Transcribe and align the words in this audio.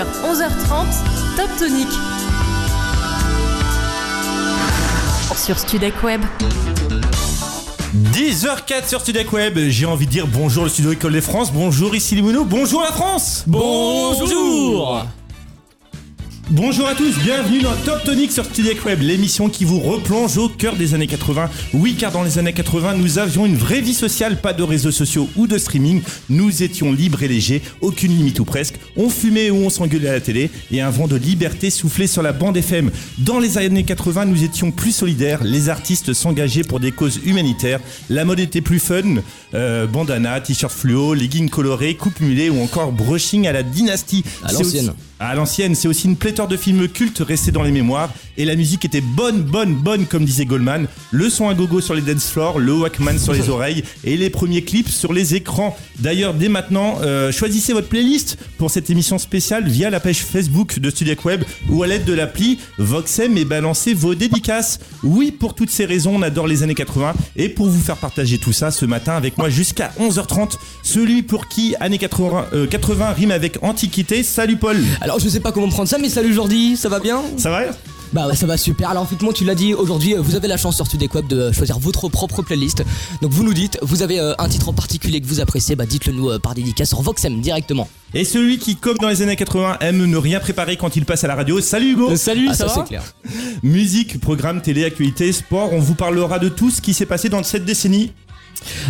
10h, 0.00 0.06
11h30, 0.24 1.36
Top 1.36 1.50
Tonic. 1.58 1.88
Sur 5.36 5.58
Studec 5.58 6.02
Web. 6.02 6.22
10h04 7.94 8.88
sur 8.88 9.00
Studec 9.00 9.32
Web, 9.32 9.58
j'ai 9.68 9.86
envie 9.86 10.06
de 10.06 10.10
dire 10.10 10.26
bonjour 10.26 10.64
le 10.64 10.70
studio 10.70 10.92
École 10.92 11.12
des 11.12 11.20
France, 11.20 11.52
bonjour 11.52 11.94
ici 11.94 12.14
Limono, 12.14 12.44
bonjour 12.44 12.82
la 12.82 12.92
France. 12.92 13.44
Bonjour 13.46 15.04
Bonjour 16.52 16.88
à 16.88 16.96
tous, 16.96 17.16
bienvenue 17.22 17.60
dans 17.60 17.76
Top 17.84 18.02
Tonic 18.02 18.32
sur 18.32 18.44
Studec 18.44 18.84
Web, 18.84 19.02
l'émission 19.02 19.48
qui 19.48 19.64
vous 19.64 19.78
replonge 19.78 20.36
au 20.36 20.48
cœur 20.48 20.74
des 20.74 20.94
années 20.94 21.06
80. 21.06 21.48
Oui, 21.74 21.94
car 21.94 22.10
dans 22.10 22.24
les 22.24 22.40
années 22.40 22.52
80, 22.52 22.94
nous 22.94 23.20
avions 23.20 23.46
une 23.46 23.54
vraie 23.54 23.80
vie 23.80 23.94
sociale, 23.94 24.40
pas 24.40 24.52
de 24.52 24.64
réseaux 24.64 24.90
sociaux 24.90 25.28
ou 25.36 25.46
de 25.46 25.56
streaming. 25.58 26.02
Nous 26.28 26.64
étions 26.64 26.90
libres 26.90 27.22
et 27.22 27.28
légers, 27.28 27.62
aucune 27.80 28.16
limite 28.16 28.40
ou 28.40 28.44
presque. 28.44 28.74
On 28.96 29.08
fumait 29.08 29.50
ou 29.50 29.58
on 29.58 29.70
s'engueulait 29.70 30.08
à 30.08 30.14
la 30.14 30.20
télé 30.20 30.50
et 30.72 30.80
un 30.80 30.90
vent 30.90 31.06
de 31.06 31.14
liberté 31.14 31.70
soufflait 31.70 32.08
sur 32.08 32.20
la 32.20 32.32
bande 32.32 32.56
FM. 32.56 32.90
Dans 33.18 33.38
les 33.38 33.56
années 33.56 33.84
80, 33.84 34.24
nous 34.24 34.42
étions 34.42 34.72
plus 34.72 34.90
solidaires, 34.92 35.44
les 35.44 35.68
artistes 35.68 36.14
s'engageaient 36.14 36.64
pour 36.64 36.80
des 36.80 36.90
causes 36.90 37.20
humanitaires, 37.24 37.78
la 38.08 38.24
mode 38.24 38.40
était 38.40 38.60
plus 38.60 38.80
fun, 38.80 39.22
euh, 39.54 39.86
bandana, 39.86 40.40
t-shirt 40.40 40.72
fluo, 40.72 41.14
leggings 41.14 41.48
colorés, 41.48 41.94
coupe 41.94 42.18
mulet 42.18 42.50
ou 42.50 42.60
encore 42.60 42.90
brushing 42.90 43.46
à 43.46 43.52
la 43.52 43.62
dynastie. 43.62 44.24
À 44.42 44.50
l'ancienne. 44.50 44.94
À 45.20 45.34
l'ancienne, 45.34 45.74
c'est 45.74 45.86
aussi 45.86 46.06
une 46.06 46.16
pléthore 46.16 46.48
de 46.48 46.56
films 46.56 46.88
cultes 46.88 47.22
restés 47.24 47.52
dans 47.52 47.62
les 47.62 47.70
mémoires. 47.70 48.10
Et 48.38 48.46
la 48.46 48.56
musique 48.56 48.86
était 48.86 49.02
bonne, 49.02 49.42
bonne, 49.42 49.74
bonne, 49.74 50.06
comme 50.06 50.24
disait 50.24 50.46
Goldman. 50.46 50.86
Le 51.10 51.28
son 51.28 51.50
à 51.50 51.54
gogo 51.54 51.82
sur 51.82 51.94
les 51.94 52.00
dance 52.00 52.30
floors, 52.30 52.58
le 52.58 52.72
Walkman 52.72 53.18
sur 53.18 53.34
les 53.34 53.48
oreilles 53.50 53.84
et 54.02 54.16
les 54.16 54.30
premiers 54.30 54.62
clips 54.62 54.88
sur 54.88 55.12
les 55.12 55.34
écrans. 55.34 55.76
D'ailleurs, 55.98 56.32
dès 56.32 56.48
maintenant, 56.48 56.98
euh, 57.02 57.30
choisissez 57.32 57.74
votre 57.74 57.88
playlist 57.88 58.38
pour 58.56 58.70
cette 58.70 58.88
émission 58.88 59.18
spéciale 59.18 59.68
via 59.68 59.90
la 59.90 60.00
page 60.00 60.24
Facebook 60.24 60.78
de 60.78 60.88
Studiac 60.88 61.22
Web 61.26 61.44
ou 61.68 61.82
à 61.82 61.86
l'aide 61.86 62.04
de 62.04 62.14
l'appli 62.14 62.58
Voxem 62.78 63.36
et 63.36 63.44
balancez 63.44 63.92
vos 63.92 64.14
dédicaces. 64.14 64.80
Oui, 65.02 65.32
pour 65.32 65.54
toutes 65.54 65.70
ces 65.70 65.84
raisons, 65.84 66.16
on 66.16 66.22
adore 66.22 66.46
les 66.46 66.62
années 66.62 66.74
80. 66.74 67.12
Et 67.36 67.50
pour 67.50 67.66
vous 67.66 67.80
faire 67.80 67.98
partager 67.98 68.38
tout 68.38 68.54
ça 68.54 68.70
ce 68.70 68.86
matin 68.86 69.12
avec 69.12 69.36
moi 69.36 69.50
jusqu'à 69.50 69.92
11h30, 70.00 70.54
celui 70.82 71.22
pour 71.22 71.48
qui 71.48 71.74
années 71.78 71.98
80, 71.98 72.46
euh, 72.54 72.66
80 72.66 73.10
rime 73.10 73.32
avec 73.32 73.62
antiquité. 73.62 74.22
Salut 74.22 74.56
Paul 74.56 74.78
Alors 75.02 75.09
je 75.18 75.28
sais 75.28 75.40
pas 75.40 75.52
comment 75.52 75.68
prendre 75.68 75.88
ça, 75.88 75.98
mais 75.98 76.08
salut 76.08 76.32
Jordi, 76.32 76.76
ça 76.76 76.88
va 76.88 77.00
bien? 77.00 77.22
Ça 77.36 77.50
va? 77.50 77.62
Bah 78.12 78.26
ouais, 78.26 78.34
ça 78.34 78.46
va 78.46 78.56
super. 78.56 78.90
Alors 78.90 79.04
effectivement, 79.04 79.32
tu 79.32 79.44
l'as 79.44 79.54
dit, 79.54 79.72
aujourd'hui, 79.72 80.14
euh, 80.14 80.20
vous 80.20 80.34
avez 80.34 80.48
la 80.48 80.56
chance 80.56 80.74
sur 80.74 80.86
Studek 80.86 81.14
Web 81.14 81.28
de 81.28 81.52
choisir 81.52 81.78
votre 81.78 82.08
propre 82.08 82.42
playlist. 82.42 82.82
Donc 83.22 83.30
vous 83.30 83.44
nous 83.44 83.54
dites, 83.54 83.78
vous 83.82 84.02
avez 84.02 84.18
euh, 84.18 84.34
un 84.38 84.48
titre 84.48 84.68
en 84.68 84.72
particulier 84.72 85.20
que 85.20 85.26
vous 85.26 85.40
appréciez, 85.40 85.76
bah 85.76 85.86
dites-le 85.86 86.12
nous 86.12 86.28
euh, 86.28 86.38
par 86.40 86.54
dédicace 86.54 86.88
sur 86.88 87.02
Voxem 87.02 87.40
directement. 87.40 87.88
Et 88.12 88.24
celui 88.24 88.58
qui, 88.58 88.74
comme 88.74 88.98
dans 88.98 89.08
les 89.08 89.22
années 89.22 89.36
80, 89.36 89.76
aime 89.80 90.04
ne 90.04 90.16
rien 90.16 90.40
préparer 90.40 90.76
quand 90.76 90.96
il 90.96 91.04
passe 91.04 91.22
à 91.22 91.28
la 91.28 91.36
radio. 91.36 91.60
Salut 91.60 91.92
Hugo 91.92 92.16
Salut, 92.16 92.48
ah 92.50 92.54
ça, 92.54 92.68
ça 92.68 92.74
va 92.74 92.82
c'est 92.82 92.88
clair. 92.88 93.04
Musique, 93.62 94.20
programme, 94.20 94.60
télé, 94.60 94.84
actualité, 94.84 95.32
sport, 95.32 95.72
on 95.72 95.78
vous 95.78 95.94
parlera 95.94 96.40
de 96.40 96.48
tout 96.48 96.70
ce 96.70 96.80
qui 96.80 96.94
s'est 96.94 97.06
passé 97.06 97.28
dans 97.28 97.44
cette 97.44 97.64
décennie. 97.64 98.12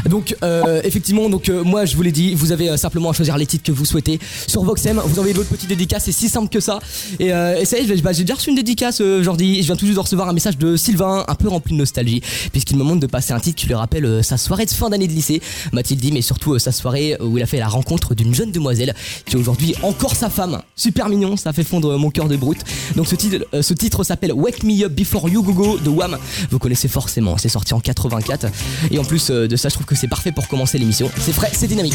Donc 0.08 0.36
euh, 0.42 0.80
effectivement, 0.84 1.28
donc 1.28 1.48
euh, 1.48 1.62
moi 1.64 1.84
je 1.84 1.96
vous 1.96 2.02
l'ai 2.02 2.12
dit, 2.12 2.34
vous 2.34 2.52
avez 2.52 2.70
euh, 2.70 2.76
simplement 2.76 3.10
à 3.10 3.12
choisir 3.12 3.36
les 3.36 3.46
titres 3.46 3.64
que 3.64 3.72
vous 3.72 3.84
souhaitez 3.84 4.18
sur 4.46 4.62
Voxem. 4.62 5.00
Vous 5.04 5.18
envoyez 5.18 5.34
votre 5.34 5.48
petite 5.48 5.68
dédicace, 5.68 6.04
c'est 6.04 6.12
si 6.12 6.28
simple 6.28 6.48
que 6.48 6.60
ça. 6.60 6.78
Et, 7.18 7.30
ça 7.64 7.78
y 7.78 7.90
est, 7.90 8.02
bah, 8.02 8.12
j'ai 8.12 8.24
déjà 8.24 8.34
reçu 8.34 8.50
une 8.50 8.56
dédicace 8.56 9.02
Jordi. 9.22 9.62
Je 9.62 9.66
viens 9.66 9.76
tout 9.76 9.86
juste 9.86 9.96
de 9.96 10.02
recevoir 10.02 10.28
un 10.28 10.32
message 10.32 10.58
de 10.58 10.76
Sylvain, 10.76 11.24
un 11.28 11.34
peu 11.34 11.48
rempli 11.48 11.74
de 11.74 11.78
nostalgie, 11.78 12.22
puisqu'il 12.52 12.76
me 12.76 12.82
demande 12.82 13.00
de 13.00 13.06
passer 13.06 13.32
un 13.32 13.40
titre 13.40 13.56
qui 13.56 13.66
lui 13.66 13.74
rappelle 13.74 14.22
sa 14.24 14.36
soirée 14.36 14.66
de 14.66 14.70
fin 14.70 14.90
d'année 14.90 15.08
de 15.08 15.12
lycée. 15.12 15.40
M'a-t-il 15.72 16.00
dit, 16.00 16.12
mais 16.12 16.22
surtout 16.22 16.58
sa 16.58 16.72
soirée 16.72 17.16
où 17.20 17.38
il 17.38 17.42
a 17.42 17.46
fait 17.46 17.58
la 17.58 17.68
rencontre 17.68 18.14
d'une 18.14 18.34
jeune 18.34 18.52
demoiselle 18.52 18.94
qui 19.26 19.36
est 19.36 19.38
aujourd'hui 19.38 19.74
encore 19.82 20.14
sa 20.14 20.30
femme. 20.30 20.60
Super 20.76 21.08
mignon, 21.08 21.36
ça 21.36 21.52
fait 21.52 21.64
fondre 21.64 21.98
mon 21.98 22.10
cœur 22.10 22.28
de 22.28 22.36
brute. 22.36 22.60
Donc 22.96 23.06
ce 23.06 23.14
titre, 23.14 23.46
ce 23.60 23.74
titre 23.74 24.04
s'appelle 24.04 24.32
Wake 24.32 24.62
Me 24.62 24.84
Up 24.84 24.92
Before 24.92 25.28
You 25.28 25.42
Go 25.42 25.52
Go 25.52 25.78
de 25.78 25.90
Wham. 25.90 26.16
Vous 26.50 26.58
connaissez 26.58 26.88
forcément, 26.88 27.36
c'est 27.38 27.48
sorti 27.48 27.74
en 27.74 27.80
84. 27.80 28.46
Et 28.90 28.98
en 28.98 29.04
plus 29.04 29.30
de 29.30 29.56
ça, 29.60 29.68
je 29.68 29.74
trouve 29.74 29.86
que 29.86 29.94
c'est 29.94 30.08
parfait 30.08 30.32
pour 30.32 30.48
commencer 30.48 30.78
l'émission. 30.78 31.10
C'est 31.18 31.32
frais, 31.32 31.50
c'est 31.52 31.66
dynamique. 31.68 31.94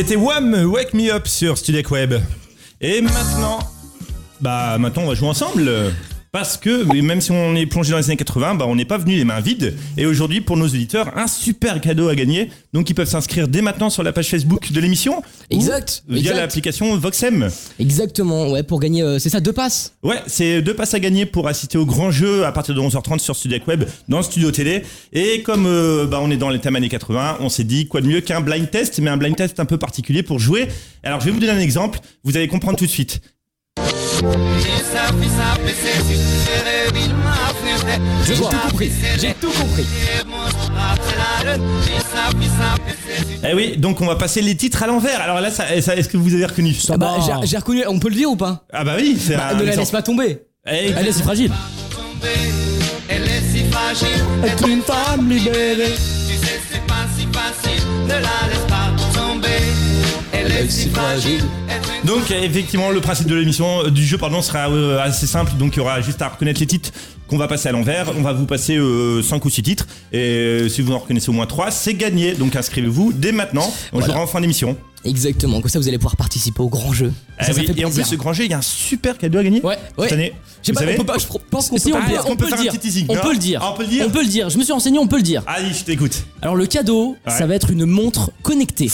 C'était 0.00 0.16
Wham! 0.16 0.54
Wake 0.54 0.94
Me 0.94 1.12
Up 1.12 1.28
sur 1.28 1.58
Studek 1.58 1.90
Web. 1.90 2.14
Et 2.80 3.02
maintenant, 3.02 3.58
bah 4.40 4.78
maintenant 4.78 5.02
on 5.02 5.08
va 5.08 5.14
jouer 5.14 5.28
ensemble. 5.28 5.70
Parce 6.32 6.56
que 6.56 6.84
même 7.02 7.20
si 7.20 7.32
on 7.32 7.56
est 7.56 7.66
plongé 7.66 7.90
dans 7.90 7.96
les 7.98 8.04
années 8.06 8.16
80, 8.16 8.54
bah 8.54 8.64
on 8.68 8.76
n'est 8.76 8.84
pas 8.84 8.98
venu 8.98 9.16
les 9.16 9.24
mains 9.24 9.40
vides. 9.40 9.74
Et 9.96 10.06
aujourd'hui, 10.06 10.40
pour 10.40 10.56
nos 10.56 10.66
auditeurs, 10.66 11.16
un 11.18 11.26
super 11.26 11.80
cadeau 11.80 12.08
à 12.08 12.14
gagner. 12.14 12.50
Donc 12.72 12.88
ils 12.88 12.94
peuvent 12.94 13.08
s'inscrire 13.08 13.48
dès 13.48 13.62
maintenant 13.62 13.90
sur 13.90 14.02
la 14.04 14.12
page 14.12 14.28
Facebook 14.28 14.70
de 14.70 14.80
l'émission. 14.80 15.18
ou 15.18 15.22
Exact, 15.56 16.04
Via 16.08 16.18
exact. 16.20 16.36
l'application 16.36 16.96
Voxem. 16.96 17.50
Exactement, 17.80 18.48
ouais, 18.50 18.62
pour 18.62 18.78
gagner, 18.78 19.02
euh, 19.02 19.18
c'est 19.18 19.28
ça, 19.28 19.40
deux 19.40 19.52
passes. 19.52 19.94
Ouais, 20.04 20.20
c'est 20.28 20.62
deux 20.62 20.74
passes 20.74 20.94
à 20.94 21.00
gagner 21.00 21.26
pour 21.26 21.48
assister 21.48 21.78
au 21.78 21.86
grand 21.86 22.12
jeu 22.12 22.44
à 22.44 22.52
partir 22.52 22.74
de 22.76 22.80
11h30 22.80 23.18
sur 23.18 23.34
Studek 23.34 23.66
Web 23.66 23.84
dans 24.08 24.18
le 24.18 24.22
studio 24.22 24.52
télé. 24.52 24.82
Et 25.12 25.42
comme 25.42 25.66
euh, 25.66 26.06
bah, 26.06 26.20
on 26.22 26.30
est 26.30 26.36
dans 26.36 26.50
les 26.50 26.60
thèmes 26.60 26.76
années 26.76 26.88
80, 26.88 27.38
on 27.40 27.48
s'est 27.48 27.64
dit 27.64 27.88
quoi 27.88 28.00
de 28.02 28.06
mieux 28.06 28.20
qu'un 28.20 28.40
blind 28.40 28.70
test, 28.70 29.00
mais 29.00 29.10
un 29.10 29.16
blind 29.16 29.34
test 29.34 29.58
un 29.58 29.64
peu 29.64 29.78
particulier 29.78 30.22
pour 30.22 30.38
jouer. 30.38 30.68
Alors 31.02 31.18
je 31.20 31.26
vais 31.26 31.32
vous 31.32 31.40
donner 31.40 31.52
un 31.52 31.58
exemple, 31.58 31.98
vous 32.22 32.36
allez 32.36 32.46
comprendre 32.46 32.78
tout 32.78 32.86
de 32.86 32.90
suite. 32.90 33.20
J'ai 38.26 38.34
tout 38.34 38.42
compris, 38.68 38.90
j'ai 39.18 39.34
tout 39.40 39.50
compris. 39.50 39.86
Eh 43.48 43.54
oui, 43.54 43.76
donc 43.78 44.00
on 44.00 44.06
va 44.06 44.16
passer 44.16 44.42
les 44.42 44.54
titres 44.56 44.82
à 44.82 44.86
l'envers. 44.86 45.20
Alors 45.20 45.40
là, 45.40 45.50
ça, 45.50 45.64
ça- 45.80 45.96
est-ce 45.96 46.08
que 46.08 46.16
vous 46.16 46.34
avez 46.34 46.46
reconnu? 46.46 46.76
Ah 46.90 46.96
bah, 46.96 47.14
j'ai- 47.24 47.46
j'ai 47.46 47.56
reconnu, 47.56 47.82
on 47.88 47.98
peut 47.98 48.08
le 48.10 48.14
dire 48.16 48.30
ou 48.30 48.36
pas? 48.36 48.64
Ah 48.72 48.84
bah 48.84 48.94
oui, 48.98 49.18
c'est 49.20 49.36
Bah, 49.36 49.48
un 49.52 49.54
Ne 49.54 49.64
la 49.64 49.76
laisse 49.76 49.90
pas 49.90 50.02
tomber. 50.02 50.42
Eh, 50.66 50.92
Elle 50.96 51.06
est 51.08 51.12
si 51.12 51.22
fragile. 51.22 51.52
Elle 53.08 53.22
est 53.22 53.52
si 53.52 53.64
fragile, 53.70 54.08
Être 54.44 54.68
une 54.68 54.82
femme 54.82 55.28
libérée. 55.28 55.94
tu 55.94 56.34
sais 56.46 56.60
c'est 56.70 56.86
pas 56.86 57.06
si 57.16 57.26
facile, 57.32 57.82
ne 58.04 58.08
la 58.12 58.18
laisse. 58.20 58.69
Si 60.68 60.88
fragile, 60.90 61.40
Donc 62.04 62.30
euh, 62.30 62.42
effectivement, 62.42 62.90
le 62.90 63.00
principe 63.00 63.26
de 63.26 63.34
l'émission, 63.34 63.84
euh, 63.86 63.90
du 63.90 64.04
jeu 64.04 64.18
pardon, 64.18 64.42
sera 64.42 64.68
euh, 64.70 65.00
assez 65.00 65.26
simple. 65.26 65.52
Donc 65.58 65.74
il 65.74 65.78
y 65.78 65.80
aura 65.80 66.00
juste 66.00 66.20
à 66.22 66.28
reconnaître 66.28 66.60
les 66.60 66.66
titres 66.66 66.90
qu'on 67.28 67.38
va 67.38 67.48
passer 67.48 67.68
à 67.68 67.72
l'envers. 67.72 68.06
On 68.16 68.22
va 68.22 68.32
vous 68.32 68.46
passer 68.46 68.78
5 69.22 69.44
ou 69.44 69.50
6 69.50 69.62
titres. 69.62 69.86
Et 70.12 70.18
euh, 70.18 70.68
si 70.68 70.82
vous 70.82 70.92
en 70.92 70.98
reconnaissez 70.98 71.30
au 71.30 71.32
moins 71.32 71.46
3, 71.46 71.70
c'est 71.70 71.94
gagné. 71.94 72.34
Donc 72.34 72.54
inscrivez-vous 72.56 73.12
dès 73.14 73.32
maintenant. 73.32 73.72
On 73.92 73.98
Voilà. 73.98 74.06
jouera 74.12 74.24
en 74.24 74.26
fin 74.26 74.40
d'émission. 74.40 74.76
Exactement, 75.02 75.62
comme 75.62 75.70
ça 75.70 75.78
vous 75.78 75.88
allez 75.88 75.96
pouvoir 75.96 76.16
participer 76.16 76.60
au 76.60 76.68
grand 76.68 76.92
jeu. 76.92 77.10
Ah 77.38 77.46
ça, 77.46 77.52
ça 77.54 77.60
oui, 77.60 77.66
fait 77.66 77.80
et 77.80 77.84
en 77.86 77.90
plus, 77.90 78.04
ce 78.04 78.16
grand 78.16 78.34
jeu, 78.34 78.44
il 78.44 78.50
y 78.50 78.54
a 78.54 78.58
un 78.58 78.62
super 78.62 79.16
cadeau 79.16 79.38
à 79.38 79.42
gagner 79.44 79.62
Ouais. 79.64 79.78
cette 79.92 79.98
Ouais. 79.98 80.12
année. 80.12 80.32
Vous 80.66 80.72
pas, 80.74 80.80
savez 80.80 80.92
on 80.94 80.98
peut 80.98 81.04
pas, 81.06 81.16
je 81.18 81.26
pense 81.50 81.70
qu'on 81.70 81.78
Si 81.78 81.90
peut 81.90 81.96
on 81.96 82.00
pas 82.00 82.04
peut, 82.06 82.12
dire. 82.12 82.24
on 82.26 82.36
peut 82.36 82.46
peut 82.48 82.52
un 82.54 82.64
petit 82.66 82.78
teasing, 82.78 83.06
On 83.08 83.16
hein 83.16 83.20
peut 83.22 83.32
le 83.32 83.38
dire. 83.38 83.60
Ah, 83.62 83.70
on 83.72 83.76
peut 83.78 83.84
le 83.84 83.88
dire 83.88 84.04
On 84.06 84.10
peut 84.10 84.20
le 84.22 84.28
dire. 84.28 84.50
Je 84.50 84.58
me 84.58 84.62
suis 84.62 84.74
renseigné, 84.74 84.98
on 84.98 85.06
peut 85.06 85.16
le 85.16 85.22
dire. 85.22 85.42
Allez, 85.46 85.72
je 85.72 85.84
t'écoute. 85.84 86.22
Alors 86.42 86.54
le 86.54 86.66
cadeau, 86.66 87.16
Ouais. 87.26 87.32
ça 87.32 87.46
va 87.46 87.54
être 87.54 87.70
une 87.70 87.86
montre 87.86 88.30
connectée. 88.42 88.90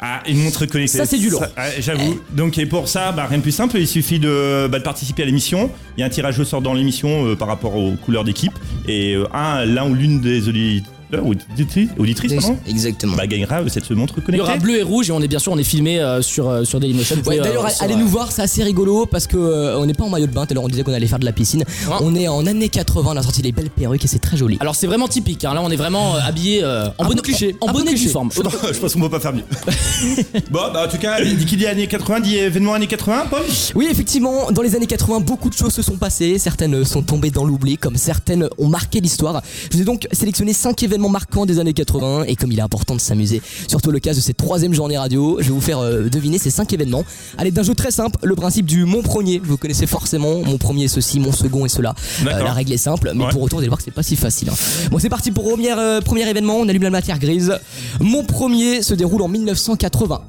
Ah, 0.00 0.22
une 0.28 0.42
montre 0.42 0.66
connectée. 0.66 0.98
Ça, 0.98 1.06
c'est 1.06 1.18
du 1.18 1.30
lourd. 1.30 1.40
ouais, 1.40 1.76
J'avoue. 1.80 2.20
Donc, 2.32 2.58
et 2.58 2.66
pour 2.66 2.88
ça, 2.88 3.12
bah, 3.12 3.26
rien 3.26 3.38
de 3.38 3.42
plus 3.42 3.52
simple. 3.52 3.78
Il 3.78 3.88
suffit 3.88 4.18
de, 4.18 4.68
bah, 4.70 4.78
de 4.78 4.84
participer 4.84 5.22
à 5.22 5.26
l'émission. 5.26 5.70
Il 5.96 6.00
y 6.00 6.02
a 6.02 6.06
un 6.06 6.10
tirage 6.10 6.38
au 6.38 6.44
sort 6.44 6.60
dans 6.60 6.74
l'émission 6.74 7.26
euh, 7.26 7.34
par 7.36 7.48
rapport 7.48 7.76
aux 7.76 7.92
couleurs 7.92 8.24
d'équipe. 8.24 8.52
Et 8.86 9.14
euh, 9.14 9.26
un, 9.32 9.64
l'un 9.64 9.88
ou 9.88 9.94
l'une 9.94 10.20
des 10.20 10.48
auditeurs, 10.48 10.92
auditrices, 11.14 11.90
auditrices 11.98 12.32
pardon, 12.34 12.58
Exactement. 12.66 13.16
bah, 13.16 13.26
gagnera 13.26 13.62
euh, 13.62 13.68
cette 13.68 13.90
montre 13.90 14.14
Il 14.16 14.20
y 14.20 14.24
connectée. 14.24 14.42
aura 14.42 14.56
bleu 14.58 14.78
et 14.78 14.82
rouge 14.82 15.08
et 15.08 15.12
on 15.12 15.20
est 15.20 15.28
bien 15.28 15.38
sûr 15.38 15.52
on 15.52 15.58
est 15.58 15.64
filmé 15.64 16.00
euh, 16.00 16.22
sur 16.22 16.48
euh, 16.48 16.64
sur 16.64 16.80
Dailymotion. 16.80 17.16
Ouais, 17.26 17.38
d'ailleurs, 17.38 17.66
euh, 17.66 17.70
allez 17.80 17.94
nous 17.96 18.06
euh, 18.06 18.08
voir, 18.08 18.32
c'est 18.32 18.42
assez 18.42 18.62
rigolo 18.62 19.06
parce 19.06 19.26
que 19.26 19.36
euh, 19.36 19.78
on 19.78 19.86
n'est 19.86 19.94
pas 19.94 20.04
en 20.04 20.08
maillot 20.10 20.26
de 20.26 20.32
bain. 20.32 20.46
Tout 20.46 20.52
à 20.52 20.54
l'heure, 20.54 20.64
on 20.64 20.68
disait 20.68 20.82
qu'on 20.82 20.92
allait 20.92 21.06
faire 21.06 21.18
de 21.18 21.24
la 21.24 21.32
piscine. 21.32 21.64
On 22.00 22.14
est 22.14 22.28
en 22.28 22.46
années 22.46 22.68
80, 22.68 23.10
on 23.14 23.16
a 23.16 23.22
sorti 23.22 23.42
les 23.42 23.52
belles 23.52 23.70
perruques 23.70 24.04
et 24.04 24.08
c'est 24.08 24.18
très 24.18 24.36
joli. 24.36 24.56
Alors 24.60 24.74
c'est 24.74 24.86
vraiment 24.86 25.08
typique. 25.08 25.44
hein. 25.44 25.54
Là 25.54 25.62
on 25.62 25.70
est 25.70 25.76
vraiment 25.76 26.16
euh, 26.16 26.20
habillé 26.26 26.62
euh, 26.64 26.88
en 26.98 27.04
Un 27.04 27.08
bonne 27.08 27.16
peu 27.16 27.22
cliché, 27.22 27.56
en 27.60 27.72
bonnet 27.72 27.94
du 27.94 28.08
forme. 28.08 28.30
Je 28.34 28.78
pense 28.78 28.92
qu'on 28.94 29.00
peut 29.00 29.10
pas 29.10 29.20
faire 29.20 29.32
mieux. 29.32 29.44
bon, 30.50 30.60
bah, 30.72 30.84
en 30.86 30.90
tout 30.90 30.98
cas, 30.98 31.22
dit 31.22 31.44
qui 31.46 31.56
dit 31.56 31.66
années 31.66 31.86
80, 31.86 32.20
dit 32.20 32.36
événement 32.36 32.74
années 32.74 32.86
80, 32.86 33.26
Paul? 33.30 33.42
Oui, 33.74 33.88
effectivement, 33.90 34.50
dans 34.50 34.62
les 34.62 34.74
années 34.74 34.86
80, 34.86 35.20
beaucoup 35.20 35.48
de 35.50 35.54
choses 35.54 35.72
se 35.72 35.82
sont 35.82 35.96
passées. 35.96 36.38
Certaines 36.38 36.84
sont 36.84 37.02
tombées 37.02 37.30
dans 37.30 37.44
l'oubli, 37.44 37.76
comme 37.78 37.96
certaines 37.96 38.48
ont 38.58 38.68
marqué 38.68 39.00
l'histoire. 39.00 39.42
Je 39.70 39.76
vous 39.76 39.82
ai 39.82 39.84
donc 39.84 40.06
sélectionné 40.12 40.52
5 40.52 40.82
événements 40.82 40.95
marquants 40.98 41.46
des 41.46 41.58
années 41.58 41.72
80. 41.72 42.24
Et 42.24 42.36
comme 42.36 42.52
il 42.52 42.58
est 42.58 42.62
important 42.62 42.94
de 42.94 43.00
s'amuser, 43.00 43.40
surtout 43.68 43.90
le 43.90 43.98
cas 44.00 44.14
de 44.14 44.20
cette 44.20 44.36
troisième 44.36 44.74
journée 44.74 44.96
radio, 44.98 45.36
je 45.40 45.44
vais 45.44 45.50
vous 45.54 45.60
faire 45.60 45.78
euh, 45.78 46.08
deviner 46.08 46.38
ces 46.38 46.50
5 46.50 46.72
événements. 46.72 47.04
Allez, 47.38 47.50
d'un 47.50 47.62
jeu 47.62 47.74
très 47.74 47.90
simple, 47.90 48.18
le 48.22 48.34
principe 48.34 48.66
du 48.66 48.84
mon 48.84 49.02
premier. 49.02 49.38
Vous 49.42 49.56
connaissez 49.56 49.86
forcément, 49.86 50.40
mon 50.44 50.58
premier 50.58 50.84
est 50.84 50.88
ceci, 50.88 51.20
mon 51.20 51.32
second 51.32 51.64
est 51.64 51.68
cela. 51.70 51.94
Euh, 52.26 52.42
la 52.42 52.52
règle 52.52 52.72
est 52.72 52.76
simple, 52.78 53.12
mais 53.14 53.24
Ouais. 53.24 53.30
pour 53.30 53.42
autant, 53.42 53.56
vous 53.56 53.60
allez 53.60 53.68
voir 53.68 53.78
que 53.78 53.84
c'est 53.84 53.90
pas 53.90 54.02
si 54.02 54.16
facile. 54.16 54.48
hein. 54.50 54.54
Bon, 54.90 54.98
c'est 54.98 55.08
parti 55.08 55.30
pour 55.30 55.44
premier, 55.44 55.72
euh, 55.72 56.00
premier 56.00 56.28
événement. 56.28 56.56
On 56.56 56.68
allume 56.68 56.82
la 56.82 56.90
matière 56.90 57.18
grise. 57.18 57.52
Mon 58.00 58.24
premier 58.24 58.82
se 58.82 58.94
déroule 58.94 59.22
en 59.22 59.28
1981. 59.28 60.20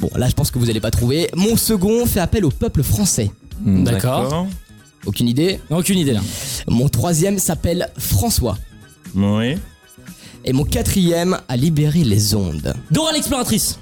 Bon, 0.00 0.10
là, 0.16 0.28
je 0.28 0.34
pense 0.34 0.50
que 0.50 0.58
vous 0.58 0.70
allez 0.70 0.80
pas 0.80 0.90
trouver. 0.90 1.28
Mon 1.34 1.56
second 1.56 2.06
fait 2.06 2.20
appel 2.20 2.44
au 2.44 2.50
peuple 2.50 2.82
français. 2.82 3.30
D'accord. 3.64 4.46
Aucune 5.06 5.28
idée. 5.28 5.58
Aucune 5.70 5.98
idée? 5.98 6.12
Là. 6.12 6.20
Mon 6.68 6.88
troisième 6.88 7.38
s'appelle 7.38 7.88
François. 7.98 8.56
Oui. 9.14 9.56
Et 10.44 10.52
mon 10.52 10.64
quatrième 10.64 11.38
a 11.48 11.56
libéré 11.56 12.04
les 12.04 12.34
ondes. 12.34 12.74
Dora 12.90 13.12
l'exploratrice. 13.12 13.78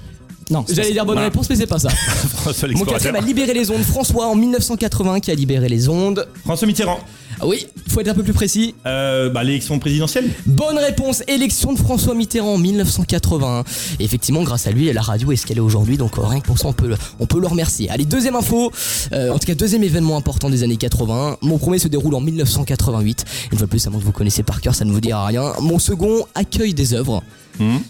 Non. 0.49 0.63
c'est 0.67 0.75
J'allais 0.75 0.93
dire 0.93 1.05
bonne 1.05 1.15
Voilà. 1.15 1.29
réponse, 1.29 1.49
mais 1.49 1.55
c'est 1.55 1.67
pas 1.67 1.79
ça. 1.79 1.89
François 1.89 2.69
Mon 2.69 2.85
quatrième 2.85 3.15
a 3.15 3.21
libéré 3.21 3.53
les 3.53 3.69
ondes. 3.69 3.83
François 3.83 4.27
en 4.27 4.35
1980 4.35 5.19
qui 5.19 5.31
a 5.31 5.35
libéré 5.35 5.67
les 5.69 5.89
ondes. 5.89 6.27
François 6.45 6.67
Mitterrand. 6.67 6.99
Ah 7.39 7.45
oui, 7.45 7.67
faut 7.89 7.99
être 8.01 8.07
un 8.07 8.13
peu 8.15 8.23
plus 8.23 8.33
précis. 8.33 8.73
Euh, 8.87 9.29
bah, 9.29 9.43
l'élection 9.43 9.77
présidentielle. 9.77 10.27
Bonne 10.47 10.77
réponse, 10.77 11.21
élection 11.27 11.71
de 11.71 11.77
François 11.77 12.15
Mitterrand 12.15 12.55
en 12.55 12.57
1981. 12.57 13.63
Et 13.99 14.03
effectivement, 14.05 14.41
grâce 14.43 14.65
à 14.65 14.71
lui, 14.71 14.91
la 14.91 15.01
radio 15.01 15.31
est 15.31 15.35
ce 15.35 15.45
qu'elle 15.45 15.57
est 15.57 15.61
aujourd'hui, 15.61 15.97
donc 15.97 16.17
euh, 16.17 16.21
rien 16.23 16.39
que 16.39 16.47
pour 16.47 16.57
ça, 16.57 16.67
on 16.67 16.73
peut, 16.73 16.87
le- 16.87 16.97
on 17.19 17.27
peut 17.27 17.39
le 17.39 17.45
remercier. 17.47 17.89
Allez, 17.91 18.05
deuxième 18.05 18.35
info, 18.35 18.71
euh, 19.13 19.29
en 19.31 19.37
tout 19.37 19.45
cas 19.45 19.53
deuxième 19.53 19.83
événement 19.83 20.17
important 20.17 20.49
des 20.49 20.63
années 20.63 20.77
80. 20.77 21.37
Mon 21.43 21.59
premier 21.59 21.77
se 21.77 21.87
déroule 21.87 22.15
en 22.15 22.21
1988. 22.21 23.25
Une 23.51 23.57
fois 23.59 23.65
de 23.67 23.69
plus, 23.69 23.85
à 23.85 23.89
moins 23.91 23.99
que 23.99 24.05
vous 24.05 24.11
connaissez 24.11 24.41
par 24.41 24.59
cœur, 24.59 24.73
ça 24.73 24.83
ne 24.85 24.91
vous 24.91 25.01
dira 25.01 25.25
rien. 25.27 25.53
Mon 25.61 25.77
second 25.77 26.25
accueille 26.33 26.73
des 26.73 26.93
œuvres. 26.95 27.21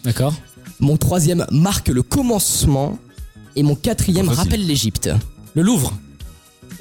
D'accord. 0.04 0.34
Mon 0.82 0.98
troisième 0.98 1.46
marque 1.51 1.88
le 1.88 2.04
commencement. 2.04 3.00
Et 3.56 3.63
mon 3.63 3.75
quatrième 3.75 4.30
rappelle 4.30 4.66
l'Égypte. 4.68 5.10
Le 5.56 5.62
Louvre. 5.63 5.94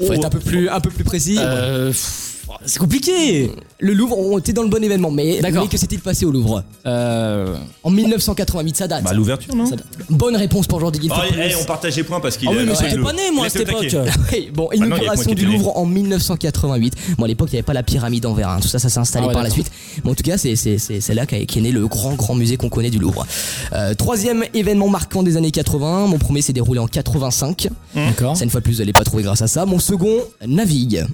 Faut 0.05 0.13
être 0.13 0.27
un 0.27 0.31
peu 0.31 0.41
plus, 0.41 0.69
un 0.69 0.81
peu 0.81 0.91
plus 0.91 1.05
précis. 1.05 1.37
Euh, 1.39 1.89
pff, 1.89 2.36
c'est 2.65 2.79
compliqué. 2.79 3.51
Le 3.79 3.93
Louvre, 3.93 4.17
on 4.19 4.39
était 4.39 4.53
dans 4.53 4.63
le 4.63 4.69
bon 4.69 4.83
événement, 4.83 5.11
mais, 5.11 5.41
D'accord. 5.41 5.63
mais 5.65 5.69
que 5.69 5.77
s'est-il 5.77 6.01
passé 6.01 6.25
au 6.25 6.31
Louvre? 6.31 6.63
Euh, 6.87 7.57
En 7.83 7.91
1988, 7.91 8.77
ça 8.77 8.89
date. 8.89 9.05
Bah, 9.05 9.13
l'ouverture, 9.13 9.55
non 9.55 9.67
Ça 9.67 9.77
date. 9.77 9.87
Bonne 10.09 10.37
réponse 10.37 10.67
pour 10.67 10.81
Jordi 10.81 10.99
Oh, 10.99 11.03
Guilford. 11.03 11.25
eh, 11.39 11.55
on 11.61 11.65
partage 11.65 11.97
les 11.97 12.03
points 12.05 12.21
parce 12.21 12.37
qu'il 12.37 12.49
Ah 12.49 12.53
oui, 12.57 12.65
mais 12.67 12.75
j'étais 12.75 13.01
pas 13.03 13.13
né 13.13 13.31
moi 13.33 13.47
à 13.47 13.49
cette 13.51 13.69
époque. 13.69 13.85
Oui, 14.33 14.51
bon, 14.53 14.65
non, 14.65 14.69
il 14.73 14.79
y 14.79 14.83
a 14.83 14.85
que 14.85 14.89
moi 14.89 14.97
inauguration 14.97 15.29
qui 15.31 15.35
du. 15.35 15.47
Louvre 15.47 15.77
en 15.77 15.85
1988. 15.87 16.95
Bon, 17.19 17.25
à 17.25 17.29
l'époque, 17.29 17.49
il 17.51 17.55
n'y 17.55 17.59
avait 17.59 17.65
pas 17.67 17.73
la 17.75 17.83
pyramide 17.83 18.25
en 18.27 18.33
verre. 18.35 18.49
hein. 18.51 18.59
Tout 18.61 18.69
ça, 18.69 18.79
ça 18.79 18.89
s'est 18.89 18.99
installé 18.99 19.25
Ah 19.25 19.29
ouais, 19.29 19.35
par 19.35 19.43
la 19.43 19.51
suite. 19.51 19.71
Mais 20.05 20.11
en 20.11 20.15
tout 20.15 20.23
cas, 20.23 20.39
c'est 20.39 20.57
c'est- 20.57 20.79
c'est- 20.79 21.01
c'est 21.01 21.15
là 21.15 21.27
qu'est 21.27 21.45
qu'est 21.47 21.61
né 21.61 21.73
le 21.73 21.87
grand, 21.87 22.15
grand 22.15 22.35
musée 22.35 22.57
qu'on 22.57 22.69
connaît 22.71 22.91
du 22.91 22.99
Louvre. 22.99 23.27
Euh, 23.73 23.95
troisième 23.95 24.45
événement 24.55 24.89
marquant 24.89 25.23
des 25.23 25.37
années 25.37 25.51
80. 25.51 26.07
Mon 26.07 26.19
premier 26.19 26.41
s'est 26.43 26.53
déroulé 26.53 26.81
en 26.81 26.87
85. 26.89 27.69
D'accord. 27.95 28.37
Ça, 28.37 28.45
une 28.45 28.51
fois 28.51 28.61
de 28.61 28.65
plus, 28.65 28.75
vous 28.75 28.79
n'allez 28.81 28.93
pas 28.93 29.05
trouver 29.05 29.23
grâce 29.23 29.43
à 29.43 29.47
ça. 29.49 29.67
Mon 29.67 29.79
second, 29.79 30.17
navigue. 30.47 31.05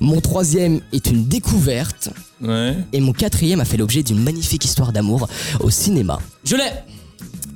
Mon 0.00 0.20
troisième 0.20 0.80
est 0.92 1.06
une 1.10 1.26
découverte. 1.26 2.08
Ouais. 2.42 2.74
Et 2.92 3.00
mon 3.00 3.12
quatrième 3.12 3.60
a 3.60 3.64
fait 3.64 3.76
l'objet 3.76 4.02
d'une 4.02 4.22
magnifique 4.22 4.64
histoire 4.64 4.92
d'amour 4.92 5.28
au 5.60 5.70
cinéma. 5.70 6.18
Je 6.44 6.56
l'ai. 6.56 6.62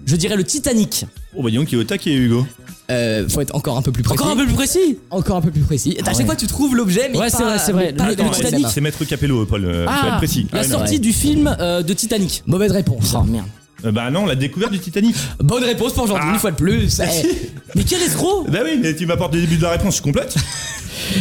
Je 0.07 0.17
dirais 0.17 0.37
le 0.37 0.45
Titanic. 0.45 1.07
Oh, 1.35 1.43
bah, 1.43 1.51
dis 1.51 1.57
donc, 1.57 1.73
il 1.73 1.79
est 1.79 1.81
au 1.81 1.85
taquet, 1.85 2.13
Hugo. 2.13 2.47
Euh, 2.91 3.27
faut 3.27 3.41
être 3.41 3.55
encore 3.55 3.79
un 3.79 3.83
peu 3.83 3.91
plus 3.93 4.03
précis. 4.03 4.21
Encore 4.21 4.33
un 4.33 4.37
peu 4.37 4.45
plus 4.45 4.53
précis. 4.55 4.99
Encore 5.11 5.37
un 5.37 5.41
peu 5.41 5.51
plus 5.51 5.63
précis. 5.63 5.97
à 6.03 6.05
chaque 6.05 6.19
ouais. 6.19 6.25
fois, 6.27 6.37
tu 6.37 6.47
trouves 6.47 6.77
l'objet, 6.77 7.09
mais 7.11 7.17
Ouais, 7.19 7.31
c'est 7.31 7.43
vrai, 7.43 7.59
c'est 7.59 7.73
vrai. 7.73 7.93
Le- 7.93 8.31
Titanic. 8.31 8.67
C'est 8.71 8.83
Maître 8.83 9.03
Capello, 9.07 9.47
Paul. 9.47 9.65
euh, 9.65 9.87
faut 9.87 10.07
être 10.07 10.17
précis. 10.19 10.47
la 10.53 10.61
Ah, 10.61 10.63
non. 10.65 10.79
sortie 10.81 11.01
du 11.01 11.15
film 11.15 11.57
euh, 11.59 11.83
de 11.83 11.95
Titanic. 11.95 12.43
Mauvaise 12.47 12.73
réponse. 12.73 13.15
Oh 13.19 13.23
merde. 13.25 13.47
Euh, 13.87 13.91
bah, 13.93 14.11
non, 14.11 14.27
la 14.27 14.35
découverte 14.35 14.73
du 14.73 14.79
Titanic. 14.81 15.17
Bonne 15.43 15.65
réponse 15.65 15.95
pour 15.95 16.07
Ah. 16.15 16.31
une 16.35 16.39
fois 16.39 16.51
de 16.51 16.57
plus. 16.57 17.01
Eh. 17.01 17.51
Mais 17.75 17.85
quel 17.85 18.03
escroc 18.03 18.45
Bah 18.51 18.59
oui, 18.63 18.79
mais 18.81 18.95
tu 18.95 19.07
m'apportes 19.07 19.35
le 19.35 19.41
début 19.41 19.57
de 19.57 19.63
la 19.63 19.71
réponse, 19.71 19.97
je 19.97 20.03
complète. 20.03 20.37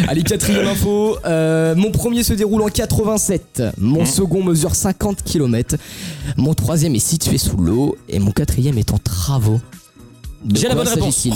Allez, 0.07 0.23
quatrième 0.23 0.67
info. 0.67 1.17
Euh, 1.25 1.75
mon 1.75 1.91
premier 1.91 2.23
se 2.23 2.33
déroule 2.33 2.61
en 2.61 2.67
87. 2.67 3.63
Mon 3.77 4.05
second 4.05 4.43
mesure 4.43 4.75
50 4.75 5.23
km. 5.23 5.75
Mon 6.37 6.53
troisième 6.53 6.95
est 6.95 6.99
situé 6.99 7.37
sous 7.37 7.57
l'eau. 7.57 7.97
Et 8.09 8.19
mon 8.19 8.31
quatrième 8.31 8.77
est 8.77 8.91
en 8.93 8.97
travaux. 8.97 9.59
De 10.43 10.55
J'ai 10.57 10.67
la 10.67 10.75
quoi 10.75 10.83
bonne 10.83 10.93
réponse. 10.93 11.15
s'agit-il? 11.15 11.33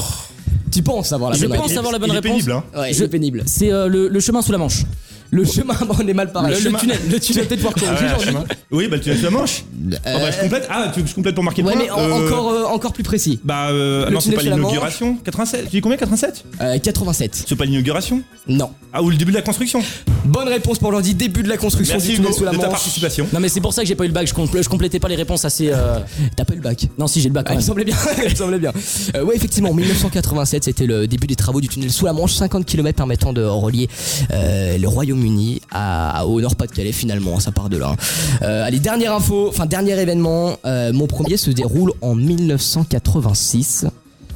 Tu 0.72 0.82
penses 0.84 1.12
avoir 1.14 1.32
la 1.32 1.38
Je 1.38 1.46
bonne 1.46 1.58
pense 1.58 1.68
réponse 1.68 1.78
avoir 1.78 1.94
la 1.94 2.00
bonne 2.00 2.12
réponse. 2.12 2.24
pénible, 2.32 2.52
hein. 2.52 2.64
Ouais, 2.76 2.90
Je- 2.94 2.98
c'est 3.00 3.08
pénible. 3.08 3.44
C'est 3.46 3.72
euh, 3.72 3.88
le, 3.88 4.08
le 4.10 4.20
chemin 4.20 4.42
sous 4.42 4.52
la 4.52 4.58
Manche. 4.58 4.84
Le 5.32 5.44
chemin, 5.46 5.74
bon, 5.86 5.96
on 6.04 6.08
est 6.08 6.14
mal 6.14 6.32
parlé. 6.32 6.56
Le- 6.56 6.70
le 6.72 6.78
tunnel, 6.78 6.98
le 7.12 7.20
tunnel. 7.20 7.48
peut-être 7.48 7.60
pouvoir 7.62 7.74
Ah 7.78 8.16
corriger. 8.16 8.38
Oui, 8.72 8.88
bah, 8.88 9.00
tu 9.00 9.10
laisses 9.10 9.22
la 9.22 9.30
manche. 9.30 9.64
Oh, 9.86 9.90
bah, 10.04 10.32
je 10.32 10.40
complète. 10.40 10.68
Ah, 10.70 10.90
tu 10.94 11.00
veux 11.00 11.04
que 11.04 11.10
je 11.10 11.16
complète 11.16 11.36
pour 11.36 11.44
marquer 11.44 11.62
le 11.62 11.68
Ouais, 11.68 11.74
point 11.74 11.84
mais 11.84 11.90
en- 11.92 12.00
Euh, 12.00 12.26
encore, 12.28 12.50
euh, 12.52 12.64
encore 12.66 12.94
plus 12.94 13.04
précis. 13.04 13.40
Bah, 13.44 13.68
euh, 13.70 14.06
Le 14.06 14.12
non, 14.14 14.20
c'est 14.20 14.30
tunnel 14.32 14.50
pas 14.50 14.56
l'inauguration. 14.56 15.18
87. 15.24 15.64
Tu 15.66 15.70
dis 15.72 15.82
combien 15.82 15.98
87 15.98 16.44
Euh, 16.62 16.78
87. 16.80 17.44
C'est 17.48 17.56
pas 17.56 17.66
l'inauguration 17.66 18.22
Non. 18.48 18.70
Ah, 18.94 19.04
ou 19.04 19.10
le 19.10 19.18
début 19.18 19.32
de 19.32 19.38
la 19.38 19.44
construction 19.44 19.82
Bonne 20.26 20.48
réponse 20.48 20.80
pour 20.80 20.90
aujourd'hui. 20.90 21.14
Début 21.14 21.44
de 21.44 21.50
la 21.50 21.58
construction 21.58 21.96
Merci 21.96 22.10
du 22.10 22.14
Hugo 22.16 22.24
tunnel 22.24 22.38
sous 22.38 22.44
la 22.46 22.52
de 22.52 22.58
ta 22.58 22.68
participation. 22.70 23.28
Non 23.34 23.40
mais 23.40 23.50
c'est 23.50 23.62
pour 23.62 23.74
ça 23.74 23.82
que 23.84 23.88
j'ai 23.88 23.96
pas 23.96 24.04
eu 24.06 24.08
le 24.08 24.14
bac, 24.14 24.28
je, 24.28 24.34
compl- 24.34 24.62
je 24.62 24.68
complétais 24.70 25.00
pas 25.00 25.08
les 25.08 25.16
réponses 25.16 25.46
assez... 25.46 25.70
euh, 25.72 26.00
T'as 26.36 26.44
pas 26.46 26.54
eu 26.54 26.58
le 26.58 26.62
bac 26.64 26.88
Non 26.98 27.08
si 27.08 27.22
j'ai 27.22 27.30
le 27.30 27.34
bac 27.34 27.46
Ah, 27.50 27.54
il 27.54 27.58
me 27.58 27.62
semblait 27.62 27.86
bien, 27.86 27.96
il 28.24 28.30
me 28.30 28.36
semblait 28.36 28.60
bien. 28.60 28.72
Euh, 29.16 29.24
ouais, 29.24 29.36
effectivement, 29.36 29.74
1987, 29.74 30.64
c'était 30.66 30.86
le 30.86 31.08
début 31.08 31.28
des 31.28 31.36
travaux 31.36 31.62
du 31.62 31.68
tunnel 31.68 31.92
sous 31.92 32.06
la 32.06 32.14
Manche, 32.14 32.34
50 32.34 32.66
km 32.66 32.96
permettant 32.98 33.32
de 33.34 33.44
relier 33.44 33.88
euh, 34.34 34.78
le 34.78 34.88
Royaume-Uni 35.22 35.62
à, 35.72 36.26
au 36.26 36.40
Nord-Pas-de-Calais. 36.42 36.92
Finalement, 36.92 37.40
ça 37.40 37.52
part 37.52 37.70
de 37.70 37.78
là. 37.78 37.90
hein. 37.90 37.96
Euh, 38.44 38.64
allez, 38.66 38.80
dernière 38.80 39.14
info, 39.14 39.48
enfin 39.50 39.66
dernier 39.66 40.00
événement. 40.00 40.58
euh, 40.66 40.94
mon 40.94 41.08
premier 41.08 41.38
se 41.38 41.50
déroule 41.52 41.92
en 42.02 42.16
1986. 42.16 43.86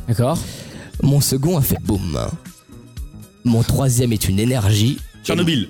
D'accord. 0.08 0.38
Mon 1.04 1.22
second 1.22 1.58
a 1.58 1.62
fait 1.62 1.78
boum. 1.84 2.20
Mon 3.44 3.64
troisième 3.64 4.14
est 4.14 4.28
une 4.28 4.40
énergie. 4.40 4.98
Tchernobyl. 5.24 5.70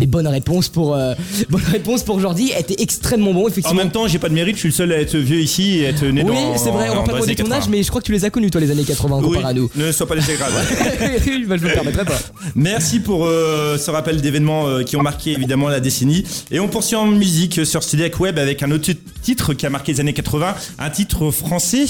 Les 0.00 0.06
bonnes 0.06 0.26
réponses 0.26 0.68
pour 0.68 0.94
euh, 0.94 1.14
bonne 1.50 1.62
réponse 1.70 2.02
pour 2.02 2.14
aujourd'hui 2.20 2.52
étaient 2.58 2.82
extrêmement 2.82 3.32
bon 3.32 3.44
En 3.44 3.48
effectivement. 3.48 3.76
même 3.82 3.90
temps, 3.92 4.08
j'ai 4.08 4.18
pas 4.18 4.28
de 4.28 4.34
mérite, 4.34 4.56
je 4.56 4.60
suis 4.60 4.68
le 4.70 4.74
seul 4.74 4.92
à 4.92 5.00
être 5.00 5.16
vieux 5.16 5.40
ici 5.40 5.78
et 5.78 5.86
à 5.86 5.90
être 5.90 6.04
né 6.04 6.22
oui, 6.22 6.34
dans. 6.34 6.56
c'est 6.58 6.70
vrai, 6.70 6.88
on 6.90 6.96
va 6.96 7.02
pas 7.02 7.12
demander 7.12 7.34
ton 7.34 7.44
âge, 7.50 7.64
80. 7.64 7.66
mais 7.70 7.82
je 7.82 7.88
crois 7.88 8.00
que 8.00 8.06
tu 8.06 8.12
les 8.12 8.24
as 8.24 8.30
connus 8.30 8.50
toi 8.50 8.60
les 8.60 8.70
années 8.70 8.84
80 8.84 9.18
Oui, 9.18 9.22
comparé 9.24 9.44
à 9.44 9.52
nous. 9.52 9.70
ne 9.76 9.92
sois 9.92 10.06
pas 10.06 10.14
désagréable. 10.16 10.54
bah, 11.48 11.56
je 11.56 11.64
me 11.64 11.72
permettrai 11.72 12.04
pas. 12.04 12.18
Merci 12.54 13.00
pour 13.00 13.26
euh, 13.26 13.76
ce 13.78 13.90
rappel 13.90 14.20
d'événements 14.20 14.66
euh, 14.66 14.82
qui 14.82 14.96
ont 14.96 15.02
marqué 15.02 15.32
évidemment 15.32 15.68
la 15.68 15.80
décennie. 15.80 16.24
Et 16.50 16.60
on 16.60 16.68
poursuit 16.68 16.96
en 16.96 17.06
musique 17.06 17.66
sur 17.66 17.82
Studiac 17.82 18.18
Web 18.20 18.38
avec 18.38 18.62
un 18.62 18.70
autre 18.70 18.90
titre 19.22 19.54
qui 19.54 19.66
a 19.66 19.70
marqué 19.70 19.92
les 19.92 20.00
années 20.00 20.12
80, 20.14 20.54
un 20.78 20.90
titre 20.90 21.30
français. 21.30 21.84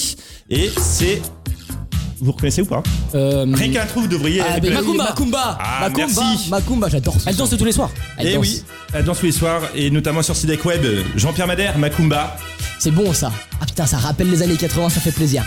Et 0.50 0.70
c'est. 0.78 1.20
Vous 2.20 2.32
reconnaissez 2.32 2.62
ou 2.62 2.66
pas 2.66 2.82
Euh, 3.14 3.46
Rien 3.52 3.72
qu'un 3.72 3.86
trou, 3.86 4.00
vous 4.02 4.06
devriez. 4.08 4.40
Ah, 4.40 4.58
mais. 4.62 4.70
Macumba, 4.70 5.04
Macumba. 5.04 5.58
Ah, 5.60 5.88
Macumba, 5.88 6.22
merci. 6.22 6.50
Macumba, 6.50 6.88
j'adore. 6.88 7.16
Elle 7.26 7.36
danse 7.36 7.50
tous 7.56 7.64
les 7.64 7.72
soirs. 7.72 7.90
Elle 8.18 8.26
Et 8.28 8.34
danse. 8.34 8.42
oui, 8.46 8.62
elle 8.92 9.04
danse 9.04 9.18
tous 9.20 9.26
les 9.26 9.32
soirs, 9.32 9.62
et 9.74 9.90
notamment 9.90 10.22
sur 10.22 10.36
Studiac 10.36 10.64
Web, 10.64 10.84
Jean-Pierre 11.16 11.46
Madère, 11.46 11.78
Macumba. 11.78 12.36
C'est 12.78 12.90
bon 12.90 13.12
ça. 13.12 13.30
Ah 13.60 13.66
putain, 13.66 13.86
ça 13.86 13.98
rappelle 13.98 14.30
les 14.30 14.42
années 14.42 14.56
80, 14.56 14.90
ça 14.90 15.00
fait 15.00 15.12
plaisir. 15.12 15.44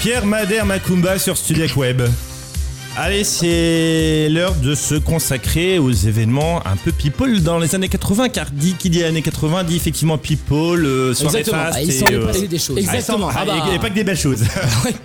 Jean-Pierre 0.00 0.24
Madère, 0.24 0.64
Macumba 0.64 1.18
sur 1.18 1.36
Studiac 1.36 1.76
Web. 1.76 2.00
Allez, 2.96 3.22
c'est 3.22 4.28
l'heure 4.30 4.54
de 4.54 4.74
se 4.74 4.94
consacrer 4.94 5.78
aux 5.78 5.90
événements 5.92 6.66
un 6.66 6.76
peu 6.76 6.90
people 6.90 7.42
dans 7.42 7.58
les 7.58 7.74
années 7.74 7.90
80, 7.90 8.30
car 8.30 8.46
dit 8.50 8.76
qui 8.78 8.88
dit 8.88 9.04
années 9.04 9.20
80 9.20 9.62
dit 9.64 9.76
effectivement 9.76 10.16
people, 10.16 10.86
euh, 10.86 11.12
soirée 11.12 11.40
Exactement. 11.40 11.64
fast 11.64 11.76
Ah, 11.78 11.82
il 11.82 11.90
et, 11.90 11.92
s'en 11.92 12.06
est 12.06 12.14
euh, 12.14 12.26
passé 12.26 12.48
des 12.48 12.58
choses. 12.58 12.76
ah, 12.78 12.80
il 12.80 12.84
Exactement. 12.86 13.28
ah, 13.28 13.34
Ah 13.40 13.44
bah. 13.44 13.62
Il 13.66 13.70
n'y 13.72 13.76
a 13.76 13.78
pas 13.78 13.90
que 13.90 13.94
des 13.94 14.04
belles 14.04 14.16
choses. 14.16 14.42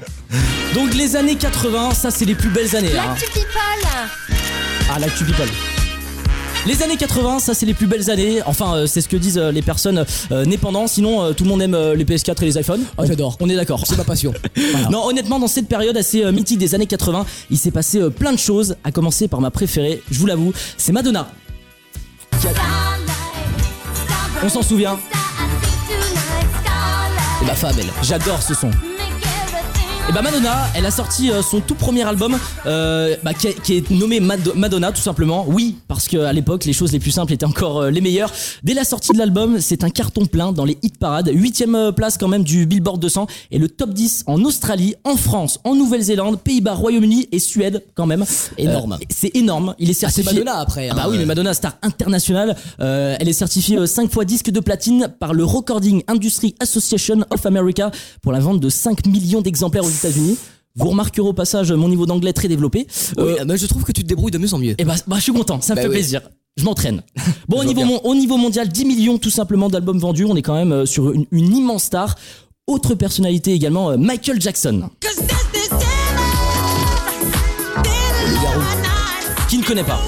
Donc 0.73 0.93
les 0.93 1.17
années 1.17 1.35
80, 1.35 1.91
ça 1.93 2.09
c'est 2.09 2.23
les 2.25 2.35
plus 2.35 2.49
belles 2.49 2.73
années. 2.73 2.97
hein. 2.97 3.03
L'actu 3.09 3.25
people 3.33 3.89
Ah, 4.89 4.97
l'actu 4.99 5.25
people. 5.25 5.49
Les 6.67 6.81
années 6.81 6.97
80, 6.97 7.39
ça 7.39 7.53
c'est 7.53 7.67
les 7.67 7.75
plus 7.75 7.85
belles 7.85 8.09
années. 8.09 8.41
Enfin, 8.47 8.75
euh, 8.75 8.87
c'est 8.87 8.99
ce 8.99 9.07
que 9.07 9.17
disent 9.17 9.37
euh, 9.37 9.51
les 9.51 9.61
personnes 9.61 10.03
euh, 10.31 10.45
nées 10.45 10.57
pendant. 10.57 10.87
Sinon, 10.87 11.21
euh, 11.21 11.33
tout 11.33 11.43
le 11.43 11.49
monde 11.49 11.61
aime 11.61 11.77
les 11.93 12.05
PS4 12.05 12.41
et 12.41 12.45
les 12.45 12.57
iPhones. 12.59 12.83
Ah, 12.97 13.05
j'adore. 13.05 13.37
On 13.39 13.47
est 13.49 13.55
d'accord. 13.55 13.83
C'est 13.85 13.97
ma 13.97 14.03
passion. 14.03 14.33
Voilà. 14.71 14.89
Non, 14.89 15.05
honnêtement, 15.05 15.39
dans 15.39 15.47
cette 15.47 15.67
période 15.67 15.95
assez 15.95 16.29
mythique 16.31 16.57
des 16.57 16.73
années 16.73 16.87
80, 16.87 17.25
il 17.51 17.57
s'est 17.57 17.71
passé 17.71 18.01
plein 18.09 18.33
de 18.33 18.39
choses. 18.39 18.75
À 18.83 18.91
commencer 18.91 19.27
par 19.27 19.41
ma 19.41 19.51
préférée, 19.51 20.01
je 20.09 20.19
vous 20.19 20.25
l'avoue, 20.25 20.53
c'est 20.77 20.91
Madonna. 20.91 21.29
On 24.43 24.49
s'en 24.49 24.61
souvient. 24.63 24.97
C'est 27.39 27.45
ma 27.45 27.55
femme, 27.55 27.75
elle. 27.79 27.91
J'adore 28.01 28.41
ce 28.41 28.53
son. 28.53 28.71
Et 30.07 30.11
bah 30.13 30.21
Madonna, 30.21 30.67
elle 30.75 30.85
a 30.85 30.91
sorti 30.91 31.31
euh, 31.31 31.41
son 31.41 31.61
tout 31.61 31.73
premier 31.73 32.03
album 32.03 32.37
euh, 32.67 33.15
bah, 33.23 33.33
qui, 33.33 33.47
est- 33.47 33.59
qui 33.59 33.77
est 33.77 33.89
nommé 33.89 34.19
Mad- 34.19 34.53
Madonna 34.55 34.91
tout 34.91 35.01
simplement. 35.01 35.45
Oui, 35.47 35.77
parce 35.87 36.07
qu'à 36.07 36.31
l'époque 36.31 36.65
les 36.65 36.73
choses 36.73 36.91
les 36.91 36.99
plus 36.99 37.09
simples 37.09 37.33
étaient 37.33 37.45
encore 37.45 37.81
euh, 37.81 37.89
les 37.89 38.01
meilleures. 38.01 38.31
Dès 38.63 38.75
la 38.75 38.83
sortie 38.83 39.13
de 39.13 39.17
l'album, 39.17 39.59
c'est 39.59 39.83
un 39.83 39.89
carton 39.89 40.27
plein 40.27 40.51
dans 40.51 40.63
les 40.63 40.77
hit 40.83 40.99
parades. 40.99 41.31
Huitième 41.33 41.73
euh, 41.73 41.91
place 41.91 42.19
quand 42.19 42.27
même 42.27 42.43
du 42.43 42.67
Billboard 42.67 42.99
200 42.99 43.25
et 43.49 43.57
le 43.57 43.67
top 43.67 43.93
10 43.95 44.25
en 44.27 44.43
Australie, 44.43 44.93
en 45.05 45.15
France, 45.17 45.59
en 45.63 45.73
Nouvelle-Zélande, 45.73 46.39
Pays-Bas, 46.39 46.75
Royaume-Uni 46.75 47.27
et 47.31 47.39
Suède 47.39 47.83
quand 47.95 48.05
même. 48.05 48.25
Énorme. 48.59 48.93
Euh, 49.01 49.05
c'est 49.09 49.35
énorme. 49.35 49.73
Il 49.79 49.89
est 49.89 49.93
Ah, 50.03 50.09
c'est 50.09 50.21
certifié. 50.21 50.43
Madonna 50.43 50.59
après. 50.59 50.87
Ah 50.91 50.93
bah 50.93 51.03
hein. 51.05 51.09
oui, 51.09 51.17
mais 51.17 51.25
Madonna, 51.25 51.55
star 51.55 51.77
internationale, 51.81 52.55
euh, 52.79 53.15
elle 53.19 53.27
est 53.27 53.33
certifiée 53.33 53.87
5 53.87 54.11
fois 54.11 54.23
disque 54.23 54.51
de 54.51 54.59
platine 54.59 55.07
par 55.19 55.33
le 55.33 55.43
Recording 55.43 56.03
Industry 56.07 56.53
Association 56.59 57.25
of 57.31 57.43
America 57.47 57.89
pour 58.21 58.31
la 58.33 58.39
vente 58.39 58.59
de 58.59 58.69
5 58.69 59.07
millions 59.07 59.41
d'exemplaires 59.41 59.83
aux 59.83 59.94
États-Unis. 59.95 60.37
Vous 60.77 60.89
remarquerez 60.89 61.27
au 61.27 61.33
passage 61.33 61.71
mon 61.71 61.87
niveau 61.87 62.05
d'anglais 62.05 62.33
très 62.33 62.47
développé. 62.49 62.85
Oui, 63.17 63.23
Euh, 63.23 63.45
mais 63.47 63.57
je 63.57 63.65
trouve 63.65 63.83
que 63.83 63.91
tu 63.93 64.03
te 64.03 64.07
débrouilles 64.07 64.31
de 64.31 64.37
mieux 64.37 64.53
en 64.53 64.57
mieux. 64.57 64.75
et 64.77 64.83
bah, 64.85 64.95
bah, 65.07 65.15
je 65.17 65.21
suis 65.23 65.31
content, 65.33 65.61
ça 65.61 65.73
me 65.73 65.77
Bah 65.77 65.81
fait 65.83 65.87
oui. 65.87 65.95
plaisir. 65.95 66.21
Je 66.57 66.63
m'entraîne. 66.65 67.01
Bon, 67.47 67.59
au 67.59 67.63
niveau, 67.63 67.83
mon- 67.85 67.99
au 68.03 68.13
niveau 68.15 68.37
mondial, 68.37 68.67
10 68.69 68.85
millions 68.85 69.17
tout 69.17 69.29
simplement 69.29 69.69
d'albums 69.69 69.99
vendus. 69.99 70.25
On 70.25 70.35
est 70.35 70.41
quand 70.41 70.55
même 70.55 70.71
euh, 70.73 70.85
sur 70.85 71.11
une, 71.11 71.25
une 71.31 71.55
immense 71.55 71.83
star. 71.85 72.15
Autre 72.67 72.93
personnalité 72.95 73.53
également, 73.53 73.91
euh, 73.91 73.97
Michael 73.97 74.41
Jackson. 74.41 74.89
Qui 79.49 79.59
ne 79.59 79.63
connaît 79.63 79.83
pas 79.83 79.99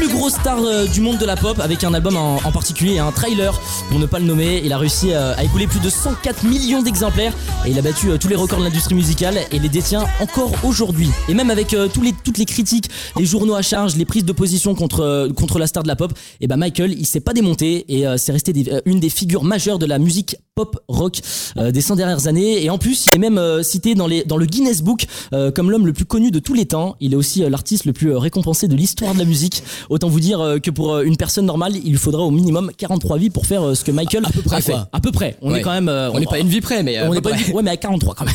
plus 0.00 0.08
grosse 0.08 0.32
star 0.32 0.58
euh, 0.64 0.86
du 0.86 1.02
monde 1.02 1.18
de 1.18 1.26
la 1.26 1.36
pop 1.36 1.58
avec 1.60 1.84
un 1.84 1.92
album 1.92 2.16
en, 2.16 2.38
particulier 2.52 2.94
et 2.94 2.98
un 3.00 3.12
trailer 3.12 3.60
pour 3.90 3.98
ne 3.98 4.06
pas 4.06 4.18
le 4.18 4.24
nommer. 4.24 4.62
Il 4.64 4.72
a 4.72 4.78
réussi 4.78 5.12
euh, 5.12 5.34
à 5.36 5.44
écouler 5.44 5.66
plus 5.66 5.80
de 5.80 5.90
104 5.90 6.44
millions 6.44 6.80
d'exemplaires 6.80 7.34
et 7.66 7.70
il 7.70 7.78
a 7.78 7.82
battu 7.82 8.08
euh, 8.08 8.16
tous 8.16 8.28
les 8.28 8.34
records 8.34 8.60
de 8.60 8.64
l'industrie 8.64 8.94
musicale 8.94 9.38
et 9.52 9.58
les 9.58 9.68
détient 9.68 10.06
encore 10.18 10.52
aujourd'hui. 10.64 11.10
Et 11.28 11.34
même 11.34 11.50
avec 11.50 11.76
tous 11.92 12.00
les, 12.00 12.14
toutes 12.24 12.38
les 12.38 12.46
critiques, 12.46 12.88
les 13.18 13.26
journaux 13.26 13.54
à 13.54 13.60
charge, 13.60 13.94
les 13.96 14.06
prises 14.06 14.24
de 14.24 14.32
position 14.32 14.74
contre, 14.74 15.28
contre 15.36 15.58
la 15.58 15.66
star 15.66 15.82
de 15.82 15.88
la 15.88 15.96
pop, 15.96 16.14
et 16.40 16.46
ben 16.46 16.56
Michael 16.56 16.94
il 16.98 17.04
s'est 17.04 17.20
pas 17.20 17.34
démonté 17.34 17.84
et 17.88 18.06
c'est 18.16 18.32
resté 18.32 18.54
une 18.86 19.00
des 19.00 19.10
figures 19.10 19.44
majeures 19.44 19.78
de 19.78 19.86
la 19.86 19.98
musique 19.98 20.36
pop 20.60 20.78
rock 20.88 21.20
euh, 21.56 21.70
des 21.70 21.80
100 21.80 21.96
dernières 21.96 22.26
années 22.26 22.62
et 22.62 22.68
en 22.68 22.76
plus 22.76 23.06
il 23.06 23.16
est 23.16 23.18
même 23.18 23.38
euh, 23.38 23.62
cité 23.62 23.94
dans, 23.94 24.06
les, 24.06 24.24
dans 24.24 24.36
le 24.36 24.44
Guinness 24.44 24.82
Book 24.82 25.06
euh, 25.32 25.50
comme 25.50 25.70
l'homme 25.70 25.86
le 25.86 25.94
plus 25.94 26.04
connu 26.04 26.30
de 26.30 26.38
tous 26.38 26.52
les 26.52 26.66
temps. 26.66 26.96
Il 27.00 27.14
est 27.14 27.16
aussi 27.16 27.40
l'artiste 27.48 27.86
le 27.86 27.94
plus 27.94 28.14
récompensé 28.14 28.68
de 28.68 28.76
l'histoire 28.76 29.14
de 29.14 29.18
la 29.18 29.24
musique. 29.24 29.62
Autant 29.88 30.08
vous 30.08 30.20
dire 30.20 30.56
que 30.62 30.70
pour 30.70 30.98
une 31.00 31.16
personne 31.16 31.46
normale, 31.46 31.76
il 31.82 31.92
lui 31.92 31.98
faudra 31.98 32.22
au 32.22 32.30
minimum 32.30 32.70
43 32.76 33.16
vies 33.16 33.30
pour 33.30 33.46
faire 33.46 33.74
ce 33.74 33.84
que 33.84 33.90
Michael 33.90 34.24
À 34.26 34.30
peu 34.30 34.42
près, 34.42 34.56
a 34.56 34.60
fait. 34.60 34.74
À 34.92 35.00
peu 35.00 35.12
près. 35.12 35.36
On 35.40 35.52
Ouais. 35.52 35.60
est 35.60 35.62
quand 35.62 35.72
même. 35.72 35.88
On 36.12 36.20
n'est 36.20 36.26
pas 36.26 36.38
une 36.38 36.48
vie 36.48 36.60
près, 36.60 36.82
mais. 36.82 37.00
on 37.02 37.14
n'est 37.14 37.20
pas 37.22 37.30
près. 37.30 37.52
ouais 37.52 37.62
mais 37.62 37.70
à 37.70 37.76
43 37.78 38.14
quand 38.14 38.24
même. 38.26 38.34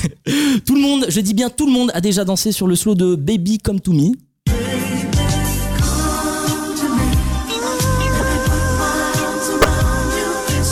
Tout 0.65 0.75
le 0.75 0.81
monde, 0.81 1.05
je 1.09 1.19
dis 1.19 1.33
bien 1.35 1.49
tout 1.49 1.67
le 1.67 1.71
monde 1.73 1.91
a 1.93 2.01
déjà 2.01 2.25
dansé 2.25 2.51
sur 2.51 2.65
le 2.67 2.75
slow 2.75 2.95
de 2.95 3.15
Baby 3.15 3.59
Come 3.59 3.79
to 3.79 3.93
Me. 3.93 4.11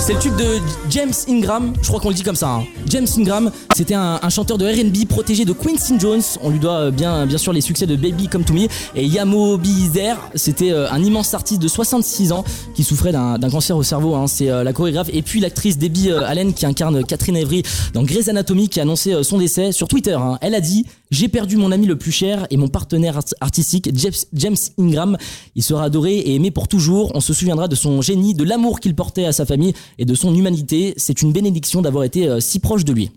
C'est 0.06 0.14
le 0.14 0.20
tube 0.20 0.36
de 0.36 0.60
James 0.90 1.14
Ingram, 1.30 1.72
je 1.82 1.88
crois 1.88 2.02
qu'on 2.02 2.10
le 2.10 2.14
dit 2.14 2.24
comme 2.24 2.36
ça. 2.36 2.50
hein. 2.56 2.64
James 2.90 3.08
Ingram, 3.18 3.50
c'était 3.74 3.94
un, 3.94 4.20
chanteur 4.30 4.58
de 4.58 4.66
R&B 4.66 5.08
protégé 5.08 5.46
de 5.46 5.54
Quincy 5.54 5.98
Jones. 5.98 6.22
On 6.42 6.50
lui 6.50 6.60
doit 6.60 6.74
euh, 6.74 6.92
bien, 6.92 7.26
bien 7.26 7.38
sûr 7.38 7.54
les 7.54 7.62
succès 7.62 7.86
de 7.88 7.96
Baby 7.96 8.28
Come 8.28 8.44
to 8.44 8.54
Me. 8.54 8.68
Et 8.96 9.06
Yamo 9.06 9.58
Bizer, 9.58 10.18
c'était 10.36 10.72
euh, 10.72 10.92
un 10.92 11.02
immense 11.02 11.34
artiste 11.34 11.62
de 11.62 11.70
66 11.70 12.34
ans 12.34 12.44
qui 12.76 12.84
souffrait 12.84 13.14
d'un 13.14 13.50
cancer 13.50 13.78
au 13.78 13.84
cerveau. 13.84 14.16
hein. 14.16 14.28
C'est 14.28 14.50
euh, 14.50 14.66
la 14.66 14.74
chorégraphe 14.74 15.10
et 15.14 15.22
puis 15.22 15.40
l'actrice 15.40 15.78
Debbie 15.78 16.12
Allen 16.12 16.54
qui 16.54 16.66
incarne 16.66 17.06
Catherine 17.06 17.38
Avery 17.38 17.64
dans 17.94 18.04
Grey's 18.04 18.28
Anatomy 18.28 18.68
qui 18.68 18.80
a 18.82 18.84
annoncé 18.84 19.24
son 19.24 19.38
décès 19.38 19.72
sur 19.72 19.88
Twitter. 19.88 20.14
hein. 20.20 20.38
Elle 20.42 20.54
a 20.54 20.62
dit 20.62 20.86
j'ai 21.12 21.28
perdu 21.30 21.58
mon 21.58 21.72
ami 21.72 21.86
le 21.86 21.96
plus 21.96 22.12
cher 22.12 22.48
et 22.50 22.58
mon 22.58 22.68
partenaire 22.68 23.18
art- 23.18 23.24
artistique, 23.40 23.90
James 24.34 24.56
Ingram. 24.80 25.16
Il 25.56 25.62
sera 25.64 25.84
adoré 25.86 26.16
et 26.18 26.36
aimé 26.36 26.50
pour 26.52 26.68
toujours. 26.68 27.12
On 27.16 27.22
se 27.22 27.34
souviendra 27.34 27.68
de 27.68 27.76
son 27.76 28.02
génie, 28.02 28.34
de 28.34 28.44
l'amour 28.44 28.80
qu'il 28.80 28.96
portait 28.96 29.26
à 29.26 29.32
sa 29.32 29.46
famille 29.46 29.74
et 29.98 30.06
de 30.06 30.16
son 30.16 30.34
humanité. 30.34 30.94
C'est 30.98 31.22
une 31.22 31.32
bénédiction 31.32 31.82
d'avoir 31.82 32.04
été 32.04 32.28
euh, 32.28 32.40
si 32.40 32.60
proche 32.60 32.86
de 32.86 32.94
lui. 32.94 33.12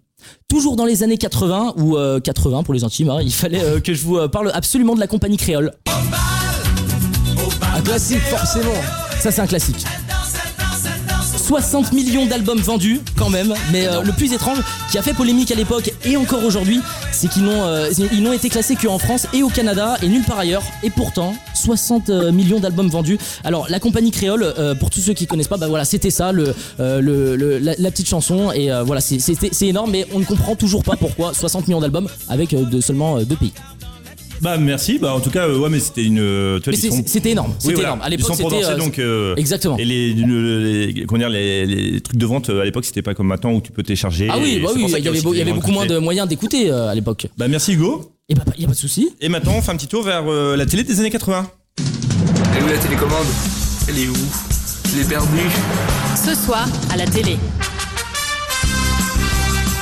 Toujours 0.49 0.77
dans 0.77 0.85
les 0.85 1.03
années 1.03 1.19
80, 1.19 1.75
ou 1.79 1.97
euh, 1.97 2.21
80 2.21 2.63
pour 2.63 2.75
les 2.75 2.85
intimes, 2.85 3.11
hein, 3.11 3.19
il 3.23 3.33
fallait 3.33 3.63
euh, 3.63 3.81
que 3.81 3.95
je 3.95 4.03
vous 4.03 4.19
euh, 4.19 4.29
parle 4.29 4.51
absolument 4.55 4.95
de 4.95 5.01
la 5.01 5.07
compagnie 5.07 5.37
créole. 5.37 5.73
Un 7.75 7.81
classique, 7.83 8.21
forcément. 8.21 8.75
Ça, 9.21 9.31
c'est 9.31 9.41
un 9.41 9.47
classique. 9.47 9.85
60 11.47 11.93
millions 11.93 12.27
d'albums 12.27 12.59
vendus 12.59 13.01
quand 13.17 13.31
même, 13.31 13.55
mais 13.71 13.87
euh, 13.87 14.03
le 14.03 14.11
plus 14.11 14.33
étrange 14.33 14.59
qui 14.91 14.99
a 14.99 15.03
fait 15.03 15.15
polémique 15.15 15.53
à 15.53 15.55
l'époque 15.55 15.93
et 16.05 16.17
encore 16.17 16.45
aujourd'hui, 16.45 16.81
c'est 17.13 17.29
qu'ils 17.31 17.45
n'ont 17.45 17.65
euh, 17.65 17.89
ils 18.11 18.21
n'ont 18.21 18.33
été 18.33 18.49
classés 18.49 18.75
qu'en 18.75 18.99
France 18.99 19.29
et 19.33 19.45
au 19.45 19.49
Canada 19.49 19.97
et 20.03 20.09
nulle 20.09 20.25
part 20.25 20.41
ailleurs. 20.41 20.65
Et 20.83 20.91
pourtant, 20.91 21.37
60 21.55 22.11
euh, 22.11 22.33
millions 22.33 22.59
d'albums 22.59 22.89
vendus. 22.89 23.17
Alors 23.45 23.69
la 23.69 23.79
compagnie 23.79 24.11
créole, 24.11 24.53
pour 24.81 24.91
tous 24.91 24.99
ceux 24.99 25.13
qui 25.13 25.29
connaissent 25.29 25.47
pas, 25.47 25.57
bah 25.57 25.69
voilà, 25.69 25.85
c'était 25.85 26.11
ça, 26.11 26.33
le, 26.33 26.53
la, 26.79 27.91
petite 27.93 28.09
chanson 28.09 28.51
et 28.51 28.69
voilà, 28.85 29.01
c'est- 29.01 29.63
énorme, 29.63 29.93
mais 29.93 30.05
on 30.13 30.19
ne 30.19 30.25
comprend 30.25 30.57
toujours 30.57 30.83
pas 30.83 30.97
pourquoi 30.97 31.33
60 31.33 31.69
millions 31.69 31.81
d'albums 31.81 32.09
avec 32.29 32.57
seulement 32.81 33.21
deux 33.21 33.37
pays. 33.37 33.53
Bah 34.43 34.59
merci, 34.59 34.99
bah 34.99 35.15
en 35.15 35.21
tout 35.21 35.31
cas, 35.31 35.47
euh, 35.49 35.59
ouais, 35.59 35.71
mais 35.71 35.81
c'était 35.81 36.05
une. 36.05 36.19
euh, 36.21 36.59
tu 36.59 36.65
vois, 36.65 36.73
Mais 36.73 36.79
ils 36.79 36.81
c'est- 36.81 36.91
sont- 36.97 37.03
c'était 37.07 37.31
énorme, 37.31 37.51
Oui, 37.53 37.57
c'était 37.61 37.75
voilà, 37.75 37.89
énorme. 37.89 38.01
À 38.03 38.07
ils 38.09 38.11
l'époque, 38.11 38.27
sont 38.27 38.35
c'était 38.51 38.65
euh, 38.65 38.77
donc. 38.77 38.99
euh, 38.99 39.35
exactement. 39.37 39.79
Et 39.79 39.85
les, 39.85 40.13
les, 40.15 40.93
les- 40.93 41.07
comment 41.07 41.19
dire, 41.19 41.29
les, 41.31 41.65
les 41.67 42.01
trucs 42.01 42.19
de 42.19 42.27
vente 42.27 42.51
euh, 42.51 42.61
à 42.61 42.65
l'époque, 42.65 42.85
c'était 42.85 43.03
pas 43.03 43.15
comme 43.15 43.27
maintenant 43.29 43.53
où 43.53 43.61
tu 43.61 43.73
peux 43.73 43.83
télécharger. 43.83 44.29
Ah 44.31 44.37
oui, 44.41 44.57
et 44.57 44.61
bah 44.61 44.69
c'est 44.71 44.75
oui, 44.77 44.81
pour 44.83 44.91
ça 44.91 44.99
il 44.99 45.03
qu'il 45.03 45.05
y 45.07 45.09
avait, 45.09 45.17
aussi 45.19 45.25
beau- 45.25 45.33
il 45.33 45.37
y 45.37 45.39
des 45.39 45.43
avait 45.43 45.51
grandes 45.53 45.61
beaucoup 45.63 45.73
moins 45.73 45.87
de 45.87 45.99
moyens 45.99 46.29
d'écouter 46.29 46.71
euh, 46.71 46.89
à 46.89 46.95
l'époque. 46.95 47.27
Bah 47.39 47.49
merci 47.49 47.73
Hugo. 47.73 48.13
Et 48.29 48.35
bah, 48.35 48.43
il 48.57 48.63
y 48.63 48.65
a 48.65 48.69
pas 48.69 48.75
de 48.75 48.79
souci. 48.79 49.11
Et 49.21 49.29
maintenant, 49.29 49.55
on 49.57 49.63
fait 49.63 49.71
un 49.73 49.77
petit 49.77 49.87
tour 49.89 50.03
vers 50.03 50.25
euh, 50.29 50.57
la 50.57 50.67
télé 50.67 50.83
des 50.85 50.99
années 51.01 51.11
80. 51.11 51.49
Elle 51.79 52.59
est 52.59 52.63
où 52.65 52.69
la 52.69 52.79
télécommande? 52.79 53.27
Elle 53.89 53.99
est 53.99 54.09
où? 54.09 54.15
Je 54.93 54.99
l'ai 54.99 55.05
perdue. 55.05 55.27
Ce 56.17 56.35
soir, 56.35 56.67
à 56.91 56.97
la 56.97 57.07
télé. 57.07 57.37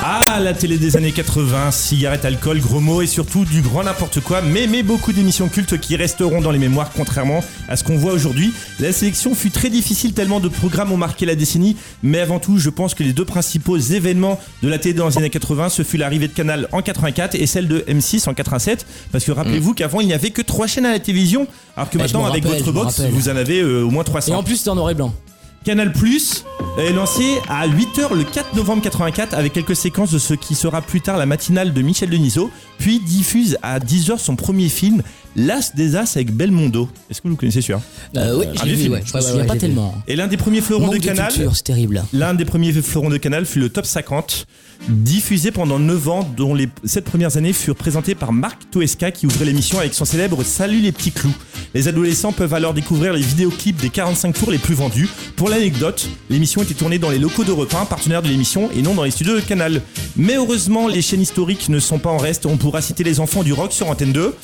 Ah, 0.07 0.39
la 0.39 0.53
télé 0.53 0.77
des 0.77 0.97
années 0.97 1.11
80, 1.11 1.71
cigarettes, 1.71 2.25
alcool, 2.25 2.59
gros 2.59 2.79
mots 2.79 3.01
et 3.01 3.07
surtout 3.07 3.43
du 3.43 3.61
grand 3.61 3.81
n'importe 3.81 4.19
quoi, 4.19 4.43
mais, 4.43 4.67
mais 4.67 4.83
beaucoup 4.83 5.13
d'émissions 5.13 5.47
cultes 5.49 5.79
qui 5.79 5.95
resteront 5.95 6.41
dans 6.41 6.51
les 6.51 6.59
mémoires 6.59 6.91
contrairement 6.95 7.43
à 7.67 7.75
ce 7.75 7.83
qu'on 7.83 7.97
voit 7.97 8.13
aujourd'hui. 8.13 8.53
La 8.79 8.91
sélection 8.91 9.33
fut 9.33 9.49
très 9.49 9.71
difficile 9.71 10.13
tellement 10.13 10.39
de 10.39 10.47
programmes 10.47 10.91
ont 10.91 10.97
marqué 10.97 11.25
la 11.25 11.33
décennie, 11.33 11.75
mais 12.03 12.19
avant 12.19 12.37
tout, 12.37 12.59
je 12.59 12.69
pense 12.69 12.93
que 12.93 13.01
les 13.01 13.13
deux 13.13 13.25
principaux 13.25 13.79
événements 13.79 14.39
de 14.61 14.69
la 14.69 14.77
télé 14.77 14.93
dans 14.93 15.07
les 15.07 15.17
années 15.17 15.31
80, 15.31 15.69
ce 15.69 15.81
fut 15.81 15.97
l'arrivée 15.97 16.27
de 16.27 16.33
Canal 16.33 16.67
en 16.71 16.83
84 16.83 17.33
et 17.33 17.47
celle 17.47 17.67
de 17.67 17.79
M6 17.89 18.29
en 18.29 18.35
87, 18.35 18.85
parce 19.11 19.25
que 19.25 19.31
rappelez-vous 19.31 19.73
qu'avant 19.73 20.01
il 20.01 20.07
n'y 20.07 20.13
avait 20.13 20.29
que 20.29 20.43
trois 20.43 20.67
chaînes 20.67 20.85
à 20.85 20.91
la 20.91 20.99
télévision, 20.99 21.47
alors 21.75 21.89
que 21.89 21.97
Eh, 21.97 22.01
maintenant 22.01 22.27
avec 22.27 22.43
rappelle, 22.43 22.59
votre 22.59 22.71
box, 22.71 23.01
vous 23.09 23.27
en 23.27 23.35
avez 23.35 23.59
euh, 23.61 23.81
au 23.81 23.89
moins 23.89 24.03
300. 24.03 24.33
Et 24.33 24.35
en 24.35 24.43
plus, 24.43 24.57
c'était 24.57 24.69
en 24.69 24.75
noir 24.75 24.91
et 24.91 24.93
blanc. 24.93 25.15
Canal 25.63 25.91
Plus 25.93 26.45
est 26.77 26.91
lancé 26.91 27.39
à 27.47 27.67
8h 27.67 28.13
le 28.15 28.23
4 28.23 28.55
novembre 28.55 28.81
84 28.83 29.33
avec 29.33 29.53
quelques 29.53 29.75
séquences 29.75 30.11
de 30.11 30.19
ce 30.19 30.33
qui 30.33 30.55
sera 30.55 30.81
plus 30.81 31.01
tard 31.01 31.17
la 31.17 31.25
matinale 31.25 31.73
de 31.73 31.81
Michel 31.81 32.09
Denisot, 32.09 32.51
puis 32.77 32.99
diffuse 32.99 33.57
à 33.61 33.79
10h 33.79 34.17
son 34.17 34.35
premier 34.35 34.67
film, 34.67 35.01
L'As 35.37 35.73
des 35.75 35.95
As 35.97 36.15
avec 36.15 36.31
Belmondo. 36.31 36.87
Est-ce 37.09 37.21
que 37.21 37.27
vous 37.27 37.35
connaissez 37.35 37.61
celui-là? 37.61 37.81
Euh, 38.15 38.39
oui, 38.39 38.45
un 38.47 38.65
je 38.67 38.73
vu, 38.73 38.89
ouais. 38.89 39.03
Me 39.13 39.21
souviens 39.21 39.45
pas 39.45 39.57
tellement. 39.57 39.93
Et 40.07 40.15
l'un 40.15 40.27
des 40.27 40.37
premiers 40.37 40.61
fleurons 40.61 40.85
Manque 40.85 40.95
de 40.95 40.99
de 40.99 41.05
Canal, 41.05 41.31
c'est 41.31 41.63
terrible. 41.63 42.03
l'un 42.13 42.33
des 42.33 42.45
premiers 42.45 42.71
fleurons 42.71 43.09
de 43.09 43.17
Canal 43.17 43.45
fut 43.45 43.59
le 43.59 43.69
Top 43.69 43.85
50, 43.85 44.45
diffusé 44.87 45.51
pendant 45.51 45.79
9 45.79 46.09
ans, 46.09 46.29
dont 46.37 46.53
les 46.53 46.69
7 46.85 47.03
premières 47.03 47.35
années 47.37 47.51
furent 47.53 47.75
présentées 47.75 48.15
par 48.15 48.31
Marc 48.31 48.69
Toesca 48.71 49.11
qui 49.11 49.25
ouvrait 49.25 49.45
l'émission 49.45 49.79
avec 49.79 49.93
son 49.93 50.05
célèbre 50.05 50.43
Salut 50.43 50.79
les 50.79 50.91
petits 50.93 51.11
clous. 51.11 51.33
Les 51.73 51.89
adolescents 51.89 52.31
peuvent 52.31 52.53
alors 52.53 52.73
découvrir 52.73 53.11
les 53.13 53.21
vidéoclips 53.21 53.81
des 53.81 53.89
45 53.89 54.33
tours 54.33 54.51
les 54.51 54.57
plus 54.57 54.75
vendus. 54.75 55.09
Pour 55.35 55.49
l'anecdote, 55.49 56.07
l'émission 56.29 56.61
tournée 56.73 56.97
dans 56.97 57.09
les 57.09 57.19
locaux 57.19 57.43
de 57.43 57.51
repas, 57.51 57.85
partenaires 57.85 58.21
de 58.21 58.27
l'émission, 58.27 58.69
et 58.75 58.81
non 58.81 58.93
dans 58.93 59.03
les 59.03 59.11
studios 59.11 59.35
de 59.35 59.41
Canal. 59.41 59.81
Mais 60.15 60.35
heureusement, 60.35 60.87
les 60.87 61.01
chaînes 61.01 61.21
historiques 61.21 61.69
ne 61.69 61.79
sont 61.79 61.99
pas 61.99 62.09
en 62.09 62.17
reste. 62.17 62.45
On 62.45 62.57
pourra 62.57 62.81
citer 62.81 63.03
Les 63.03 63.19
Enfants 63.19 63.43
du 63.43 63.53
Rock 63.53 63.71
sur 63.71 63.89
Antenne 63.89 64.13
2, 64.13 64.35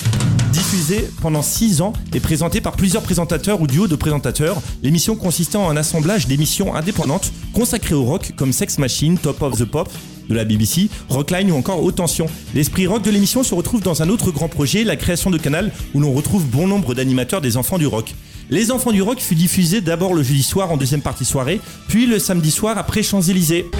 diffusée 0.51 1.09
pendant 1.21 1.41
6 1.41 1.81
ans 1.81 1.93
et 2.13 2.19
présentée 2.19 2.61
par 2.61 2.73
plusieurs 2.73 3.01
présentateurs 3.01 3.61
ou 3.61 3.67
duos 3.67 3.87
de 3.87 3.95
présentateurs. 3.95 4.61
L'émission 4.83 5.15
consistait 5.15 5.57
en 5.57 5.69
un 5.69 5.77
assemblage 5.77 6.27
d'émissions 6.27 6.75
indépendantes 6.75 7.31
consacrées 7.53 7.95
au 7.95 8.03
rock 8.03 8.33
comme 8.35 8.53
Sex 8.53 8.77
Machine, 8.77 9.17
Top 9.17 9.41
of 9.41 9.57
the 9.57 9.65
Pop 9.65 9.89
de 10.29 10.35
la 10.35 10.45
BBC, 10.45 10.89
Rockline 11.09 11.51
ou 11.51 11.55
encore 11.55 11.83
Haute 11.83 11.95
Tension. 11.95 12.27
L'esprit 12.53 12.87
rock 12.87 13.03
de 13.03 13.11
l'émission 13.11 13.43
se 13.43 13.53
retrouve 13.53 13.81
dans 13.81 14.01
un 14.01 14.09
autre 14.09 14.31
grand 14.31 14.47
projet, 14.47 14.83
la 14.83 14.95
création 14.95 15.29
de 15.29 15.37
Canal, 15.37 15.71
où 15.93 15.99
l'on 15.99 16.13
retrouve 16.13 16.45
bon 16.45 16.67
nombre 16.67 16.93
d'animateurs 16.93 17.41
des 17.41 17.57
enfants 17.57 17.77
du 17.77 17.87
rock. 17.87 18.13
Les 18.53 18.69
enfants 18.69 18.91
du 18.91 19.01
rock 19.01 19.19
fut 19.19 19.35
diffusé 19.35 19.79
d'abord 19.79 20.13
le 20.13 20.23
jeudi 20.23 20.43
soir 20.43 20.69
en 20.73 20.75
deuxième 20.75 21.01
partie 21.01 21.23
soirée, 21.23 21.61
puis 21.87 22.05
le 22.05 22.19
samedi 22.19 22.51
soir 22.51 22.77
après 22.77 23.01
Champs-Élysées. 23.01 23.71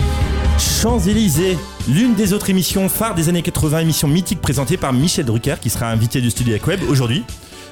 Champs-Élysées, 0.58 1.58
l'une 1.90 2.16
des 2.16 2.32
autres 2.32 2.50
émissions 2.50 2.88
phares 2.88 3.14
des 3.14 3.28
années 3.28 3.42
80, 3.42 3.80
émission 3.80 4.08
mythique 4.08 4.40
présentée 4.40 4.78
par 4.78 4.94
Michel 4.94 5.26
Drucker, 5.26 5.56
qui 5.62 5.70
sera 5.70 5.92
invité 5.92 6.22
du 6.22 6.30
studio 6.30 6.56
Web 6.66 6.80
aujourd'hui. 6.88 7.26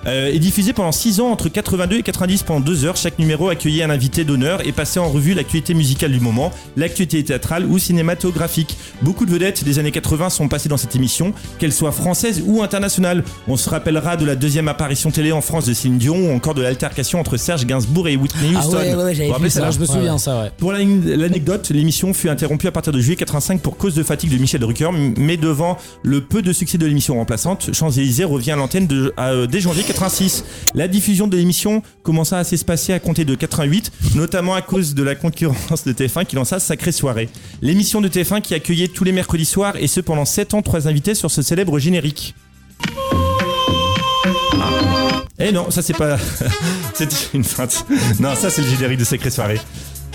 Euh, 0.07 0.31
et 0.31 0.39
diffusé 0.39 0.73
pendant 0.73 0.91
6 0.91 1.19
ans 1.19 1.27
entre 1.31 1.49
82 1.49 1.97
et 1.97 2.03
90 2.03 2.43
pendant 2.43 2.59
2 2.61 2.85
heures. 2.85 2.95
Chaque 2.97 3.19
numéro 3.19 3.49
accueillait 3.49 3.83
un 3.83 3.89
invité 3.89 4.23
d'honneur 4.23 4.65
et 4.65 4.71
passait 4.71 4.99
en 4.99 5.09
revue 5.09 5.33
l'actualité 5.33 5.73
musicale 5.73 6.11
du 6.11 6.19
moment, 6.19 6.51
l'actualité 6.77 7.23
théâtrale 7.23 7.65
ou 7.65 7.77
cinématographique. 7.79 8.77
Beaucoup 9.01 9.25
de 9.25 9.31
vedettes 9.31 9.63
des 9.63 9.79
années 9.79 9.91
80 9.91 10.29
sont 10.29 10.47
passées 10.47 10.69
dans 10.69 10.77
cette 10.77 10.95
émission, 10.95 11.33
qu'elles 11.57 11.73
soient 11.73 11.91
françaises 11.91 12.41
ou 12.45 12.63
internationales. 12.63 13.23
On 13.47 13.57
se 13.57 13.69
rappellera 13.69 14.17
de 14.17 14.25
la 14.25 14.35
deuxième 14.35 14.67
apparition 14.67 15.11
télé 15.11 15.31
en 15.31 15.41
France 15.41 15.65
de 15.65 15.73
Céline 15.73 15.97
Dion 15.97 16.15
ou 16.17 16.35
encore 16.35 16.53
de 16.53 16.61
l'altercation 16.61 17.19
entre 17.19 17.37
Serge 17.37 17.65
Gainsbourg 17.65 18.07
et 18.07 18.15
Whitney 18.15 18.53
Ah 18.55 18.59
Houston. 18.59 18.77
ouais, 18.77 18.95
ouais, 18.95 19.03
ouais, 19.03 19.15
j'avais 19.15 19.29
Vous 19.29 19.49
ça. 19.49 19.69
je 19.71 19.79
me 19.79 19.85
souviens 19.85 20.17
ça 20.17 20.41
ouais. 20.43 20.51
pour 20.57 20.71
la- 20.71 20.79
l'anecdote, 20.83 21.69
l'émission 21.71 22.13
fut 22.13 22.29
interrompue 22.29 22.67
à 22.67 22.71
partir 22.71 22.93
de 22.93 22.99
juillet 22.99 23.15
85 23.15 23.61
pour 23.61 23.77
cause 23.77 23.95
de 23.95 24.03
fatigue 24.03 24.31
de 24.31 24.37
Michel 24.37 24.61
Drucker, 24.61 24.89
mais 25.17 25.37
devant 25.37 25.77
le 26.03 26.21
peu 26.21 26.41
de 26.41 26.53
succès 26.53 26.77
de 26.77 26.85
l'émission 26.85 27.15
remplaçante, 27.15 27.69
Champs-Élysées 27.73 28.23
revient 28.23 28.51
à 28.51 28.55
l'antenne 28.55 28.87
euh, 29.19 29.45
dès 29.47 29.59
janvier 29.59 29.83
86. 29.89 30.43
La 30.75 30.87
diffusion 30.87 31.27
de 31.27 31.35
l'émission 31.35 31.81
commença 32.03 32.37
à 32.37 32.43
s'espacer 32.43 32.93
à 32.93 32.99
compter 32.99 33.25
de 33.25 33.33
88, 33.33 33.91
notamment 34.15 34.53
à 34.53 34.61
cause 34.61 34.93
de 34.93 35.01
la 35.01 35.15
concurrence 35.15 35.83
de 35.83 35.93
TF1 35.93 36.25
qui 36.25 36.35
lança 36.35 36.59
Sacrée 36.59 36.91
Soirée. 36.91 37.27
L'émission 37.63 37.99
de 37.99 38.07
TF1 38.07 38.41
qui 38.41 38.53
accueillait 38.53 38.87
tous 38.87 39.03
les 39.03 39.11
mercredis 39.11 39.45
soirs 39.45 39.75
et 39.77 39.87
ce 39.87 39.99
pendant 39.99 40.25
7 40.25 40.53
ans, 40.53 40.61
trois 40.61 40.87
invités 40.87 41.15
sur 41.15 41.31
ce 41.31 41.41
célèbre 41.41 41.79
générique. 41.79 42.35
Eh 45.39 45.51
non, 45.51 45.71
ça 45.71 45.81
c'est 45.81 45.93
pas. 45.93 46.17
C'était 46.93 47.15
une 47.33 47.43
feinte. 47.43 47.85
Non, 48.19 48.35
ça 48.35 48.51
c'est 48.51 48.61
le 48.61 48.67
générique 48.67 48.99
de 48.99 49.05
Sacrée 49.05 49.31
Soirée. 49.31 49.59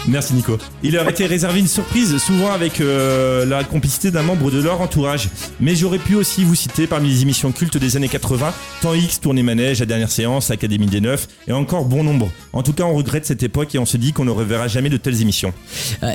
Merci 0.07 0.35
Nico. 0.35 0.59
Il 0.83 0.93
leur 0.93 1.09
était 1.09 1.25
réservé 1.25 1.61
une 1.61 1.67
surprise, 1.67 2.19
souvent 2.19 2.53
avec 2.53 2.81
euh, 2.81 3.47
la 3.47 3.65
complicité 3.65 4.11
d'un 4.11 4.23
membre 4.23 4.51
de 4.51 4.61
leur 4.61 4.83
entourage. 4.83 5.31
Mais 5.61 5.75
j'aurais 5.75 5.99
pu 5.99 6.15
aussi 6.15 6.45
vous 6.45 6.55
citer 6.55 6.87
parmi 6.87 7.09
les 7.09 7.23
émissions 7.23 7.53
cultes 7.53 7.79
des 7.79 7.97
années 7.97 8.09
80, 8.09 8.53
Temps 8.83 8.95
X, 8.95 9.21
Tournée 9.21 9.43
Manège, 9.43 9.81
La 9.81 9.87
Dernière 9.87 10.11
Séance, 10.11 10.51
Académie 10.51 10.87
des 10.87 11.01
Neufs, 11.01 11.27
et 11.49 11.53
encore 11.53 11.87
bon 11.87 12.05
nombre. 12.05 12.31
En 12.53 12.63
tout 12.63 12.75
cas, 12.75 12.85
on 12.85 12.95
regrette 12.95 13.25
cette 13.25 13.43
époque 13.43 13.75
et 13.75 13.79
on 13.79 13.87
se 13.87 13.97
dit 13.97 14.13
qu'on 14.13 14.27
ne 14.27 14.31
reverra 14.31 14.69
jamais 14.69 14.91
de 14.91 14.99
telles 14.99 15.23
émissions. 15.23 15.55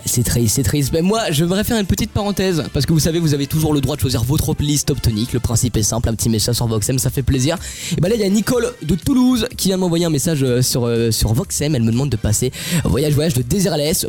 C'est 0.06 0.23
triste, 0.23 0.56
c'est 0.56 0.63
triste. 0.63 0.91
Mais 0.93 1.02
moi, 1.02 1.32
je 1.32 1.43
voudrais 1.43 1.63
faire 1.63 1.80
une 1.80 1.88
petite 1.88 2.12
parenthèse 2.12 2.65
parce 2.73 2.86
que 2.86 2.93
vous 2.93 2.99
savez, 2.99 3.17
vous 3.17 3.34
avez 3.34 3.47
toujours 3.47 3.73
le 3.73 3.82
droit 3.82 3.95
de 3.95 4.02
choisir 4.02 4.23
votre 4.23 4.56
liste 4.60 4.89
top 4.89 5.02
tonique. 5.02 5.34
Le 5.34 5.39
principe 5.39 5.78
est 5.78 5.84
simple, 5.84 6.10
un 6.10 6.15
petit 6.15 6.30
message 6.30 6.56
sur 6.56 6.67
Voxem, 6.67 6.99
ça 6.99 7.10
fait 7.10 7.23
plaisir. 7.23 7.58
Et 7.97 8.02
bah 8.02 8.10
là, 8.10 8.15
il 8.15 8.21
y 8.21 8.23
a 8.23 8.30
Nicole 8.30 8.71
de 8.84 8.95
Toulouse 8.95 9.47
qui 9.58 9.69
vient 9.69 9.78
m'envoyer 9.78 10.06
un 10.06 10.10
message 10.10 10.43
euh, 10.43 10.62
sur 10.62 10.86
euh, 10.86 11.12
sur 11.12 11.34
Voxem. 11.34 11.73
Elle 11.75 11.84
me 11.84 11.91
demande 11.91 12.10
de 12.10 12.17
passer 12.17 12.52
voyage 12.84 13.13
voyage 13.13 13.34
de 13.34 13.41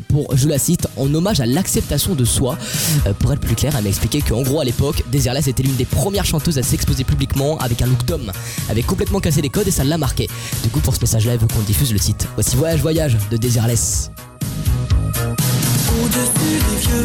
Pour, 0.09 0.37
je 0.37 0.49
la 0.49 0.59
cite, 0.59 0.89
en 0.97 1.13
hommage 1.15 1.41
à 1.41 1.47
l'acceptation 1.47 2.15
de 2.15 2.25
soi. 2.25 2.59
Euh, 3.07 3.13
pour 3.15 3.33
être 3.33 3.41
plus 3.41 3.55
clair, 3.55 3.75
elle 3.77 3.85
m'a 3.85 3.89
expliqué 3.89 4.21
qu'en 4.21 4.43
gros 4.43 4.61
à 4.61 4.65
l'époque, 4.65 5.03
Desireless 5.11 5.49
était 5.49 5.63
l'une 5.63 5.77
des 5.77 5.85
premières 5.85 6.25
chanteuses 6.25 6.59
à 6.59 6.63
s'exposer 6.63 7.05
publiquement 7.05 7.59
avec 7.59 7.83
un 7.83 7.87
look 7.87 8.05
d'homme, 8.05 8.33
avait 8.69 8.83
complètement 8.83 9.21
cassé 9.21 9.43
les 9.43 9.49
codes 9.49 9.69
et 9.69 9.71
ça 9.71 9.85
l'a 9.85 9.99
marqué. 9.99 10.29
Du 10.63 10.71
coup, 10.71 10.81
pour 10.81 10.95
ce 10.95 11.01
message-là, 11.01 11.35
elle 11.35 11.39
qu'on 11.39 11.63
diffuse 11.63 11.93
le 11.93 12.01
titre. 12.01 12.27
Voici 12.35 12.57
voyage 12.57 12.81
voyage 12.81 13.17
de 13.31 13.37
Desireless. 13.37 14.11
Au-dessus 16.03 16.59
des 16.69 16.77
vieux 16.81 17.05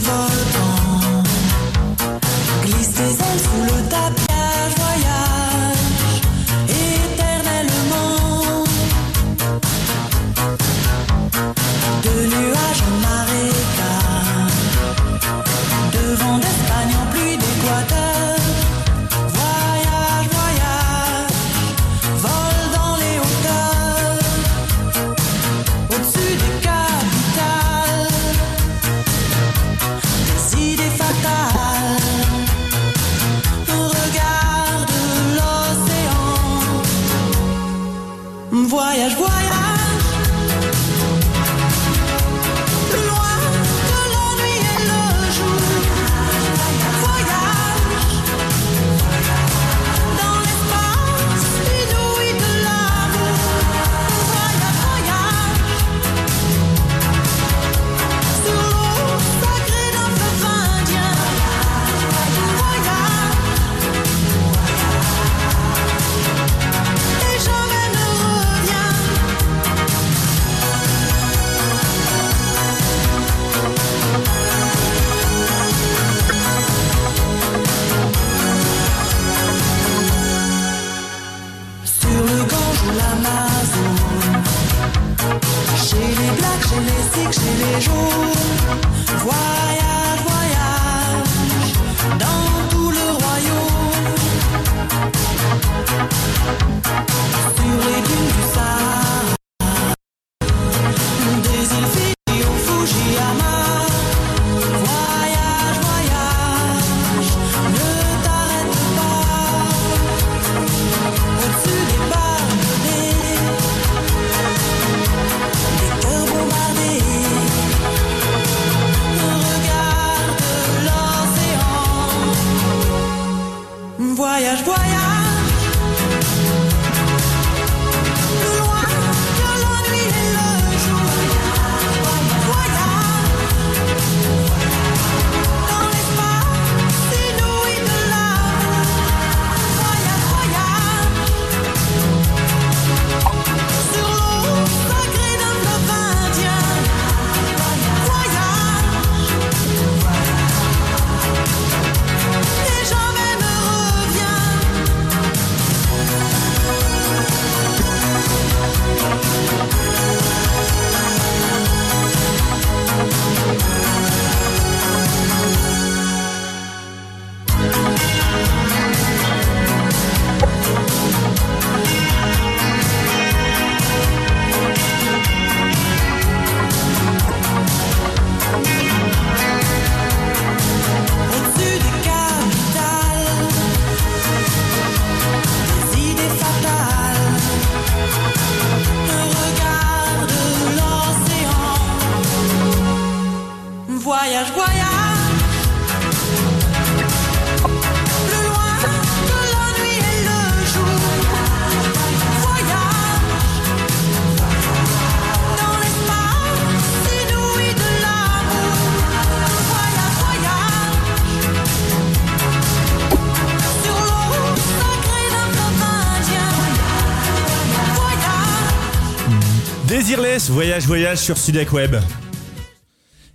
voyage, 220.56 220.88
voyage 220.88 221.18
sur 221.18 221.38
Studek 221.38 221.74
Web. 221.74 221.98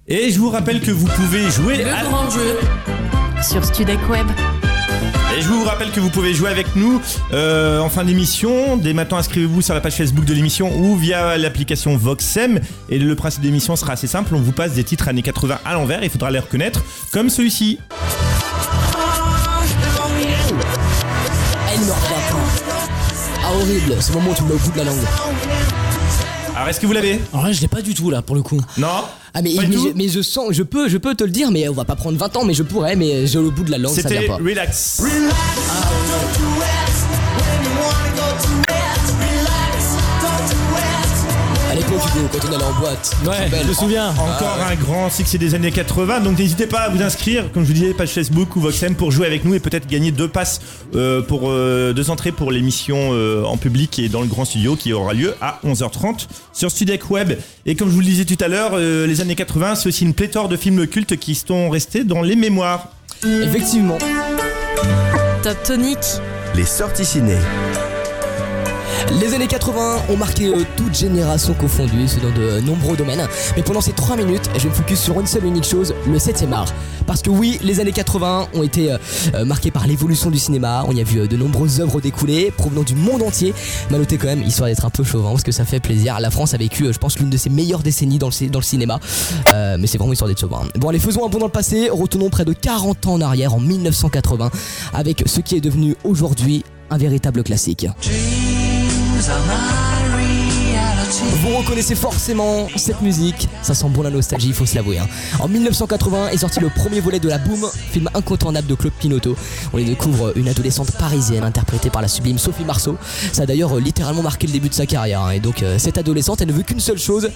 Et 0.08 0.30
je 0.30 0.38
vous 0.38 0.48
rappelle 0.48 0.80
que 0.80 0.90
vous 0.90 1.06
pouvez 1.06 1.50
jouer 1.50 1.84
à... 1.84 2.02
Le 2.02 2.08
grand 2.08 2.30
jeu 2.30 2.58
sur 3.46 3.62
Studek 3.62 3.98
Web. 4.08 4.26
Et 5.36 5.42
je 5.42 5.46
vous 5.46 5.62
rappelle 5.64 5.90
que 5.90 6.00
vous 6.00 6.08
pouvez 6.08 6.32
jouer 6.32 6.48
avec 6.48 6.74
nous 6.76 6.98
euh, 7.34 7.78
en 7.78 7.90
fin 7.90 8.04
d'émission. 8.04 8.78
Dès 8.78 8.94
maintenant, 8.94 9.18
inscrivez-vous 9.18 9.60
sur 9.60 9.74
la 9.74 9.82
page 9.82 9.96
Facebook 9.96 10.24
de 10.24 10.32
l'émission 10.32 10.74
ou 10.74 10.96
via 10.96 11.36
l'application 11.36 11.94
Voxem. 11.94 12.58
Et 12.88 12.98
le 12.98 13.14
principe 13.14 13.42
de 13.42 13.48
l'émission 13.48 13.76
sera 13.76 13.92
assez 13.92 14.06
simple. 14.06 14.34
On 14.34 14.40
vous 14.40 14.52
passe 14.52 14.72
des 14.72 14.84
titres 14.84 15.06
années 15.08 15.20
80 15.20 15.58
à 15.62 15.74
l'envers. 15.74 16.02
Il 16.02 16.08
faudra 16.08 16.30
les 16.30 16.38
reconnaître, 16.38 16.82
comme 17.12 17.28
celui-ci. 17.28 17.78
Elle 21.70 21.80
me 21.80 21.92
revient 21.92 22.30
pas. 22.30 22.64
Ah 23.44 23.52
horrible, 23.52 24.02
ce 24.02 24.12
moment 24.12 24.30
où 24.30 24.34
tu 24.34 24.42
me 24.44 24.72
de 24.72 24.78
la 24.78 24.84
langue. 24.84 25.69
Alors, 26.60 26.68
est-ce 26.68 26.78
que 26.80 26.84
vous 26.86 26.92
l'avez 26.92 27.18
En 27.32 27.38
vrai, 27.38 27.54
je 27.54 27.62
l'ai 27.62 27.68
pas 27.68 27.80
du 27.80 27.94
tout 27.94 28.10
là 28.10 28.20
pour 28.20 28.36
le 28.36 28.42
coup. 28.42 28.60
Non 28.76 28.86
Ah 29.32 29.40
mais, 29.40 29.54
Pas 29.54 29.62
mais, 29.62 29.68
du 29.68 29.76
tout 29.76 29.88
je, 29.88 29.96
mais 29.96 30.08
je 30.10 30.20
sens, 30.20 30.48
je 30.50 30.62
peux, 30.62 30.90
je 30.90 30.98
peux 30.98 31.14
te 31.14 31.24
le 31.24 31.30
dire, 31.30 31.50
mais 31.50 31.66
on 31.70 31.72
va 31.72 31.86
pas 31.86 31.96
prendre 31.96 32.18
20 32.18 32.36
ans, 32.36 32.44
mais 32.44 32.52
je 32.52 32.62
pourrais, 32.62 32.96
mais 32.96 33.26
j'ai 33.26 33.38
au 33.38 33.50
bout 33.50 33.64
de 33.64 33.70
la 33.70 33.78
langue, 33.78 33.94
ça 33.94 34.02
C'était 34.02 34.18
vient 34.18 34.36
pas. 34.36 34.42
Relax. 34.44 35.00
À 35.00 35.04
l'époque, 35.06 36.79
Quand 42.32 42.38
on 42.48 42.54
allait 42.54 42.64
en 42.64 42.72
boîte. 42.78 43.16
Ouais, 43.24 43.48
je 43.62 43.68
me 43.68 43.72
souviens. 43.72 44.10
Encore 44.10 44.58
un 44.70 44.74
grand 44.74 45.10
succès 45.10 45.38
des 45.38 45.54
années 45.54 45.70
80. 45.72 46.20
Donc 46.20 46.38
n'hésitez 46.38 46.66
pas 46.66 46.80
à 46.80 46.88
vous 46.88 47.02
inscrire, 47.02 47.50
comme 47.52 47.62
je 47.62 47.68
vous 47.68 47.74
disais, 47.74 47.94
page 47.94 48.10
Facebook 48.10 48.56
ou 48.56 48.60
Voxem 48.60 48.94
pour 48.94 49.10
jouer 49.10 49.26
avec 49.26 49.44
nous 49.44 49.54
et 49.54 49.60
peut-être 49.60 49.86
gagner 49.86 50.12
deux 50.12 50.28
passes 50.28 50.60
euh, 50.94 51.22
pour 51.22 51.50
euh, 51.50 51.92
deux 51.92 52.10
entrées 52.10 52.32
pour 52.32 52.52
l'émission 52.52 53.10
euh, 53.12 53.44
en 53.44 53.56
public 53.56 53.98
et 53.98 54.08
dans 54.08 54.20
le 54.20 54.26
grand 54.26 54.44
studio 54.44 54.76
qui 54.76 54.92
aura 54.92 55.14
lieu 55.14 55.34
à 55.40 55.60
11h30 55.64 56.26
sur 56.52 56.70
Studek 56.70 57.10
Web. 57.10 57.38
Et 57.66 57.74
comme 57.74 57.88
je 57.88 57.94
vous 57.94 58.00
le 58.00 58.06
disais 58.06 58.24
tout 58.24 58.42
à 58.42 58.48
l'heure, 58.48 58.72
euh, 58.74 59.06
les 59.06 59.20
années 59.20 59.34
80, 59.36 59.76
c'est 59.76 59.88
aussi 59.88 60.04
une 60.04 60.14
pléthore 60.14 60.48
de 60.48 60.56
films 60.56 60.86
cultes 60.86 61.16
qui 61.16 61.34
sont 61.34 61.70
restés 61.70 62.04
dans 62.04 62.22
les 62.22 62.36
mémoires. 62.36 62.88
Effectivement. 63.24 63.98
Top 65.42 65.62
Tonic. 65.62 65.98
Les 66.54 66.64
sorties 66.64 67.04
ciné. 67.04 67.36
Les 69.20 69.34
années 69.34 69.46
80 69.46 70.02
ont 70.08 70.16
marqué 70.16 70.48
euh, 70.48 70.64
toute 70.76 70.94
génération 70.94 71.54
confondue, 71.54 72.06
dans 72.22 72.30
de 72.30 72.60
nombreux 72.60 72.96
domaines. 72.96 73.26
Mais 73.56 73.62
pendant 73.62 73.80
ces 73.80 73.92
3 73.92 74.16
minutes, 74.16 74.50
je 74.58 74.68
me 74.68 74.72
focus 74.72 75.00
sur 75.00 75.18
une 75.18 75.26
seule 75.26 75.44
unique 75.44 75.64
chose, 75.64 75.94
le 76.06 76.18
7ème 76.18 76.52
art. 76.52 76.72
Parce 77.06 77.22
que 77.22 77.30
oui, 77.30 77.58
les 77.62 77.80
années 77.80 77.92
80 77.92 78.48
ont 78.54 78.62
été 78.62 78.92
euh, 78.92 78.98
euh, 79.34 79.44
marquées 79.44 79.70
par 79.70 79.86
l'évolution 79.86 80.30
du 80.30 80.38
cinéma. 80.38 80.84
On 80.86 80.92
y 80.92 81.00
a 81.00 81.04
vu 81.04 81.20
euh, 81.20 81.26
de 81.26 81.36
nombreuses 81.36 81.80
œuvres 81.80 82.00
découler, 82.00 82.50
provenant 82.50 82.82
du 82.82 82.94
monde 82.94 83.22
entier. 83.22 83.54
Noter 83.90 84.16
quand 84.16 84.28
même, 84.28 84.42
histoire 84.42 84.68
d'être 84.68 84.84
un 84.84 84.90
peu 84.90 85.02
chauvin, 85.02 85.30
parce 85.30 85.42
que 85.42 85.52
ça 85.52 85.64
fait 85.64 85.80
plaisir. 85.80 86.20
La 86.20 86.30
France 86.30 86.54
a 86.54 86.56
vécu, 86.56 86.84
euh, 86.84 86.92
je 86.92 86.98
pense, 86.98 87.18
l'une 87.18 87.30
de 87.30 87.36
ses 87.36 87.50
meilleures 87.50 87.82
décennies 87.82 88.18
dans 88.18 88.28
le, 88.28 88.62
cinéma. 88.62 89.00
Euh, 89.52 89.76
mais 89.78 89.86
c'est 89.86 89.98
vraiment 89.98 90.12
histoire 90.12 90.28
d'être 90.28 90.40
chauvin. 90.40 90.62
Bon, 90.76 90.88
allez, 90.88 90.98
faisons 90.98 91.24
un 91.26 91.28
bond 91.28 91.38
dans 91.38 91.46
le 91.46 91.52
passé. 91.52 91.88
Retournons 91.90 92.30
près 92.30 92.44
de 92.44 92.52
40 92.52 93.06
ans 93.06 93.14
en 93.14 93.20
arrière, 93.20 93.54
en 93.54 93.60
1980, 93.60 94.50
avec 94.94 95.24
ce 95.26 95.40
qui 95.40 95.56
est 95.56 95.60
devenu 95.60 95.96
aujourd'hui 96.04 96.64
un 96.90 96.98
véritable 96.98 97.42
classique. 97.42 97.86
Vous 101.42 101.56
reconnaissez 101.56 101.94
forcément 101.94 102.68
cette 102.76 103.00
musique, 103.02 103.48
ça 103.62 103.74
sent 103.74 103.86
bon 103.88 104.02
la 104.02 104.10
nostalgie, 104.10 104.48
il 104.48 104.54
faut 104.54 104.66
se 104.66 104.74
l'avouer. 104.74 104.98
hein. 104.98 105.08
En 105.38 105.48
1980 105.48 106.28
est 106.30 106.36
sorti 106.38 106.60
le 106.60 106.68
premier 106.68 107.00
volet 107.00 107.18
de 107.18 107.28
La 107.28 107.38
Boom, 107.38 107.64
film 107.92 108.08
incontournable 108.14 108.66
de 108.66 108.74
Claude 108.74 108.92
Pinoteau. 108.92 109.36
On 109.72 109.78
y 109.78 109.84
découvre 109.84 110.32
une 110.36 110.48
adolescente 110.48 110.90
parisienne 110.92 111.44
interprétée 111.44 111.90
par 111.90 112.02
la 112.02 112.08
sublime 112.08 112.38
Sophie 112.38 112.64
Marceau. 112.64 112.96
Ça 113.32 113.42
a 113.42 113.46
d'ailleurs 113.46 113.76
littéralement 113.76 114.22
marqué 114.22 114.46
le 114.46 114.52
début 114.52 114.68
de 114.68 114.74
sa 114.74 114.86
carrière. 114.86 115.22
hein. 115.22 115.30
Et 115.30 115.40
donc 115.40 115.62
euh, 115.62 115.78
cette 115.78 115.98
adolescente, 115.98 116.40
elle 116.42 116.48
ne 116.48 116.52
veut 116.52 116.62
qu'une 116.62 116.80
seule 116.80 116.98
chose. 116.98 117.30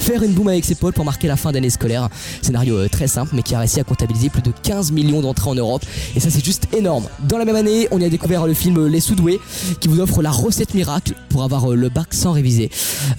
Faire 0.00 0.22
une 0.22 0.32
boom 0.32 0.48
avec 0.48 0.64
ses 0.64 0.74
potes 0.74 0.94
pour 0.94 1.04
marquer 1.04 1.28
la 1.28 1.36
fin 1.36 1.52
d'année 1.52 1.70
scolaire. 1.70 2.08
Scénario 2.42 2.76
euh, 2.76 2.88
très 2.88 3.06
simple 3.06 3.32
mais 3.34 3.42
qui 3.42 3.54
a 3.54 3.58
réussi 3.60 3.78
à 3.80 3.84
comptabiliser 3.84 4.28
plus 4.30 4.42
de 4.42 4.50
15 4.62 4.92
millions 4.92 5.20
d'entrées 5.20 5.50
en 5.50 5.54
Europe. 5.54 5.82
Et 6.16 6.20
ça 6.20 6.30
c'est 6.30 6.44
juste 6.44 6.66
énorme. 6.76 7.04
Dans 7.28 7.38
la 7.38 7.44
même 7.44 7.56
année, 7.56 7.86
on 7.90 8.00
y 8.00 8.04
a 8.04 8.08
découvert 8.08 8.46
le 8.46 8.54
film 8.54 8.86
Les 8.86 9.00
Soudoués 9.00 9.38
qui 9.80 9.88
vous 9.88 10.00
offre 10.00 10.22
la 10.22 10.30
recette 10.30 10.74
miracle 10.74 11.12
pour 11.28 11.42
avoir 11.44 11.70
euh, 11.70 11.74
le 11.76 11.88
bac 11.90 12.08
sans 12.12 12.32
réviser. 12.32 12.70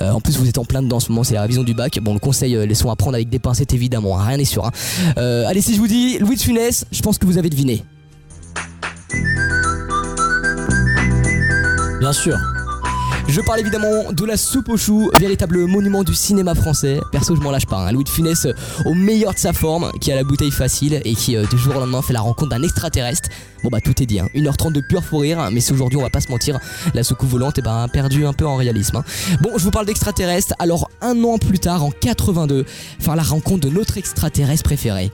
Euh, 0.02 0.12
en 0.12 0.20
plus 0.22 0.38
vous 0.38 0.48
êtes 0.50 0.58
en 0.58 0.66
plein 0.66 0.82
dedans 0.82 0.98
en 0.98 1.00
ce 1.00 1.10
moment, 1.10 1.24
c'est 1.24 1.36
la 1.36 1.42
révision 1.44 1.64
du 1.64 1.74
bac. 1.74 2.00
Bon 2.02 2.14
le 2.14 2.20
conseil, 2.20 2.56
euh, 2.56 2.66
les 2.66 2.76
sons 2.76 2.90
à 2.90 2.96
prendre 2.96 3.16
avec 3.16 3.30
des 3.30 3.40
pincettes 3.40 3.74
évidemment, 3.74 4.20
hein, 4.20 4.24
rien 4.26 4.38
n'est 4.38 4.46
sûr. 4.46 4.66
hein. 4.66 4.72
Euh, 5.18 5.48
allez 5.48 5.62
si 5.62 5.76
je 5.76 5.80
vous 5.80 5.88
dis 5.88 6.18
Louis 6.20 6.36
de 6.36 6.42
Funès, 6.42 6.86
je 6.92 7.02
pense 7.02 7.18
que 7.18 7.26
vous 7.26 7.38
avez 7.38 7.50
deviné. 7.50 7.84
Bien 12.00 12.14
sûr. 12.14 12.36
Je 13.28 13.40
parle 13.40 13.62
évidemment 13.62 14.12
de 14.12 14.26
la 14.26 14.36
soupe 14.36 14.68
aux 14.70 14.76
choux, 14.78 15.10
véritable 15.18 15.66
monument 15.66 16.04
du 16.04 16.14
cinéma 16.14 16.54
français. 16.54 17.00
Perso, 17.14 17.34
je 17.36 17.42
m'en 17.42 17.52
lâche 17.52 17.66
pas. 17.66 17.78
hein. 17.78 17.92
Louis 17.94 18.04
de 18.04 18.10
Funès, 18.10 18.46
euh, 18.46 18.54
au 18.86 18.94
meilleur 18.94 19.34
de 19.34 19.40
sa 19.40 19.54
forme, 19.54 19.90
qui 20.02 20.12
a 20.12 20.16
la 20.16 20.24
bouteille 20.26 20.52
facile 20.52 21.02
et 21.06 21.16
qui, 21.16 21.38
euh, 21.38 21.46
du 21.46 21.58
jour 21.58 21.76
au 21.78 21.80
lendemain, 21.80 22.02
fait 22.02 22.12
la 22.14 22.20
rencontre 22.20 22.50
d'un 22.50 22.62
extraterrestre. 22.62 23.30
Bon, 23.64 23.70
bah, 23.70 23.80
tout 23.80 24.02
est 24.04 24.06
dit. 24.06 24.20
hein. 24.20 24.28
1h30 24.36 24.74
de 24.74 24.82
pur 24.82 25.02
fou 25.04 25.20
rire, 25.20 25.50
mais 25.52 25.62
si 25.62 25.72
aujourd'hui, 25.72 25.98
on 25.98 26.02
va 26.02 26.10
pas 26.10 26.20
se 26.20 26.30
mentir, 26.30 26.60
la 26.94 27.04
soucoupe 27.04 27.30
volante 27.30 27.58
est 27.58 27.62
bah, 27.62 27.88
perdu 27.92 28.26
un 28.26 28.34
peu 28.34 28.46
en 28.46 28.58
réalisme. 28.58 28.98
hein. 28.98 29.04
Bon, 29.42 29.52
je 29.56 29.64
vous 29.64 29.72
parle 29.72 29.86
d'extraterrestre. 29.86 30.54
Alors, 30.60 30.90
un 31.02 31.24
an 31.24 31.38
plus 31.38 31.60
tard, 31.60 31.86
en 31.86 31.92
82, 31.92 32.66
faire 33.00 33.16
la 33.16 33.24
rencontre 33.24 33.62
de 33.68 33.74
notre 33.74 33.98
extraterrestre 33.98 34.64
préféré. 34.64 35.10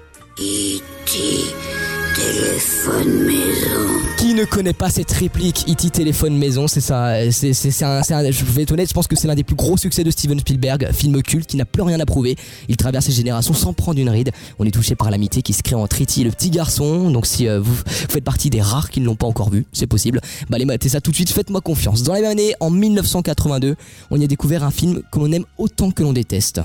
Qui 4.17 4.33
ne 4.33 4.43
connaît 4.45 4.73
pas 4.73 4.89
cette 4.89 5.11
réplique 5.11 5.65
E.T. 5.69 5.89
téléphone 5.91 6.35
maison 6.37 6.67
C'est 6.67 6.81
ça, 6.81 7.13
c'est 7.31 7.53
c'est- 7.53 7.69
c'est 7.71 7.85
un, 7.85 8.01
je 8.31 8.43
vais 8.45 8.63
être 8.63 8.71
honnête, 8.71 8.89
je 8.89 8.93
pense 8.93 9.07
que 9.07 9.15
c'est 9.15 9.27
l'un 9.27 9.35
des 9.35 9.43
plus 9.43 9.55
gros 9.55 9.77
succès 9.77 10.03
de 10.03 10.09
Steven 10.11 10.39
Spielberg, 10.39 10.89
film 10.93 11.21
culte 11.21 11.47
qui 11.47 11.57
n'a 11.57 11.65
plus 11.65 11.83
rien 11.83 11.99
à 11.99 12.05
prouver. 12.05 12.35
Il 12.69 12.75
traverse 12.77 13.07
les 13.07 13.13
générations 13.13 13.53
sans 13.53 13.73
prendre 13.73 13.99
une 13.99 14.09
ride. 14.09 14.31
On 14.59 14.65
est 14.65 14.71
touché 14.71 14.95
par 14.95 15.11
l'amitié 15.11 15.41
qui 15.43 15.53
se 15.53 15.61
crée 15.61 15.75
entre 15.75 16.01
E.T. 16.01 16.21
et 16.21 16.23
le 16.23 16.31
petit 16.31 16.49
garçon. 16.49 17.11
Donc 17.11 17.27
si 17.27 17.47
euh, 17.47 17.59
vous, 17.59 17.73
vous 17.75 17.83
faites 18.09 18.23
partie 18.23 18.49
des 18.49 18.61
rares 18.61 18.89
qui 18.89 18.99
ne 18.99 19.05
l'ont 19.05 19.15
pas 19.15 19.27
encore 19.27 19.49
vu, 19.51 19.65
c'est 19.71 19.87
possible. 19.87 20.19
Bah 20.49 20.55
allez 20.55 20.65
matez 20.65 20.89
ça 20.89 21.01
tout 21.01 21.11
de 21.11 21.15
suite, 21.15 21.29
faites-moi 21.29 21.61
confiance. 21.61 22.01
Dans 22.03 22.13
la 22.13 22.21
même 22.21 22.31
année, 22.31 22.53
en 22.59 22.69
1982, 22.71 23.75
on 24.11 24.19
y 24.19 24.23
a 24.23 24.27
découvert 24.27 24.63
un 24.63 24.71
film 24.71 25.01
que 25.11 25.19
l'on 25.19 25.31
aime 25.31 25.45
autant 25.57 25.91
que 25.91 26.01
l'on 26.03 26.13
déteste. 26.13 26.61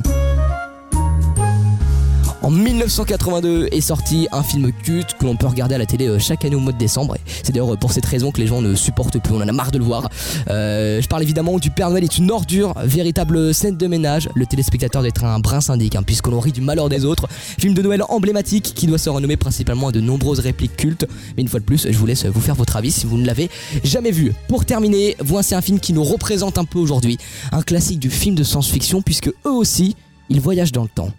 En 2.42 2.50
1982 2.50 3.68
est 3.70 3.80
sorti 3.80 4.26
un 4.32 4.42
film 4.42 4.72
culte 4.72 5.14
que 5.16 5.24
l'on 5.24 5.36
peut 5.36 5.46
regarder 5.46 5.76
à 5.76 5.78
la 5.78 5.86
télé 5.86 6.08
euh, 6.08 6.18
chaque 6.18 6.44
année 6.44 6.56
au 6.56 6.60
mois 6.60 6.72
de 6.72 6.78
décembre. 6.78 7.16
C'est 7.44 7.52
d'ailleurs 7.52 7.78
pour 7.78 7.92
cette 7.92 8.04
raison 8.04 8.32
que 8.32 8.40
les 8.40 8.48
gens 8.48 8.60
ne 8.60 8.74
supportent 8.74 9.22
plus, 9.22 9.32
on 9.32 9.40
en 9.40 9.46
a 9.46 9.52
marre 9.52 9.70
de 9.70 9.78
le 9.78 9.84
voir. 9.84 10.08
Euh, 10.50 11.00
je 11.00 11.06
parle 11.06 11.22
évidemment 11.22 11.58
du 11.60 11.70
Père 11.70 11.90
Noël 11.90 12.02
est 12.02 12.18
une 12.18 12.32
ordure, 12.32 12.74
véritable 12.82 13.54
scène 13.54 13.76
de 13.76 13.86
ménage. 13.86 14.28
Le 14.34 14.44
téléspectateur 14.44 15.02
doit 15.02 15.08
être 15.08 15.22
un 15.22 15.38
brin 15.38 15.60
syndic, 15.60 15.94
hein, 15.94 16.02
puisqu'on 16.02 16.40
rit 16.40 16.50
du 16.50 16.60
malheur 16.60 16.88
des 16.88 17.04
autres. 17.04 17.28
Film 17.30 17.74
de 17.74 17.82
Noël 17.82 18.02
emblématique 18.08 18.72
qui 18.74 18.88
doit 18.88 18.98
se 18.98 19.08
renommer 19.08 19.36
principalement 19.36 19.88
à 19.88 19.92
de 19.92 20.00
nombreuses 20.00 20.40
répliques 20.40 20.76
cultes. 20.76 21.06
Mais 21.36 21.42
une 21.42 21.48
fois 21.48 21.60
de 21.60 21.64
plus, 21.64 21.86
je 21.88 21.96
vous 21.96 22.06
laisse 22.06 22.26
vous 22.26 22.40
faire 22.40 22.56
votre 22.56 22.74
avis 22.74 22.90
si 22.90 23.06
vous 23.06 23.18
ne 23.18 23.24
l'avez 23.24 23.50
jamais 23.84 24.10
vu. 24.10 24.32
Pour 24.48 24.64
terminer, 24.64 25.14
voici 25.20 25.54
un 25.54 25.62
film 25.62 25.78
qui 25.78 25.92
nous 25.92 26.02
représente 26.02 26.58
un 26.58 26.64
peu 26.64 26.80
aujourd'hui. 26.80 27.18
Un 27.52 27.62
classique 27.62 28.00
du 28.00 28.10
film 28.10 28.34
de 28.34 28.42
science-fiction, 28.42 29.00
puisque 29.00 29.28
eux 29.28 29.52
aussi, 29.52 29.94
ils 30.28 30.40
voyagent 30.40 30.72
dans 30.72 30.82
le 30.82 30.88
temps. 30.88 31.12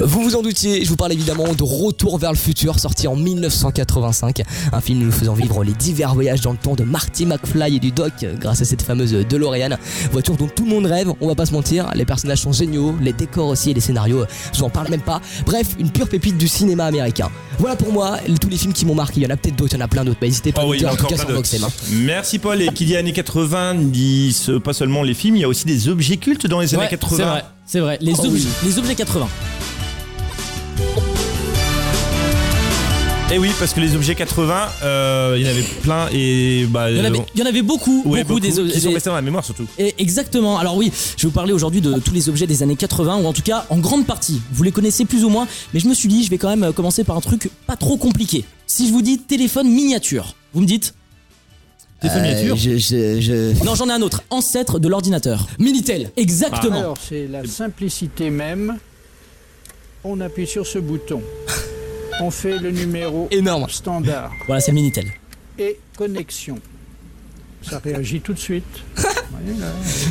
Vous 0.00 0.22
vous 0.22 0.34
en 0.36 0.42
doutiez, 0.42 0.84
je 0.84 0.88
vous 0.88 0.96
parle 0.96 1.12
évidemment 1.12 1.52
de 1.54 1.62
Retour 1.62 2.18
vers 2.18 2.32
le 2.32 2.36
futur, 2.36 2.78
sorti 2.80 3.06
en 3.06 3.14
1985. 3.16 4.42
Un 4.72 4.80
film 4.80 4.98
nous 5.00 5.12
faisant 5.12 5.34
vivre 5.34 5.62
les 5.62 5.72
divers 5.72 6.14
voyages 6.14 6.40
dans 6.40 6.50
le 6.52 6.58
temps 6.58 6.74
de 6.74 6.82
Marty 6.82 7.26
McFly 7.26 7.76
et 7.76 7.78
du 7.78 7.92
Doc 7.92 8.12
grâce 8.40 8.60
à 8.60 8.64
cette 8.64 8.82
fameuse 8.82 9.12
DeLorean. 9.12 9.76
Voiture 10.10 10.36
dont 10.36 10.48
tout 10.48 10.64
le 10.64 10.70
monde 10.70 10.86
rêve, 10.86 11.12
on 11.20 11.28
va 11.28 11.34
pas 11.36 11.46
se 11.46 11.52
mentir. 11.52 11.90
Les 11.94 12.04
personnages 12.04 12.40
sont 12.40 12.52
géniaux, 12.52 12.94
les 13.00 13.12
décors 13.12 13.48
aussi 13.48 13.70
et 13.70 13.74
les 13.74 13.80
scénarios, 13.80 14.24
je 14.52 14.58
vous 14.58 14.64
en 14.64 14.70
parle 14.70 14.88
même 14.90 15.02
pas. 15.02 15.20
Bref, 15.46 15.68
une 15.78 15.90
pure 15.90 16.08
pépite 16.08 16.36
du 16.36 16.48
cinéma 16.48 16.86
américain. 16.86 17.30
Voilà 17.58 17.76
pour 17.76 17.92
moi 17.92 18.18
tous 18.40 18.48
les 18.48 18.56
films 18.56 18.72
qui 18.72 18.84
m'ont 18.84 18.96
marqué. 18.96 19.20
Il 19.20 19.22
y 19.22 19.26
en 19.26 19.30
a 19.30 19.36
peut-être 19.36 19.56
d'autres, 19.56 19.74
il 19.74 19.78
y 19.78 19.82
en 19.82 19.84
a 19.84 19.88
plein 19.88 20.04
d'autres. 20.04 20.18
Bah, 20.20 20.26
n'hésitez 20.26 20.50
pas 20.52 20.62
à 20.62 20.64
Oh 20.64 20.66
me 20.68 20.72
oui, 20.72 20.78
y 20.78 20.80
dire 20.80 20.88
en 20.90 20.94
a 20.94 20.96
tout 20.96 21.04
encore 21.06 21.16
cas 21.42 21.46
sur 21.46 21.64
hein. 21.64 21.70
Merci 21.92 22.38
Paul. 22.40 22.60
Et 22.62 22.68
qui 22.68 22.84
dit 22.84 22.96
années 22.96 23.12
80 23.12 23.74
dit 23.76 24.32
ce- 24.32 24.52
pas 24.58 24.72
seulement 24.72 25.02
les 25.02 25.14
films, 25.14 25.36
il 25.36 25.40
y 25.42 25.44
a 25.44 25.48
aussi 25.48 25.66
des 25.66 25.88
objets 25.88 26.16
cultes 26.16 26.46
dans 26.46 26.60
les 26.60 26.74
années 26.74 26.84
Ouais, 26.84 26.88
80. 26.90 27.42
C'est 27.66 27.80
vrai. 27.80 27.98
Les, 28.00 28.12
Oh 28.18 28.26
objets, 28.26 28.46
oui. 28.46 28.46
les 28.64 28.78
objets 28.78 28.94
80. 28.94 29.28
Et 33.32 33.38
oui, 33.38 33.50
parce 33.58 33.72
que 33.72 33.80
les 33.80 33.96
objets 33.96 34.14
80, 34.14 34.68
euh, 34.82 35.34
il 35.36 35.42
y 35.42 35.46
en 35.46 35.50
avait 35.50 35.62
plein 35.82 36.08
et 36.12 36.66
bah. 36.66 36.90
Il 36.90 36.98
y 36.98 37.00
en 37.00 37.04
avait, 37.04 37.18
il 37.34 37.40
y 37.40 37.42
en 37.42 37.46
avait 37.46 37.62
beaucoup, 37.62 38.02
ouais, 38.04 38.22
beaucoup, 38.22 38.38
des 38.38 38.48
qui 38.48 38.54
sont 38.54 38.60
objets. 38.60 38.88
restés 38.90 39.08
dans 39.10 39.16
la 39.16 39.22
mémoire 39.22 39.44
surtout. 39.44 39.66
Et 39.78 39.94
exactement. 39.98 40.58
Alors 40.58 40.76
oui, 40.76 40.92
je 41.16 41.22
vais 41.22 41.28
vous 41.28 41.34
parler 41.34 41.52
aujourd'hui 41.52 41.80
de 41.80 41.98
tous 41.98 42.12
les 42.12 42.28
objets 42.28 42.46
des 42.46 42.62
années 42.62 42.76
80, 42.76 43.16
ou 43.16 43.26
en 43.26 43.32
tout 43.32 43.42
cas 43.42 43.64
en 43.70 43.78
grande 43.78 44.06
partie. 44.06 44.40
Vous 44.52 44.62
les 44.62 44.70
connaissez 44.70 45.04
plus 45.06 45.24
ou 45.24 45.30
moins, 45.30 45.48
mais 45.72 45.80
je 45.80 45.88
me 45.88 45.94
suis 45.94 46.08
dit, 46.08 46.22
je 46.22 46.30
vais 46.30 46.38
quand 46.38 46.50
même 46.50 46.64
euh, 46.64 46.72
commencer 46.72 47.02
par 47.02 47.16
un 47.16 47.20
truc 47.20 47.50
pas 47.66 47.76
trop 47.76 47.96
compliqué. 47.96 48.44
Si 48.66 48.86
je 48.86 48.92
vous 48.92 49.02
dis 49.02 49.18
téléphone 49.18 49.68
miniature, 49.68 50.36
vous 50.52 50.60
me 50.60 50.66
dites 50.66 50.94
Euh, 52.04 52.54
je, 52.56 52.76
je, 52.78 53.20
je- 53.20 53.64
Non, 53.64 53.74
j'en 53.74 53.88
ai 53.88 53.92
un 53.92 54.02
autre. 54.02 54.22
Ancêtre 54.30 54.78
de 54.78 54.88
l'ordinateur. 54.88 55.46
Minitel. 55.58 56.10
Exactement. 56.16 56.78
Alors, 56.80 56.98
c'est 57.00 57.26
la 57.26 57.44
simplicité 57.46 58.30
même. 58.30 58.78
On 60.04 60.20
appuie 60.20 60.46
sur 60.46 60.66
ce 60.66 60.78
bouton. 60.78 61.22
On 62.20 62.30
fait 62.30 62.58
le 62.58 62.70
numéro 62.70 63.26
Énorme. 63.30 63.66
standard 63.68 64.30
Voilà, 64.46 64.60
c'est 64.60 64.70
le 64.70 64.76
Minitel. 64.76 65.06
et 65.58 65.78
connexion. 65.96 66.58
Ça 67.68 67.80
réagit 67.82 68.20
tout 68.20 68.32
de 68.34 68.38
suite. 68.38 68.64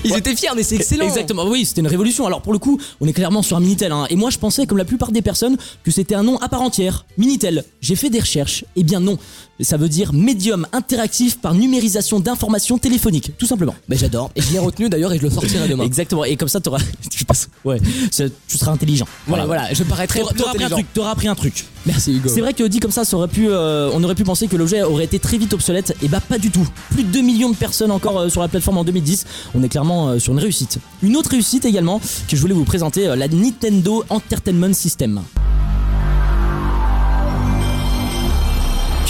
Ils 0.03 0.15
étaient 0.15 0.35
fiers, 0.35 0.49
mais 0.55 0.63
c'est 0.63 0.75
excellent. 0.75 1.05
Exactement, 1.05 1.45
oui, 1.47 1.65
c'était 1.65 1.81
une 1.81 1.87
révolution. 1.87 2.25
Alors 2.27 2.41
pour 2.41 2.53
le 2.53 2.59
coup, 2.59 2.79
on 3.01 3.07
est 3.07 3.13
clairement 3.13 3.41
sur 3.41 3.57
un 3.57 3.59
Minitel. 3.59 3.91
hein. 3.91 4.05
Et 4.09 4.15
moi, 4.15 4.29
je 4.29 4.37
pensais, 4.37 4.65
comme 4.65 4.77
la 4.77 4.85
plupart 4.85 5.11
des 5.11 5.21
personnes, 5.21 5.57
que 5.83 5.91
c'était 5.91 6.15
un 6.15 6.23
nom 6.23 6.37
à 6.37 6.49
part 6.49 6.61
entière. 6.61 7.05
Minitel. 7.17 7.63
J'ai 7.81 7.95
fait 7.95 8.09
des 8.09 8.19
recherches. 8.19 8.65
Eh 8.75 8.83
bien 8.83 8.99
non. 8.99 9.17
Ça 9.59 9.77
veut 9.77 9.87
dire 9.89 10.13
médium 10.13 10.67
interactif 10.73 11.37
par 11.39 11.53
numérisation 11.53 12.19
d'informations 12.19 12.77
téléphoniques, 12.79 13.31
tout 13.37 13.45
simplement. 13.45 13.75
Mais 13.87 13.97
j'adore. 13.97 14.31
Et 14.35 14.41
je 14.41 14.51
l'ai 14.51 14.59
retenu 14.59 14.89
d'ailleurs 14.89 15.13
et 15.13 15.17
je 15.19 15.23
le 15.23 15.29
sortirai 15.29 15.67
demain. 15.67 15.83
Exactement. 15.85 16.25
Et 16.25 16.35
comme 16.35 16.47
ça, 16.47 16.59
t'auras, 16.59 16.79
tu 17.09 17.23
passes, 17.23 17.49
ouais, 17.63 17.79
ça- 18.11 18.25
tu 18.47 18.57
seras 18.57 18.71
intelligent. 18.71 19.05
Voilà, 19.27 19.45
voilà, 19.45 19.71
je 19.73 19.83
paraîtrai 19.83 20.19
T'auras 20.19 20.31
plus 20.33 20.39
t'auras 20.39 20.51
appris 20.51 20.63
un 20.63 20.65
intelligent. 20.67 20.75
truc. 20.83 20.93
T'auras 20.93 21.11
appris 21.11 21.27
un 21.27 21.35
truc. 21.35 21.65
Merci 21.85 22.15
Hugo. 22.15 22.29
C'est 22.33 22.41
vrai 22.41 22.53
que 22.53 22.63
dit 22.63 22.79
comme 22.79 22.91
ça, 22.91 23.05
ça 23.05 23.15
aurait 23.17 23.27
pu, 23.27 23.47
euh, 23.49 23.89
on 23.93 24.03
aurait 24.03 24.15
pu 24.15 24.23
penser 24.23 24.47
que 24.47 24.55
l'objet 24.55 24.81
aurait 24.83 25.03
été 25.05 25.19
très 25.19 25.37
vite 25.37 25.53
obsolète. 25.53 25.95
Et 26.01 26.07
bah 26.07 26.19
pas 26.21 26.37
du 26.39 26.49
tout. 26.49 26.67
Plus 26.91 27.03
de 27.03 27.09
2 27.11 27.21
millions 27.21 27.42
de 27.49 27.55
personnes 27.55 27.91
encore 27.91 28.19
euh, 28.19 28.29
sur 28.29 28.41
la 28.41 28.47
plateforme 28.47 28.77
en 28.77 28.83
2010. 28.83 29.25
On 29.55 29.63
est 29.63 29.69
clairement 29.69 30.09
euh, 30.09 30.19
sur 30.19 30.33
une 30.33 30.39
réussite. 30.39 30.79
Une 31.01 31.15
autre 31.15 31.31
réussite 31.31 31.65
également 31.65 31.99
que 32.27 32.35
je 32.35 32.41
voulais 32.41 32.53
vous 32.53 32.65
présenter, 32.65 33.07
euh, 33.07 33.15
la 33.15 33.27
Nintendo 33.27 34.03
Entertainment 34.09 34.73
System. 34.73 35.21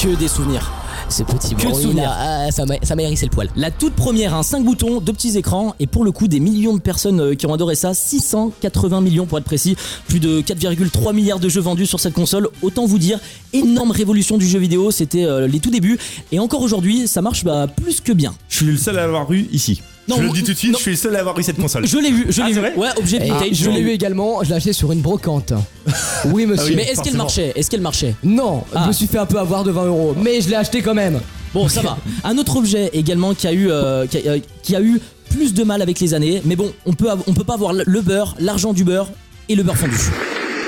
Que 0.02 0.16
des 0.16 0.28
souvenirs. 0.28 0.83
Ce 1.14 1.22
petit 1.22 1.54
Que 1.54 1.68
bruit 1.68 1.94
là, 1.94 2.12
ah, 2.18 2.52
ça 2.52 2.66
m'a 2.66 2.74
ça 2.82 2.96
m'a 2.96 3.04
hérissé 3.04 3.28
le 3.28 3.30
poil. 3.30 3.48
La 3.56 3.70
toute 3.70 3.94
première, 3.94 4.44
5 4.44 4.64
boutons, 4.64 5.00
2 5.00 5.14
petits 5.14 5.38
écrans, 5.38 5.76
et 5.80 5.86
pour 5.86 6.04
le 6.04 6.12
coup, 6.12 6.28
des 6.28 6.40
millions 6.40 6.74
de 6.74 6.82
personnes 6.82 7.20
euh, 7.20 7.36
qui 7.36 7.46
ont 7.46 7.54
adoré 7.54 7.76
ça, 7.76 7.94
680 7.94 9.00
millions 9.02 9.28
pour 9.28 9.38
être 9.38 9.44
précis, 9.44 9.76
plus 10.08 10.20
de 10.20 10.42
4,3 10.42 11.14
milliards 11.14 11.38
de 11.38 11.50
jeux 11.50 11.62
vendus 11.62 11.86
sur 11.86 12.00
cette 12.00 12.16
console. 12.16 12.50
Autant 12.64 12.88
vous 12.88 12.98
dire, 12.98 13.20
énorme 13.54 13.92
révolution 13.92 14.40
du 14.40 14.48
jeu 14.48 14.58
vidéo, 14.58 14.90
c'était 14.90 15.26
euh, 15.26 15.46
les 15.46 15.60
tout 15.60 15.70
débuts, 15.70 16.00
et 16.32 16.40
encore 16.40 16.64
aujourd'hui, 16.64 17.08
ça 17.08 17.22
marche 17.22 17.44
bah, 17.44 17.68
plus 17.68 18.02
que 18.02 18.12
bien. 18.12 18.34
Je 18.50 18.56
suis 18.56 18.66
le 18.66 18.78
seul 18.78 18.98
à 18.98 19.02
l'avoir 19.04 19.32
eu 19.32 19.48
ici. 19.52 19.84
Non, 20.08 20.18
je 20.18 20.22
le 20.24 20.30
dis 20.32 20.44
tout 20.44 20.52
de 20.54 20.58
suite, 20.58 20.72
non. 20.72 20.78
je 20.78 20.82
suis 20.84 20.92
le 20.92 20.98
seul 20.98 21.16
à 21.16 21.20
avoir 21.20 21.38
eu 21.40 21.44
cette 21.44 21.58
console. 21.58 21.88
Je 21.88 21.98
l'ai 21.98 22.12
vu, 22.12 22.26
je 22.30 22.42
Ah, 22.42 22.48
l'ai 22.48 22.54
vu. 22.54 22.60
Ouais, 22.76 22.90
objet 22.98 23.18
Et 23.26 23.30
vintage, 23.30 23.54
je 23.54 23.70
l'ai 23.70 23.80
eu 23.80 23.90
également, 23.90 24.44
je 24.44 24.50
l'ai 24.50 24.56
acheté 24.56 24.74
sur 24.74 24.92
une 24.92 25.00
brocante. 25.02 25.54
Oui 26.26 26.46
monsieur. 26.46 26.66
Ah 26.66 26.70
oui. 26.70 26.76
Mais 26.76 26.84
est-ce 26.92 27.02
qu'elle 27.02 27.16
marchait? 27.18 27.52
Est-ce 27.56 27.70
qu'elle 27.70 27.82
marchait? 27.82 28.16
Non, 28.24 28.64
Ah. 28.74 28.82
je 28.84 28.88
me 28.90 28.94
suis 28.94 29.08
fait 29.08 29.18
un 29.18 29.26
peu 29.26 29.38
avoir 29.40 29.64
de 29.64 29.72
20 29.72 29.86
euros, 29.86 30.16
mais 30.22 30.42
je 30.42 30.50
l'ai 30.50 30.56
acheté 30.56 30.82
quand 30.82 30.94
même. 30.94 31.20
Bon, 31.54 31.68
ça 31.70 31.82
va. 31.82 31.98
Un 32.24 32.38
autre 32.38 32.58
objet 32.58 32.90
également 32.94 33.34
qui 33.34 33.48
a 33.48 33.54
eu, 33.54 33.70
euh, 33.70 34.06
qui 34.08 34.18
a, 34.28 34.32
euh, 34.32 34.40
qui 34.62 34.76
a 34.76 34.82
eu 34.82 35.00
plus 35.30 35.54
de 35.54 35.64
mal 35.64 35.82
avec 35.82 36.00
les 36.00 36.14
années, 36.14 36.42
mais 36.46 36.56
bon, 36.56 36.72
on 36.86 36.94
peut, 36.94 37.08
on 37.28 37.34
peut 37.34 37.44
pas 37.44 37.54
avoir 37.56 37.74
le 37.74 38.02
beurre, 38.02 38.36
l'argent 38.40 38.74
du 38.74 38.84
beurre 38.84 39.10
et 39.50 39.56
le 39.56 39.64
beurre 39.64 39.78
fondu. 39.78 39.96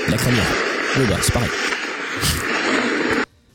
La 0.08 0.16
crémière. 0.16 0.44
Le 0.98 1.04
beurre, 1.06 1.18
c'est 1.22 1.32
pareil. 1.32 1.50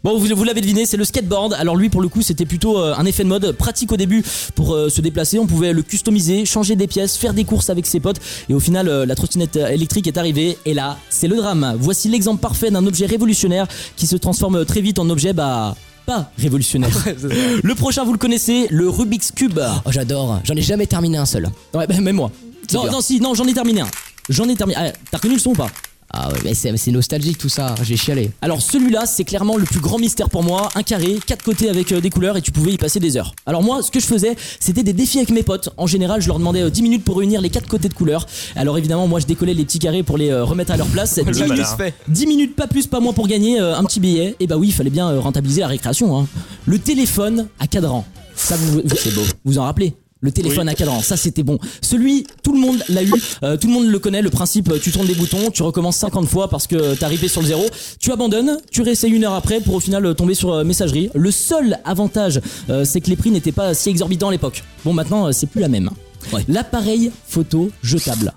Bon, 0.04 0.18
vous, 0.18 0.36
vous 0.36 0.44
l'avez 0.44 0.62
deviné, 0.62 0.88
c'est 0.88 0.98
le 0.98 1.06
skateboard. 1.06 1.54
Alors 1.54 1.76
lui, 1.76 1.90
pour 1.90 2.02
le 2.02 2.08
coup, 2.08 2.24
c'était 2.24 2.46
plutôt 2.46 2.80
euh, 2.80 2.96
un 2.98 3.06
effet 3.06 3.24
de 3.24 3.28
mode, 3.28 3.52
pratique 3.52 3.92
au 3.92 3.98
début 3.98 4.24
pour 4.56 4.74
euh, 4.74 4.90
se 4.90 5.00
déplacer. 5.00 5.38
On 5.38 5.46
pouvait 5.46 5.74
le 5.74 5.84
customiser, 5.84 6.44
changer 6.46 6.76
des 6.76 6.88
pièces, 6.88 7.18
faire 7.18 7.36
des 7.36 7.44
courses 7.44 7.70
avec 7.70 7.86
ses 7.86 8.00
potes. 8.00 8.18
Et 8.50 8.56
au 8.56 8.60
final, 8.60 8.88
euh, 8.90 9.06
la 9.06 9.14
trottinette 9.14 9.58
électrique 9.58 10.08
est 10.08 10.18
arrivée. 10.18 10.58
Et 10.66 10.74
là, 10.74 10.98
c'est 11.12 11.28
le 11.28 11.36
drame. 11.36 11.76
Voici 11.80 12.10
l'exemple 12.10 12.42
parfait 12.42 12.72
d'un 12.72 12.86
objet 12.88 13.06
révolutionnaire 13.06 13.68
qui 13.96 14.08
se 14.08 14.16
transforme 14.16 14.66
très 14.66 14.82
vite 14.82 14.98
en 14.98 15.08
objet, 15.08 15.34
bah, 15.34 15.76
pas 16.08 16.32
révolutionnaire. 16.36 16.90
le 17.64 17.76
prochain, 17.76 18.04
vous 18.04 18.14
le 18.14 18.18
connaissez, 18.18 18.66
le 18.72 18.90
Rubik's 18.90 19.32
Cube. 19.32 19.60
Oh 19.86 19.92
j'adore, 19.92 20.40
j'en 20.46 20.56
ai 20.56 20.64
jamais 20.64 20.88
terminé 20.88 21.18
un 21.20 21.28
seul. 21.28 21.48
Ouais, 21.76 21.86
bah, 21.86 22.00
même 22.02 22.16
moi. 22.16 22.32
Non, 22.74 22.90
non, 22.90 23.02
si, 23.02 23.20
non, 23.20 23.36
j'en 23.36 23.46
ai 23.46 23.54
terminé 23.54 23.82
un. 23.82 23.88
J'en 24.30 24.50
ai 24.50 24.56
terminé. 24.56 24.80
Ah, 24.80 24.92
T'as 25.12 25.18
reconnu 25.18 25.36
le 25.36 25.40
son 25.40 25.52
ou 25.52 25.56
pas? 25.56 25.70
Ah 26.14 26.30
ouais, 26.32 26.40
mais 26.44 26.54
c'est 26.54 26.92
nostalgique 26.92 27.38
tout 27.38 27.48
ça, 27.50 27.74
j'ai 27.84 27.96
chialé. 27.96 28.32
Alors 28.42 28.62
celui-là, 28.62 29.06
c'est 29.06 29.24
clairement 29.24 29.56
le 29.56 29.64
plus 29.64 29.80
grand 29.80 29.98
mystère 29.98 30.30
pour 30.30 30.44
moi. 30.44 30.68
Un 30.76 30.84
carré, 30.84 31.18
quatre 31.26 31.44
côtés 31.44 31.70
avec 31.70 31.92
euh, 31.94 32.02
des 32.02 32.10
couleurs 32.10 32.36
et 32.36 32.42
tu 32.42 32.52
pouvais 32.52 32.74
y 32.74 32.78
passer 32.78 33.00
des 33.00 33.16
heures. 33.16 33.34
Alors 33.46 33.64
moi, 33.64 33.82
ce 33.82 33.92
que 33.92 34.00
je 34.02 34.06
faisais, 34.06 34.36
c'était 34.60 34.84
des 34.84 34.92
défis 34.94 35.20
avec 35.20 35.30
mes 35.30 35.44
potes. 35.44 35.70
En 35.78 35.88
général, 35.88 36.22
je 36.22 36.28
leur 36.28 36.38
demandais 36.38 36.64
euh, 36.64 36.70
10 36.70 36.82
minutes 36.84 37.04
pour 37.06 37.18
réunir 37.18 37.40
les 37.40 37.50
quatre 37.50 37.68
côtés 37.70 37.88
de 37.88 37.94
couleurs. 37.94 38.26
Alors 38.58 38.78
évidemment, 38.78 39.08
moi, 39.08 39.20
je 39.22 39.26
décollais 39.26 39.54
les 39.54 39.64
petits 39.64 39.80
carrés 39.80 40.04
pour 40.04 40.18
les 40.18 40.30
euh, 40.32 40.44
remettre 40.44 40.72
à 40.74 40.78
leur 40.78 40.88
place. 40.88 41.18
10 41.18 41.24
malin. 41.40 41.54
minutes, 41.54 41.94
10 42.10 42.28
minutes, 42.28 42.56
pas 42.58 42.68
plus, 42.68 42.88
pas 42.88 43.00
moins 43.00 43.14
pour 43.14 43.28
gagner 43.28 43.62
euh, 43.62 43.78
un 43.78 43.84
petit 43.86 44.00
billet. 44.02 44.36
Et 44.42 44.48
bah 44.48 44.58
oui, 44.58 44.68
il 44.68 44.74
fallait 44.74 44.90
bien 44.90 45.18
rentabiliser 45.20 45.62
la 45.62 45.68
récréation. 45.68 46.20
hein. 46.20 46.28
Le 46.66 46.78
téléphone 46.78 47.48
à 47.60 47.68
cadran. 47.68 48.06
Ça, 48.36 48.56
vous, 48.58 48.82
vous- 48.84 48.96
c'est 48.98 49.14
beau. 49.16 49.22
Vous 49.46 49.58
en 49.60 49.64
rappelez? 49.64 49.94
Le 50.22 50.32
téléphone 50.32 50.70
à 50.70 50.76
cadran, 50.76 51.02
ça 51.02 51.18
c'était 51.18 51.44
bon. 51.44 51.58
Celui, 51.82 52.26
tout 52.44 52.54
le 52.54 52.60
monde 52.60 52.78
l'a 52.90 53.04
eu, 53.04 53.12
euh, 53.44 53.58
tout 53.58 53.68
le 53.68 53.74
monde 53.74 53.88
le 53.88 54.00
connaît, 54.00 54.22
le 54.22 54.30
principe, 54.30 54.70
euh, 54.72 54.80
tu 54.82 54.92
tournes 54.92 55.08
des 55.08 55.16
boutons, 55.16 55.50
tu 55.52 55.64
recommences 55.64 55.98
50 55.98 56.28
fois 56.28 56.48
parce 56.48 56.68
que 56.68 56.96
t'as 56.96 57.08
ripé 57.08 57.28
sur 57.28 57.42
le 57.42 57.48
zéro, 57.48 57.66
tu 58.00 58.12
abandonnes, 58.12 58.58
tu 58.72 58.82
réessayes 58.84 59.12
une 59.12 59.24
heure 59.26 59.34
après 59.34 59.60
pour 59.60 59.76
au 59.76 59.80
final 59.80 60.06
euh, 60.06 60.14
tomber 60.14 60.36
sur 60.36 60.54
euh, 60.54 60.64
messagerie. 60.64 61.10
Le 61.16 61.32
seul 61.32 61.80
avantage, 61.86 62.40
euh, 62.70 62.86
c'est 62.86 63.02
que 63.02 63.10
les 63.10 63.16
prix 63.16 63.32
n'étaient 63.32 63.52
pas 63.52 63.74
si 63.74 63.90
exorbitants 63.90 64.30
à 64.30 64.32
l'époque. 64.32 64.64
Bon 64.86 64.94
maintenant, 64.94 65.28
euh, 65.28 65.32
c'est 65.32 65.48
plus 65.48 65.62
la 65.62 65.68
même. 65.70 65.90
Ouais. 66.32 66.44
L'appareil 66.48 67.12
photo 67.28 67.72
jetable. 67.82 68.32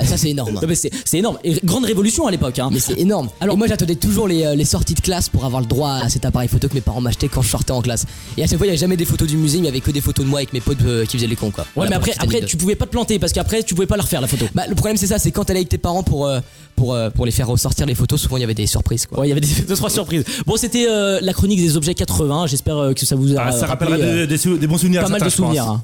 Ah, 0.00 0.06
ça 0.06 0.16
c'est 0.16 0.30
énorme. 0.30 0.54
Non, 0.54 0.60
mais 0.68 0.74
c'est 0.74 0.90
c'est 1.04 1.18
énorme. 1.18 1.38
Et 1.44 1.60
grande 1.64 1.84
révolution 1.84 2.26
à 2.26 2.30
l'époque. 2.30 2.58
Hein. 2.58 2.70
Mais 2.72 2.80
c'est 2.80 2.98
énorme. 2.98 3.28
Alors 3.40 3.56
moi 3.56 3.66
j'attendais 3.66 3.94
toujours 3.96 4.26
les, 4.28 4.44
euh, 4.44 4.54
les 4.54 4.64
sorties 4.64 4.94
de 4.94 5.00
classe 5.00 5.28
pour 5.28 5.44
avoir 5.44 5.60
le 5.60 5.66
droit 5.66 5.92
à 6.02 6.08
cet 6.08 6.24
appareil 6.24 6.48
photo 6.48 6.68
que 6.68 6.74
mes 6.74 6.80
parents 6.80 7.00
m'achetaient 7.00 7.28
quand 7.28 7.42
je 7.42 7.48
sortais 7.50 7.72
en 7.72 7.82
classe. 7.82 8.06
Et 8.36 8.42
à 8.42 8.46
chaque 8.46 8.58
fois 8.58 8.66
il 8.66 8.70
n'y 8.70 8.72
avait 8.72 8.78
jamais 8.80 8.96
des 8.96 9.04
photos 9.04 9.28
du 9.28 9.36
musée, 9.36 9.58
mais 9.58 9.64
il 9.64 9.66
y 9.66 9.68
avait 9.70 9.80
que 9.80 9.90
des 9.90 10.00
photos 10.00 10.24
de 10.24 10.30
moi 10.30 10.38
avec 10.40 10.52
mes 10.52 10.60
potes 10.60 10.78
euh, 10.82 11.04
qui 11.04 11.16
faisaient 11.16 11.26
les 11.26 11.36
cons 11.36 11.50
quoi. 11.50 11.64
Ouais, 11.64 11.70
Voilà, 11.76 11.90
mais 11.90 11.96
pour 11.96 12.02
après, 12.04 12.12
après 12.14 12.28
anecdote. 12.36 12.50
tu 12.50 12.56
pouvais 12.56 12.74
pas 12.76 12.86
te 12.86 12.90
planter 12.90 13.18
parce 13.18 13.32
qu'après, 13.32 13.62
tu 13.62 13.74
pouvais 13.74 13.86
pas 13.86 13.96
la 13.96 14.02
refaire 14.02 14.20
la 14.20 14.26
photo. 14.26 14.46
Bah, 14.54 14.64
le 14.68 14.74
problème 14.74 14.96
c'est 14.96 15.06
ça, 15.06 15.18
c'est 15.18 15.30
quand 15.30 15.44
t'allais 15.44 15.60
avec 15.60 15.68
tes 15.68 15.78
parents 15.78 16.02
pour, 16.02 16.26
euh, 16.26 16.40
pour, 16.76 16.94
euh, 16.94 17.10
pour 17.10 17.26
les 17.26 17.32
faire 17.32 17.46
ressortir 17.48 17.86
les 17.86 17.94
photos, 17.94 18.20
souvent 18.20 18.36
il 18.36 18.40
y 18.40 18.44
avait 18.44 18.54
des 18.54 18.66
surprises 18.66 19.06
quoi. 19.06 19.20
Ouais, 19.20 19.26
il 19.26 19.28
y 19.28 19.32
avait 19.32 19.40
des 19.40 19.48
deux 19.68 19.76
trois 19.76 19.90
surprises. 19.90 20.24
Bon, 20.46 20.56
c'était 20.56 20.86
euh, 20.88 21.18
la 21.20 21.32
chronique 21.32 21.60
des 21.60 21.76
objets 21.76 21.94
80. 21.94 22.46
J'espère 22.46 22.76
euh, 22.78 22.92
que 22.94 23.04
ça 23.06 23.16
vous 23.16 23.36
a 23.36 23.40
Ah, 23.40 23.52
ça 23.52 23.66
rappelé, 23.66 23.90
rappellera 23.90 24.08
euh, 24.12 24.20
des, 24.22 24.26
des 24.26 24.38
sou- 24.38 24.56
des 24.56 24.66
bons 24.66 24.78
souvenirs. 24.78 25.02
pas 25.02 25.08
mal 25.08 25.20
de 25.20 25.28
certains, 25.28 25.36
je 25.36 25.42
pense. 25.42 25.56
souvenirs. 25.56 25.68
hein. 25.70 25.82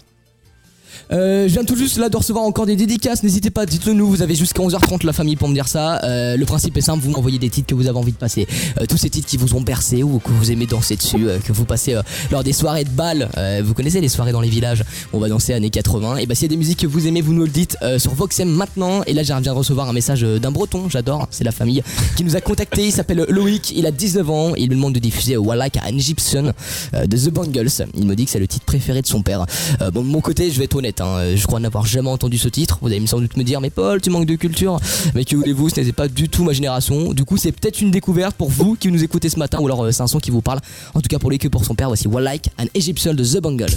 Euh, 1.12 1.48
je 1.48 1.52
viens 1.52 1.64
tout 1.64 1.76
juste 1.76 1.98
là 1.98 2.08
de 2.08 2.16
recevoir 2.16 2.44
encore 2.44 2.66
des 2.66 2.76
dédicaces. 2.76 3.22
N'hésitez 3.22 3.50
pas, 3.50 3.66
dites-le 3.66 3.92
nous. 3.92 4.08
Vous 4.08 4.22
avez 4.22 4.34
jusqu'à 4.34 4.62
11h30 4.62 5.04
la 5.06 5.12
famille 5.12 5.36
pour 5.36 5.48
me 5.48 5.54
dire 5.54 5.68
ça. 5.68 6.00
Euh, 6.04 6.36
le 6.36 6.46
principe 6.46 6.76
est 6.76 6.80
simple, 6.80 7.02
vous 7.02 7.10
m'envoyez 7.10 7.38
des 7.38 7.50
titres 7.50 7.68
que 7.68 7.74
vous 7.74 7.86
avez 7.86 7.98
envie 7.98 8.12
de 8.12 8.16
passer. 8.16 8.46
Euh, 8.80 8.86
tous 8.86 8.96
ces 8.96 9.10
titres 9.10 9.26
qui 9.26 9.36
vous 9.36 9.54
ont 9.54 9.60
bercé 9.60 10.02
ou 10.02 10.18
que 10.18 10.30
vous 10.30 10.50
aimez 10.50 10.66
danser 10.66 10.96
dessus, 10.96 11.26
que 11.44 11.52
vous 11.52 11.64
passez 11.64 11.94
lors 12.30 12.42
des 12.42 12.52
soirées 12.52 12.84
de 12.84 12.90
bal. 12.90 13.28
Vous 13.64 13.74
connaissez 13.74 14.00
les 14.00 14.08
soirées 14.08 14.32
dans 14.32 14.40
les 14.40 14.48
villages 14.48 14.84
on 15.12 15.18
va 15.18 15.28
danser 15.28 15.54
années 15.54 15.70
80. 15.70 16.16
Et 16.16 16.26
bah 16.26 16.34
s'il 16.34 16.44
y 16.44 16.46
a 16.46 16.48
des 16.48 16.56
musiques 16.56 16.80
que 16.80 16.86
vous 16.86 17.06
aimez, 17.06 17.20
vous 17.20 17.32
nous 17.32 17.44
le 17.44 17.48
dites 17.48 17.76
sur 17.98 18.14
Voxem 18.14 18.48
maintenant. 18.48 19.02
Et 19.06 19.12
là, 19.12 19.22
j'ai 19.22 19.32
viens 19.32 19.40
de 19.40 19.50
recevoir 19.50 19.88
un 19.88 19.92
message 19.92 20.22
d'un 20.22 20.50
breton, 20.50 20.88
j'adore, 20.88 21.28
c'est 21.30 21.44
la 21.44 21.52
famille, 21.52 21.82
qui 22.16 22.24
nous 22.24 22.36
a 22.36 22.40
contacté. 22.40 22.86
Il 22.86 22.92
s'appelle 22.92 23.24
Loïc, 23.28 23.72
il 23.74 23.86
a 23.86 23.90
19 23.90 24.30
ans. 24.30 24.54
Il 24.56 24.70
me 24.70 24.74
demande 24.74 24.94
de 24.94 24.98
diffuser 24.98 25.36
Wallach 25.36 25.76
à 25.82 25.90
Egyptian 25.90 26.52
euh, 26.94 27.06
de 27.06 27.16
The 27.16 27.30
Bangles. 27.30 27.68
Il 27.94 28.06
me 28.06 28.14
dit 28.14 28.24
que 28.24 28.30
c'est 28.30 28.38
le 28.38 28.46
titre 28.46 28.64
préféré 28.64 29.02
de 29.02 29.06
son 29.06 29.22
père. 29.22 29.46
Bon, 29.92 30.02
de 30.02 30.08
mon 30.08 30.20
côté, 30.20 30.50
je 30.50 30.58
vais 30.58 30.64
être 30.64 30.74
hein, 31.00 31.18
euh, 31.18 31.36
je 31.36 31.46
crois 31.46 31.60
n'avoir 31.60 31.86
jamais 31.86 32.08
entendu 32.08 32.38
ce 32.38 32.48
titre. 32.48 32.78
Vous 32.80 32.88
allez 32.88 33.06
sans 33.06 33.20
doute 33.20 33.36
me 33.36 33.44
dire, 33.44 33.60
mais 33.60 33.70
Paul, 33.70 34.00
tu 34.00 34.10
manques 34.10 34.26
de 34.26 34.36
culture. 34.36 34.78
Mais 35.14 35.24
que 35.24 35.36
voulez-vous, 35.36 35.68
ce 35.68 35.80
n'était 35.80 35.92
pas 35.92 36.08
du 36.08 36.28
tout 36.28 36.44
ma 36.44 36.52
génération. 36.52 37.12
Du 37.12 37.24
coup, 37.24 37.36
c'est 37.36 37.52
peut-être 37.52 37.80
une 37.80 37.90
découverte 37.90 38.36
pour 38.36 38.50
vous 38.50 38.76
qui 38.76 38.90
nous 38.90 39.02
écoutez 39.02 39.28
ce 39.28 39.38
matin, 39.38 39.58
ou 39.60 39.66
alors 39.66 39.84
euh, 39.84 39.92
c'est 39.92 40.02
un 40.02 40.06
son 40.06 40.20
qui 40.20 40.30
vous 40.30 40.42
parle. 40.42 40.60
En 40.94 41.00
tout 41.00 41.08
cas, 41.08 41.18
pour 41.18 41.30
les 41.30 41.38
que 41.38 41.48
pour 41.48 41.64
son 41.64 41.74
père, 41.74 41.88
voici 41.88 42.08
Wallach, 42.08 42.48
an 42.58 42.66
Egyptian 42.74 43.14
de 43.14 43.24
The 43.24 43.40
Bangles. 43.40 43.76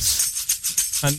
All 1.01 1.13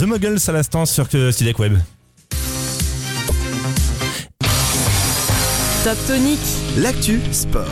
The 0.00 0.04
Muggles 0.04 0.38
à 0.48 0.52
l'instant 0.52 0.86
sur 0.86 1.10
que 1.10 1.30
Studek 1.30 1.58
Web. 1.58 1.76
Top 5.84 5.98
Tonic. 6.06 6.38
L'actu 6.78 7.20
sport. 7.32 7.66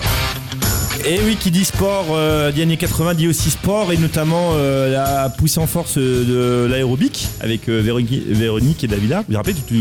Et 1.06 1.20
oui, 1.24 1.36
qui 1.40 1.50
dit 1.50 1.64
sport, 1.64 2.04
euh, 2.10 2.52
dit 2.52 2.60
années 2.60 2.76
80, 2.76 3.14
dit 3.14 3.28
aussi 3.28 3.48
sport, 3.48 3.92
et 3.92 3.96
notamment 3.96 4.50
euh, 4.56 4.92
la 4.92 5.30
poussée 5.30 5.58
en 5.58 5.66
force 5.66 5.96
euh, 5.96 6.66
de 6.66 6.70
l'aérobic 6.70 7.28
avec 7.40 7.66
euh, 7.70 7.80
Véronique, 7.80 8.84
et 8.84 8.88
Davida. 8.88 9.20
Vous 9.20 9.24
vous 9.30 9.36
rappelez 9.38 9.54
tout 9.54 9.74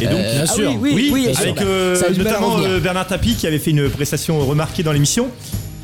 Et 0.00 0.06
donc, 0.06 0.14
Euh, 0.18 0.34
bien 0.34 0.46
sûr. 0.46 0.74
oui, 0.76 0.90
oui, 0.92 1.10
oui, 1.12 1.22
bien 1.26 1.34
sûr. 1.34 1.42
avec 1.42 1.60
euh, 1.60 2.14
notamment 2.16 2.58
euh, 2.58 2.80
Bernard 2.80 3.06
Tapie 3.06 3.36
qui 3.36 3.46
avait 3.46 3.60
fait 3.60 3.70
une 3.70 3.88
prestation 3.90 4.40
remarquée 4.44 4.82
dans 4.82 4.92
l'émission. 4.92 5.30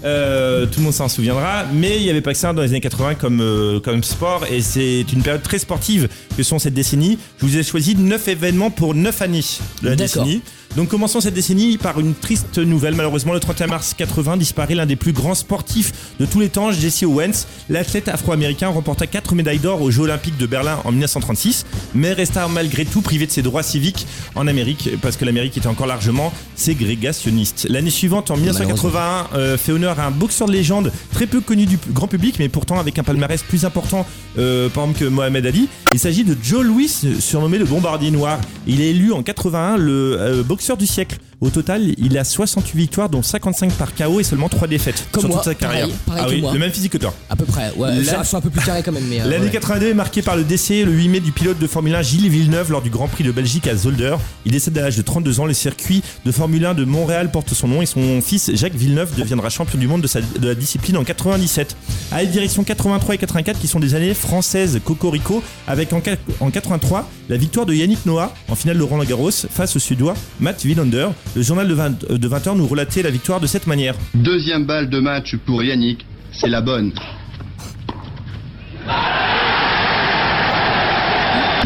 Euh, 0.04 0.66
tout 0.66 0.80
le 0.80 0.84
monde 0.84 0.92
s'en 0.92 1.08
souviendra, 1.08 1.64
mais 1.72 1.96
il 1.96 2.02
n'y 2.02 2.10
avait 2.10 2.20
pas 2.20 2.32
que 2.32 2.38
ça 2.38 2.52
dans 2.52 2.62
les 2.62 2.68
années 2.68 2.80
80 2.80 3.14
comme, 3.14 3.40
euh, 3.40 3.80
comme 3.80 4.02
sport, 4.04 4.44
et 4.50 4.60
c'est 4.60 5.04
une 5.12 5.22
période 5.22 5.42
très 5.42 5.58
sportive 5.58 6.08
que 6.36 6.42
sont 6.42 6.58
cette 6.58 6.74
décennie. 6.74 7.18
Je 7.40 7.46
vous 7.46 7.56
ai 7.56 7.62
choisi 7.62 7.96
9 7.96 8.28
événements 8.28 8.70
pour 8.70 8.94
9 8.94 9.22
années 9.22 9.40
de 9.82 9.88
la 9.88 9.96
décennie. 9.96 10.42
Donc 10.76 10.88
commençons 10.88 11.22
cette 11.22 11.32
décennie 11.32 11.78
par 11.78 11.98
une 11.98 12.12
triste 12.12 12.58
nouvelle. 12.58 12.94
Malheureusement, 12.94 13.32
le 13.32 13.40
31 13.40 13.68
mars 13.68 13.94
80 13.96 14.36
disparaît 14.36 14.74
l'un 14.74 14.84
des 14.84 14.94
plus 14.94 15.12
grands 15.12 15.34
sportifs 15.34 16.14
de 16.20 16.26
tous 16.26 16.38
les 16.38 16.50
temps, 16.50 16.70
Jesse 16.70 17.02
Owens. 17.04 17.46
L'athlète 17.70 18.08
afro-américain 18.08 18.68
remporta 18.68 19.06
4 19.06 19.34
médailles 19.34 19.58
d'or 19.58 19.80
aux 19.80 19.90
Jeux 19.90 20.02
Olympiques 20.02 20.36
de 20.36 20.44
Berlin 20.44 20.78
en 20.84 20.92
1936, 20.92 21.64
mais 21.94 22.12
resta 22.12 22.46
malgré 22.48 22.84
tout 22.84 23.00
privé 23.00 23.24
de 23.24 23.30
ses 23.30 23.40
droits 23.40 23.62
civiques 23.62 24.06
en 24.34 24.46
Amérique, 24.46 24.90
parce 25.00 25.16
que 25.16 25.24
l'Amérique 25.24 25.56
était 25.56 25.66
encore 25.66 25.86
largement 25.86 26.30
ségrégationniste. 26.56 27.66
L'année 27.70 27.88
suivante, 27.88 28.30
en 28.30 28.36
1981, 28.36 29.28
euh, 29.34 29.56
fait 29.56 29.72
honneur 29.72 29.98
à 29.98 30.04
un 30.04 30.10
boxeur 30.10 30.46
de 30.46 30.52
légende 30.52 30.92
très 31.10 31.26
peu 31.26 31.40
connu 31.40 31.64
du 31.64 31.78
grand 31.88 32.06
public, 32.06 32.36
mais 32.38 32.50
pourtant 32.50 32.78
avec 32.78 32.98
un 32.98 33.02
palmarès 33.02 33.42
plus 33.42 33.64
important, 33.64 34.04
euh, 34.36 34.68
par 34.68 34.84
exemple 34.84 35.00
que 35.00 35.04
Mohamed 35.06 35.46
Ali. 35.46 35.70
Il 35.94 35.98
s'agit 35.98 36.24
de 36.24 36.36
Joe 36.42 36.62
Louis, 36.62 36.90
surnommé 37.18 37.56
le 37.56 37.64
bombardier 37.64 38.10
noir. 38.10 38.38
Il 38.66 38.82
est 38.82 38.90
élu 38.90 39.12
en 39.12 39.22
81 39.22 39.78
le 39.78 40.18
euh, 40.20 40.42
boxeur 40.42 40.65
du 40.76 40.86
siècle. 40.88 41.18
Au 41.40 41.50
total, 41.50 41.82
il 41.98 42.16
a 42.16 42.24
68 42.24 42.76
victoires, 42.78 43.08
dont 43.10 43.22
55 43.22 43.70
par 43.74 43.94
KO 43.94 44.18
et 44.20 44.24
seulement 44.24 44.48
3 44.48 44.66
défaites 44.68 45.06
Comme 45.12 45.20
sur 45.20 45.28
moi, 45.28 45.38
toute 45.38 45.44
sa 45.44 45.54
carrière. 45.54 45.86
pareil 46.06 46.22
ah 46.24 46.28
que 46.28 46.34
oui, 46.34 46.40
moi. 46.40 46.52
le 46.54 46.58
même 46.58 46.70
physique 46.72 46.92
que 46.92 46.98
toi. 46.98 47.12
À 47.28 47.36
peu 47.36 47.44
près, 47.44 47.70
ouais. 47.76 48.02
La- 48.02 48.22
Je 48.22 48.26
suis 48.26 48.36
un 48.36 48.40
peu 48.40 48.48
plus 48.48 48.64
carré 48.64 48.82
quand 48.82 48.90
même, 48.90 49.04
mais. 49.06 49.20
euh, 49.20 49.28
L'année 49.28 49.44
ouais. 49.44 49.50
82 49.50 49.88
est 49.88 49.94
marquée 49.94 50.22
par 50.22 50.34
le 50.34 50.44
décès 50.44 50.84
le 50.84 50.92
8 50.92 51.08
mai 51.08 51.20
du 51.20 51.32
pilote 51.32 51.58
de 51.58 51.66
Formule 51.66 51.94
1 51.94 52.00
Gilles 52.02 52.30
Villeneuve 52.30 52.70
lors 52.72 52.80
du 52.80 52.88
Grand 52.88 53.06
Prix 53.06 53.22
de 53.22 53.30
Belgique 53.32 53.66
à 53.68 53.76
Zolder. 53.76 54.16
Il 54.46 54.52
décède 54.52 54.76
à 54.78 54.80
l'âge 54.82 54.96
de 54.96 55.02
32 55.02 55.38
ans. 55.40 55.44
Le 55.44 55.52
circuit 55.52 56.02
de 56.24 56.32
Formule 56.32 56.64
1 56.64 56.72
de 56.72 56.84
Montréal 56.86 57.30
porte 57.30 57.52
son 57.52 57.68
nom 57.68 57.82
et 57.82 57.86
son 57.86 58.22
fils 58.22 58.50
Jacques 58.54 58.74
Villeneuve 58.74 59.14
deviendra 59.14 59.50
champion 59.50 59.78
du 59.78 59.86
monde 59.86 60.00
de, 60.00 60.06
sa- 60.08 60.22
de 60.22 60.48
la 60.48 60.54
discipline 60.54 60.96
en 60.96 61.04
97. 61.04 61.76
À 62.12 62.22
la 62.22 62.24
direction 62.24 62.64
83 62.64 63.14
et 63.14 63.18
84 63.18 63.60
qui 63.60 63.68
sont 63.68 63.78
des 63.78 63.94
années 63.94 64.14
françaises 64.14 64.80
cocorico 64.82 65.42
avec 65.68 65.92
en, 65.92 66.00
qua- 66.00 66.16
en 66.40 66.50
83 66.50 67.06
la 67.28 67.36
victoire 67.36 67.66
de 67.66 67.74
Yannick 67.74 68.06
Noah 68.06 68.32
en 68.48 68.54
finale 68.54 68.78
de 68.78 68.82
Roland 68.82 69.04
Garros 69.04 69.30
face 69.30 69.76
au 69.76 69.78
Suédois 69.78 70.14
Matt 70.40 70.55
Le 70.64 71.42
journal 71.42 71.68
de 71.68 71.74
20, 71.74 72.04
euh, 72.10 72.18
de 72.18 72.28
20h 72.28 72.56
nous 72.56 72.66
relatait 72.66 73.02
la 73.02 73.10
victoire 73.10 73.40
de 73.40 73.46
cette 73.46 73.66
manière. 73.66 73.94
Deuxième 74.14 74.64
balle 74.64 74.88
de 74.88 74.98
match 75.00 75.36
pour 75.44 75.62
Yannick, 75.62 76.06
c'est 76.32 76.48
la 76.48 76.60
bonne. 76.60 76.92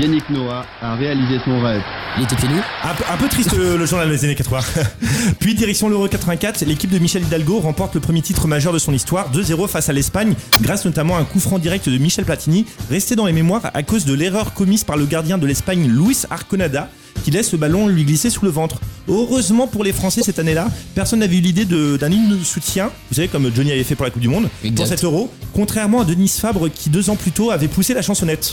Yannick 0.00 0.28
Noah 0.30 0.64
a 0.80 0.94
réalisé 0.96 1.38
son 1.44 1.60
rêve. 1.60 1.82
Il 2.20 2.24
était 2.24 2.36
pieds 2.36 2.48
nus. 2.48 2.60
Un 2.84 2.94
peu, 2.94 3.04
un 3.10 3.16
peu 3.16 3.28
triste 3.28 3.56
le, 3.56 3.78
le 3.78 3.86
journal 3.86 4.06
des 4.10 4.24
années 4.26 4.34
80. 4.34 4.60
Puis 5.40 5.54
direction 5.54 5.88
l'Euro 5.88 6.06
84, 6.06 6.66
l'équipe 6.66 6.90
de 6.90 6.98
Michel 6.98 7.22
Hidalgo 7.22 7.60
remporte 7.60 7.94
le 7.94 8.00
premier 8.02 8.20
titre 8.20 8.46
majeur 8.46 8.74
de 8.74 8.78
son 8.78 8.92
histoire, 8.92 9.32
2-0 9.32 9.66
face 9.68 9.88
à 9.88 9.94
l'Espagne, 9.94 10.34
grâce 10.60 10.84
notamment 10.84 11.16
à 11.16 11.20
un 11.20 11.24
coup 11.24 11.40
franc 11.40 11.58
direct 11.58 11.88
de 11.88 11.96
Michel 11.96 12.26
Platini, 12.26 12.66
resté 12.90 13.16
dans 13.16 13.24
les 13.24 13.32
mémoires 13.32 13.70
à 13.72 13.82
cause 13.82 14.04
de 14.04 14.12
l'erreur 14.12 14.52
commise 14.52 14.84
par 14.84 14.98
le 14.98 15.06
gardien 15.06 15.38
de 15.38 15.46
l'Espagne, 15.46 15.88
Luis 15.88 16.18
Arconada, 16.28 16.90
qui 17.24 17.30
laisse 17.30 17.52
le 17.52 17.58
ballon 17.58 17.86
lui 17.88 18.04
glisser 18.04 18.28
sous 18.28 18.44
le 18.44 18.50
ventre. 18.50 18.76
Heureusement 19.08 19.66
pour 19.66 19.82
les 19.82 19.94
Français 19.94 20.20
cette 20.22 20.38
année-là, 20.38 20.68
personne 20.94 21.20
n'avait 21.20 21.38
eu 21.38 21.40
l'idée 21.40 21.64
d'un 21.64 22.10
hymne 22.12 22.36
de 22.38 22.44
soutien, 22.44 22.90
vous 23.10 23.16
savez 23.16 23.28
comme 23.28 23.50
Johnny 23.56 23.72
avait 23.72 23.82
fait 23.82 23.94
pour 23.94 24.04
la 24.04 24.10
Coupe 24.10 24.20
du 24.20 24.28
Monde, 24.28 24.48
pour 24.60 24.68
Exact. 24.68 24.86
cet 24.88 25.04
Euro, 25.04 25.32
contrairement 25.54 26.02
à 26.02 26.04
Denis 26.04 26.28
Fabre 26.28 26.68
qui 26.68 26.90
deux 26.90 27.08
ans 27.08 27.16
plus 27.16 27.32
tôt 27.32 27.50
avait 27.50 27.68
poussé 27.68 27.94
la 27.94 28.02
chansonnette. 28.02 28.52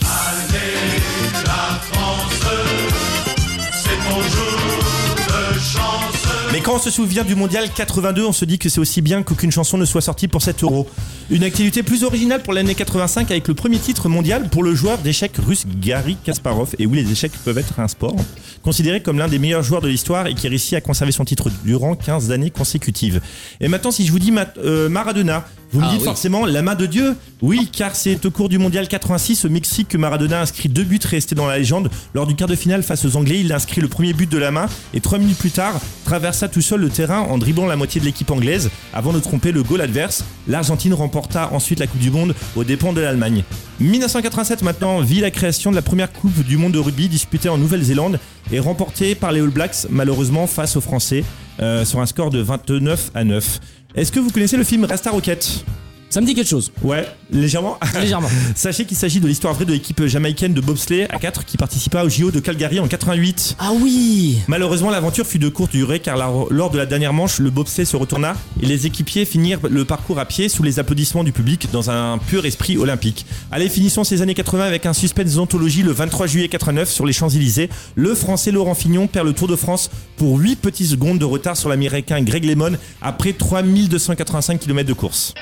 Mais 6.54 6.62
quand 6.62 6.76
on 6.76 6.80
se 6.80 6.90
souvient 6.90 7.24
du 7.24 7.36
mondial 7.36 7.70
82, 7.72 8.26
on 8.26 8.32
se 8.32 8.46
dit 8.46 8.58
que 8.58 8.70
c'est 8.70 8.80
aussi 8.80 9.02
bien 9.02 9.22
qu'aucune 9.22 9.52
chanson 9.52 9.78
ne 9.78 9.86
soit 9.86 10.02
sortie 10.02 10.28
pour 10.28 10.42
7 10.42 10.64
euros. 10.64 10.88
Une 11.30 11.44
activité 11.44 11.84
plus 11.84 12.04
originale 12.04 12.42
pour 12.42 12.54
l'année 12.54 12.74
85 12.74 13.30
avec 13.30 13.48
le 13.48 13.54
premier 13.54 13.78
titre 13.78 14.10
mondial 14.10 14.50
pour 14.50 14.64
le 14.64 14.74
joueur 14.74 14.98
d'échecs 14.98 15.36
russe 15.38 15.66
Gary 15.80 16.18
Kasparov. 16.24 16.74
Et 16.80 16.86
oui, 16.86 17.04
les 17.04 17.12
échecs 17.12 17.34
peuvent 17.46 17.58
être 17.58 17.80
un 17.80 17.88
sport. 17.88 18.16
Considéré 18.64 19.02
comme 19.02 19.20
l'un 19.20 19.28
des 19.28 19.40
meilleurs 19.40 19.62
joueurs 19.62 19.82
de 19.82 19.88
l'histoire 19.88 20.26
et 20.28 20.34
qui 20.34 20.48
réussit 20.48 20.74
à 20.74 20.82
conserver 20.82 21.12
son 21.12 21.26
titre 21.26 21.52
durant 21.64 21.96
15 21.96 22.32
années 22.32 22.50
consécutives. 22.50 23.22
Et 23.60 23.68
maintenant, 23.68 23.92
si 23.92 24.06
je 24.06 24.12
vous 24.12 24.20
dis 24.20 24.34
euh, 24.58 24.90
Maradona, 24.90 25.46
Vous 25.72 25.80
me 25.82 25.86
Ah 25.86 25.90
dites 25.92 26.00
oui. 26.00 26.06
forcément 26.06 26.46
la 26.46 26.62
main 26.62 26.76
de 26.76 26.86
Dieu 26.86 27.16
Oui, 27.42 27.70
car 27.72 27.96
c'est 27.96 28.26
au 28.26 28.32
cours 28.32 28.48
du 28.48 28.58
mondial 28.58 28.88
86 28.88 29.46
au 29.46 29.50
Mexique 29.50 29.90
que 29.90 29.98
Maradona 29.98 30.40
a 30.40 30.42
inscrit 30.44 30.70
deux 30.70 30.84
buts 30.84 31.00
restés 31.04 31.36
dans 31.36 31.46
la 31.46 31.58
légende. 31.58 31.90
Lors 32.14 32.26
du 32.26 32.36
quart 32.36 32.48
de 32.48 32.56
finale 32.56 32.84
face 32.84 33.04
aux 33.06 33.18
Anglais, 33.18 33.42
il 33.42 33.52
a 33.52 33.58
inscrit 33.58 33.82
le 33.82 33.88
premier 33.90 34.14
but 34.14 34.32
de 34.32 34.38
la 34.38 34.50
main 34.52 34.68
et 34.94 35.02
trois 35.02 35.18
minutes 35.20 35.38
plus 35.38 35.52
tard 35.52 35.74
traversa 36.06 36.48
tout 36.48 36.62
seul 36.62 36.80
le 36.80 36.90
terrain 36.90 37.20
en 37.20 37.38
dribblant 37.38 37.66
la 37.66 37.76
moitié 37.76 38.00
de 38.00 38.06
l'équipe 38.06 38.32
anglaise 38.32 38.70
avant 38.94 39.12
de 39.12 39.20
tromper 39.20 39.52
le 39.52 39.62
goal 39.62 39.82
adverse. 39.82 40.24
L'Argentine 40.48 40.94
remporta 40.94 41.52
ensuite 41.54 41.80
la 41.80 41.88
Coupe 41.88 42.00
du 42.00 42.12
Monde 42.12 42.34
aux 42.56 42.64
dépens 42.64 42.94
de 42.94 43.02
l'Allemagne. 43.02 43.44
1987 43.82 44.62
maintenant 44.64 45.02
vit 45.02 45.20
la 45.20 45.32
création 45.32 45.70
de 45.72 45.76
la 45.76 45.82
première 45.82 46.12
Coupe 46.12 46.44
du 46.46 46.58
Monde 46.58 46.72
de 46.74 46.80
rugby 46.80 47.10
disputée 47.10 47.50
en 47.50 47.58
Nouvelle-Zélande 47.58 48.20
et 48.52 48.60
remportée 48.60 49.16
par 49.16 49.32
les 49.34 49.42
All 49.42 49.50
Blacks 49.50 49.86
malheureusement 49.90 50.48
face 50.48 50.76
aux 50.78 50.82
Français 50.82 51.24
euh, 51.62 51.84
sur 51.86 52.00
un 52.00 52.06
score 52.06 52.30
de 52.30 52.40
29 52.40 53.12
à 53.14 53.24
9. 53.24 53.60
Est-ce 53.98 54.12
que 54.12 54.20
vous 54.20 54.30
connaissez 54.30 54.58
le 54.58 54.64
film 54.64 54.86
Rasta 54.86 55.10
Rocket? 55.10 55.66
Ça 56.10 56.22
me 56.22 56.26
dit 56.26 56.34
quelque 56.36 56.48
chose. 56.48 56.72
Ouais, 56.84 57.06
légèrement. 57.32 57.78
Légèrement. 58.00 58.30
Sachez 58.56 58.86
qu'il 58.86 58.96
s'agit 58.96 59.20
de 59.20 59.28
l'histoire 59.28 59.54
vraie 59.54 59.66
de 59.66 59.74
l'équipe 59.74 60.06
jamaïcaine 60.06 60.54
de 60.54 60.62
bobsleigh 60.62 61.06
à 61.10 61.20
4 61.20 61.44
qui 61.44 61.58
participa 61.58 62.04
au 62.04 62.10
JO 62.10 62.32
de 62.32 62.40
Calgary 62.40 62.80
en 62.80 62.88
88. 62.88 63.58
Ah 63.60 63.72
oui 63.74 64.40
Malheureusement, 64.48 64.90
l'aventure 64.90 65.28
fut 65.28 65.38
de 65.38 65.50
courte 65.50 65.72
durée 65.74 66.00
car 66.00 66.16
la- 66.16 66.32
lors 66.50 66.72
de 66.72 66.78
la 66.78 66.86
dernière 66.86 67.12
manche, 67.12 67.40
le 67.40 67.50
bobsleigh 67.50 67.86
se 67.86 67.98
retourna 67.98 68.36
et 68.62 68.66
les 68.66 68.86
équipiers 68.88 69.26
finirent 69.26 69.60
le 69.70 69.84
parcours 69.84 70.18
à 70.20 70.26
pied 70.26 70.48
sous 70.48 70.64
les 70.64 70.80
applaudissements 70.80 71.26
du 71.26 71.34
public 71.34 71.68
dans 71.74 71.90
un 71.92 72.18
pur 72.20 72.46
esprit 72.46 72.78
olympique. 72.78 73.26
Allez, 73.52 73.68
finissons 73.68 74.06
ces 74.06 74.22
années 74.22 74.34
80 74.34 74.64
avec 74.64 74.86
un 74.86 74.94
suspense 74.94 75.34
d'anthologie 75.36 75.84
le 75.84 75.92
23 75.92 76.26
juillet 76.28 76.48
89 76.48 76.90
sur 76.90 77.06
les 77.06 77.14
Champs-Élysées. 77.14 77.70
Le 77.96 78.16
français 78.16 78.52
Laurent 78.52 78.76
Fignon 78.76 79.08
perd 79.08 79.28
le 79.28 79.34
Tour 79.34 79.50
de 79.50 79.58
France 79.58 79.90
pour 80.16 80.38
8 80.38 80.56
petites 80.56 80.88
secondes 80.88 81.20
de 81.20 81.26
retard 81.26 81.58
sur 81.58 81.68
l'américain 81.68 82.22
Greg 82.22 82.46
Lemon 82.46 82.78
après 83.02 83.34
3285 83.34 84.60
km 84.62 84.88
de 84.88 84.94
course. 84.94 85.34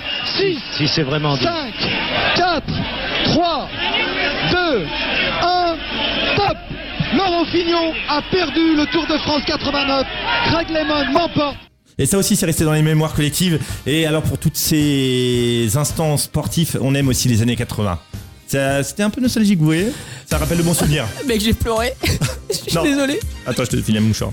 6, 0.78 0.78
Si 0.78 0.88
c'est 0.88 1.04
vraiment 1.04 1.36
5, 1.38 1.74
4, 2.36 2.64
3, 3.26 3.70
2, 4.52 4.86
1, 5.42 5.76
stop 6.34 6.58
Laurent 7.16 7.46
Fignon 7.46 7.94
a 8.10 8.22
perdu 8.32 8.76
le 8.76 8.86
Tour 8.92 9.06
de 9.08 9.18
France 9.20 9.42
89. 9.46 10.06
Craig 10.48 10.68
Lemon 10.70 11.12
m'emporte. 11.12 11.56
Et 11.98 12.06
ça 12.06 12.18
aussi, 12.18 12.36
c'est 12.36 12.46
resté 12.46 12.66
dans 12.66 12.74
les 12.74 12.82
mémoires 12.82 13.14
collectives. 13.14 13.60
Et 13.86 14.06
alors, 14.06 14.22
pour 14.24 14.38
toutes 14.38 14.58
ces 14.58 15.70
instants 15.78 16.18
sportifs, 16.18 16.76
on 16.82 16.94
aime 16.94 17.08
aussi 17.08 17.30
les 17.30 17.42
années 17.42 17.56
80. 17.56 18.00
Ça- 18.48 18.84
C'était 18.84 19.04
un 19.04 19.10
peu 19.10 19.22
nostalgique, 19.22 19.60
vous 19.60 19.66
voyez? 19.66 19.92
Ça 20.26 20.38
rappelle 20.38 20.58
de 20.58 20.64
bons 20.64 20.74
souvenirs. 20.74 21.06
Mec, 21.28 21.40
j'ai 21.42 21.54
pleuré. 21.54 21.94
Je 22.50 22.56
suis 22.56 22.74
Non. 22.76 22.84
désolé. 22.84 23.20
Attends, 23.48 23.64
je 23.64 23.70
te 23.72 23.82
file 23.82 23.98
un 23.98 24.02
mouchoir. 24.02 24.32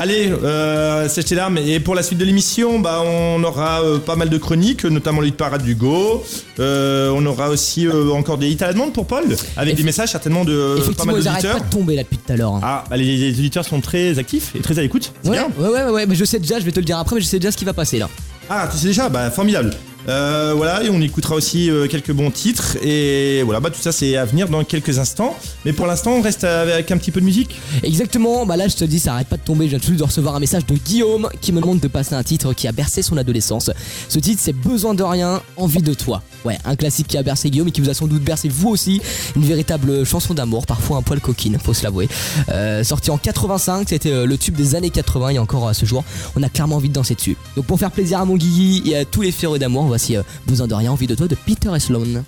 Allez, 0.00 0.30
euh, 0.30 1.08
sèche 1.08 1.24
tes 1.24 1.34
larmes. 1.34 1.58
Et 1.58 1.80
pour 1.80 1.96
la 1.96 2.04
suite 2.04 2.20
de 2.20 2.24
l'émission, 2.24 2.78
bah, 2.78 3.02
on 3.04 3.42
aura 3.42 3.82
euh, 3.82 3.98
pas 3.98 4.14
mal 4.14 4.28
de 4.30 4.38
chroniques, 4.38 4.84
notamment 4.84 5.20
l'hit 5.20 5.36
parade 5.36 5.64
d'Hugo. 5.64 6.22
Euh, 6.60 7.10
on 7.16 7.26
aura 7.26 7.48
aussi 7.48 7.84
euh, 7.88 8.10
encore 8.12 8.38
des 8.38 8.48
hits 8.48 8.58
à 8.60 8.68
la 8.68 8.74
demande 8.74 8.92
pour 8.92 9.06
Paul, 9.06 9.24
avec 9.56 9.74
des 9.74 9.82
messages 9.82 10.10
certainement 10.12 10.44
de 10.44 10.74
pas 10.76 10.80
Effectivement, 10.82 11.12
mal 11.14 11.20
ils 11.22 11.26
arrêtent 11.28 11.42
pas 11.42 11.48
d'auditeurs. 11.48 11.68
de 11.70 11.74
tomber 11.76 11.96
là 11.96 12.02
depuis 12.04 12.18
tout 12.18 12.32
à 12.32 12.36
l'heure. 12.36 12.52
hein. 12.54 12.60
Ah, 12.62 12.84
bah, 12.88 12.96
les, 12.96 13.16
les 13.16 13.30
auditeurs 13.38 13.64
sont 13.64 13.80
très 13.80 14.20
actifs 14.20 14.54
et 14.54 14.60
très 14.60 14.78
à 14.78 14.82
l'écoute. 14.82 15.10
C'est 15.24 15.30
ouais, 15.30 15.36
bien. 15.36 15.48
ouais, 15.58 15.68
ouais, 15.84 15.90
ouais, 15.90 16.06
mais 16.06 16.14
je 16.14 16.24
sais 16.24 16.38
déjà, 16.38 16.60
je 16.60 16.64
vais 16.64 16.70
te 16.72 16.78
le 16.78 16.84
dire 16.86 16.98
après, 16.98 17.16
mais 17.16 17.20
je 17.20 17.26
sais 17.26 17.40
déjà 17.40 17.50
ce 17.50 17.56
qui 17.56 17.64
va 17.64 17.72
passer 17.72 17.98
là. 17.98 18.08
Ah, 18.48 18.68
tu 18.70 18.78
sais 18.78 18.86
déjà? 18.86 19.08
Bah, 19.08 19.30
formidable. 19.32 19.70
Euh, 20.08 20.54
voilà, 20.56 20.82
et 20.82 20.88
on 20.88 21.00
écoutera 21.02 21.34
aussi 21.34 21.70
euh, 21.70 21.86
quelques 21.86 22.12
bons 22.12 22.30
titres. 22.30 22.78
Et 22.82 23.42
voilà, 23.42 23.60
bah, 23.60 23.70
tout 23.70 23.80
ça, 23.80 23.92
c'est 23.92 24.16
à 24.16 24.24
venir 24.24 24.48
dans 24.48 24.64
quelques 24.64 24.98
instants. 24.98 25.36
Mais 25.66 25.72
pour 25.74 25.86
l'instant, 25.86 26.12
on 26.12 26.22
reste 26.22 26.44
avec 26.44 26.90
un 26.90 26.96
petit 26.96 27.10
peu 27.10 27.20
de 27.20 27.26
musique. 27.26 27.60
Exactement, 27.82 28.46
bah 28.46 28.56
là 28.56 28.68
je 28.68 28.76
te 28.76 28.84
dis, 28.84 28.98
ça 28.98 29.12
arrête 29.14 29.28
pas 29.28 29.36
de 29.36 29.42
tomber. 29.42 29.66
Je 29.66 29.70
viens 29.70 29.78
tout 29.78 29.92
de 29.92 30.02
recevoir 30.02 30.34
un 30.34 30.40
message 30.40 30.64
de 30.66 30.74
Guillaume 30.74 31.28
qui 31.40 31.52
me 31.52 31.60
demande 31.60 31.80
de 31.80 31.88
passer 31.88 32.14
un 32.14 32.22
titre 32.22 32.54
qui 32.54 32.66
a 32.66 32.72
bercé 32.72 33.02
son 33.02 33.16
adolescence. 33.16 33.70
Ce 34.08 34.18
titre, 34.18 34.40
c'est 34.42 34.52
Besoin 34.52 34.94
de 34.94 35.02
rien, 35.02 35.42
envie 35.56 35.82
de 35.82 35.94
toi. 35.94 36.22
Ouais, 36.44 36.58
un 36.64 36.76
classique 36.76 37.08
qui 37.08 37.18
a 37.18 37.22
bercé 37.22 37.50
Guillaume 37.50 37.68
et 37.68 37.70
qui 37.70 37.80
vous 37.80 37.90
a 37.90 37.94
sans 37.94 38.06
doute 38.06 38.22
bercé 38.22 38.48
vous 38.48 38.68
aussi. 38.68 39.00
Une 39.36 39.44
véritable 39.44 40.04
chanson 40.04 40.34
d'amour, 40.34 40.66
parfois 40.66 40.98
un 40.98 41.02
poil 41.02 41.20
coquine, 41.20 41.58
faut 41.62 41.74
se 41.74 41.82
l'avouer. 41.82 42.08
Euh, 42.50 42.82
sorti 42.82 43.10
en 43.10 43.18
85, 43.18 43.88
c'était 43.88 44.24
le 44.24 44.38
tube 44.38 44.54
des 44.54 44.74
années 44.74 44.90
80 44.90 45.30
et 45.30 45.38
encore 45.38 45.68
à 45.68 45.74
ce 45.74 45.84
jour, 45.84 46.04
on 46.36 46.42
a 46.42 46.48
clairement 46.48 46.76
envie 46.76 46.88
de 46.88 46.94
danser 46.94 47.14
dessus. 47.14 47.36
Donc 47.56 47.66
pour 47.66 47.78
faire 47.78 47.90
plaisir 47.90 48.20
à 48.20 48.24
mon 48.24 48.36
Guigui 48.36 48.82
et 48.90 48.96
à 48.96 49.04
tous 49.04 49.22
les 49.22 49.32
féreux 49.32 49.58
d'amour, 49.58 49.84
voici 49.98 50.16
euh, 50.16 50.22
Besoin 50.46 50.68
de 50.68 50.74
rien, 50.74 50.92
envie 50.92 51.08
de 51.08 51.16
toi 51.16 51.26
de 51.26 51.34
Peter 51.34 51.70
et 51.74 51.80
Sloan. 51.80 52.22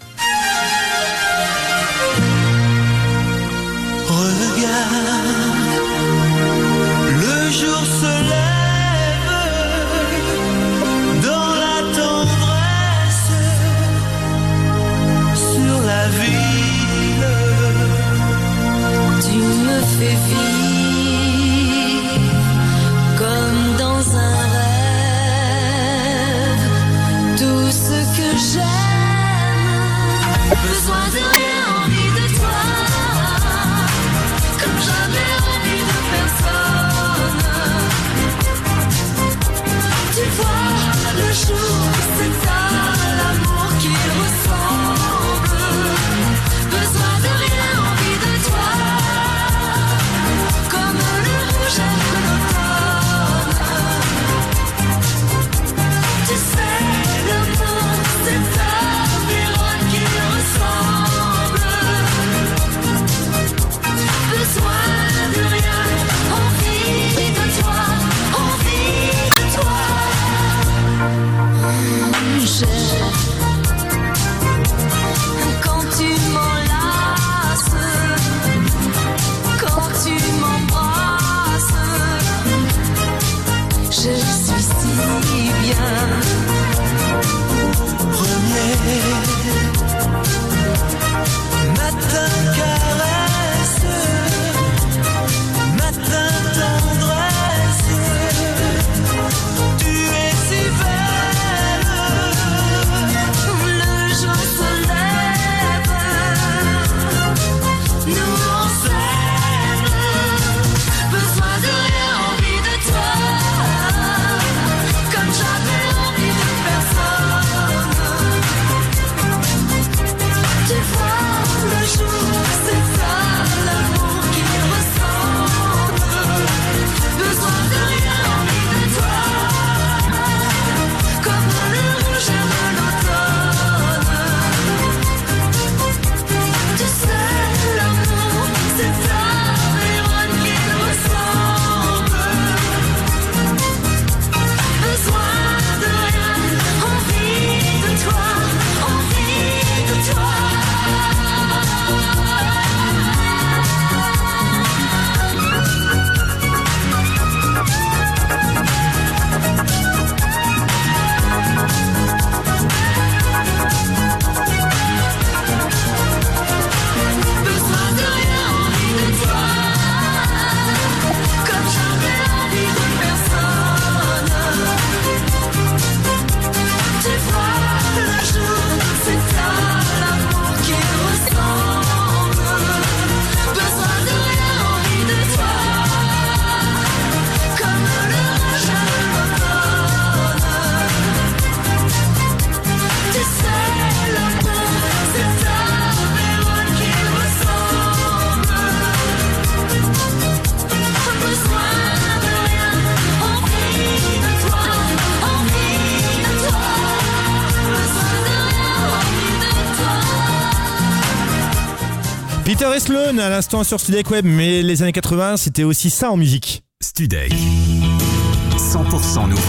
L'instant 213.40 213.64
sur 213.64 213.80
Studek 213.80 214.10
Web, 214.10 214.26
mais 214.26 214.62
les 214.62 214.82
années 214.82 214.92
80, 214.92 215.38
c'était 215.38 215.64
aussi 215.64 215.88
ça 215.88 216.10
en 216.10 216.18
musique. 216.18 216.62
Studek. 216.82 217.32
100% 217.32 219.30
nouveau. 219.30 219.40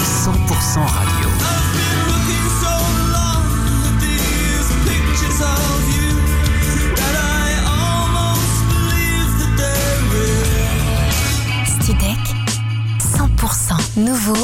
100% 0.00 0.80
radio. 0.80 1.28
Studek, 11.80 12.18
100% 12.98 14.00
nouveau, 14.00 14.34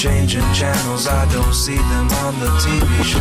changing 0.00 0.40
channels, 0.54 1.06
I 1.06 1.30
don't 1.30 1.52
see 1.52 1.76
them 1.76 2.08
on 2.24 2.32
the 2.40 2.46
TV 2.64 3.04
show. 3.04 3.20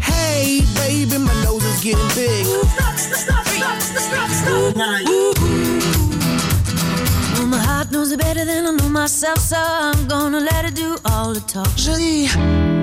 Hey, 0.00 0.62
baby, 0.74 1.18
my 1.18 1.32
nose 1.44 1.62
is 1.62 1.84
getting 1.84 2.08
big. 2.16 2.44
Well, 7.34 7.46
my 7.46 7.58
heart 7.58 7.92
knows 7.92 8.10
it 8.10 8.18
better 8.18 8.44
than 8.44 8.66
I 8.66 8.72
know 8.72 8.88
myself, 8.88 9.38
so 9.38 9.56
I'm 9.56 10.08
gonna 10.08 10.40
let 10.40 10.64
it 10.64 10.74
do 10.74 10.96
all 11.04 11.32
the 11.32 11.40
talk. 11.46 11.72
Je 11.76 12.73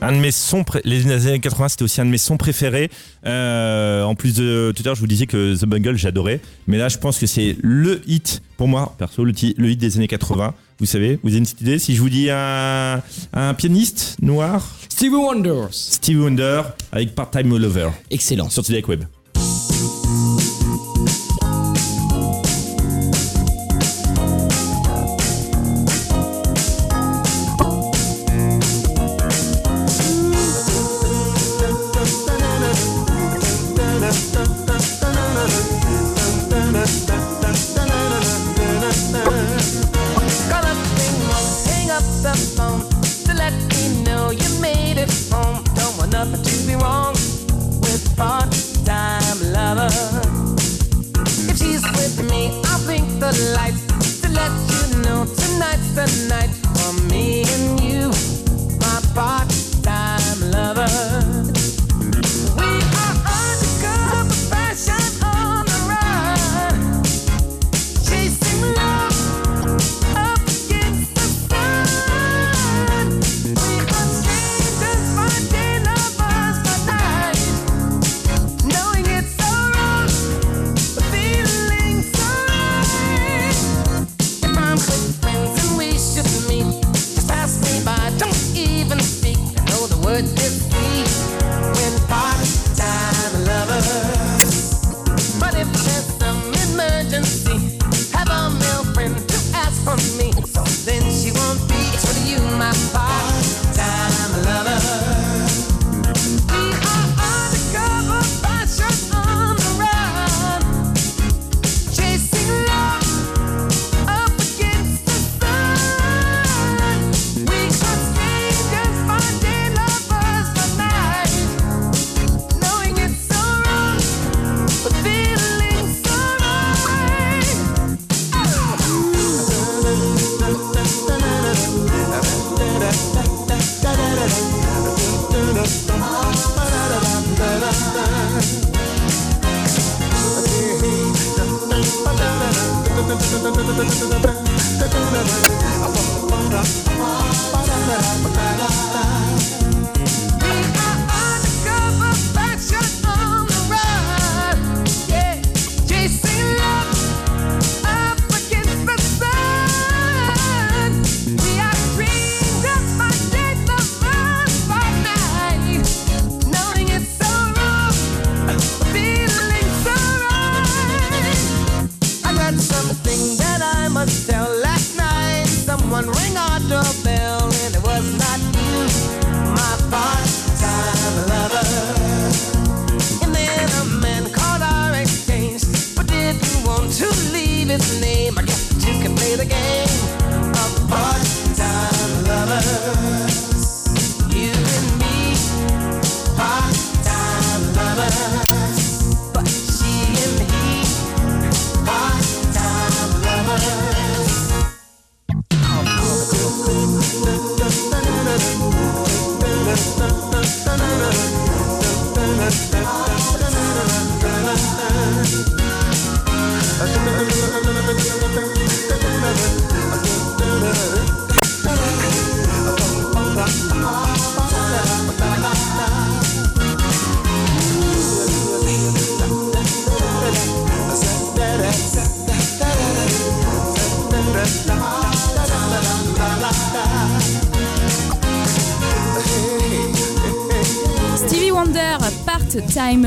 Un 0.00 0.12
de 0.12 0.18
mes 0.18 0.30
sons, 0.30 0.64
les 0.84 1.10
années 1.26 1.40
80, 1.40 1.70
c'était 1.70 1.82
aussi 1.82 2.00
un 2.00 2.04
de 2.04 2.10
mes 2.10 2.18
sons 2.18 2.36
préférés. 2.36 2.88
Euh, 3.26 4.04
en 4.04 4.14
plus 4.14 4.34
de 4.34 4.72
tout 4.74 4.82
à 4.82 4.86
l'heure, 4.86 4.94
je 4.94 5.00
vous 5.00 5.08
disais 5.08 5.26
que 5.26 5.56
The 5.56 5.64
Bungle, 5.64 5.96
j'adorais. 5.96 6.40
Mais 6.68 6.78
là, 6.78 6.88
je 6.88 6.98
pense 6.98 7.18
que 7.18 7.26
c'est 7.26 7.56
le 7.62 8.00
hit, 8.06 8.42
pour 8.56 8.68
moi, 8.68 8.94
perso, 8.96 9.24
le, 9.24 9.32
hit 9.32 9.78
des 9.78 9.96
années 9.96 10.06
80. 10.06 10.54
Vous 10.78 10.86
savez, 10.86 11.18
vous 11.24 11.30
avez 11.30 11.38
une 11.38 11.44
petite 11.44 11.60
idée? 11.62 11.78
Si 11.80 11.96
je 11.96 12.00
vous 12.00 12.10
dis 12.10 12.30
un, 12.30 13.02
un 13.32 13.54
pianiste 13.54 14.16
noir? 14.22 14.64
Stevie 14.88 15.16
Wonder. 15.16 15.62
Stevie 15.72 16.20
Wonder 16.20 16.62
avec 16.92 17.16
Part-Time 17.16 17.56
Lover. 17.56 17.90
Excellent. 18.10 18.50
Sur 18.50 18.62
Tudek 18.62 18.86
Web. 18.86 19.04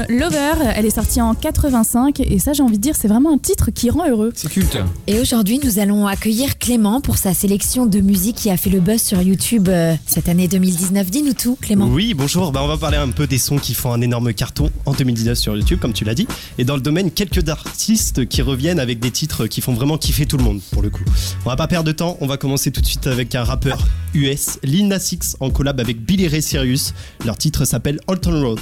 Lover. 0.10 0.72
Elle 0.76 0.86
est 0.86 0.96
sortie 0.96 1.22
en 1.22 1.34
85 1.34 2.20
et 2.20 2.40
ça, 2.40 2.54
j'ai 2.54 2.64
envie 2.64 2.78
de 2.78 2.82
dire, 2.82 2.96
c'est 2.96 3.08
vraiment 3.08 3.34
un 3.34 3.38
titre 3.38 3.72
qui 3.72 3.90
rend 3.90 4.08
heureux. 4.08 4.32
C'est 4.36 4.50
culte. 4.50 4.78
Et 5.08 5.20
aujourd'hui, 5.20 5.60
nous 5.64 5.80
allons 5.80 6.08
accueillir 6.08 6.58
Clément 6.58 7.02
pour 7.02 7.18
sa 7.18 7.34
sélection 7.34 7.86
de 7.86 8.00
musique 8.00 8.36
qui 8.38 8.50
a 8.50 8.58
fait 8.58 8.70
le 8.70 8.80
buzz 8.80 9.02
sur 9.02 9.22
YouTube 9.22 9.70
euh, 9.70 9.96
cette 10.06 10.30
année 10.30 10.48
2019. 10.48 11.10
Dis-nous 11.10 11.34
tout, 11.34 11.58
Clément. 11.60 11.88
Oui, 11.88 12.14
bonjour. 12.14 12.52
Bah, 12.52 12.62
on 12.64 12.68
va 12.68 12.78
parler 12.78 12.98
un 12.98 13.10
peu 13.10 13.28
des 13.28 13.38
sons 13.38 13.58
qui 13.58 13.74
font 13.74 13.92
un 13.92 14.02
énorme 14.02 14.34
carton 14.34 14.70
en 14.86 14.94
2019 14.94 15.38
sur 15.38 15.56
YouTube, 15.56 15.80
comme 15.80 15.94
tu 15.94 16.06
l'as 16.06 16.16
dit. 16.16 16.28
Et 16.58 16.64
dans 16.64 16.76
le 16.76 16.82
domaine, 16.82 17.12
quelques 17.12 17.50
artistes 17.50 18.28
qui 18.28 18.42
reviennent 18.42 18.80
avec 18.80 19.00
des 19.00 19.12
titres 19.12 19.48
qui 19.48 19.62
font 19.62 19.74
vraiment 19.74 19.98
kiffer 19.98 20.26
tout 20.26 20.38
le 20.38 20.44
monde, 20.44 20.62
pour 20.72 20.82
le 20.82 20.90
coup. 20.90 21.04
On 21.46 21.50
va 21.50 21.56
pas 21.56 21.68
perdre 21.68 21.88
de 21.88 21.92
temps. 21.92 22.18
On 22.22 22.28
va 22.28 22.38
commencer 22.38 22.72
tout 22.72 22.82
de 22.82 22.86
suite 22.86 23.08
avec 23.08 23.36
un 23.36 23.44
rappeur 23.44 23.86
US, 24.14 24.60
Lil 24.64 24.88
Nas 24.88 25.10
X, 25.12 25.36
en 25.40 25.50
collab 25.50 25.80
avec 25.80 26.04
Billy 26.06 26.28
Ray 26.28 26.42
Cyrus. 26.42 26.94
Leur 27.26 27.38
titre 27.38 27.66
s'appelle 27.66 28.00
Alton 28.08 28.42
Road. 28.42 28.60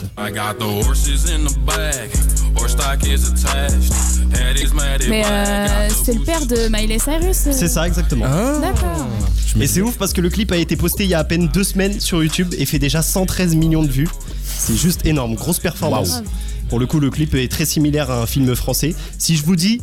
Mais 5.09 5.23
euh, 5.25 5.89
c'est 6.03 6.13
le 6.13 6.21
père 6.21 6.45
de 6.45 6.67
Miley 6.69 6.99
Cyrus. 6.99 7.47
euh. 7.47 7.51
C'est 7.51 7.67
ça, 7.67 7.87
exactement. 7.87 8.25
D'accord. 8.61 9.07
Et 9.59 9.67
c'est 9.67 9.81
ouf 9.81 9.97
parce 9.97 10.13
que 10.13 10.21
le 10.21 10.29
clip 10.29 10.51
a 10.51 10.57
été 10.57 10.75
posté 10.75 11.03
il 11.03 11.09
y 11.09 11.13
a 11.13 11.19
à 11.19 11.23
peine 11.23 11.47
deux 11.47 11.63
semaines 11.63 11.99
sur 11.99 12.21
YouTube 12.23 12.53
et 12.57 12.65
fait 12.65 12.79
déjà 12.79 13.01
113 13.01 13.55
millions 13.55 13.83
de 13.83 13.89
vues. 13.91 14.07
C'est 14.43 14.75
juste 14.75 15.05
énorme, 15.05 15.35
grosse 15.35 15.59
performance. 15.59 16.21
Pour 16.69 16.79
le 16.79 16.85
coup, 16.85 16.99
le 16.99 17.09
clip 17.09 17.33
est 17.33 17.49
très 17.49 17.65
similaire 17.65 18.11
à 18.11 18.21
un 18.21 18.25
film 18.27 18.55
français. 18.55 18.93
Si 19.17 19.35
je 19.35 19.43
vous 19.43 19.55
dis. 19.55 19.81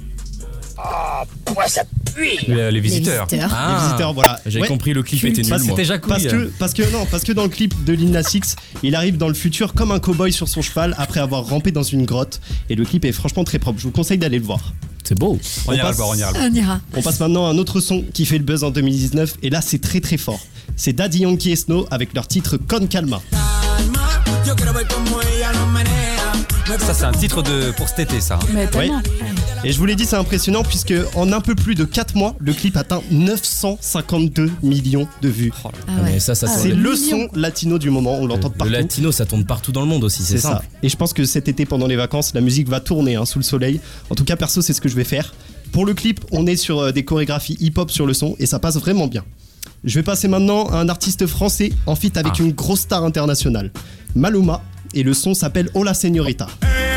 Pourquoi 1.44 1.68
ça 1.68 1.82
pue 2.14 2.30
Les, 2.48 2.70
les 2.70 2.80
visiteurs. 2.80 3.26
visiteurs. 3.26 3.50
Ah. 3.54 3.76
Les 3.78 3.84
visiteurs, 3.86 4.12
voilà. 4.14 4.40
J'avais 4.46 4.62
Ouais. 4.62 4.68
compris, 4.68 4.92
le 4.92 5.02
clip 5.02 5.24
était 5.24 5.42
nul. 5.42 5.48
Moi. 5.50 5.58
c'était 5.58 5.98
parce 5.98 6.24
que, 6.24 6.50
parce 6.58 6.74
que 6.74 6.82
non, 6.92 7.06
parce 7.10 7.22
que 7.24 7.32
dans 7.32 7.42
le 7.44 7.48
clip 7.48 7.84
de 7.84 7.92
Lil 7.92 8.10
Nas 8.10 8.22
X, 8.32 8.56
il 8.82 8.94
arrive 8.94 9.16
dans 9.16 9.28
le 9.28 9.34
futur 9.34 9.74
comme 9.74 9.92
un 9.92 9.98
cowboy 9.98 10.32
sur 10.32 10.48
son 10.48 10.62
cheval 10.62 10.94
après 10.98 11.20
avoir 11.20 11.44
rampé 11.46 11.72
dans 11.72 11.82
une 11.82 12.04
grotte. 12.04 12.40
Et 12.70 12.74
le 12.74 12.84
clip 12.84 13.04
est 13.04 13.12
franchement 13.12 13.44
très 13.44 13.58
propre. 13.58 13.78
Je 13.78 13.84
vous 13.84 13.90
conseille 13.90 14.18
d'aller 14.18 14.38
le 14.38 14.44
voir. 14.44 14.60
C'est 15.04 15.16
beau. 15.18 15.38
On, 15.68 15.72
ira 15.72 15.82
passe, 15.88 15.90
le 15.92 15.96
voir, 15.96 16.08
on 16.08 16.14
ira 16.16 16.32
le 16.32 16.38
voir. 16.38 16.48
On 16.50 16.54
ira. 16.54 16.80
on 16.96 17.02
passe 17.02 17.20
maintenant 17.20 17.46
à 17.46 17.50
un 17.50 17.58
autre 17.58 17.80
son 17.80 18.02
qui 18.12 18.26
fait 18.26 18.38
le 18.38 18.44
buzz 18.44 18.64
en 18.64 18.70
2019 18.70 19.34
et 19.42 19.50
là 19.50 19.60
c'est 19.60 19.80
très 19.80 20.00
très 20.00 20.16
fort. 20.16 20.40
C'est 20.74 20.92
Daddy 20.94 21.20
Yankee 21.20 21.52
et 21.52 21.56
Snow 21.56 21.86
avec 21.92 22.12
leur 22.12 22.26
titre 22.26 22.56
Con 22.56 22.86
Calma. 22.88 23.20
Ça, 26.78 26.92
c'est 26.94 27.04
un 27.04 27.12
titre 27.12 27.42
de, 27.42 27.70
pour 27.72 27.88
cet 27.88 28.00
été, 28.00 28.20
ça. 28.20 28.38
Mais 28.52 28.66
tellement. 28.66 29.00
Et 29.66 29.72
je 29.72 29.78
vous 29.78 29.86
l'ai 29.86 29.96
dit, 29.96 30.04
c'est 30.06 30.14
impressionnant 30.14 30.62
puisque 30.62 30.94
en 31.16 31.32
un 31.32 31.40
peu 31.40 31.56
plus 31.56 31.74
de 31.74 31.84
4 31.84 32.14
mois, 32.14 32.36
le 32.38 32.52
clip 32.52 32.76
atteint 32.76 33.02
952 33.10 34.48
millions 34.62 35.08
de 35.22 35.28
vues. 35.28 35.52
Ah 35.64 35.70
Ah, 35.88 35.90
mais 36.04 36.20
ça, 36.20 36.36
ça 36.36 36.46
c'est 36.46 36.68
sent 36.70 36.74
le 36.76 36.94
son 36.94 37.28
latino 37.34 37.76
du 37.76 37.90
moment, 37.90 38.14
on 38.20 38.26
l'entend 38.28 38.48
de 38.48 38.52
Le 38.54 38.58
partout. 38.58 38.72
latino, 38.72 39.10
ça 39.10 39.26
tourne 39.26 39.44
partout 39.44 39.72
dans 39.72 39.80
le 39.80 39.88
monde 39.88 40.04
aussi, 40.04 40.22
c'est 40.22 40.34
C'est 40.36 40.42
ça. 40.42 40.62
Et 40.84 40.88
je 40.88 40.96
pense 40.96 41.12
que 41.12 41.24
cet 41.24 41.48
été, 41.48 41.66
pendant 41.66 41.88
les 41.88 41.96
vacances, 41.96 42.32
la 42.32 42.40
musique 42.42 42.68
va 42.68 42.78
tourner 42.78 43.16
hein, 43.16 43.24
sous 43.24 43.40
le 43.40 43.44
soleil. 43.44 43.80
En 44.08 44.14
tout 44.14 44.22
cas, 44.24 44.36
perso, 44.36 44.62
c'est 44.62 44.72
ce 44.72 44.80
que 44.80 44.88
je 44.88 44.94
vais 44.94 45.02
faire. 45.02 45.34
Pour 45.72 45.84
le 45.84 45.94
clip, 45.94 46.20
on 46.30 46.46
est 46.46 46.54
sur 46.56 46.78
euh, 46.78 46.92
des 46.92 47.04
chorégraphies 47.04 47.56
hip-hop 47.58 47.90
sur 47.90 48.06
le 48.06 48.14
son 48.14 48.36
et 48.38 48.46
ça 48.46 48.60
passe 48.60 48.76
vraiment 48.76 49.08
bien. 49.08 49.24
Je 49.82 49.96
vais 49.98 50.04
passer 50.04 50.28
maintenant 50.28 50.68
à 50.68 50.76
un 50.76 50.88
artiste 50.88 51.26
français 51.26 51.72
en 51.86 51.96
feat 51.96 52.16
avec 52.16 52.38
une 52.38 52.52
grosse 52.52 52.82
star 52.82 53.02
internationale, 53.02 53.72
Maluma, 54.14 54.62
et 54.94 55.02
le 55.02 55.12
son 55.12 55.34
s'appelle 55.34 55.70
Hola 55.74 55.92
Señorita. 55.92 56.46
C'est 56.62 56.95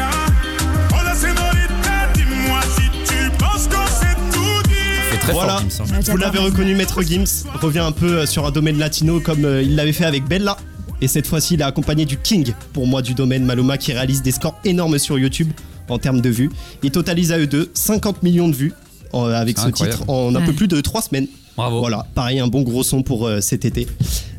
très 5.32 5.46
voilà, 5.46 5.58
fort, 5.60 5.86
Gims, 5.88 5.94
hein. 5.96 6.00
vous 6.06 6.18
l'avez 6.18 6.40
reconnu, 6.40 6.76
Maître 6.76 7.02
Gims 7.02 7.46
revient 7.62 7.80
un 7.80 7.92
peu 7.92 8.20
euh, 8.20 8.26
sur 8.26 8.46
un 8.46 8.52
domaine 8.52 8.78
latino 8.78 9.20
comme 9.20 9.46
euh, 9.46 9.62
il 9.64 9.76
l'avait 9.76 9.94
fait 9.94 10.06
avec 10.06 10.26
Bella. 10.26 10.58
Et 11.02 11.08
cette 11.08 11.28
fois-ci, 11.28 11.54
il 11.54 11.62
est 11.62 11.64
accompagné 11.64 12.04
du 12.06 12.18
King, 12.18 12.54
pour 12.74 12.86
moi, 12.86 13.02
du 13.02 13.14
domaine 13.14 13.46
Maluma, 13.46 13.78
qui 13.78 13.94
réalise 13.94 14.22
des 14.22 14.32
scores 14.32 14.60
énormes 14.66 15.00
sur 15.00 15.18
YouTube 15.18 15.50
en 15.88 15.98
termes 15.98 16.20
de 16.22 16.30
vues. 16.30 16.50
Il 16.84 16.92
totalise 16.92 17.32
à 17.32 17.40
eux 17.40 17.48
deux 17.48 17.72
50 17.74 18.22
millions 18.22 18.50
de 18.50 18.56
vues 18.56 18.74
euh, 19.14 19.34
avec 19.34 19.58
ce 19.58 19.68
Incroyable. 19.68 20.00
titre 20.00 20.10
en 20.10 20.36
un 20.36 20.40
Ouais. 20.40 20.46
peu 20.46 20.54
plus 20.54 20.68
de 20.68 20.80
3 20.82 21.02
semaines. 21.04 21.28
Bravo. 21.56 21.80
Voilà, 21.80 22.06
pareil, 22.16 22.40
un 22.40 22.48
bon 22.48 22.62
gros 22.62 22.84
son 22.84 23.02
pour 23.02 23.28
euh, 23.28 23.40
cet 23.42 23.64
été. 23.66 23.88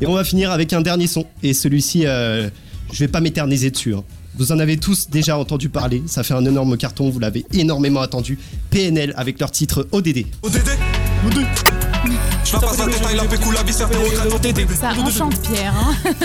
Et 0.00 0.06
on 0.06 0.12
va 0.14 0.22
finir 0.24 0.50
avec 0.52 0.72
un 0.74 0.80
dernier 0.82 1.06
son. 1.06 1.24
Et 1.42 1.54
celui-ci, 1.54 2.06
euh, 2.06 2.48
je 2.92 2.98
vais 2.98 3.08
pas 3.08 3.20
m'éterniser 3.20 3.70
dessus. 3.70 3.94
hein. 3.94 4.04
Vous 4.40 4.52
en 4.52 4.58
avez 4.58 4.78
tous 4.78 5.10
déjà 5.10 5.36
entendu 5.36 5.68
parler. 5.68 6.02
Ça 6.06 6.22
fait 6.22 6.32
un 6.32 6.46
énorme 6.46 6.78
carton, 6.78 7.10
vous 7.10 7.18
l'avez 7.18 7.44
énormément 7.52 8.00
attendu. 8.00 8.38
PNL 8.70 9.12
avec 9.18 9.38
leur 9.38 9.50
titre 9.50 9.86
ODD. 9.92 10.24
Ça 14.74 14.92
enchante 15.00 15.40
Pierre. 15.42 15.74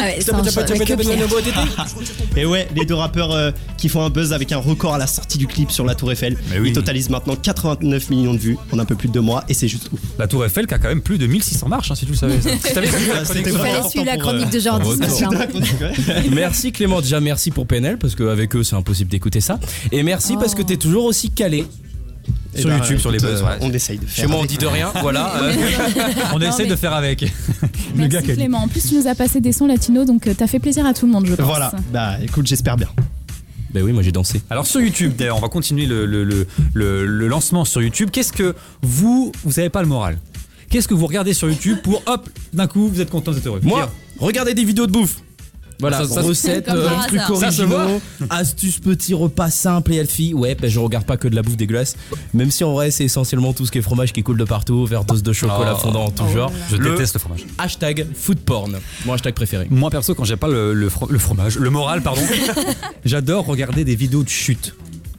Et 2.36 2.45
ouais, 2.45 2.67
les 2.76 2.86
deux 2.86 2.95
rappeurs 2.95 3.32
euh, 3.32 3.51
qui 3.78 3.89
font 3.89 4.03
un 4.03 4.09
buzz 4.09 4.34
avec 4.34 4.51
un 4.51 4.57
record 4.57 4.95
à 4.95 4.97
la 4.97 5.07
sortie 5.07 5.38
du 5.38 5.47
clip 5.47 5.71
sur 5.71 5.86
la 5.86 5.95
Tour 5.95 6.11
Eiffel. 6.11 6.38
Ils 6.63 6.73
totalisent 6.73 7.09
maintenant 7.09 7.36
89 7.36 8.09
millions 8.09 8.34
de 8.34 8.39
vues 8.39 8.57
en 8.71 8.80
un 8.80 8.86
peu 8.86 8.95
plus 8.95 9.07
de 9.07 9.13
deux 9.13 9.21
mois 9.21 9.43
et 9.49 9.53
c'est 9.53 9.67
juste 9.67 9.89
ouf. 9.93 9.99
La 10.17 10.28
Tour 10.28 10.45
Eiffel 10.45 10.67
qui 10.67 10.73
a 10.73 10.80
quand 10.80 10.88
même 10.89 11.01
plus 11.01 11.17
de 11.17 11.28
1600 11.28 11.67
marches, 11.67 11.91
hein, 11.91 11.95
si 11.95 12.05
tu 12.05 12.11
le 12.11 12.17
savais. 12.17 12.39
c'était 12.41 12.88
chronique- 12.88 13.45
Il 13.45 13.51
fallait 13.51 13.69
important 13.71 13.89
suivre 13.89 14.05
la 14.05 14.17
chronique 14.17 14.49
de 14.49 14.57
euh, 14.57 14.61
Jordi. 14.61 14.89
Merci 16.32 16.71
Clément, 16.71 17.01
déjà 17.01 17.19
merci 17.19 17.51
pour 17.51 17.67
PNL 17.67 17.97
parce 17.97 18.15
qu'avec 18.15 18.55
eux 18.55 18.63
c'est 18.63 18.76
impossible 18.76 19.09
d'écouter 19.11 19.41
ça. 19.41 19.59
Et 19.91 20.03
merci 20.03 20.36
parce 20.38 20.55
que 20.55 20.61
t'es 20.61 20.78
toujours 20.78 21.05
aussi 21.05 21.30
calé 21.30 21.65
Et 22.56 22.62
sur 22.62 22.70
bah, 22.70 22.78
YouTube, 22.78 22.97
sur 22.99 23.12
les 23.12 23.20
buzz. 23.20 23.41
euh, 23.41 23.45
ouais. 23.45 23.58
On 23.62 23.72
essaye 23.74 23.97
de 23.97 24.06
faire. 24.06 24.24
Chez 24.24 24.28
moi 24.28 24.38
on 24.38 24.39
avec. 24.39 24.51
dit 24.51 24.58
de 24.58 24.66
rien, 24.66 24.91
voilà. 25.01 25.34
euh, 25.43 25.53
on 26.34 26.39
mais- 26.39 26.66
de 26.68 26.76
faire 26.76 26.93
avec. 26.93 27.22
Le 27.95 28.08
Merci 28.08 28.28
gars. 28.28 28.34
Clément. 28.36 28.60
En 28.60 28.68
plus, 28.68 28.88
tu 28.88 28.95
nous 28.95 29.08
as 29.08 29.16
passé 29.16 29.41
des 29.41 29.51
sons 29.51 29.68
latinos, 29.68 30.06
donc 30.06 30.28
euh, 30.28 30.34
t'as 30.38 30.47
fait 30.47 30.60
plaisir 30.60 30.86
à 30.86 30.93
tout 30.93 31.06
le 31.06 31.12
monde, 31.12 31.26
je 31.26 31.34
pense. 31.36 31.45
Voilà, 31.45 31.72
bah 31.91 32.16
écoute, 32.22 32.47
j'espère 32.47 32.78
bien. 32.78 32.88
Ben 33.74 33.84
oui, 33.84 33.91
moi 33.91 34.03
j'ai 34.03 34.12
dansé. 34.14 34.41
Alors 34.49 34.66
sur 34.66 34.80
YouTube, 34.80 35.14
d'ailleurs, 35.18 35.38
on 35.38 35.41
va 35.41 35.49
continuer 35.49 35.86
le, 35.86 36.06
le, 36.06 36.24
le, 36.24 36.47
le- 36.74 37.06
le 37.06 37.28
lancement 37.28 37.66
sur 37.66 37.82
YouTube. 37.82 38.10
Qu'est-ce 38.12 38.32
que 38.32 38.56
vous, 38.82 39.32
vous 39.43 39.60
avez 39.60 39.70
pas 39.70 39.82
le 39.82 39.88
moral? 39.88 40.18
Qu'est-ce 40.70 40.88
que 40.88 40.93
vous 40.93 41.08
regardez 41.08 41.34
sur 41.34 41.49
YouTube 41.49 41.78
pour 41.84 42.01
hop, 42.06 42.30
d'un 42.53 42.68
coup, 42.68 42.88
vous 42.88 43.01
êtes 43.01 43.10
content, 43.10 43.32
vous 43.32 43.38
êtes 43.38 43.47
heureux? 43.47 43.60
Moi, 43.64 43.91
regardez 44.20 44.53
des 44.53 44.64
vidéos 44.64 44.88
de 44.88 44.91
bouffe. 44.91 45.18
Voilà, 45.80 45.97
Ça, 46.05 46.21
Comme 46.21 46.78
euh, 46.78 46.88
voit. 47.28 47.36
originaux, 47.36 48.01
astuces, 48.30 48.80
petits 48.80 49.13
repas 49.13 49.49
simples 49.49 49.93
et 49.93 49.97
healthy. 49.97 50.34
Ouais, 50.34 50.55
ben 50.55 50.69
je 50.69 50.80
regarde 50.80 51.05
pas 51.05 51.17
que 51.17 51.28
de 51.28 51.36
la 51.36 51.41
bouffe 51.41 51.57
dégueulasse. 51.57 51.95
Même 52.34 52.51
si 52.51 52.63
en 52.63 52.73
vrai, 52.73 52.91
c'est 52.91 53.03
essentiellement 53.03 53.53
tout 53.53 53.65
ce 53.65 53.71
qui 53.71 53.80
est 53.80 53.82
fromage 53.82 54.13
qui 54.13 54.23
coule 54.23 54.38
de 54.38 54.43
partout, 54.45 54.76
overdose 54.76 55.23
de 55.23 55.34
chocolat 55.34 55.73
Oh. 55.76 55.80
fondant 55.82 56.05
en 56.05 56.11
tout 56.11 56.28
genre. 56.34 56.51
Je 56.71 56.78
Le 56.78 56.91
déteste 56.91 57.15
le 57.15 57.19
fromage. 57.19 57.45
Hashtag 57.57 58.05
food 58.15 58.39
porn. 58.39 58.78
Mon 59.05 59.13
hashtag 59.13 59.34
préféré. 59.34 59.67
Moi 59.69 59.89
perso, 59.89 60.15
quand 60.15 60.23
j'ai 60.23 60.38
pas 60.38 60.47
le, 60.47 60.73
le 60.73 60.88
fro- 60.89 61.09
le 61.11 61.19
fromage, 61.19 61.57
le 61.57 61.69
moral, 61.69 62.01
pardon, 62.01 62.21
j'adore 63.05 63.45
regarder 63.45 63.84
des 63.84 63.95
vidéos 63.95 64.23
de 64.23 64.30
chute. 64.30 64.76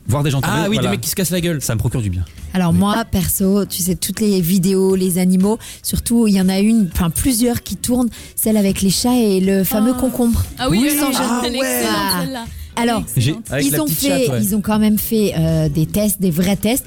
Voir 0.08 0.22
des 0.22 0.30
gens 0.30 0.40
tomber. 0.40 0.52
Ah 0.56 0.66
oui, 0.68 0.76
voilà. 0.76 0.82
des 0.82 0.88
mecs 0.92 1.00
qui 1.00 1.10
se 1.10 1.14
cassent 1.14 1.30
la 1.30 1.40
gueule. 1.40 1.60
Ça 1.60 1.74
me 1.74 1.78
procure 1.78 2.00
du 2.02 2.10
bien. 2.10 2.24
Alors 2.54 2.72
moi, 2.72 3.04
perso, 3.10 3.64
tu 3.66 3.82
sais, 3.82 3.96
toutes 3.96 4.20
les 4.20 4.40
vidéos, 4.40 4.94
les 4.94 5.18
animaux, 5.18 5.58
surtout, 5.82 6.26
il 6.28 6.34
y 6.34 6.40
en 6.40 6.48
a 6.48 6.58
une, 6.60 6.88
enfin 6.92 7.10
plusieurs 7.10 7.62
qui 7.62 7.76
tournent, 7.76 8.08
celle 8.34 8.56
avec 8.56 8.82
les 8.82 8.90
chats 8.90 9.14
et 9.16 9.40
le 9.40 9.64
fameux 9.64 9.92
Oh. 9.96 10.00
concombre. 10.00 10.42
Ah 10.58 10.68
oui, 10.70 10.78
Oui, 10.82 10.90
sans 10.98 11.10
Ah. 11.18 12.44
Alors, 12.78 13.02
ils 13.16 13.80
ont 13.80 13.86
fait, 13.86 14.08
chatte, 14.08 14.28
ouais. 14.34 14.42
ils 14.42 14.54
ont 14.54 14.60
quand 14.60 14.78
même 14.78 14.98
fait 14.98 15.32
euh, 15.36 15.68
des 15.70 15.86
tests, 15.86 16.20
des 16.20 16.30
vrais 16.30 16.56
tests. 16.56 16.84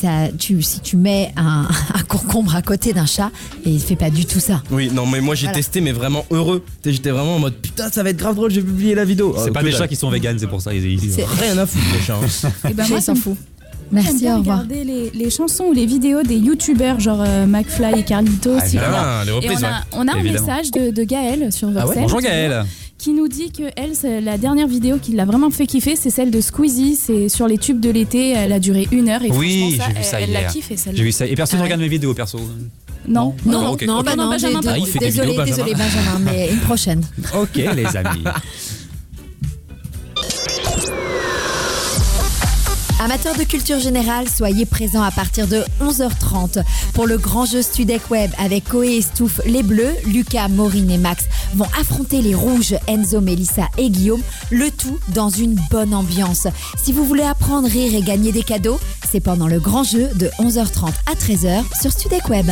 Ça, 0.00 0.28
tu, 0.38 0.62
si 0.62 0.78
tu 0.80 0.96
mets 0.96 1.32
un, 1.36 1.66
un 1.94 2.02
concombre 2.04 2.54
à 2.54 2.62
côté 2.62 2.92
d'un 2.92 3.06
chat, 3.06 3.30
et 3.64 3.70
il 3.70 3.80
fait 3.80 3.96
pas 3.96 4.10
du 4.10 4.26
tout 4.26 4.38
ça. 4.38 4.62
Oui, 4.70 4.90
non, 4.92 5.06
mais 5.06 5.20
moi 5.20 5.34
j'ai 5.34 5.46
Voilà. 5.46 5.56
testé, 5.58 5.80
mais 5.80 5.90
vraiment 5.92 6.24
heureux. 6.30 6.64
J'étais 6.84 7.10
vraiment 7.10 7.34
en 7.36 7.38
mode 7.40 7.54
putain, 7.56 7.90
ça 7.90 8.02
va 8.04 8.10
être 8.10 8.16
grave 8.16 8.36
drôle, 8.36 8.50
j'ai 8.52 8.62
publié 8.62 8.94
la 8.94 9.04
vidéo. 9.04 9.34
C'est 9.36 9.48
Ah, 9.48 9.52
pas 9.52 9.62
des 9.62 9.72
chats 9.72 9.88
qui 9.88 9.96
sont 9.96 10.08
véganes, 10.10 10.38
c'est 10.38 10.46
pour 10.46 10.60
ça. 10.62 10.72
Ils, 10.72 10.84
ils- 10.84 11.12
C'est- 11.12 11.24
Rien 11.24 11.58
à 11.58 11.66
foutre, 11.66 11.84
les 11.92 12.00
chats. 12.00 12.14
hein. 12.22 12.50
Et 12.70 12.74
ben 12.74 12.84
Chat, 12.84 12.88
moi, 12.90 12.98
il 12.98 13.02
s'en 13.02 13.14
j'aime- 13.14 13.22
fout. 13.22 13.36
J'aime 13.90 14.02
Merci, 14.02 14.18
bien 14.18 14.34
au 14.34 14.38
revoir. 14.40 14.58
regarder 14.60 14.84
les, 14.84 15.10
les 15.14 15.30
chansons 15.30 15.64
ou 15.64 15.72
les 15.72 15.86
vidéos 15.86 16.22
des 16.22 16.36
youtubeurs 16.36 17.00
genre 17.00 17.22
euh, 17.26 17.46
McFly 17.46 17.98
et 18.00 18.04
Carlitos. 18.04 18.56
Ah, 18.60 18.66
si 18.68 18.76
évidemment. 18.76 19.22
les 19.24 19.30
Et 19.30 19.32
reprises, 19.32 19.58
on 19.62 19.66
a, 19.66 19.70
ouais. 19.70 19.76
on 19.92 20.08
a 20.08 20.12
un 20.14 20.18
Évidemment. 20.20 20.46
message 20.46 20.70
de, 20.72 20.90
de 20.90 21.04
Gaëlle 21.04 21.50
sur 21.52 21.68
Ah 21.70 21.72
ouais 21.72 21.82
Voxel. 21.84 22.02
Bonjour 22.02 22.20
Gaël. 22.20 22.64
Qui 22.98 23.12
nous 23.12 23.28
dit 23.28 23.52
que 23.52 23.62
elle, 23.76 24.24
la 24.24 24.38
dernière 24.38 24.66
vidéo 24.66 24.96
qui 25.00 25.12
l'a 25.12 25.24
vraiment 25.24 25.50
fait 25.50 25.66
kiffer, 25.66 25.94
c'est 25.94 26.10
celle 26.10 26.32
de 26.32 26.40
Squeezie. 26.40 26.96
C'est 26.96 27.28
sur 27.28 27.46
les 27.46 27.56
tubes 27.56 27.78
de 27.78 27.90
l'été. 27.90 28.30
Elle 28.32 28.52
a 28.52 28.58
duré 28.58 28.88
une 28.90 29.08
heure 29.08 29.22
et 29.22 29.30
Oui, 29.30 29.76
franchement, 29.78 29.84
j'ai 29.86 29.92
vu 29.92 29.98
elle- 29.98 30.04
ça 30.04 30.20
Elle 30.20 30.32
l'a 30.32 30.44
kiffé 30.44 30.76
celle-là. 30.76 30.98
J'ai 30.98 31.04
vu 31.04 31.12
ça. 31.12 31.26
Et 31.26 31.34
personne 31.36 31.58
ne 31.58 31.62
Ah 31.62 31.62
ouais. 31.62 31.68
regarde 31.68 31.80
mes 31.82 31.88
vidéos 31.88 32.12
perso. 32.12 32.38
Non. 33.06 33.34
Non, 33.46 33.76
Ah, 33.80 33.84
non, 33.86 34.02
bah 34.02 34.16
Non, 34.16 34.24
non, 34.24 34.30
Benjamin, 34.30 34.60
il 34.76 34.86
fait 34.86 34.98
des 34.98 35.06
désolé, 35.06 35.28
désolé 35.44 35.72
Benjamin. 35.74 35.84
Benjamin, 35.84 36.18
mais 36.24 36.48
une 36.50 36.58
prochaine. 36.58 37.02
Ok 37.40 37.54
les 37.54 37.96
amis. 37.96 38.24
Amateurs 43.10 43.38
de 43.38 43.44
culture 43.44 43.80
générale, 43.80 44.28
soyez 44.28 44.66
présents 44.66 45.02
à 45.02 45.10
partir 45.10 45.48
de 45.48 45.64
11h30 45.80 46.62
pour 46.92 47.06
le 47.06 47.16
grand 47.16 47.46
jeu 47.46 47.62
Studec 47.62 48.10
Web 48.10 48.30
avec 48.36 48.68
Koé 48.68 48.96
et 48.96 49.00
Stouff. 49.00 49.40
Les 49.46 49.62
Bleus, 49.62 49.94
Lucas, 50.04 50.48
Maureen 50.48 50.90
et 50.90 50.98
Max 50.98 51.24
vont 51.54 51.68
affronter 51.80 52.20
les 52.20 52.34
Rouges, 52.34 52.74
Enzo, 52.86 53.22
Mélissa 53.22 53.68
et 53.78 53.88
Guillaume, 53.88 54.20
le 54.50 54.70
tout 54.70 54.98
dans 55.14 55.30
une 55.30 55.58
bonne 55.70 55.94
ambiance. 55.94 56.48
Si 56.76 56.92
vous 56.92 57.06
voulez 57.06 57.22
apprendre, 57.22 57.66
rire 57.66 57.94
et 57.94 58.02
gagner 58.02 58.30
des 58.30 58.42
cadeaux, 58.42 58.78
c'est 59.10 59.20
pendant 59.20 59.48
le 59.48 59.58
grand 59.58 59.84
jeu 59.84 60.10
de 60.16 60.26
11h30 60.38 60.92
à 61.06 61.14
13h 61.14 61.62
sur 61.80 61.90
Studec 61.90 62.28
Web. 62.28 62.50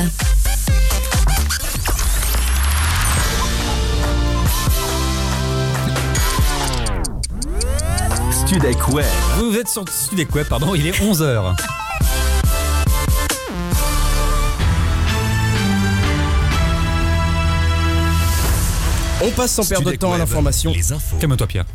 Web. 8.58 9.04
Vous 9.36 9.54
êtes 9.54 9.68
sur 9.68 9.86
Studek 9.86 10.34
Web, 10.34 10.46
pardon, 10.48 10.74
il 10.74 10.86
est 10.86 10.92
11h. 10.92 11.54
On 19.22 19.30
passe 19.32 19.52
sans 19.52 19.68
perdre 19.68 19.90
de 19.90 19.96
temps 19.96 20.14
à 20.14 20.18
l'information. 20.18 20.72
Calme-toi, 21.20 21.46
Pierre. 21.46 21.66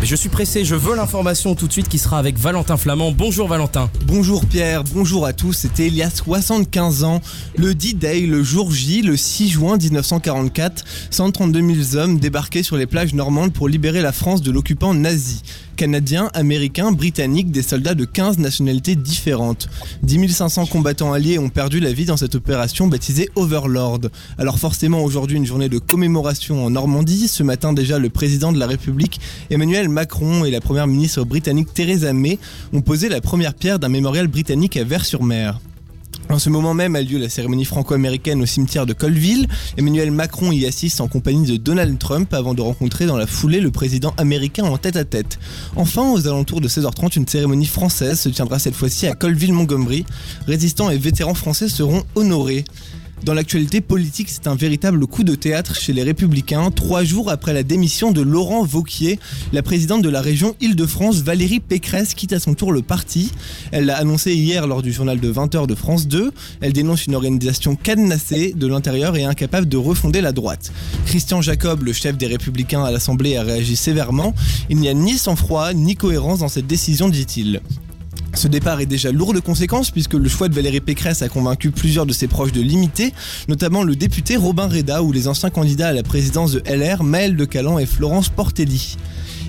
Mais 0.00 0.06
je 0.06 0.16
suis 0.16 0.28
pressé, 0.28 0.64
je 0.64 0.74
veux 0.74 0.96
l'information 0.96 1.54
tout 1.54 1.68
de 1.68 1.72
suite 1.72 1.88
qui 1.88 1.98
sera 1.98 2.18
avec 2.18 2.36
Valentin 2.36 2.76
Flamand. 2.76 3.12
Bonjour 3.12 3.46
Valentin. 3.46 3.88
Bonjour 4.06 4.44
Pierre, 4.44 4.82
bonjour 4.82 5.24
à 5.24 5.32
tous. 5.32 5.52
C'était 5.52 5.86
il 5.86 5.94
y 5.94 6.02
a 6.02 6.10
75 6.10 7.04
ans, 7.04 7.20
le 7.56 7.76
D-Day, 7.76 8.22
le 8.22 8.42
jour 8.42 8.72
J, 8.72 9.02
le 9.02 9.16
6 9.16 9.50
juin 9.50 9.76
1944. 9.76 10.84
132 11.10 11.84
000 11.84 12.02
hommes 12.02 12.18
débarquaient 12.18 12.64
sur 12.64 12.76
les 12.76 12.86
plages 12.86 13.14
normandes 13.14 13.52
pour 13.52 13.68
libérer 13.68 14.02
la 14.02 14.12
France 14.12 14.42
de 14.42 14.50
l'occupant 14.50 14.94
nazi. 14.94 15.42
Canadiens, 15.78 16.28
Américains, 16.34 16.90
Britanniques, 16.90 17.52
des 17.52 17.62
soldats 17.62 17.94
de 17.94 18.04
15 18.04 18.38
nationalités 18.38 18.96
différentes. 18.96 19.68
10 20.02 20.28
500 20.28 20.66
combattants 20.66 21.12
alliés 21.12 21.38
ont 21.38 21.50
perdu 21.50 21.78
la 21.78 21.92
vie 21.92 22.04
dans 22.04 22.16
cette 22.16 22.34
opération 22.34 22.88
baptisée 22.88 23.28
Overlord. 23.36 24.00
Alors 24.38 24.58
forcément 24.58 25.04
aujourd'hui 25.04 25.36
une 25.36 25.46
journée 25.46 25.68
de 25.68 25.78
commémoration 25.78 26.66
en 26.66 26.70
Normandie. 26.70 27.28
Ce 27.28 27.44
matin 27.44 27.72
déjà 27.72 28.00
le 28.00 28.10
président 28.10 28.50
de 28.50 28.58
la 28.58 28.66
République 28.66 29.20
Emmanuel 29.50 29.88
Macron 29.88 30.44
et 30.44 30.50
la 30.50 30.60
première 30.60 30.88
ministre 30.88 31.22
britannique 31.22 31.72
Theresa 31.72 32.12
May 32.12 32.40
ont 32.72 32.80
posé 32.80 33.08
la 33.08 33.20
première 33.20 33.54
pierre 33.54 33.78
d'un 33.78 33.88
mémorial 33.88 34.26
britannique 34.26 34.76
à 34.76 34.82
Vers-sur-Mer. 34.82 35.60
En 36.30 36.38
ce 36.38 36.50
moment 36.50 36.74
même 36.74 36.94
a 36.94 37.00
lieu 37.00 37.18
la 37.18 37.30
cérémonie 37.30 37.64
franco-américaine 37.64 38.42
au 38.42 38.46
cimetière 38.46 38.84
de 38.84 38.92
Colville. 38.92 39.48
Emmanuel 39.78 40.10
Macron 40.10 40.52
y 40.52 40.66
assiste 40.66 41.00
en 41.00 41.08
compagnie 41.08 41.46
de 41.46 41.56
Donald 41.56 41.98
Trump 41.98 42.34
avant 42.34 42.52
de 42.52 42.60
rencontrer 42.60 43.06
dans 43.06 43.16
la 43.16 43.26
foulée 43.26 43.60
le 43.60 43.70
président 43.70 44.12
américain 44.18 44.64
en 44.64 44.76
tête 44.76 44.96
à 44.96 45.04
tête. 45.04 45.38
Enfin, 45.74 46.12
aux 46.12 46.28
alentours 46.28 46.60
de 46.60 46.68
16h30, 46.68 47.16
une 47.16 47.26
cérémonie 47.26 47.66
française 47.66 48.20
se 48.20 48.28
tiendra 48.28 48.58
cette 48.58 48.74
fois-ci 48.74 49.06
à 49.06 49.14
Colville-Montgomery. 49.14 50.04
Résistants 50.46 50.90
et 50.90 50.98
vétérans 50.98 51.34
français 51.34 51.68
seront 51.68 52.04
honorés. 52.14 52.64
Dans 53.24 53.34
l'actualité 53.34 53.80
politique, 53.80 54.28
c'est 54.30 54.46
un 54.46 54.54
véritable 54.54 55.06
coup 55.06 55.24
de 55.24 55.34
théâtre 55.34 55.74
chez 55.74 55.92
les 55.92 56.02
Républicains. 56.02 56.70
Trois 56.70 57.04
jours 57.04 57.30
après 57.30 57.52
la 57.52 57.62
démission 57.62 58.12
de 58.12 58.22
Laurent 58.22 58.64
Vauquier, 58.64 59.18
la 59.52 59.62
présidente 59.62 60.02
de 60.02 60.08
la 60.08 60.20
région 60.20 60.54
Île-de-France, 60.60 61.22
Valérie 61.22 61.60
Pécresse, 61.60 62.14
quitte 62.14 62.32
à 62.32 62.40
son 62.40 62.54
tour 62.54 62.72
le 62.72 62.80
parti. 62.80 63.32
Elle 63.72 63.86
l'a 63.86 63.96
annoncé 63.96 64.34
hier 64.34 64.66
lors 64.66 64.82
du 64.82 64.92
journal 64.92 65.18
de 65.18 65.32
20h 65.32 65.66
de 65.66 65.74
France 65.74 66.06
2. 66.06 66.32
Elle 66.60 66.72
dénonce 66.72 67.06
une 67.06 67.16
organisation 67.16 67.74
cadenassée 67.76 68.54
de 68.56 68.66
l'intérieur 68.66 69.16
et 69.16 69.24
incapable 69.24 69.68
de 69.68 69.76
refonder 69.76 70.20
la 70.20 70.32
droite. 70.32 70.72
Christian 71.04 71.42
Jacob, 71.42 71.82
le 71.82 71.92
chef 71.92 72.16
des 72.16 72.26
Républicains 72.26 72.84
à 72.84 72.90
l'Assemblée, 72.90 73.36
a 73.36 73.42
réagi 73.42 73.76
sévèrement. 73.76 74.32
Il 74.70 74.78
n'y 74.78 74.88
a 74.88 74.94
ni 74.94 75.18
sang-froid 75.18 75.74
ni 75.74 75.96
cohérence 75.96 76.38
dans 76.38 76.48
cette 76.48 76.66
décision, 76.66 77.08
dit-il. 77.08 77.60
Ce 78.38 78.46
départ 78.46 78.80
est 78.80 78.86
déjà 78.86 79.10
lourd 79.10 79.34
de 79.34 79.40
conséquences 79.40 79.90
puisque 79.90 80.14
le 80.14 80.28
choix 80.28 80.48
de 80.48 80.54
Valérie 80.54 80.78
Pécresse 80.78 81.22
a 81.22 81.28
convaincu 81.28 81.72
plusieurs 81.72 82.06
de 82.06 82.12
ses 82.12 82.28
proches 82.28 82.52
de 82.52 82.60
l'imiter, 82.60 83.12
notamment 83.48 83.82
le 83.82 83.96
député 83.96 84.36
Robin 84.36 84.68
Reda 84.68 85.02
ou 85.02 85.10
les 85.10 85.26
anciens 85.26 85.50
candidats 85.50 85.88
à 85.88 85.92
la 85.92 86.04
présidence 86.04 86.52
de 86.52 86.62
LR, 86.64 87.02
Maël 87.02 87.34
de 87.34 87.44
Calan 87.44 87.80
et 87.80 87.86
Florence 87.86 88.28
Portelli. 88.28 88.94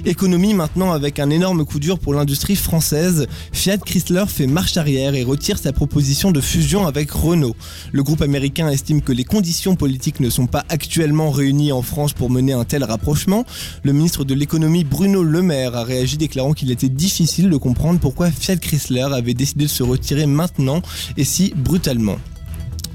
Économie 0.06 0.54
maintenant 0.54 0.92
avec 0.92 1.20
un 1.20 1.30
énorme 1.30 1.66
coup 1.66 1.80
dur 1.80 2.00
pour 2.00 2.14
l'industrie 2.14 2.56
française. 2.56 3.28
Fiat 3.52 3.78
Chrysler 3.78 4.26
fait 4.28 4.48
marche 4.48 4.78
arrière 4.78 5.14
et 5.14 5.24
retire 5.24 5.58
sa 5.58 5.74
proposition 5.74 6.32
de 6.32 6.42
fusion 6.42 6.88
avec 6.88 7.12
Renault. 7.12 7.56
Le 7.92 8.04
groupe 8.04 8.22
américain 8.22 8.70
estime 8.70 9.02
que 9.02 9.12
les 9.12 9.24
conditions 9.24 9.76
politiques 9.76 10.20
ne 10.20 10.30
sont 10.30 10.48
pas 10.48 10.66
actuellement 10.70 11.32
réunies 11.32 11.72
en 11.72 11.82
France 11.82 12.14
pour 12.14 12.30
mener 12.30 12.54
un 12.54 12.64
tel 12.64 12.84
rapprochement. 12.84 13.46
Le 13.84 13.94
ministre 13.94 14.24
de 14.24 14.34
l'économie 14.34 14.84
Bruno 14.84 15.24
Le 15.24 15.42
Maire 15.42 15.76
a 15.76 15.84
réagi 15.84 16.18
déclarant 16.18 16.54
qu'il 16.54 16.72
était 16.72 16.90
difficile 16.90 17.50
de 17.50 17.58
comprendre 17.58 18.00
pourquoi 18.00 18.32
Fiat 18.32 18.58
Chrysler 18.58 19.08
avait 19.12 19.34
décidé 19.34 19.66
de 19.66 19.70
se 19.70 19.84
retirer 19.84 20.26
maintenant 20.26 20.82
et 21.18 21.24
si 21.24 21.54
brutalement. 21.56 22.18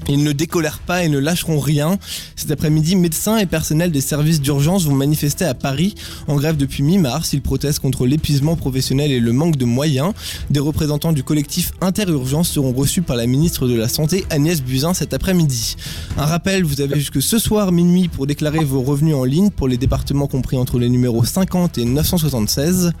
Ils 0.07 0.23
ne 0.23 0.31
décolèrent 0.31 0.79
pas 0.79 1.03
et 1.03 1.09
ne 1.09 1.17
lâcheront 1.17 1.59
rien. 1.59 1.97
Cet 2.35 2.51
après-midi, 2.51 2.95
médecins 2.95 3.37
et 3.37 3.45
personnels 3.45 3.91
des 3.91 4.01
services 4.01 4.39
d'urgence 4.39 4.85
vont 4.85 4.93
manifester 4.93 5.45
à 5.45 5.53
Paris 5.53 5.95
en 6.27 6.35
grève 6.35 6.57
depuis 6.57 6.83
mi-mars. 6.83 7.33
Ils 7.33 7.41
protestent 7.41 7.79
contre 7.79 8.05
l'épuisement 8.05 8.55
professionnel 8.55 9.11
et 9.11 9.19
le 9.19 9.31
manque 9.31 9.55
de 9.55 9.65
moyens. 9.65 10.13
Des 10.51 10.59
représentants 10.59 11.11
du 11.11 11.23
collectif 11.23 11.71
Interurgence 11.81 12.49
seront 12.49 12.71
reçus 12.71 13.01
par 13.01 13.15
la 13.15 13.25
ministre 13.25 13.67
de 13.67 13.75
la 13.75 13.87
Santé 13.87 14.25
Agnès 14.29 14.61
Buzyn 14.61 14.93
cet 14.93 15.13
après-midi. 15.13 15.75
Un 16.17 16.25
rappel, 16.25 16.63
vous 16.63 16.81
avez 16.81 16.95
jusque 16.95 17.21
ce 17.21 17.39
soir 17.39 17.71
minuit 17.71 18.07
pour 18.07 18.27
déclarer 18.27 18.63
vos 18.63 18.81
revenus 18.81 19.15
en 19.15 19.23
ligne 19.23 19.49
pour 19.49 19.67
les 19.67 19.77
départements 19.77 20.27
compris 20.27 20.57
entre 20.57 20.77
les 20.77 20.89
numéros 20.89 21.25
50 21.25 21.79
et 21.79 21.85
976. 21.85 22.93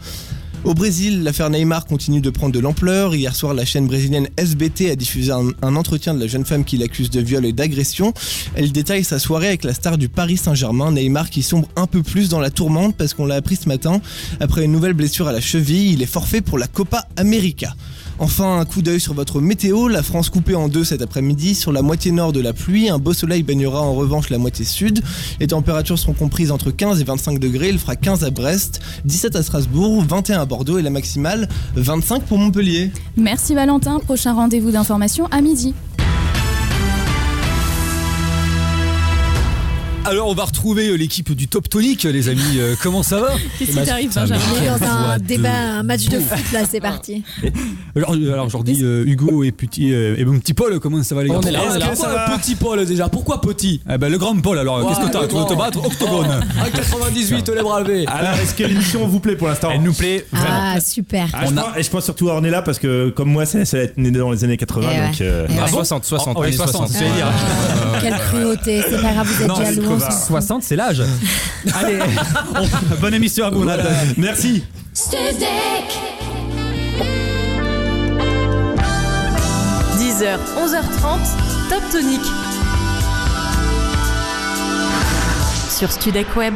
Au 0.65 0.73
Brésil, 0.73 1.21
l'affaire 1.21 1.51
Neymar 1.51 1.85
continue 1.85 2.21
de 2.21 2.31
prendre 2.31 2.51
de 2.51 2.59
l'ampleur. 2.59 3.13
Hier 3.13 3.35
soir, 3.35 3.53
la 3.53 3.65
chaîne 3.65 3.85
brésilienne 3.85 4.27
SBT 4.35 4.89
a 4.89 4.95
diffusé 4.95 5.31
un, 5.31 5.75
entretien 5.75 6.15
de 6.15 6.19
la 6.19 6.25
jeune 6.25 6.43
femme 6.43 6.65
qui 6.65 6.77
l'accuse 6.77 7.11
de 7.11 7.21
viol 7.21 7.45
et 7.45 7.53
d'agression. 7.53 8.15
Elle 8.55 8.71
détaille 8.71 9.03
sa 9.03 9.19
soirée 9.19 9.49
avec 9.49 9.63
la 9.63 9.75
star 9.75 9.99
du 9.99 10.09
Paris 10.09 10.37
Saint-Germain, 10.37 10.91
Neymar, 10.91 11.29
qui 11.29 11.43
sombre 11.43 11.67
un 11.75 11.85
peu 11.85 12.01
plus 12.01 12.29
dans 12.29 12.39
la 12.39 12.49
tourmente 12.49 12.95
parce 12.95 13.13
qu'on 13.13 13.27
l'a 13.27 13.35
appris 13.35 13.57
ce 13.57 13.67
matin. 13.67 14.01
Après 14.39 14.65
une 14.65 14.71
nouvelle 14.71 14.93
blessure 14.93 15.27
à 15.27 15.31
la 15.31 15.39
cheville, 15.39 15.93
il 15.93 16.01
est 16.01 16.07
forfait 16.07 16.41
pour 16.41 16.57
la 16.57 16.65
Copa 16.65 17.05
América. 17.15 17.75
Enfin, 18.17 18.59
un 18.59 18.65
coup 18.65 18.81
d'œil 18.81 18.99
sur 18.99 19.13
votre 19.13 19.41
météo. 19.41 19.87
La 19.87 20.01
France 20.01 20.29
coupée 20.29 20.55
en 20.55 20.69
deux 20.69 20.83
cet 20.83 21.01
après-midi. 21.01 21.53
Sur 21.53 21.71
la 21.71 21.81
moitié 21.81 22.11
nord 22.11 22.31
de 22.31 22.39
la 22.39 22.53
pluie, 22.53 22.89
un 22.89 22.97
beau 22.97 23.13
soleil 23.13 23.43
baignera 23.43 23.81
en 23.81 23.93
revanche 23.93 24.29
la 24.29 24.37
moitié 24.37 24.63
sud. 24.63 25.01
Les 25.39 25.47
températures 25.47 25.99
seront 25.99 26.13
comprises 26.13 26.51
entre 26.51 26.71
15 26.71 27.01
et 27.01 27.03
25 27.03 27.39
degrés. 27.39 27.69
Il 27.69 27.79
fera 27.79 27.95
15 27.95 28.23
à 28.23 28.29
Brest, 28.29 28.79
17 29.03 29.35
à 29.35 29.43
Strasbourg, 29.43 30.03
21 30.07 30.41
à 30.41 30.45
Bordeaux 30.45 30.77
et 30.77 30.81
la 30.81 30.89
maximale 30.89 31.49
25 31.75 32.23
pour 32.23 32.37
Montpellier. 32.37 32.91
Merci 33.17 33.53
Valentin, 33.53 33.99
prochain 33.99 34.33
rendez-vous 34.33 34.71
d'information 34.71 35.25
à 35.27 35.41
midi. 35.41 35.73
Alors, 40.07 40.27
on 40.27 40.35
va 40.35 40.43
retrouver 40.45 40.89
euh, 40.89 40.93
l'équipe 40.95 41.31
du 41.33 41.47
Top 41.47 41.67
Tonic, 41.67 42.03
les 42.03 42.29
amis. 42.29 42.41
Euh, 42.59 42.75
comment 42.83 43.01
ça 43.01 43.19
va 43.19 43.29
Qu'est-ce 43.57 43.71
Eh 43.71 43.73
ben, 43.73 43.81
qui 43.81 43.87
t'arrive, 43.87 44.13
Benjamin 44.13 44.37
mais 44.53 44.69
On 44.69 44.75
est 44.75 44.79
dans 44.79 44.85
un 44.85 45.17
débat, 45.17 45.49
de 45.49 45.79
un 45.79 45.83
match 45.83 46.05
de 46.09 46.19
foot 46.19 46.51
là, 46.53 46.59
c'est 46.69 46.79
parti. 46.79 47.23
Alors, 47.95 48.13
euh, 48.13 48.33
alors 48.33 48.45
aujourd'hui, 48.45 48.77
euh, 48.83 49.05
Hugo 49.07 49.43
et, 49.45 49.51
petit, 49.53 49.93
euh, 49.93 50.15
et 50.17 50.25
mon 50.25 50.37
petit 50.39 50.53
Paul, 50.53 50.79
comment 50.81 51.01
ça 51.01 51.15
va 51.15 51.23
les 51.23 51.29
gars 51.29 51.37
On 51.37 51.41
est 51.41 51.51
là, 51.51 51.61
on 51.71 51.73
est 51.75 51.79
là. 51.79 51.85
Ça 51.87 51.91
Pourquoi 51.95 52.13
va 52.13 52.37
petit 52.37 52.55
Paul 52.55 52.85
déjà 52.85 53.07
Pourquoi 53.09 53.39
petit 53.41 53.81
Eh 53.89 53.97
ben, 53.97 54.09
le 54.11 54.17
grand 54.17 54.35
Paul, 54.41 54.59
alors, 54.59 54.85
qu'est-ce 54.87 55.07
que 55.07 55.11
t'as 55.11 55.21
le 55.21 55.27
Tu 55.29 55.35
veux 55.35 55.45
te 55.45 55.53
battre 55.53 55.83
Octogone 55.83 56.41
À 56.61 56.69
98, 56.69 57.49
les 57.55 57.61
bras 57.61 57.79
levés. 57.81 58.05
Alors, 58.07 58.33
est-ce 58.33 58.53
que 58.53 58.63
l'émission 58.63 59.07
vous 59.07 59.19
plaît 59.21 59.35
pour 59.37 59.47
l'instant 59.47 59.69
Elle 59.73 59.81
nous 59.81 59.93
plaît 59.93 60.25
vraiment. 60.31 60.55
Ah, 60.75 60.81
super. 60.81 61.27
Ah, 61.33 61.45
pense- 61.45 61.77
et 61.77 61.83
je 61.83 61.89
pense 61.89 62.03
surtout 62.03 62.29
à 62.29 62.33
Ornella 62.33 62.61
parce 62.61 62.79
que 62.79 63.09
comme 63.09 63.29
moi, 63.29 63.45
c'est 63.45 63.63
c'est 63.65 63.97
né 63.97 64.11
dans 64.11 64.31
les 64.31 64.43
années 64.43 64.57
80. 64.57 64.87
Eh 64.91 64.99
ouais. 64.99 65.07
donc, 65.07 65.21
euh, 65.21 65.47
Eh 65.49 65.53
ouais. 65.53 65.59
Ah, 65.63 65.67
60, 65.69 66.05
60, 66.05 66.35
Oh, 66.37 66.41
oui, 66.41 66.47
années 66.47 66.57
60, 66.57 66.89
60. 66.89 66.89
c'est 66.89 67.15
dire. 67.15 67.31
Quelle 68.01 68.17
cruauté, 68.17 68.83
c'est 68.89 69.01
pas 69.01 69.13
grave, 69.13 69.27
vous 69.27 69.43
êtes 69.43 69.55
jaloux. 69.75 69.94
On 69.95 69.99
s'en 69.99 70.05
crevard. 70.05 70.19
fout. 70.19 70.27
60, 70.27 70.63
c'est 70.63 70.75
l'âge. 70.75 71.03
Allez, 71.73 71.99
on- 72.55 72.95
bonne 73.01 73.13
émission 73.13 73.45
à 73.45 73.49
vous. 73.49 73.63
Nathan. 73.65 73.89
Merci. 74.17 74.63
10h, 79.97 80.37
11h30, 80.57 81.69
Top 81.69 81.81
Tonic. 81.91 82.21
Sur 85.69 85.91
Studek 85.91 86.27
Web. 86.35 86.53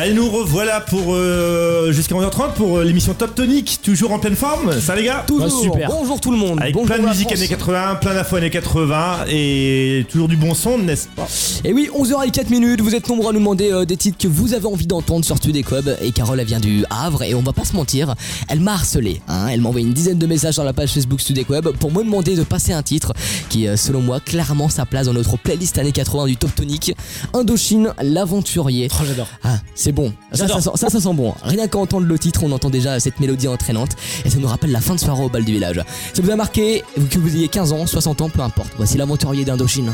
Allez, 0.00 0.14
nous 0.14 0.30
revoilà 0.30 0.80
pour 0.80 1.12
euh, 1.12 1.90
jusqu'à 1.90 2.14
11h30 2.14 2.52
pour 2.54 2.78
euh, 2.78 2.84
l'émission 2.84 3.14
Top 3.14 3.34
Tonic, 3.34 3.80
toujours 3.82 4.12
en 4.12 4.20
pleine 4.20 4.36
forme. 4.36 4.80
Ça 4.80 4.94
les 4.94 5.02
gars 5.02 5.24
Toujours. 5.26 5.50
super. 5.60 5.88
Bonjour 5.90 6.20
tout 6.20 6.30
le 6.30 6.36
monde. 6.36 6.60
Avec 6.60 6.72
Bonjour 6.72 6.86
plein 6.86 6.98
de 6.98 7.02
la 7.02 7.08
musique 7.10 7.26
France. 7.26 7.40
années 7.40 7.48
80, 7.48 7.94
plein 7.96 8.14
d'infos 8.14 8.36
années 8.36 8.50
80 8.50 9.24
et 9.28 10.06
toujours 10.08 10.28
du 10.28 10.36
bon 10.36 10.54
son, 10.54 10.78
n'est-ce 10.78 11.08
pas? 11.08 11.26
Et 11.64 11.72
oui, 11.72 11.90
11h04 11.92 12.48
minutes, 12.48 12.80
vous 12.80 12.94
êtes 12.94 13.08
nombreux 13.08 13.30
à 13.30 13.32
nous 13.32 13.40
demander 13.40 13.72
euh, 13.72 13.84
des 13.84 13.96
titres 13.96 14.18
que 14.18 14.28
vous 14.28 14.54
avez 14.54 14.66
envie 14.66 14.86
d'entendre 14.86 15.24
sur 15.24 15.36
Studek 15.36 15.68
Web. 15.72 15.88
Et 16.00 16.12
Carole, 16.12 16.38
elle 16.38 16.46
vient 16.46 16.60
du 16.60 16.84
Havre, 16.90 17.24
et 17.24 17.34
on 17.34 17.42
va 17.42 17.52
pas 17.52 17.64
se 17.64 17.74
mentir, 17.74 18.14
elle 18.48 18.60
m'a 18.60 18.74
harcelé. 18.74 19.20
hein. 19.26 19.48
Elle 19.50 19.62
m'a 19.62 19.70
envoyé 19.70 19.84
une 19.84 19.94
dizaine 19.94 20.18
de 20.18 20.26
messages 20.26 20.54
sur 20.54 20.64
la 20.64 20.74
page 20.74 20.92
Facebook 20.92 21.20
Studek 21.20 21.50
Web 21.50 21.70
pour 21.70 21.90
me 21.90 22.04
demander 22.04 22.36
de 22.36 22.44
passer 22.44 22.72
un 22.72 22.84
titre 22.84 23.14
qui, 23.48 23.66
euh, 23.66 23.76
selon 23.76 24.00
moi, 24.00 24.20
clairement 24.20 24.68
sa 24.68 24.86
place 24.86 25.06
dans 25.06 25.12
notre 25.12 25.36
playlist 25.38 25.76
années 25.76 25.90
80 25.90 26.26
du 26.26 26.36
Top 26.36 26.54
Tonic. 26.54 26.94
Indochine, 27.34 27.92
l'aventurier. 28.00 28.88
Oh, 28.92 29.02
j'adore. 29.04 29.26
Ah, 29.42 29.56
c'est 29.74 29.87
bon. 29.92 30.12
Ça 30.32 30.38
ça, 30.38 30.46
J'adore. 30.46 30.62
sent, 30.62 30.70
ça, 30.76 30.90
ça 30.90 31.00
sent 31.00 31.14
bon. 31.14 31.34
Rien 31.42 31.68
qu'à 31.68 31.78
entendre 31.78 32.06
le 32.06 32.18
titre, 32.18 32.42
on 32.44 32.52
entend 32.52 32.70
déjà 32.70 32.98
cette 33.00 33.20
mélodie 33.20 33.48
entraînante. 33.48 33.90
Et 34.24 34.30
ça 34.30 34.38
nous 34.38 34.48
rappelle 34.48 34.72
la 34.72 34.80
fin 34.80 34.94
de 34.94 35.00
soirée 35.00 35.22
au 35.24 35.28
bal 35.28 35.44
du 35.44 35.52
village. 35.52 35.82
Ça 36.14 36.22
vous 36.22 36.30
a 36.30 36.36
marqué, 36.36 36.82
que 37.10 37.18
vous 37.18 37.34
ayez 37.36 37.48
15 37.48 37.72
ans, 37.72 37.86
60 37.86 38.20
ans, 38.22 38.28
peu 38.28 38.40
importe. 38.40 38.70
Voici 38.76 38.98
l'aventurier 38.98 39.44
d'Indochine. 39.44 39.92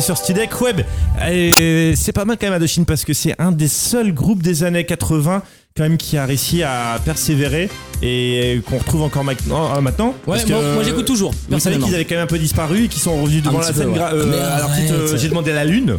Sur 0.00 0.18
Studek 0.18 0.60
Web. 0.60 0.82
C'est 1.16 2.12
pas 2.12 2.26
mal 2.26 2.36
quand 2.38 2.46
même 2.46 2.54
Indochine 2.54 2.84
parce 2.84 3.02
que 3.02 3.14
c'est 3.14 3.34
un 3.40 3.50
des 3.50 3.66
seuls 3.66 4.12
groupes 4.12 4.42
des 4.42 4.62
années 4.62 4.84
80 4.84 5.42
quand 5.74 5.82
même 5.84 5.96
qui 5.96 6.18
a 6.18 6.26
réussi 6.26 6.62
à 6.62 7.00
persévérer 7.02 7.70
et 8.02 8.60
qu'on 8.68 8.78
retrouve 8.78 9.02
encore 9.02 9.24
maintenant. 9.24 9.76
euh, 9.76 9.80
maintenant 9.80 10.08
Ouais, 10.26 10.36
parce 10.36 10.44
que, 10.44 10.52
moi- 10.52 10.62
moi, 10.74 10.82
j'écoute 10.82 11.04
toujours, 11.06 11.30
Vous 11.30 11.36
savez 11.38 11.50
personnellement. 11.50 11.86
qu'ils 11.86 11.94
avaient 11.96 12.04
quand 12.04 12.14
même 12.14 12.24
un 12.24 12.28
peu 12.28 12.38
disparu 12.38 12.84
et 12.84 12.88
qu'ils 12.88 13.02
sont 13.02 13.20
revenus 13.22 13.42
devant 13.42 13.58
Un 13.58 13.60
la 13.62 13.66
petit 13.68 13.72
peu, 13.74 13.80
scène. 13.80 13.90
ouais. 13.90 13.98
euh, 13.98 14.56
alors 14.56 14.70
euh, 14.70 15.06
arrête. 15.06 15.16
j'ai 15.20 15.28
demandé 15.28 15.50
à 15.50 15.54
la 15.54 15.64
lune. 15.64 15.98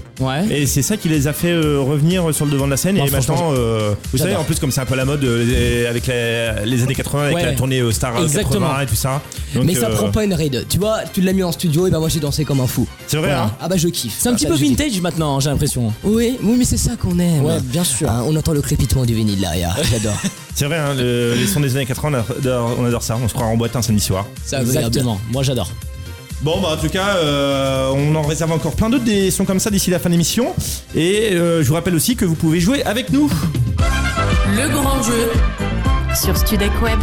Et 0.49 0.65
c'est 0.65 0.81
ça 0.81 0.97
qui 0.97 1.09
les 1.09 1.27
a 1.27 1.33
fait 1.33 1.51
euh, 1.51 1.79
revenir 1.79 2.33
sur 2.33 2.45
le 2.45 2.51
devant 2.51 2.65
de 2.65 2.71
la 2.71 2.77
scène. 2.77 2.97
Et 2.97 3.09
maintenant, 3.09 3.53
euh, 3.55 3.93
vous 4.11 4.17
savez, 4.17 4.35
en 4.35 4.43
plus 4.43 4.59
comme 4.59 4.71
c'est 4.71 4.81
un 4.81 4.85
peu 4.85 4.95
la 4.95 5.05
mode 5.05 5.23
euh, 5.23 5.89
avec 5.89 6.07
la- 6.07 6.65
les 6.65 6.83
années 6.83 6.95
80 6.95 7.23
avec 7.23 7.35
Ouais. 7.35 7.45
la 7.45 7.53
tournée 7.53 7.79
euh, 7.79 7.91
Star 7.91 8.17
Exactement. 8.21 8.67
80 8.67 8.81
et 8.81 8.85
tout 8.87 8.95
ça. 8.95 9.21
Donc, 9.55 9.65
mais 9.65 9.75
ça 9.75 9.87
euh, 9.87 9.95
prend 9.95 10.11
pas 10.11 10.23
une 10.23 10.33
ride. 10.33 10.65
Tu 10.69 10.77
vois, 10.79 10.99
tu 11.13 11.21
l'as 11.21 11.33
mis 11.33 11.43
en 11.43 11.51
studio 11.51 11.87
et 11.87 11.91
bah 11.91 11.99
moi 11.99 12.09
j'ai 12.09 12.19
dansé 12.19 12.45
comme 12.45 12.61
un 12.61 12.67
fou. 12.67 12.87
C'est 13.07 13.17
vrai, 13.17 13.31
hein 13.31 13.51
Ah 13.61 13.67
bah 13.67 13.77
je 13.77 13.87
kiffe. 13.89 14.15
C'est 14.17 14.29
un 14.29 14.33
petit 14.33 14.43
Ça, 14.45 14.49
peu 14.49 14.55
vintage 14.55 14.99
maintenant, 15.01 15.39
j'ai 15.39 15.49
l'impression. 15.49 15.93
Oui, 16.03 16.37
oui, 16.41 16.55
mais 16.57 16.65
c'est 16.65 16.77
ça 16.77 16.91
qu'on 16.99 17.17
aime. 17.19 17.43
Ouais, 17.43 17.59
bien 17.63 17.83
sûr. 17.83 18.09
Hein, 18.09 18.23
on 18.27 18.35
entend 18.35 18.53
le 18.53 18.61
crépitement 18.61 19.05
du 19.05 19.13
vinyle 19.13 19.39
derrière. 19.39 19.75
J'adore. 19.91 20.17
C'est 20.55 20.65
vrai, 20.65 20.77
hein, 20.77 20.93
le- 20.95 21.33
les 21.35 21.47
sons 21.47 21.59
des 21.59 21.75
années 21.75 21.85
80, 21.85 22.23
on 22.29 22.37
adore, 22.39 22.75
on 22.79 22.85
adore 22.85 23.01
ça. 23.03 23.17
On 23.21 23.27
se 23.27 23.33
croit 23.33 23.45
en 23.47 23.55
boîte 23.57 23.75
un 23.75 23.81
samedi 23.81 24.01
soir. 24.03 24.25
Exactement, 24.61 25.19
moi 25.31 25.43
j'adore. 25.43 25.69
Bon, 26.41 26.59
bah 26.59 26.69
en 26.73 26.77
tout 26.77 26.89
cas, 26.89 27.17
euh, 27.17 27.91
on 27.95 28.15
en 28.15 28.23
réserve 28.23 28.51
encore 28.51 28.75
plein 28.75 28.89
d'autres 28.89 29.03
des 29.03 29.29
sons 29.29 29.45
comme 29.45 29.59
ça 29.59 29.69
d'ici 29.69 29.91
la 29.91 29.99
fin 29.99 30.09
de 30.09 30.13
l'émission. 30.13 30.53
Et 30.95 31.33
euh, 31.33 31.61
je 31.63 31.67
vous 31.67 31.75
rappelle 31.75 31.93
aussi 31.95 32.15
que 32.15 32.25
vous 32.25 32.33
pouvez 32.35 32.59
jouer 32.59 32.83
avec 32.83 33.11
nous. 33.11 33.29
Le 34.55 34.69
grand 34.69 35.01
jeu 35.03 35.29
sur 36.15 36.35
Studek 36.35 36.71
Web. 36.81 36.99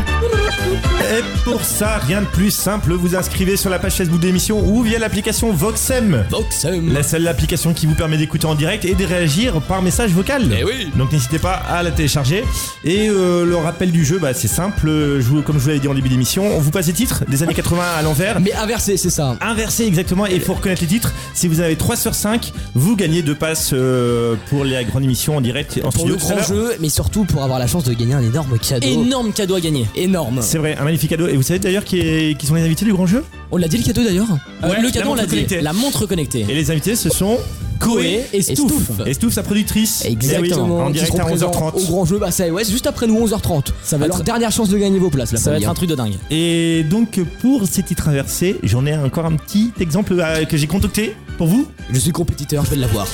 Et 1.01 1.23
pour 1.45 1.63
ça, 1.65 1.99
rien 1.99 2.21
de 2.23 2.27
plus 2.27 2.51
simple, 2.51 2.93
vous 2.93 3.15
inscrivez 3.17 3.57
sur 3.57 3.71
la 3.71 3.79
page 3.79 3.95
Facebook 3.95 4.21
de 4.21 4.27
l'émission 4.27 4.61
ou 4.61 4.83
via 4.83 4.99
l'application 4.99 5.53
Voxem. 5.53 6.25
Voxem. 6.29 6.93
La 6.93 7.03
seule 7.03 7.27
application 7.29 7.73
qui 7.73 7.87
vous 7.87 7.95
permet 7.95 8.19
d'écouter 8.19 8.47
en 8.47 8.55
direct 8.55 8.85
et 8.85 8.95
de 8.95 9.05
réagir 9.05 9.61
par 9.63 9.81
message 9.81 10.11
vocal. 10.11 10.43
oui. 10.67 10.89
Donc 10.97 11.13
n'hésitez 11.13 11.39
pas 11.39 11.53
à 11.55 11.83
la 11.83 11.93
télécharger. 11.93 12.45
Et 12.85 13.09
euh, 13.09 13.47
le 13.47 13.57
rappel 13.57 13.91
du 13.91 14.05
jeu, 14.05 14.19
bah, 14.19 14.35
c'est 14.35 14.49
simple. 14.49 14.87
Je 14.89 15.21
vous- 15.29 15.41
comme 15.43 15.57
je 15.57 15.63
vous 15.63 15.69
l'avais 15.69 15.81
dit 15.81 15.89
en 15.89 15.95
début 15.95 16.09
d'émission, 16.11 16.45
on 16.55 16.59
vous 16.59 16.71
passe 16.71 16.89
les 16.89 16.93
titres 16.93 17.25
des 17.29 17.43
années 17.43 17.55
80 17.55 17.83
à 17.99 18.03
l'envers. 18.03 18.41
Mais 18.41 18.53
inversé, 18.53 18.97
c'est 18.99 19.11
ça. 19.11 19.37
Inversé 19.41 19.85
exactement, 19.87 20.27
et 20.27 20.35
il 20.35 20.41
faut 20.43 20.55
reconnaître 20.55 20.83
les 20.83 20.89
titres. 20.89 21.15
Si 21.33 21.49
vous 21.49 21.61
avez 21.61 21.77
3 21.77 21.97
sur 21.97 22.15
5, 22.15 22.53
vous 22.75 22.97
gagnez 22.97 23.23
deux 23.23 23.35
passes 23.37 23.71
euh, 23.73 24.35
pour 24.51 24.65
les 24.65 24.85
grandes 24.85 25.05
émissions 25.05 25.37
en 25.37 25.41
direct 25.41 25.79
en 25.79 25.91
Pour 25.91 25.93
studio. 25.93 26.17
le 26.17 26.21
grand 26.21 26.43
jeu, 26.43 26.75
mais 26.81 26.89
surtout 26.91 27.25
pour 27.25 27.43
avoir 27.45 27.59
la 27.59 27.67
chance 27.67 27.85
de 27.85 27.95
gagner 27.95 28.15
un 28.15 28.23
énorme 28.23 28.59
cadeau. 28.59 28.87
Énorme 28.87 29.33
cadeau 29.33 29.55
à 29.55 29.61
gagner. 29.61 29.87
Énorme. 29.97 30.41
C'est 30.43 30.59
vrai, 30.59 30.77
un 30.79 30.88
magnifique 30.89 31.11
cadeau. 31.11 31.29
Et 31.29 31.37
vous 31.37 31.43
savez 31.43 31.59
d'ailleurs 31.61 31.85
qui, 31.85 31.99
est- 32.01 32.39
qui 32.39 32.47
sont 32.47 32.55
les 32.55 32.63
invités 32.63 32.85
du 32.85 32.93
grand 32.93 33.07
jeu? 33.07 33.25
On 33.51 33.57
l'a 33.57 33.69
dit 33.69 33.79
le 33.79 33.85
cadeau 33.85 34.03
d'ailleurs 34.05 34.29
Euh, 34.65 34.69
Ouais, 34.71 34.81
le 34.83 34.91
cadeau, 34.91 35.11
on 35.11 35.15
l'a 35.15 35.25
dit. 35.25 35.31
connectée. 35.31 35.61
La 35.61 35.73
montre 35.73 36.07
connectée. 36.07 36.45
Et 36.49 36.55
les 36.55 36.71
invités, 36.71 36.97
ce 36.97 37.09
sont 37.11 37.39
Koé 37.81 38.25
et 38.33 38.43
Stouff. 38.43 38.73
Et 39.07 39.15
Stouff, 39.15 39.33
sa 39.33 39.43
productrice. 39.45 40.05
Exactement. 40.05 40.67
Eh 40.67 40.71
oui, 40.71 40.81
en 40.83 40.87
qui 40.89 40.93
direct 40.95 41.13
seront 41.13 41.23
à 41.23 41.25
présents 41.27 41.51
11h30. 41.53 41.75
Au 41.77 41.87
grand 41.87 42.05
jeu, 42.05 42.19
bah 42.19 42.31
ça, 42.33 42.49
ouais, 42.49 42.65
c'est 42.65 42.73
juste 42.73 42.87
après 42.89 43.07
nous 43.07 43.15
11h30. 43.25 43.67
Ça 43.85 43.97
va 43.99 44.07
Alors 44.07 44.17
être- 44.19 44.25
dernière 44.25 44.51
chance 44.51 44.69
de 44.69 44.77
gagner 44.79 44.99
vos 44.99 45.11
places. 45.11 45.33
La 45.33 45.39
Ça 45.39 45.51
va 45.51 45.59
être 45.59 45.69
un 45.69 45.75
truc 45.75 45.89
de 45.89 45.95
dingue. 45.95 46.15
Et 46.31 46.85
donc 46.91 47.21
pour 47.41 47.67
ces 47.69 47.83
titres 47.85 48.09
inversés, 48.09 48.57
j'en 48.65 48.85
ai 48.85 48.97
encore 48.97 49.27
un 49.27 49.37
petit 49.37 49.73
exemple 49.81 50.15
euh, 50.19 50.45
que 50.45 50.57
j'ai 50.57 50.67
concocté 50.67 51.15
pour 51.37 51.47
vous? 51.47 51.69
Je 51.93 51.99
suis 52.01 52.11
compétiteur, 52.11 52.65
je 52.65 52.71
vais 52.71 52.77
l'avoir. 52.77 53.07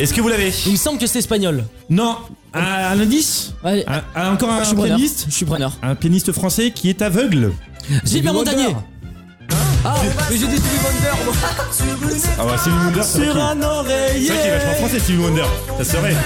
Est-ce 0.00 0.12
que 0.12 0.20
vous 0.20 0.28
l'avez 0.28 0.52
Il 0.66 0.72
me 0.72 0.76
semble 0.76 0.98
que 0.98 1.06
c'est 1.06 1.18
espagnol. 1.20 1.64
Non. 1.88 2.16
Un, 2.54 2.60
un 2.60 3.00
indice 3.00 3.52
Ouais. 3.64 3.84
Un- 3.86 4.02
un- 4.14 4.32
Encore 4.32 4.50
un 4.50 4.60
Je 4.60 4.66
suis 4.66 4.74
preneur. 4.76 4.96
pianiste 4.96 5.26
Je 5.28 5.34
suis 5.34 5.44
preneur. 5.46 5.72
Un 5.82 5.94
pianiste 5.94 6.32
français 6.32 6.70
qui 6.70 6.88
est 6.88 7.02
aveugle. 7.02 7.52
Gilbert 8.04 8.34
Montagnier. 8.34 8.74
Ah, 9.84 9.94
mais 10.30 10.36
j'ai 10.36 10.46
dit 10.48 10.56
Stevie 10.56 10.78
Wonder 10.84 11.24
moi. 11.24 11.34
Ah 12.38 12.44
bah 12.44 12.58
Stevie 12.58 12.74
Wonder, 12.76 13.02
c'est 13.04 13.18
vrai 13.18 13.24
Sur 13.26 13.32
qu'il- 13.32 13.40
un 13.40 13.52
c'est 13.54 13.60
vrai 13.60 13.66
oreiller. 13.66 14.26
qu'il 14.26 14.34
est 14.34 14.58
vachement 14.58 14.74
français 14.74 14.98
Stevie 14.98 15.18
Wonder. 15.18 15.44
Ça 15.78 15.84
serait. 15.84 16.16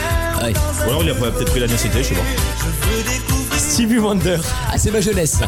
Ouais. 0.43 0.53
Ou 0.87 0.89
alors 0.89 1.03
il 1.03 1.11
a 1.11 1.15
peut-être 1.15 1.51
pris 1.51 1.61
la 1.61 1.67
nationalité, 1.67 2.03
je 2.03 2.09
sais 2.09 2.15
pas. 2.15 3.59
Stevie 3.59 3.99
Wonder. 3.99 4.39
Ah, 4.73 4.79
c'est 4.79 4.91
ma 4.91 5.01
jeunesse. 5.03 5.39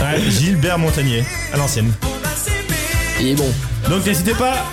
Ouais, 0.00 0.30
Gilbert 0.30 0.78
Montagnier, 0.78 1.24
à 1.52 1.56
l'ancienne. 1.58 1.92
Il 3.20 3.28
est 3.28 3.34
bon. 3.34 3.48
Donc 3.88 4.04
n'hésitez 4.06 4.34
pas, 4.34 4.64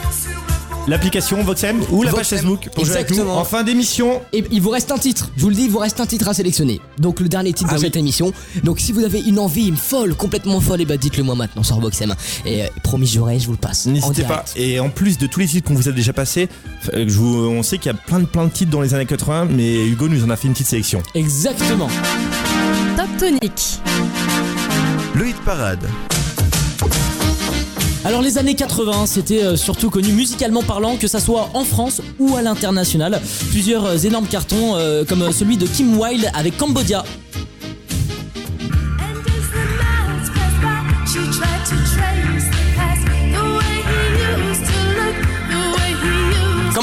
l'application 0.87 1.43
Voxem 1.43 1.81
ou 1.91 2.03
la 2.03 2.11
page 2.11 2.19
Voxem. 2.19 2.37
Facebook 2.39 2.69
pour 2.73 2.85
jouer 2.85 2.95
avec 2.95 3.09
nous 3.09 3.15
Exactement. 3.17 3.39
en 3.39 3.43
fin 3.45 3.63
d'émission. 3.63 4.21
Et 4.33 4.43
il 4.51 4.61
vous 4.61 4.69
reste 4.69 4.91
un 4.91 4.97
titre, 4.97 5.29
je 5.35 5.41
vous 5.43 5.49
le 5.49 5.55
dis, 5.55 5.63
il 5.63 5.69
vous 5.71 5.79
reste 5.79 5.99
un 5.99 6.05
titre 6.05 6.27
à 6.27 6.33
sélectionner. 6.33 6.79
Donc 6.99 7.19
le 7.19 7.27
dernier 7.29 7.53
titre 7.53 7.69
Ah 7.71 7.75
de 7.75 7.79
oui. 7.79 7.85
cette 7.85 7.95
émission. 7.95 8.31
Donc 8.63 8.79
si 8.79 8.91
vous 8.91 9.03
avez 9.03 9.19
une 9.21 9.39
envie, 9.39 9.67
une 9.67 9.77
folle, 9.77 10.15
complètement 10.15 10.59
folle, 10.61 10.81
et 10.81 10.85
bah 10.85 10.97
dites-le 10.97 11.23
moi 11.23 11.35
maintenant 11.35 11.63
sur 11.63 11.79
Voxem. 11.79 12.15
Et 12.45 12.63
euh, 12.63 12.67
promis, 12.83 13.07
j'aurai, 13.07 13.39
je 13.39 13.45
vous 13.45 13.51
le 13.53 13.57
passe. 13.57 13.87
en 13.87 13.91
N'hésitez 13.91 14.23
pas. 14.23 14.45
Et 14.55 14.79
en 14.79 14.89
plus 14.89 15.17
de 15.17 15.27
tous 15.27 15.39
les 15.39 15.47
titres 15.47 15.67
qu'on 15.67 15.75
vous 15.75 15.89
a 15.89 15.91
déjà 15.91 16.13
passés, 16.13 16.49
euh, 16.93 17.05
je 17.07 17.17
vous- 17.17 17.37
on 17.47 17.63
sait 17.63 17.77
qu'il 17.77 17.91
y 17.91 17.95
a 17.95 17.97
plein 17.97 18.19
de 18.19 18.25
plein 18.25 18.45
de 18.45 18.49
titres 18.51 18.71
dans 18.71 18.81
les 18.81 18.93
années 18.93 19.05
80, 19.05 19.45
mais 19.51 19.85
Hugo 19.87 20.07
nous 20.07 20.23
en 20.23 20.29
a 20.29 20.35
fait 20.35 20.47
une 20.47 20.53
petite 20.53 20.67
sélection. 20.67 21.01
Exactement. 21.15 21.89
Top 22.95 23.07
Tonic. 23.19 23.79
Le 25.15 25.27
hit 25.29 25.37
parade. 25.43 25.79
Alors 28.07 28.21
les 28.21 28.37
années 28.37 28.55
80, 28.55 29.05
c'était 29.05 29.43
euh, 29.43 29.57
surtout 29.57 29.89
connu 29.89 30.13
musicalement 30.13 30.63
parlant, 30.63 30.95
que 30.95 31.07
ça 31.07 31.19
soit 31.19 31.49
en 31.53 31.65
France 31.65 32.01
ou 32.19 32.37
à 32.37 32.41
l'international. 32.41 33.19
Plusieurs 33.49 33.83
euh, 33.83 33.97
énormes 33.97 34.27
cartons 34.27 34.77
euh, 34.77 35.03
comme 35.03 35.29
celui 35.33 35.57
de 35.57 35.67
Kim 35.67 35.99
Wilde 35.99 36.31
avec 36.33 36.55
Cambodia. 36.55 37.03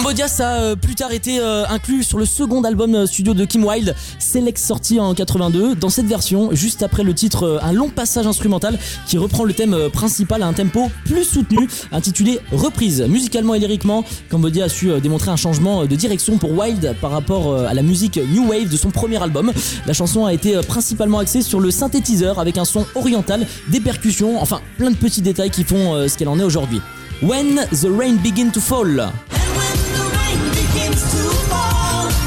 Cambodia, 0.04 0.28
ça 0.28 0.50
a 0.50 0.60
euh, 0.60 0.76
plus 0.76 0.94
tard 0.94 1.12
été 1.12 1.38
euh, 1.40 1.64
inclus 1.66 2.02
sur 2.02 2.18
le 2.18 2.26
second 2.26 2.62
album 2.64 2.94
euh, 2.94 3.06
studio 3.06 3.32
de 3.32 3.46
Kim 3.46 3.64
Wilde, 3.64 3.94
Select 4.18 4.58
sorti 4.58 5.00
en 5.00 5.14
82. 5.14 5.76
Dans 5.76 5.88
cette 5.88 6.04
version, 6.04 6.50
juste 6.52 6.82
après 6.82 7.02
le 7.02 7.14
titre, 7.14 7.58
un 7.62 7.72
long 7.72 7.88
passage 7.88 8.26
instrumental 8.26 8.78
qui 9.06 9.16
reprend 9.16 9.44
le 9.44 9.54
thème 9.54 9.88
principal 9.90 10.42
à 10.42 10.46
un 10.46 10.52
tempo 10.52 10.90
plus 11.06 11.24
soutenu, 11.24 11.70
intitulé 11.90 12.38
Reprise. 12.52 13.00
Musicalement 13.08 13.54
et 13.54 13.58
lyriquement, 13.58 14.04
Cambodia 14.28 14.66
a 14.66 14.68
su 14.68 14.90
démontrer 15.00 15.30
un 15.30 15.36
changement 15.36 15.86
de 15.86 15.96
direction 15.96 16.36
pour 16.36 16.52
Wilde 16.52 16.94
par 17.00 17.10
rapport 17.10 17.56
à 17.56 17.72
la 17.72 17.80
musique 17.80 18.20
New 18.30 18.50
Wave 18.50 18.68
de 18.68 18.76
son 18.76 18.90
premier 18.90 19.22
album. 19.22 19.54
La 19.86 19.94
chanson 19.94 20.26
a 20.26 20.34
été 20.34 20.60
principalement 20.68 21.20
axée 21.20 21.40
sur 21.40 21.60
le 21.60 21.70
synthétiseur 21.70 22.40
avec 22.40 22.58
un 22.58 22.66
son 22.66 22.84
oriental, 22.94 23.46
des 23.68 23.80
percussions, 23.80 24.38
enfin 24.42 24.60
plein 24.76 24.90
de 24.90 24.96
petits 24.96 25.22
détails 25.22 25.50
qui 25.50 25.64
font 25.64 26.06
ce 26.06 26.18
qu'elle 26.18 26.28
en 26.28 26.38
est 26.38 26.44
aujourd'hui. 26.44 26.82
When 27.22 27.66
the 27.70 27.88
rain 27.88 28.16
begin 28.22 28.50
to 28.50 28.60
fall. 28.60 29.10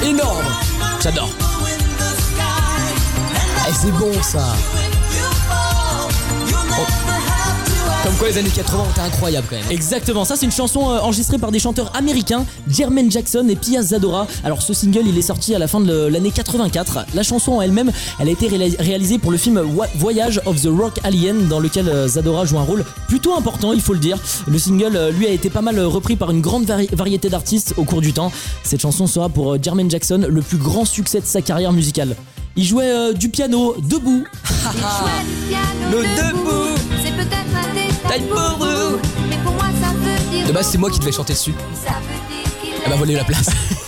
Énorme. 0.04 0.46
J'adore. 1.02 1.30
Eh 3.70 3.74
c'est 3.74 3.92
bon 3.92 4.14
ça 4.22 4.56
quoi 8.18 8.30
les 8.30 8.38
années 8.40 8.50
80 8.50 8.84
ont 8.84 8.90
été 8.92 9.02
incroyables 9.02 9.46
quand 9.50 9.56
même. 9.58 9.66
Exactement, 9.70 10.26
ça 10.26 10.36
c'est 10.36 10.46
une 10.46 10.52
chanson 10.52 10.90
euh, 10.90 11.00
enregistrée 11.00 11.38
par 11.38 11.52
des 11.52 11.60
chanteurs 11.60 11.92
américains, 11.96 12.46
Jermaine 12.68 13.12
Jackson 13.12 13.46
et 13.50 13.56
Pia 13.56 13.82
Zadora. 13.84 14.26
Alors 14.44 14.62
ce 14.62 14.74
single 14.74 15.04
il 15.06 15.18
est 15.18 15.22
sorti 15.22 15.54
à 15.54 15.60
la 15.60 15.68
fin 15.68 15.80
de 15.80 16.08
l'année 16.08 16.32
84. 16.32 17.06
La 17.14 17.24
chanson 17.24 17.54
en 17.54 17.62
elle-même, 17.62 17.92
elle 18.20 18.28
a 18.30 18.32
été 18.32 18.48
réalisée 18.80 19.20
pour 19.20 19.32
le 19.32 19.38
film 19.38 19.62
Wa- 19.76 19.88
Voyage 19.96 20.42
of 20.46 20.62
the 20.62 20.68
Rock 20.68 21.00
Alien 21.04 21.48
dans 21.48 21.60
lequel 21.60 21.88
euh, 21.90 22.08
Zadora 22.08 22.46
joue 22.46 22.58
un 22.58 22.64
rôle 22.64 22.86
plutôt 23.08 23.36
important, 23.36 23.74
il 23.74 23.82
faut 23.82 23.94
le 23.94 24.00
dire. 24.00 24.18
Le 24.48 24.58
single 24.58 24.96
euh, 24.96 25.12
lui 25.12 25.28
a 25.28 25.32
été 25.32 25.50
pas 25.50 25.62
mal 25.62 25.80
repris 25.80 26.16
par 26.16 26.32
une 26.32 26.42
grande 26.42 26.66
vari- 26.66 26.90
variété 26.94 27.30
d'artistes 27.30 27.74
au 27.78 27.84
cours 27.84 28.02
du 28.02 28.14
temps. 28.14 28.32
Cette 28.64 28.82
chanson 28.82 29.06
sera 29.06 29.30
pour 29.30 29.54
euh, 29.54 29.60
Jermaine 29.62 29.92
Jackson 29.92 30.26
le 30.28 30.42
plus 30.42 30.58
grand 30.58 30.86
succès 30.86 31.20
de 31.22 31.26
sa 31.26 31.42
carrière 31.42 31.72
musicale. 31.74 32.16
Il 32.56 32.64
jouait 32.66 32.90
euh, 32.92 33.14
du 33.14 33.30
piano 33.30 33.76
debout. 33.88 34.24
Le 35.92 36.02
debout 36.02 36.57
De 40.48 40.52
base 40.54 40.70
c'est 40.72 40.78
moi 40.78 40.90
qui 40.90 41.00
devais 41.00 41.12
chanter 41.12 41.34
dessus. 41.34 41.54
Ça 41.86 41.94
veut 41.94 42.36
dire 42.36 42.62
qu'il 42.62 42.74
Elle 42.84 42.90
m'a 42.90 42.96
volé 42.96 43.16
la 43.16 43.24
place. 43.24 43.50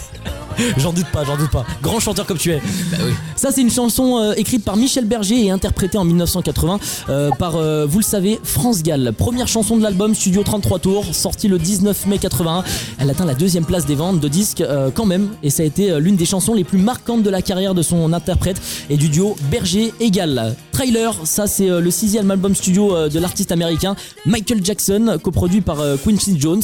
J'en 0.77 0.93
doute 0.93 1.07
pas, 1.11 1.23
j'en 1.23 1.37
doute 1.37 1.51
pas. 1.51 1.65
Grand 1.81 1.99
chanteur 1.99 2.25
comme 2.25 2.37
tu 2.37 2.51
es. 2.51 2.61
bah 2.91 2.97
oui. 3.05 3.11
Ça, 3.35 3.51
c'est 3.51 3.61
une 3.61 3.69
chanson 3.71 4.17
euh, 4.19 4.33
écrite 4.33 4.63
par 4.63 4.75
Michel 4.75 5.05
Berger 5.05 5.45
et 5.45 5.51
interprétée 5.51 5.97
en 5.97 6.05
1980 6.05 6.79
euh, 7.09 7.29
par, 7.37 7.55
euh, 7.55 7.85
vous 7.85 7.99
le 7.99 8.03
savez, 8.03 8.39
France 8.43 8.83
Gall. 8.83 9.13
Première 9.17 9.47
chanson 9.47 9.77
de 9.77 9.83
l'album 9.83 10.13
Studio 10.15 10.43
33 10.43 10.79
tours, 10.79 11.05
sortie 11.13 11.47
le 11.47 11.57
19 11.57 12.05
mai 12.07 12.17
81. 12.17 12.63
Elle 12.99 13.09
atteint 13.09 13.25
la 13.25 13.35
deuxième 13.35 13.65
place 13.65 13.85
des 13.85 13.95
ventes 13.95 14.19
de 14.19 14.27
disques 14.27 14.61
euh, 14.61 14.89
quand 14.93 15.05
même, 15.05 15.29
et 15.43 15.49
ça 15.49 15.63
a 15.63 15.65
été 15.65 15.91
euh, 15.91 15.99
l'une 15.99 16.15
des 16.15 16.25
chansons 16.25 16.53
les 16.53 16.63
plus 16.63 16.77
marquantes 16.79 17.23
de 17.23 17.29
la 17.29 17.41
carrière 17.41 17.73
de 17.73 17.81
son 17.81 18.11
interprète 18.13 18.61
et 18.89 18.97
du 18.97 19.09
duo 19.09 19.35
Berger 19.51 19.93
et 19.99 20.11
Gall. 20.11 20.55
Trailer, 20.71 21.13
ça 21.23 21.47
c'est 21.47 21.67
le 21.67 21.91
sixième 21.91 22.31
album 22.31 22.55
studio 22.55 23.09
de 23.09 23.19
l'artiste 23.19 23.51
américain 23.51 23.95
Michael 24.25 24.63
Jackson, 24.63 25.17
coproduit 25.21 25.61
par 25.61 25.77
Quincy 26.03 26.39
Jones. 26.39 26.61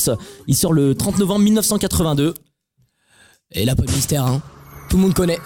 Il 0.48 0.56
sort 0.56 0.74
le 0.74 0.96
30 0.96 1.20
novembre 1.20 1.42
1982. 1.42 2.34
Et 3.56 3.66
pas 3.66 3.74
de 3.74 3.92
mystère 3.92 4.26
hein. 4.26 4.42
Tout 4.90 4.98
le 4.98 5.04
monde 5.04 5.14
connaît. 5.14 5.40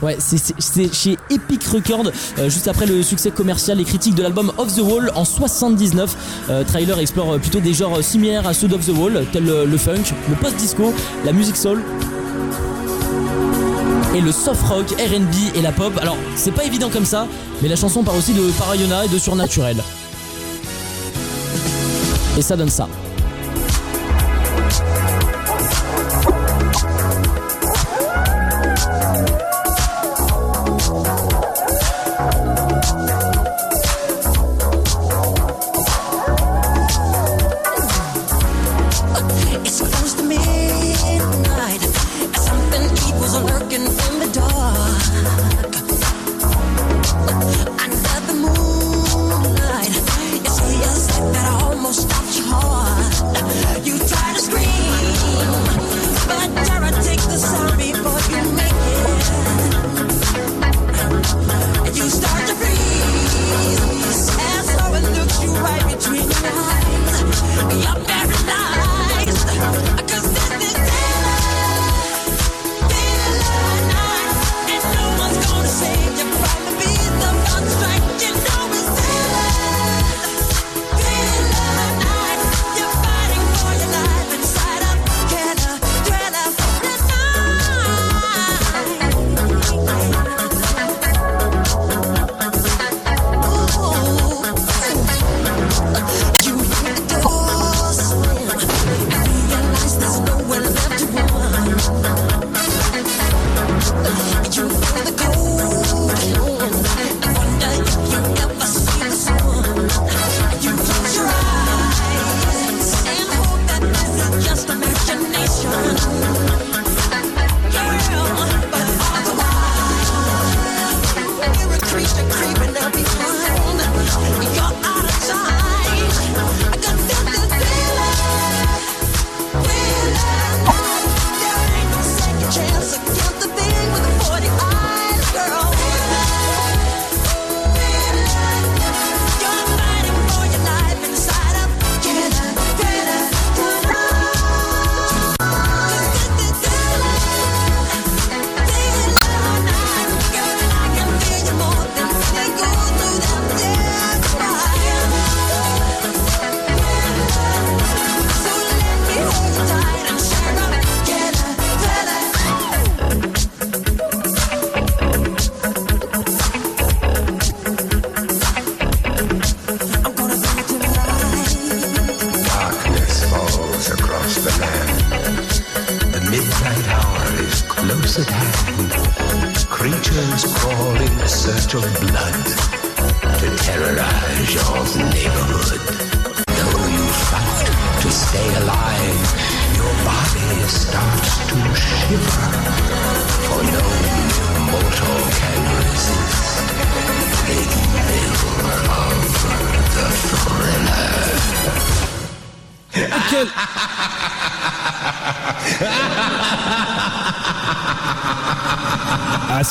Ouais, 0.00 0.16
c'est- 0.18 0.92
chez 0.92 1.16
Epic 1.30 1.62
Records, 1.64 2.10
euh, 2.38 2.48
juste 2.50 2.66
après 2.66 2.86
le 2.86 3.02
succès 3.04 3.30
commercial 3.30 3.80
et 3.80 3.84
critique 3.84 4.16
de 4.16 4.22
l'album 4.22 4.52
Off 4.58 4.74
the 4.74 4.80
Wall 4.80 5.12
en 5.14 5.24
79. 5.24 6.16
Euh, 6.50 6.64
trailer 6.64 6.98
explore 6.98 7.34
euh, 7.34 7.38
plutôt 7.38 7.60
des 7.60 7.72
genres 7.72 8.02
similaires 8.02 8.46
à 8.48 8.52
ceux 8.54 8.66
d'Off 8.66 8.84
the 8.86 8.96
Wall, 8.96 9.24
tels 9.32 9.44
le, 9.44 9.64
le 9.64 9.76
funk, 9.76 10.02
le 10.28 10.34
post-disco, 10.34 10.92
la 11.24 11.32
musique 11.32 11.56
soul. 11.56 11.82
Et 14.16 14.20
le 14.20 14.32
soft 14.32 14.62
rock, 14.68 14.86
RB 14.90 15.56
et 15.56 15.62
la 15.62 15.70
pop. 15.72 15.92
Alors, 16.02 16.16
c'est 16.36 16.50
pas 16.52 16.64
évident 16.64 16.90
comme 16.90 17.06
ça, 17.06 17.26
mais 17.62 17.68
la 17.68 17.76
chanson 17.76 18.02
parle 18.02 18.18
aussi 18.18 18.32
de 18.34 18.42
paranoïa 18.58 19.04
et 19.04 19.08
de 19.08 19.18
surnaturel. 19.18 19.76
Et 22.36 22.42
ça 22.42 22.56
donne 22.56 22.68
ça. 22.70 22.88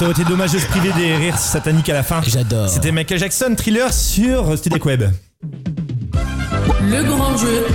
Ça 0.01 0.05
aurait 0.05 0.19
été 0.19 0.27
dommage 0.27 0.51
de 0.51 0.57
se 0.57 0.65
priver 0.65 0.91
des 0.93 1.15
rires 1.15 1.37
sataniques 1.37 1.87
à 1.89 1.93
la 1.93 2.01
fin. 2.01 2.23
J'adore. 2.25 2.67
C'était 2.67 2.91
Michael 2.91 3.19
Jackson, 3.19 3.53
thriller 3.55 3.93
sur 3.93 4.57
Studek 4.57 4.83
Web. 4.83 5.03
Le 6.81 7.03
grand 7.03 7.37
jeu 7.37 7.67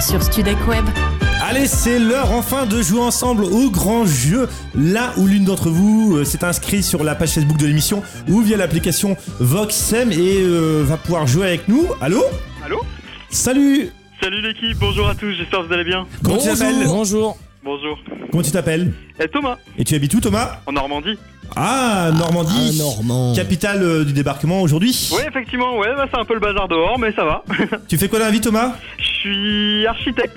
sur 0.00 0.22
Studek 0.22 0.56
Web. 0.66 0.86
Allez, 1.46 1.66
c'est 1.66 1.98
l'heure 1.98 2.32
enfin 2.32 2.64
de 2.64 2.80
jouer 2.80 3.00
ensemble 3.00 3.44
au 3.44 3.68
grand 3.68 4.06
jeu. 4.06 4.48
Là 4.74 5.12
où 5.18 5.26
l'une 5.26 5.44
d'entre 5.44 5.68
vous 5.68 6.16
euh, 6.16 6.24
s'est 6.24 6.42
inscrit 6.42 6.82
sur 6.82 7.04
la 7.04 7.14
page 7.14 7.32
Facebook 7.32 7.58
de 7.58 7.66
l'émission 7.66 8.02
ou 8.30 8.40
via 8.40 8.56
l'application 8.56 9.18
Voxem 9.38 10.10
et 10.10 10.38
euh, 10.40 10.82
va 10.86 10.96
pouvoir 10.96 11.26
jouer 11.26 11.48
avec 11.48 11.68
nous. 11.68 11.86
Allô? 12.00 12.24
Allô? 12.64 12.80
Salut 13.28 13.90
Salut 14.22 14.40
l'équipe, 14.40 14.78
bonjour 14.78 15.06
à 15.06 15.14
tous, 15.14 15.34
j'espère 15.34 15.60
que 15.60 15.66
vous 15.66 15.72
allez 15.74 15.84
bien. 15.84 16.06
Comment 16.24 16.38
tu 16.38 16.46
t'appelles? 16.46 16.86
Bonjour. 16.86 17.36
Bonjour. 17.62 17.98
Comment 18.30 18.42
tu 18.42 18.52
t'appelles? 18.52 18.94
Et 19.20 19.28
Thomas, 19.28 19.58
Et 19.76 19.84
tu 19.84 19.94
habites 19.94 20.14
où 20.14 20.20
Thomas? 20.20 20.60
En 20.64 20.72
Normandie. 20.72 21.18
Ah, 21.56 22.10
Normandie. 22.16 22.78
Normand. 22.78 23.34
Capitale 23.34 23.82
euh, 23.82 24.04
du 24.04 24.12
débarquement 24.12 24.60
aujourd'hui. 24.62 25.10
Oui, 25.12 25.20
effectivement, 25.28 25.76
ouais, 25.78 25.88
bah, 25.96 26.06
c'est 26.12 26.18
un 26.18 26.24
peu 26.24 26.34
le 26.34 26.40
bazar 26.40 26.68
dehors, 26.68 26.98
mais 26.98 27.12
ça 27.12 27.24
va. 27.24 27.42
Tu 27.88 27.98
fais 27.98 28.08
quoi 28.08 28.18
dans 28.18 28.24
la 28.26 28.30
vie 28.30 28.40
Thomas? 28.40 28.72
Je 28.98 29.04
suis 29.04 29.86
architecte. 29.86 30.36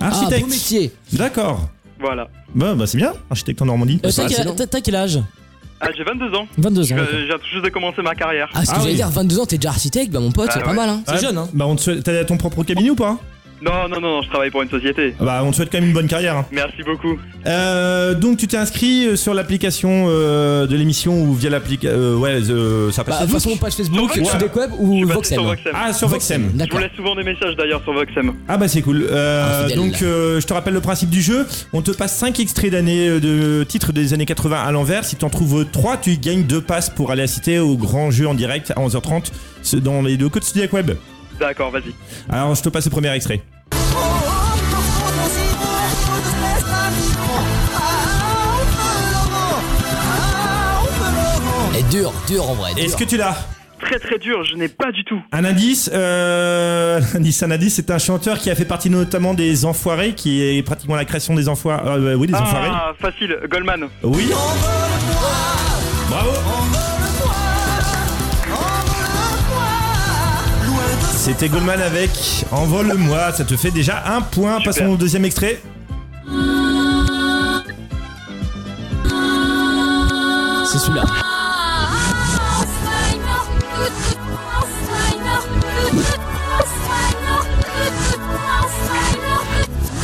Architecte. 0.00 0.42
beau 0.42 0.50
métier. 0.50 0.92
D'accord. 1.12 1.68
Voilà. 1.98 2.28
Bah, 2.54 2.74
bah 2.74 2.86
c'est 2.86 2.98
bien, 2.98 3.12
architecte 3.30 3.62
en 3.62 3.66
Normandie. 3.66 3.94
Euh, 4.04 4.10
t'as 4.14 4.28
c'est 4.28 4.34
quel- 4.34 4.54
t'as- 4.54 4.66
t'as 4.66 4.80
quel 4.80 4.94
âge? 4.96 5.20
Ah, 5.80 5.88
j'ai 5.96 6.04
22 6.04 6.34
ans. 6.34 6.46
22 6.58 6.92
ans. 6.92 6.96
Viens 6.96 7.36
tout 7.38 7.46
juste 7.52 7.64
de 7.64 7.68
commencer 7.70 8.00
ma 8.02 8.14
carrière. 8.14 8.48
Ah, 8.54 8.64
ce 8.64 8.70
que 8.70 8.76
Ah 8.76 8.78
j'allais 8.80 8.90
oui. 8.92 8.96
dire, 8.96 9.08
22 9.10 9.38
ans, 9.40 9.46
t'es 9.46 9.56
déjà 9.58 9.68
architecte, 9.70 10.10
bah 10.12 10.20
mon 10.20 10.32
pote, 10.32 10.48
Ah 10.50 10.54
c'est 10.54 10.62
pas 10.64 10.72
mal, 10.72 10.88
hein. 10.88 11.02
Ouais. 11.06 11.18
jeune, 11.18 11.36
hein 11.36 11.48
Bah, 11.52 11.66
on 11.66 11.76
te 11.76 11.82
souhaite- 11.82 12.02
T'as 12.02 12.24
ton 12.24 12.36
propre 12.38 12.62
cabinet 12.64 12.90
ou 12.90 12.94
pas? 12.96 13.18
Non, 13.62 13.88
non, 13.88 14.00
non, 14.00 14.16
non, 14.16 14.22
je 14.22 14.28
travaille 14.28 14.50
pour 14.50 14.62
une 14.62 14.68
société. 14.68 15.14
Ah 15.18 15.24
Bah, 15.24 15.42
on 15.44 15.50
te 15.50 15.56
souhaite 15.56 15.70
quand 15.72 15.78
même 15.78 15.88
une 15.88 15.94
bonne 15.94 16.08
carrière. 16.08 16.36
hein. 16.36 16.44
Merci 16.52 16.82
beaucoup. 16.84 17.18
Euh, 17.46 18.14
donc 18.14 18.36
tu 18.38 18.46
t'es 18.48 18.56
inscrit 18.56 19.06
euh, 19.06 19.16
sur 19.16 19.32
l'application 19.32 20.06
euh, 20.08 20.66
de 20.66 20.76
l'émission 20.76 21.22
ou 21.22 21.32
via 21.32 21.48
l'application 21.48 21.96
euh, 21.96 22.16
ouais 22.16 22.40
euh, 22.50 22.90
ça 22.90 23.04
passe 23.04 23.20
Bah, 23.20 23.26
de 23.26 23.30
toute 23.30 23.40
façon, 23.40 23.56
page 23.56 23.74
Facebook, 23.74 24.10
Je 24.14 24.20
ou 24.20 24.24
suis 24.24 24.32
passé 24.34 25.14
Voxem. 25.14 25.34
sur 25.38 25.44
Voxem. 25.44 25.72
ah 25.74 25.92
sur 25.92 26.08
Voxem 26.08 26.42
Je 26.46 26.50
vous 26.52 26.58
D'accord. 26.58 26.80
laisse 26.80 26.90
souvent 26.96 27.14
des 27.14 27.22
messages 27.22 27.54
d'ailleurs 27.56 27.82
sur 27.84 27.92
Voxem. 27.92 28.32
ah 28.48 28.56
bah 28.58 28.66
c'est 28.68 28.82
cool 28.82 29.06
Euh, 29.10 29.44
Ah, 29.46 29.62
fidèle. 29.68 29.78
donc 29.78 30.02
euh, 30.02 30.40
je 30.40 30.46
te 30.46 30.52
rappelle 30.52 30.74
le 30.74 30.80
principe 30.80 31.08
du 31.10 31.22
jeu 31.22 31.46
on 31.72 31.82
te 31.82 31.92
passe 31.92 32.16
5 32.16 32.40
extraits 32.40 32.72
d'années 32.72 33.08
euh, 33.08 33.20
de 33.20 33.64
titres 33.64 33.92
des 33.92 34.12
années 34.12 34.26
80 34.26 34.60
à 34.60 34.72
l'envers 34.72 35.04
si 35.04 35.14
tu 35.16 35.24
en 35.24 35.30
trouves 35.30 35.64
3 35.70 35.98
tu 35.98 36.16
gagnes 36.18 36.42
deux 36.42 36.60
passes 36.60 36.90
pour 36.90 37.10
aller 37.12 37.22
assister 37.22 37.58
au 37.60 37.76
grand 37.76 38.10
jeu 38.10 38.26
en 38.26 38.34
direct 38.34 38.72
à 38.76 38.80
11h30 38.80 39.30
ce- 39.62 39.76
dans 39.76 40.02
les 40.02 40.16
deux 40.16 40.28
côtes 40.28 40.42
de 40.42 40.48
Studio 40.48 40.68
Web 40.72 40.90
D'accord, 41.38 41.70
vas-y. 41.70 41.94
alors 42.30 42.54
je 42.54 42.62
te 42.62 42.68
passe 42.68 42.84
le 42.86 42.90
premier 42.90 43.10
extrait 43.12 43.40
Et 51.78 51.82
dur, 51.90 52.12
dur 52.26 52.48
en 52.48 52.54
vrai. 52.54 52.72
Est-ce 52.76 52.96
que 52.96 53.04
tu 53.04 53.16
l'as 53.16 53.36
Très 53.80 53.98
très 53.98 54.18
dur, 54.18 54.42
je 54.44 54.54
n'ai 54.56 54.68
pas 54.68 54.90
du 54.90 55.04
tout. 55.04 55.20
Un 55.32 55.44
indice, 55.44 55.90
euh, 55.92 56.98
un 57.14 57.16
indice, 57.18 57.42
un 57.42 57.50
indice, 57.50 57.74
c'est 57.74 57.90
un 57.90 57.98
chanteur 57.98 58.38
qui 58.38 58.50
a 58.50 58.54
fait 58.54 58.64
partie 58.64 58.88
notamment 58.88 59.34
des 59.34 59.64
Enfoirés, 59.66 60.14
qui 60.14 60.42
est 60.42 60.62
pratiquement 60.62 60.96
la 60.96 61.04
création 61.04 61.34
des 61.34 61.48
Enfoirés. 61.48 61.82
euh, 61.86 62.14
oui, 62.14 62.26
des 62.26 62.34
Enfoirés. 62.34 62.70
Ah, 62.72 62.92
facile, 62.98 63.36
Goldman. 63.50 63.88
Oui. 64.02 64.30
Bravo. 66.08 66.30
C'était 71.26 71.48
Goldman 71.48 71.80
avec 71.80 72.10
Envole-moi. 72.52 73.32
Ça 73.32 73.44
te 73.44 73.56
fait 73.56 73.72
déjà 73.72 74.00
un 74.06 74.20
point. 74.20 74.58
Super. 74.58 74.72
Passons 74.72 74.86
au 74.92 74.96
deuxième 74.96 75.24
extrait. 75.24 75.60
C'est 80.70 80.78
celui-là. 80.78 81.02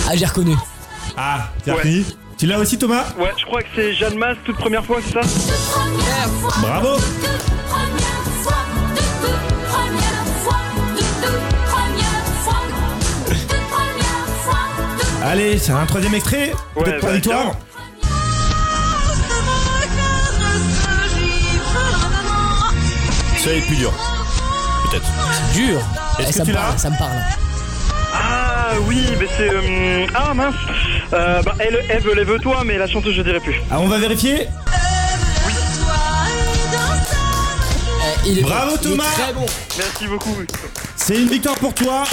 Ah, 0.08 0.16
j'ai 0.16 0.26
reconnu. 0.26 0.56
Ah, 1.16 1.50
t'as 1.64 1.74
reconnu 1.74 2.04
Tu 2.36 2.46
l'as 2.46 2.58
aussi, 2.58 2.76
Thomas 2.76 3.04
Ouais, 3.16 3.30
je 3.38 3.44
crois 3.44 3.62
que 3.62 3.68
c'est 3.76 3.94
Jeanne 3.94 4.18
Masse, 4.18 4.38
toute 4.44 4.56
première 4.56 4.84
fois, 4.84 4.98
c'est 5.06 5.12
ça 5.12 5.20
Bravo. 6.60 6.98
Allez, 15.22 15.58
c'est 15.58 15.72
un 15.72 15.86
troisième 15.86 16.14
extrait. 16.14 16.52
Ouais, 16.76 16.98
bah, 17.00 17.12
victoire. 17.12 17.52
Ça 23.38 23.50
est 23.52 23.60
plus 23.66 23.76
dur. 23.76 23.92
Peut-être. 24.90 25.06
Dur. 25.54 25.78
Est-ce 26.18 26.22
Eh, 26.22 26.26
que 26.26 26.32
ça 26.32 26.44
tu 26.44 26.50
me 26.50 26.54
l'as 26.54 26.60
parle, 26.62 26.78
ça 26.78 26.90
me 26.90 26.98
parle. 26.98 27.12
Ah 28.14 28.70
oui, 28.86 29.04
mais 29.18 29.26
c'est... 29.36 29.48
euh, 29.50 30.06
Ah 30.14 30.32
mince 30.34 30.54
euh, 31.12 31.42
Bah, 31.42 31.54
elle, 31.58 31.80
Eve, 31.90 32.12
lève-toi, 32.14 32.62
mais 32.64 32.78
la 32.78 32.86
chanteuse, 32.86 33.14
je 33.14 33.22
dirais 33.22 33.40
plus. 33.40 33.56
Ah, 33.70 33.80
on 33.80 33.86
va 33.88 33.98
vérifier 33.98 34.48
il 38.26 38.38
est 38.38 38.42
Bravo, 38.42 38.72
bon, 38.72 38.78
il 38.82 38.86
est 38.86 38.90
Thomas. 38.90 39.04
Très 39.12 39.32
bon. 39.32 39.46
Merci 39.78 40.06
beaucoup. 40.06 40.34
C'est 40.96 41.16
une 41.16 41.28
victoire 41.28 41.56
pour 41.56 41.74
toi. 41.74 42.04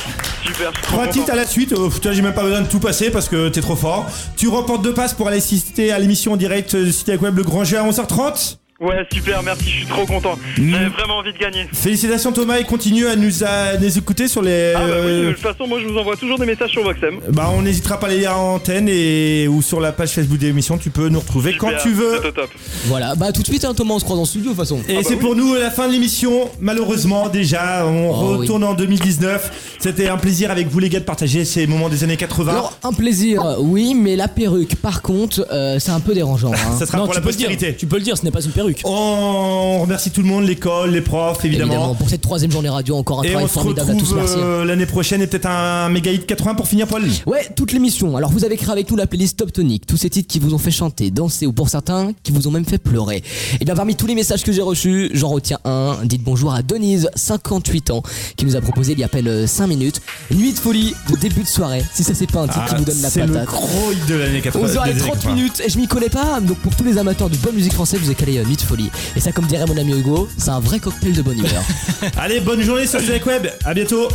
Super, 0.46 0.72
Trois 0.82 1.08
titres 1.08 1.32
à 1.32 1.36
la 1.36 1.46
suite. 1.46 1.74
Euh, 1.74 1.90
toi, 1.90 2.12
j'ai 2.12 2.22
même 2.22 2.34
pas 2.34 2.44
besoin 2.44 2.62
de 2.62 2.68
tout 2.68 2.80
passer 2.80 3.12
parce 3.12 3.28
que 3.28 3.50
t'es 3.50 3.62
trop 3.62 3.76
fort. 3.76 4.06
Tu 4.36 4.48
remportes 4.48 4.82
deux 4.82 4.94
passes 4.94 5.14
pour 5.14 5.28
aller 5.28 5.38
assister 5.38 5.92
à 5.92 6.00
l'émission 6.00 6.34
en 6.34 6.38
direct 6.38 6.74
euh, 6.76 6.86
du 6.86 6.92
site 6.92 7.10
web 7.22 7.36
Le 7.38 7.44
Grand 7.44 7.64
Jeu 7.64 7.78
à 7.78 7.84
11h30. 7.84 8.58
Ouais, 8.80 9.06
super, 9.12 9.44
merci, 9.44 9.66
je 9.66 9.70
suis 9.80 9.86
trop 9.88 10.06
content. 10.06 10.40
Mm. 10.58 10.72
J'avais 10.72 10.88
vraiment 10.88 11.18
envie 11.18 11.34
de 11.34 11.38
gagner. 11.38 11.68
Félicitations 11.74 12.32
Thomas 12.32 12.60
et 12.60 12.64
continue 12.64 13.08
à 13.08 13.18
nous, 13.18 13.44
à 13.44 13.76
nous 13.78 13.98
écouter 13.98 14.30
sur 14.30 14.42
les. 14.42 14.72
Ah 14.74 14.80
bah 14.80 14.94
oui, 15.02 15.08
euh, 15.10 15.28
de 15.28 15.32
toute 15.34 15.42
façon, 15.42 15.68
moi 15.68 15.80
je 15.82 15.86
vous 15.88 15.98
envoie 15.98 16.16
toujours 16.16 16.40
des 16.40 16.46
messages 16.46 16.70
sur 16.72 16.84
Voxem. 16.84 17.20
bah, 17.30 17.52
on 17.54 17.62
n'hésitera 17.62 18.00
pas 18.00 18.08
à 18.08 18.10
les 18.12 18.20
lire 18.20 18.38
en 18.40 18.56
antenne 18.56 18.88
et 18.88 19.50
ou 19.50 19.62
sur 19.62 19.82
la 19.82 19.92
page 19.92 20.12
Facebook 20.12 20.38
de 20.40 20.46
l'émission. 20.48 20.78
Tu 20.78 20.92
peux 20.92 21.10
nous 21.10 21.20
retrouver 21.20 21.58
quand 21.58 21.72
tu 21.82 21.92
veux. 21.92 22.20
C'est 22.22 22.28
au 22.30 22.32
top. 22.32 22.50
Voilà, 22.86 23.16
bah 23.16 23.34
tout 23.34 23.42
de 23.42 23.48
suite, 23.48 23.66
hein, 23.66 23.74
Thomas, 23.74 23.96
on 23.96 24.00
se 24.00 24.06
croise 24.06 24.20
en 24.20 24.24
studio 24.24 24.52
de 24.52 24.56
toute 24.56 24.64
façon. 24.66 24.80
Et 24.88 24.96
bah 24.96 25.02
c'est 25.04 25.18
pour 25.18 25.36
nous 25.36 25.56
la 25.56 25.72
fin 25.72 25.88
de 25.88 25.92
l'émission. 25.92 26.50
Malheureusement, 26.62 27.28
déjà, 27.28 27.86
on 27.86 28.12
Oh, 28.12 28.38
retourne 28.38 28.64
en 28.64 28.76
2019. 28.76 29.76
C'était 29.80 30.08
un 30.08 30.18
plaisir 30.18 30.52
avec 30.52 30.68
vous 30.70 30.80
les 30.80 30.88
gars 30.88 31.00
de 31.02 31.06
partager 31.06 31.44
ces 31.44 31.68
moments 31.68 31.90
des 31.90 32.06
années 32.06 32.16
80. 32.18 32.52
Alors, 32.54 32.78
un 32.84 32.94
plaisir, 32.94 33.44
oui, 33.60 33.94
mais 33.94 34.16
la 34.16 34.30
perruque, 34.30 34.76
par 34.76 35.02
contre, 35.02 35.46
euh, 35.52 35.80
c'est 35.80 35.92
un 35.92 36.00
peu 36.00 36.14
dérangeant. 36.14 36.52
hein. 36.54 36.78
Ça 36.80 36.86
sera 36.86 36.98
Non, 37.00 37.06
pour 37.06 37.14
la 37.14 37.20
tu 37.20 37.26
peux 37.26 37.32
le 37.32 37.36
dire. 37.36 37.48
postérité. 37.50 37.76
Tu 37.78 37.86
peux 37.86 37.98
le 37.98 38.04
dire, 38.04 38.18
ce 38.18 38.24
n'est 38.24 38.32
pas 38.32 38.42
une 38.42 38.52
perruque. 38.52 38.69
On 38.86 39.80
remercie 39.82 40.12
tout 40.12 40.22
le 40.22 40.28
monde, 40.28 40.46
l'école, 40.46 40.92
les 40.92 41.02
profs, 41.02 41.44
évidemment. 41.46 41.74
Évidemment, 41.74 41.96
pour 41.96 42.10
cette 42.10 42.22
troisième 42.22 42.52
journée 42.52 42.70
radio, 42.70 42.96
encore 42.96 43.20
un 43.22 43.24
Et 43.24 43.28
travail 43.30 43.46
on 43.46 43.48
se 43.48 43.54
formidable 43.54 43.92
à 43.92 43.96
tous, 43.96 44.14
merci. 44.14 44.36
euh, 44.38 44.66
l'année 44.66 44.86
prochaine 44.86 45.22
et 45.22 45.28
peut-être 45.28 45.46
un 45.48 45.90
méga 45.90 46.12
hit 46.12 46.26
80 46.26 46.56
pour 46.56 46.68
finir 46.68 46.88
Paul. 46.88 47.04
Ouais, 47.26 47.48
toute 47.56 47.72
l'émission. 47.72 48.16
Alors 48.18 48.32
vous 48.32 48.46
avez 48.46 48.58
créé 48.58 48.72
avec 48.72 48.90
nous 48.92 48.98
la 48.98 49.08
playlist 49.08 49.38
Top 49.38 49.52
Tonic, 49.54 49.86
tous 49.86 49.98
ces 49.98 50.10
titres 50.10 50.28
qui 50.28 50.40
vous 50.40 50.54
ont 50.54 50.58
fait 50.58 50.72
chanter, 50.72 51.12
danser 51.12 51.46
ou 51.46 51.54
pour 51.54 51.70
certains 51.70 52.12
qui 52.24 52.32
vous 52.32 52.48
ont 52.48 52.52
même 52.52 52.66
fait 52.66 52.78
pleurer. 52.78 53.24
Et 53.60 53.66
bien 53.66 53.76
parmi 53.76 53.96
tous 53.96 54.08
les 54.08 54.16
messages 54.16 54.44
que 54.44 54.52
j'ai 54.52 54.62
reçus, 54.62 55.10
j'en 55.14 55.30
retiens 55.30 55.60
un. 55.66 55.98
Dites 56.04 56.24
bonjour 56.24 56.54
à 56.54 56.62
Denise, 56.62 57.10
58 57.16 57.92
ans, 57.92 58.04
qui 58.36 58.46
nous 58.46 58.56
a 58.56 58.62
proposé 58.62 58.94
il 58.94 59.00
y 59.00 59.04
a 59.04 59.06
à 59.06 59.10
peine 59.10 59.48
5 59.48 59.68
minutes 59.68 60.02
Nuit 60.32 60.54
de 60.54 60.58
folie 60.60 60.94
de 61.12 61.16
début 61.18 61.44
de 61.44 61.48
soirée. 61.48 61.84
Si 61.94 62.04
ça 62.04 62.14
c'est 62.14 62.30
pas 62.32 62.42
un 62.42 62.48
titre 62.48 62.66
qui 62.66 62.76
vous 62.76 62.86
donne 62.86 63.02
la 63.02 63.08
Ah, 63.08 63.12
c'est 63.12 63.26
le 63.26 63.34
patate. 63.34 63.48
gros 63.50 63.92
hit 63.92 64.06
de 64.08 64.16
l'année 64.16 64.42
80. 64.42 64.68
11h 64.68 64.90
et 64.90 64.94
des 64.94 65.02
années 65.02 65.10
30 65.12 65.14
80. 65.16 65.34
minutes 65.36 65.62
et 65.66 65.70
je 65.70 65.78
m'y 65.78 65.88
connais 65.88 66.10
pas 66.10 66.40
donc 66.42 66.58
pour 66.58 66.76
tous 66.76 66.84
les 66.84 66.98
amateurs 66.98 67.30
de 67.30 67.38
bonne 67.38 67.56
musique 67.56 67.74
française 67.74 68.00
vous 68.00 68.08
avez 68.08 68.16
calé 68.16 68.38
euh, 68.38 68.44
Nuit 68.46 68.58
de 68.60 68.66
folie 68.66 68.92
et 69.16 69.20
ça 69.20 69.32
comme 69.32 69.46
dirait 69.46 69.66
mon 69.66 69.78
ami 69.78 69.94
Hugo 70.00 70.30
c'est 70.38 70.50
un 70.52 70.60
vrai 70.60 70.80
cocktail 70.80 71.14
de 71.14 71.22
bonne 71.22 71.40
humeur 71.40 71.64
Allez, 72.18 72.40
bonne 72.40 72.62
journée 72.62 72.88
sur 72.88 73.00
Select 73.00 73.26
Web. 73.26 73.48
À 73.66 73.74
bientôt. 73.74 74.08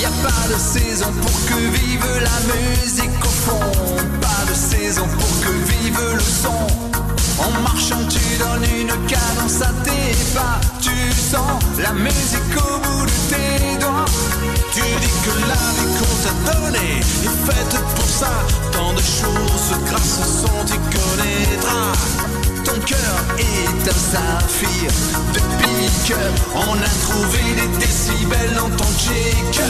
Y 0.00 0.04
a 0.04 0.10
pas 0.22 0.48
de 0.48 0.58
saison 0.58 1.06
pour 1.20 1.46
que 1.46 1.54
vive 1.54 2.06
la 2.22 2.54
musique 2.54 3.24
au 3.24 3.28
fond. 3.28 3.60
Pas 4.20 4.50
de 4.50 4.54
saison 4.54 5.06
pour 5.06 5.40
que 5.40 5.50
vive 5.70 5.98
le 6.14 6.20
son. 6.20 7.01
En 7.38 7.50
marchant, 7.62 7.98
tu 8.08 8.38
donnes 8.38 8.68
une 8.80 9.06
cadence 9.06 9.62
à 9.62 9.72
tes 9.84 10.14
pas. 10.34 10.60
Tu 10.80 11.12
sens 11.12 11.62
la 11.82 11.92
musique 11.92 12.56
au 12.56 12.78
bout 12.78 13.06
de 13.06 13.12
tes 13.30 13.78
doigts. 13.78 14.04
Tu 14.72 14.80
dis 14.80 15.16
que 15.24 15.48
la 15.48 15.54
vie 15.54 15.92
qu'on 15.98 16.14
t'a 16.24 16.52
donnée 16.52 17.00
est 17.00 17.50
faite 17.50 17.76
pour 17.94 18.04
ça. 18.04 18.32
Tant 18.72 18.92
de 18.92 19.00
choses 19.00 19.78
grâce 19.86 20.18
au 20.20 20.46
son, 20.46 20.64
tu 20.66 20.78
connaîtras. 20.96 22.31
Ton 22.64 22.78
cœur 22.86 23.16
est 23.38 23.88
un 23.88 23.92
saphir 23.92 24.90
de 25.34 25.40
pique. 25.58 26.14
On 26.54 26.76
a 26.76 26.92
trouvé 27.06 27.40
des 27.56 27.78
décibels 27.78 28.54
dans 28.56 28.70
ton 28.70 28.90
check. 28.98 29.60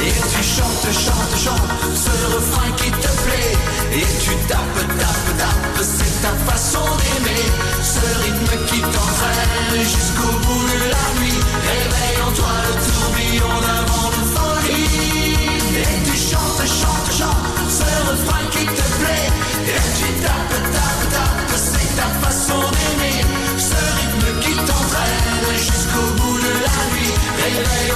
Et 0.00 0.12
tu 0.12 0.42
chantes, 0.42 0.88
chantes, 0.92 1.36
chantes 1.44 1.72
ce 1.94 2.34
refrain 2.34 2.70
qui 2.76 2.90
te 2.90 3.08
plaît. 3.24 3.56
Et 3.92 4.06
tu 4.22 4.30
tapes, 4.48 4.82
tapes, 4.98 5.38
tapes, 5.38 5.82
c'est 5.82 6.22
ta 6.22 6.32
façon 6.50 6.84
d'aimer. 6.98 7.44
Ce 7.82 8.06
rythme 8.24 8.66
qui 8.66 8.80
t'entraîne 8.80 9.82
jusqu'au 9.82 10.32
bout 10.46 10.64
de 10.64 10.90
la 10.90 11.20
nuit. 11.20 11.40
Réveille 11.68 12.22
en 12.26 12.32
toi 12.32 12.52
le 12.68 12.74
tourbillon 12.86 13.54
d'un 13.64 13.82
vent 13.92 14.10
de 14.10 14.24
folie. 14.34 15.36
Et 15.76 16.10
tu 16.10 16.16
chantes, 16.16 16.66
chantes, 16.66 17.12
chantes 17.18 17.52
ce 17.68 18.10
refrain 18.10 18.44
qui 18.50 18.64
te 18.64 18.86
plaît. 18.98 19.28
Et 19.66 19.80
tu 19.98 20.08
tapes, 20.22 20.72
tapes, 20.72 20.81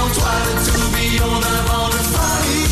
En 0.07 0.11
toi 0.11 0.31
le 0.45 0.53
tourbillon 0.65 1.39
d'un 1.41 1.61
vent 1.67 1.89
de 1.89 1.95
folie. 1.95 2.67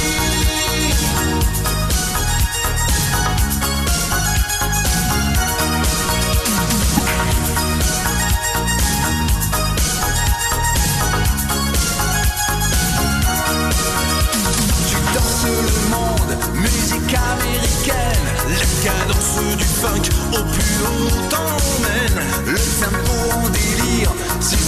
Tu 14.87 14.97
danses 15.13 15.45
le 15.45 15.89
monde, 15.89 16.33
musique 16.53 17.15
américaine, 17.33 18.27
la 18.47 18.67
cadence 18.81 19.39
du 19.57 19.65
funk 19.65 20.07
au 20.31 20.43
plus 20.53 20.77
haut 20.85 21.09
t'emmène. 21.29 21.64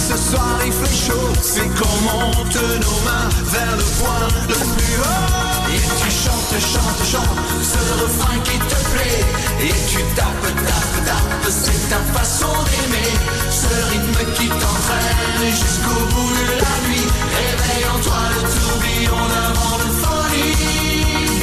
Ce 0.08 0.16
soir 0.16 0.58
il 0.64 0.72
fait 0.72 0.96
chaud, 1.06 1.28
c'est 1.42 1.68
qu'on 1.76 1.96
monte 2.08 2.56
nos 2.56 2.98
mains 3.04 3.28
vers 3.52 3.76
le 3.76 3.84
point 4.00 4.28
le 4.48 4.54
plus 4.54 4.96
haut. 5.04 5.68
Et 5.68 5.80
tu 6.00 6.10
chantes, 6.10 6.56
chantes, 6.72 7.04
chantes 7.12 7.38
ce 7.60 7.80
refrain 8.02 8.38
qui 8.44 8.58
te 8.58 8.78
plaît. 8.92 9.22
Et 9.60 9.74
tu 9.90 10.00
tapes, 10.16 10.48
tapes, 10.66 11.04
tapes, 11.04 11.50
c'est 11.50 11.88
ta 11.90 12.00
façon 12.18 12.52
d'aimer. 12.68 13.12
Ce 13.50 13.72
rythme 13.90 14.32
qui 14.32 14.48
t'entraîne 14.48 15.50
jusqu'au 15.50 16.00
bout 16.12 16.32
de 16.40 16.46
la 16.62 16.74
nuit. 16.88 17.08
Réveille 17.36 17.86
en 17.94 17.98
toi 18.00 18.20
le 18.34 18.40
tourbillon 18.54 19.22
d'un 19.32 19.52
vent 19.60 19.78
de 19.84 19.90
folie. 20.02 20.56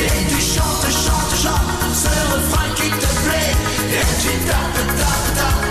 Et 0.09 0.25
tu 0.27 0.41
chantes, 0.41 0.89
chantes, 1.05 1.35
chantes 1.43 1.93
ce 1.93 2.13
refrain 2.33 2.69
qui 2.75 2.89
te 2.89 3.11
plaît. 3.25 3.53
Et 3.93 4.05
tu 4.23 4.31
tapes, 4.49 4.87
tapes, 4.97 5.35
tapes, 5.37 5.64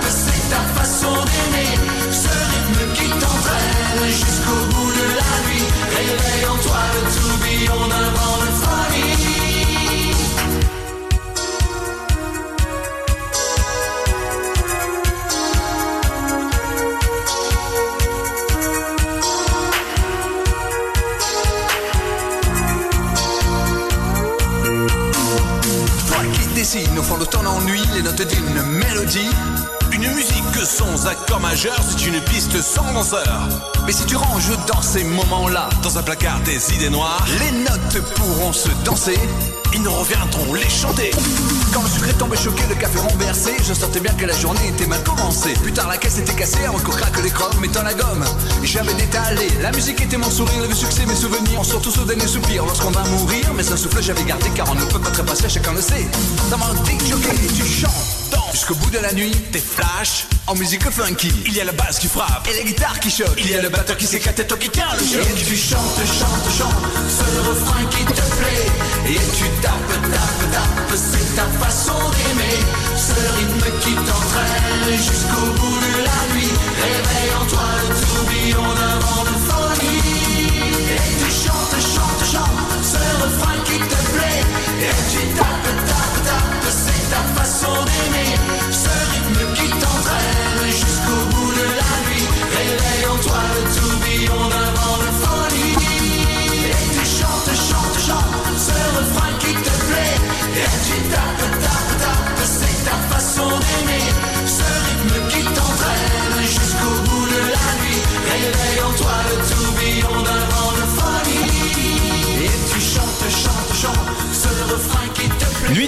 au 26.99 27.03
fond 27.03 27.19
de 27.19 27.25
ton 27.25 27.45
ennui 27.47 27.81
les 27.95 28.03
notes 28.03 28.23
d'une 28.27 28.63
mélodie, 28.79 29.31
que 31.05 31.11
sans 31.11 31.11
accord 31.11 31.41
majeur, 31.41 31.79
c'est 31.87 32.07
une 32.07 32.21
piste 32.23 32.61
sans 32.63 32.93
danseur. 32.93 33.49
Mais 33.87 33.93
si 33.93 34.05
tu 34.07 34.17
ranges 34.17 34.51
dans 34.67 34.81
ces 34.81 35.05
moments-là, 35.05 35.69
dans 35.83 35.99
un 35.99 36.03
placard 36.03 36.41
des 36.41 36.75
idées 36.75 36.91
noires, 36.91 37.25
les 37.41 37.59
notes 37.59 38.15
pourront 38.15 38.53
se 38.53 38.69
danser, 38.85 39.19
ils 39.75 39.83
ne 39.83 39.89
reviendront 39.89 40.55
les 40.55 40.69
chanter. 40.69 41.11
Quand 41.73 41.83
le 42.01 42.09
est 42.09 42.13
tombé 42.15 42.37
choqué, 42.37 42.63
le 42.69 42.75
café 42.77 42.99
renversé, 42.99 43.51
je 43.67 43.75
sentais 43.75 44.01
bien 44.01 44.13
que 44.15 44.25
la 44.25 44.35
journée 44.35 44.69
était 44.69 44.87
mal 44.87 45.03
commencée. 45.03 45.55
Plus 45.63 45.73
tard, 45.73 45.89
la 45.89 45.99
caisse 45.99 46.19
était 46.19 46.35
cassée, 46.35 46.67
encore 46.69 46.97
craque 46.97 47.23
les 47.23 47.31
chromes, 47.31 47.59
mettant 47.61 47.83
la 47.83 47.95
gomme. 47.95 48.25
J'avais 48.63 48.95
détalé, 48.95 49.49
la 49.61 49.73
musique 49.73 50.01
était 50.01 50.17
mon 50.17 50.31
sourire, 50.31 50.67
le 50.69 50.75
succès, 50.75 51.05
mes 51.07 51.17
souvenirs, 51.17 51.59
on 51.59 51.65
sort 51.65 51.83
tous 51.83 51.99
dernier 52.07 52.27
soupir. 52.27 52.65
Lorsqu'on 52.65 52.91
va 52.91 53.03
mourir, 53.05 53.53
mais 53.55 53.71
un 53.71 53.77
souffle 53.77 54.03
j'avais 54.03 54.25
gardé, 54.25 54.49
car 54.55 54.71
on 54.71 54.75
ne 54.75 54.85
peut 54.85 55.01
pas 55.01 55.11
trépasser, 55.11 55.49
chacun 55.49 55.73
le 55.73 55.83
sait. 55.83 56.07
Dans 56.51 56.59
mon 56.59 56.75
jockey, 56.75 57.37
tu 57.55 57.65
chantes, 57.65 58.14
jusqu'au 58.55 58.77
bout 58.77 58.91
de 58.91 59.01
la 59.01 59.13
nuit, 59.13 59.33
t'es 59.51 59.59
flash. 59.59 60.27
En 60.47 60.55
musique 60.55 60.89
funky, 60.89 61.33
il 61.47 61.55
y 61.55 61.61
a 61.61 61.65
la 61.65 61.73
basse 61.73 61.99
qui 61.99 62.07
frappe 62.07 62.47
et 62.49 62.55
les 62.55 62.65
guitares 62.65 63.01
qui 63.01 63.11
choquent. 63.11 63.39
Il 63.39 63.51
y 63.51 63.55
a 63.55 63.63
le 63.63 63.69
batteur 63.69 63.97
qui 63.97 64.07
s'éclate 64.07 64.39
et 64.39 64.47
toi 64.47 64.57
qui 64.57 64.69
le. 64.69 65.21
Et 65.21 65.45
tu 65.45 65.57
chantes, 65.57 65.99
chantes, 66.07 66.51
chantes, 66.57 66.83
le 67.35 67.41
refrain 67.51 67.85
qui 67.91 68.05
te 68.05 68.13
plaît. 68.13 68.67
Et 69.09 69.21
tu 69.37 69.45
tapes, 69.61 69.97
tapes, 70.03 70.53
tapes, 70.53 70.95
c'est 70.95 71.35
ta 71.35 71.47
façon 71.65 71.99
d'aimer. 72.15 72.59
Ce 72.97 73.15
rythme 73.37 73.67
qui 73.81 73.95
t'entraîne 73.95 74.99
jusqu'au 74.99 75.47
bout 75.59 75.79
de 75.87 75.95
la 76.07 76.35
nuit. 76.35 76.55
Réveille 76.79 77.35
en 77.41 77.47
toi 77.47 77.69
le 77.83 77.95
tourbillon 78.07 78.69
d'un 78.79 78.99
vent 79.01 79.25
de 79.25 79.37
folie. 79.49 79.99
Et 80.95 81.11
tu 81.19 81.31
chantes, 81.43 81.77
chantes, 81.95 82.25
chantes, 82.31 82.95
le 82.95 83.25
refrain 83.25 83.59
qui 83.65 83.79
te 83.79 83.99
plaît. 84.15 84.43
Et 84.81 84.95
tu 85.11 85.21
tapes, 85.35 85.87
tapes, 85.89 85.94
ta 87.65 87.71
façon 87.71 87.85
d'aimer. 87.85 88.64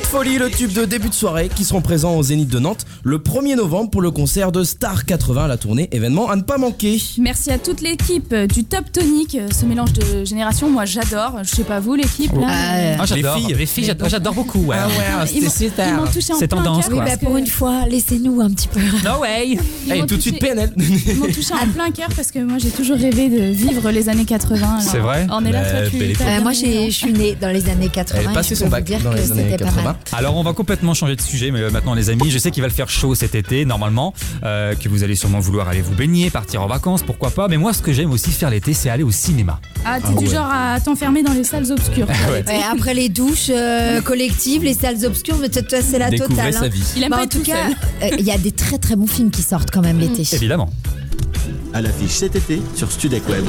Folie, 0.07 0.39
le 0.39 0.49
tube 0.51 0.73
de 0.73 0.85
début 0.85 1.09
de 1.09 1.15
soirée 1.15 1.51
qui 1.55 1.65
seront 1.65 1.81
présents 1.81 2.15
au 2.17 2.23
Zénith 2.23 2.49
de 2.49 2.59
Nantes 2.61 2.87
le 3.03 3.19
1er 3.19 3.57
novembre 3.57 3.91
pour 3.91 4.01
le 4.03 4.11
concert 4.13 4.53
de 4.53 4.63
Star 4.63 5.05
80, 5.05 5.49
la 5.49 5.57
tournée 5.57 5.89
événement 5.93 6.31
à 6.31 6.37
ne 6.37 6.43
pas 6.43 6.59
manquer. 6.59 7.01
Merci 7.19 7.51
à 7.51 7.59
toute 7.59 7.81
l'équipe 7.81 8.33
euh, 8.33 8.47
du 8.47 8.65
Top 8.65 8.91
Tonic, 8.93 9.35
euh, 9.35 9.49
ce 9.53 9.65
mélange 9.67 9.93
de 9.95 10.25
générations, 10.25 10.71
moi 10.71 10.85
j'adore. 10.85 11.41
Je 11.43 11.49
sais 11.57 11.65
pas 11.65 11.81
vous 11.81 11.95
l'équipe 11.95 12.33
là. 12.33 12.97
Ah, 13.01 13.05
j'adore. 13.07 13.37
Les 13.37 13.43
filles, 13.43 13.55
les 13.59 13.67
filles, 13.67 13.85
j'adore, 13.85 14.09
j'adore 14.09 14.35
beaucoup. 14.35 14.61
Ouais. 14.67 14.77
Ah 14.79 14.87
ouais, 14.87 15.31
Ils 15.35 15.43
m'ont- 15.45 15.51
ils 15.89 15.95
m'ont 15.95 16.07
touché 16.07 16.33
en 16.33 16.39
C'est 16.39 16.47
plein 16.49 16.63
tendance, 16.63 16.87
cœur 16.89 16.99
Oui, 16.99 17.05
bah 17.05 17.17
pour 17.17 17.37
une 17.37 17.47
fois, 17.47 17.83
laissez-nous 17.89 18.41
un 18.41 18.51
petit 18.51 18.69
peu. 18.69 18.81
No 19.05 19.21
way. 19.23 19.59
Ils 19.87 19.93
Hey, 19.93 20.01
m'ont 20.01 20.07
tout 20.07 20.17
de 20.17 20.21
suite 20.23 20.39
PNL. 20.39 20.73
Ils 20.77 21.17
m'ont 21.17 21.27
touché 21.27 21.53
en 21.55 21.67
plein 21.73 21.91
cœur 21.91 22.09
parce 22.15 22.31
que 22.31 22.39
moi 22.39 22.59
j'ai 22.59 22.71
toujours 22.71 22.97
rêvé 22.97 23.29
de 23.29 23.53
vivre 23.53 23.91
les 23.91 24.09
années 24.09 24.25
80. 24.25 24.57
alors 24.67 24.81
C'est 24.81 24.99
vrai 24.99 25.27
On 25.31 25.45
est 25.45 25.53
là, 25.53 25.63
toi 25.69 25.91
tu. 25.91 25.97
Euh, 26.03 26.41
moi, 26.43 26.53
j'ai- 26.53 26.91
je 26.91 26.97
suis 26.97 27.13
née 27.13 27.37
dans 27.41 27.51
les 27.51 27.69
années 27.69 27.89
80. 27.89 28.31
Elle 28.37 28.45
je 28.45 28.55
son 28.55 28.69
bac 28.69 28.85
dans 29.03 29.13
les 29.13 29.31
années 29.33 29.43
c'était 29.51 29.65
pas 29.65 29.71
80. 29.71 29.96
Alors 30.13 30.37
on 30.37 30.43
va 30.43 30.53
complètement 30.53 30.95
changer 30.95 31.17
de 31.17 31.21
sujet, 31.21 31.51
mais 31.51 31.61
euh, 31.61 31.71
maintenant 31.71 31.95
les 31.95 32.11
amis, 32.11 32.31
je 32.31 32.39
sais 32.39 32.51
qu'il 32.51 32.63
va 32.63 32.69
le 32.69 32.75
faire 32.75 32.89
chaud 32.89 33.15
cet 33.15 33.35
été 33.35 33.65
normalement, 33.65 34.15
euh, 34.45 34.75
que 34.75 34.89
vous 34.89 35.03
allez 35.05 35.15
sûrement 35.15 35.41
vouloir 35.41 35.69
aller 35.69 35.81
vous 35.83 35.95
baigner, 35.95 36.31
partir 36.31 36.63
en 36.63 36.67
vacances, 36.67 37.03
pourquoi 37.03 37.31
pas. 37.31 37.49
Mais 37.49 37.57
moi, 37.57 37.73
ce 37.73 37.83
que 37.83 37.93
j'aime 37.93 38.11
aussi 38.13 38.31
faire 38.31 38.51
l'été, 38.51 38.73
c'est 38.75 38.91
aller 38.91 39.03
au 39.03 39.11
cinéma. 39.11 39.61
Ah, 39.85 39.99
t'es 40.01 40.07
Ah 40.11 40.13
du 40.19 40.27
ouais. 40.27 40.35
genre 40.35 40.49
à 40.51 40.81
t'enfermer 40.81 41.23
dans 41.23 41.33
les 41.33 41.45
salles 41.45 41.71
obscures. 41.71 42.07
Ouais. 42.27 42.43
Ouais, 42.47 42.61
après 42.73 42.93
les 42.95 43.09
douches 43.09 43.51
euh, 43.51 44.01
collectives, 44.01 44.63
les 44.65 44.75
salles 44.75 45.05
obscures, 45.05 45.37
toi, 45.39 45.79
c'est 45.81 45.99
la 45.99 46.11
Découvrez 46.11 46.35
totale. 46.37 46.53
sa 46.55 46.65
hein. 46.65 46.69
vie. 46.69 46.83
Il 46.97 47.03
aime 47.05 47.11
Bah, 47.11 47.19
pas 47.19 47.23
en 47.25 47.27
tout 47.29 47.39
tout 47.39 47.45
cas, 47.45 47.69
euh, 48.03 48.09
il 48.19 48.25
y 48.25 48.31
a 48.33 48.39
des 48.39 48.53
très 48.53 48.79
très 48.79 48.97
bons 48.97 49.07
films 49.07 49.31
qui 49.31 49.43
sortent 49.43 49.71
quand 49.71 49.83
même 49.83 49.99
l'été. 49.99 50.23
Évidemment. 50.35 50.71
À 51.73 51.81
l'affiche 51.83 52.11
cet 52.11 52.35
été 52.37 52.61
sur 52.75 52.91
Studek 52.91 53.29
Web. 53.29 53.45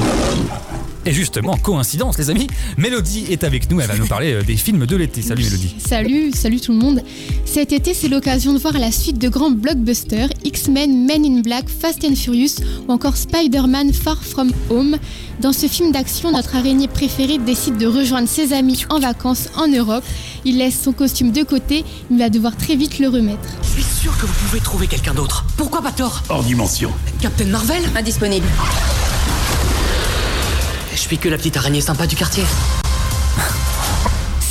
Et 1.08 1.12
justement, 1.14 1.56
coïncidence 1.56 2.18
les 2.18 2.28
amis, 2.28 2.48
Mélodie 2.76 3.24
est 3.30 3.42
avec 3.42 3.70
nous, 3.70 3.80
elle 3.80 3.86
va 3.86 3.96
nous 3.96 4.06
parler 4.06 4.34
euh, 4.34 4.42
des 4.42 4.56
films 4.56 4.84
de 4.84 4.94
l'été. 4.94 5.22
Salut 5.22 5.42
Mélodie. 5.42 5.74
Salut, 5.78 6.32
salut 6.34 6.60
tout 6.60 6.72
le 6.72 6.78
monde. 6.78 7.02
Cet 7.46 7.72
été, 7.72 7.94
c'est 7.94 8.08
l'occasion 8.08 8.52
de 8.52 8.58
voir 8.58 8.74
la 8.74 8.92
suite 8.92 9.16
de 9.16 9.30
grands 9.30 9.50
blockbusters 9.50 10.28
X-Men, 10.44 11.06
Men 11.06 11.24
in 11.24 11.40
Black, 11.40 11.70
Fast 11.70 12.04
and 12.04 12.14
Furious 12.14 12.56
ou 12.86 12.92
encore 12.92 13.16
Spider-Man 13.16 13.94
Far 13.94 14.22
From 14.22 14.52
Home. 14.68 14.98
Dans 15.40 15.54
ce 15.54 15.66
film 15.66 15.92
d'action, 15.92 16.30
notre 16.30 16.56
araignée 16.56 16.88
préférée 16.88 17.38
décide 17.38 17.78
de 17.78 17.86
rejoindre 17.86 18.28
ses 18.28 18.52
amis 18.52 18.84
en 18.90 19.00
vacances 19.00 19.48
en 19.56 19.66
Europe. 19.66 20.04
Il 20.44 20.58
laisse 20.58 20.78
son 20.78 20.92
costume 20.92 21.32
de 21.32 21.42
côté, 21.42 21.86
mais 22.10 22.18
va 22.18 22.28
devoir 22.28 22.54
très 22.54 22.76
vite 22.76 22.98
le 22.98 23.08
remettre. 23.08 23.48
Je 23.62 23.80
suis 23.80 24.02
sûr 24.02 24.14
que 24.18 24.26
vous 24.26 24.46
pouvez 24.46 24.60
trouver 24.60 24.86
quelqu'un 24.86 25.14
d'autre. 25.14 25.46
Pourquoi 25.56 25.80
pas 25.80 25.92
Thor? 25.92 26.22
Hors 26.28 26.44
dimension. 26.44 26.92
Captain 27.22 27.46
Marvel? 27.46 27.80
Indisponible. 27.96 28.46
Suis 31.08 31.16
que 31.16 31.30
la 31.30 31.38
petite 31.38 31.56
araignée 31.56 31.80
sympa 31.80 32.06
du 32.06 32.16
quartier. 32.16 32.44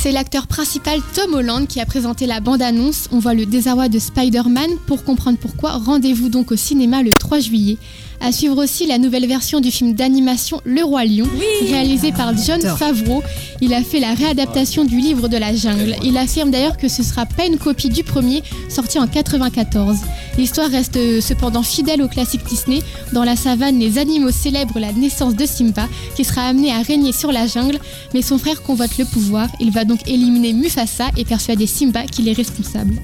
C'est 0.00 0.12
l'acteur 0.12 0.46
principal 0.46 1.00
Tom 1.12 1.34
Holland 1.34 1.66
qui 1.66 1.80
a 1.80 1.84
présenté 1.84 2.26
la 2.26 2.38
bande-annonce. 2.38 3.08
On 3.10 3.18
voit 3.18 3.34
le 3.34 3.46
désarroi 3.46 3.88
de 3.88 3.98
Spider-Man. 3.98 4.70
Pour 4.86 5.02
comprendre 5.02 5.38
pourquoi, 5.38 5.72
rendez-vous 5.72 6.28
donc 6.28 6.52
au 6.52 6.56
cinéma 6.56 7.02
le 7.02 7.10
3 7.10 7.40
juillet. 7.40 7.78
À 8.20 8.32
suivre 8.32 8.62
aussi 8.62 8.86
la 8.86 8.98
nouvelle 8.98 9.26
version 9.26 9.60
du 9.60 9.70
film 9.70 9.94
d'animation 9.94 10.60
Le 10.64 10.82
Roi 10.82 11.04
Lion, 11.04 11.28
réalisé 11.68 12.10
par 12.10 12.36
John 12.36 12.60
Favreau. 12.60 13.22
Il 13.60 13.72
a 13.72 13.82
fait 13.82 14.00
la 14.00 14.12
réadaptation 14.12 14.84
du 14.84 14.98
livre 14.98 15.28
de 15.28 15.36
la 15.36 15.54
jungle. 15.54 15.94
Il 16.02 16.16
affirme 16.16 16.50
d'ailleurs 16.50 16.76
que 16.76 16.88
ce 16.88 17.04
sera 17.04 17.26
pas 17.26 17.46
une 17.46 17.58
copie 17.58 17.88
du 17.88 18.02
premier, 18.02 18.42
sorti 18.68 18.98
en 18.98 19.06
94. 19.06 19.98
L'histoire 20.36 20.68
reste 20.68 20.96
euh, 20.96 21.20
cependant 21.20 21.62
fidèle 21.62 22.02
au 22.02 22.08
classique 22.08 22.44
Disney. 22.44 22.80
Dans 23.12 23.24
la 23.24 23.36
savane, 23.36 23.78
les 23.78 23.98
animaux 23.98 24.32
célèbrent 24.32 24.80
la 24.80 24.92
naissance 24.92 25.36
de 25.36 25.46
Simba, 25.46 25.88
qui 26.16 26.24
sera 26.24 26.42
amené 26.42 26.72
à 26.72 26.82
régner 26.82 27.12
sur 27.12 27.30
la 27.30 27.46
jungle, 27.46 27.78
mais 28.14 28.22
son 28.22 28.38
frère 28.38 28.62
convoite 28.62 28.98
le 28.98 29.04
pouvoir. 29.04 29.48
Il 29.60 29.70
va 29.70 29.84
donc 29.88 30.06
éliminer 30.06 30.52
Mufasa 30.52 31.08
et 31.16 31.24
persuader 31.24 31.66
Simba 31.66 32.04
qu'il 32.04 32.28
est 32.28 32.32
responsable. 32.32 32.94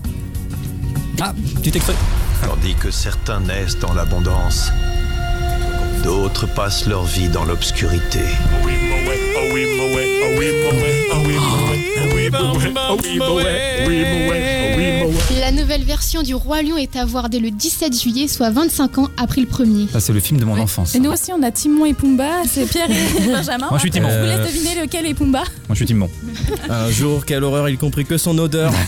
Ah, 1.20 1.34
petit 1.56 1.76
extrait. 1.76 1.94
Tandis 2.46 2.74
que 2.74 2.90
certains 2.90 3.40
naissent 3.40 3.78
dans 3.78 3.94
l'abondance, 3.94 4.70
d'autres 6.04 6.46
passent 6.46 6.86
leur 6.86 7.04
vie 7.04 7.28
dans 7.28 7.44
l'obscurité. 7.44 8.20
La 15.40 15.52
nouvelle 15.52 15.82
version 15.84 16.22
du 16.22 16.34
Roi 16.34 16.62
Lion 16.62 16.76
est 16.76 16.96
à 16.96 17.04
voir 17.04 17.28
dès 17.28 17.38
le 17.38 17.50
17 17.50 18.00
juillet, 18.00 18.28
soit 18.28 18.50
25 18.50 18.98
ans 18.98 19.08
après 19.16 19.40
le 19.40 19.46
premier. 19.46 19.86
Ça 19.92 20.00
c'est 20.00 20.12
le 20.12 20.20
film 20.20 20.40
de 20.40 20.44
mon 20.44 20.58
enfance. 20.58 20.94
Et 20.94 21.00
nous 21.00 21.10
aussi, 21.10 21.32
on 21.32 21.42
a 21.42 21.50
Timon 21.50 21.84
et 21.86 21.92
Pumba, 21.94 22.30
c'est 22.48 22.64
Pierre 22.66 22.88
et 22.90 23.20
Benjamin. 23.26 23.66
Moi, 23.68 23.78
je 23.78 23.80
suis 23.80 23.90
Timon. 23.90 24.08
Je 24.10 24.18
vous 24.20 24.24
laisse 24.26 24.38
Euh, 24.40 24.46
deviner 24.46 24.80
lequel 24.82 25.06
est 25.06 25.14
Pumba? 25.14 25.40
Moi 25.40 25.70
je 25.70 25.74
suis 25.76 25.86
Timon. 25.86 26.08
Un 26.70 26.90
jour, 26.90 27.24
quelle 27.26 27.44
horreur, 27.44 27.68
il 27.68 27.76
comprit 27.78 28.04
que 28.04 28.16
son 28.16 28.38
odeur. 28.38 28.72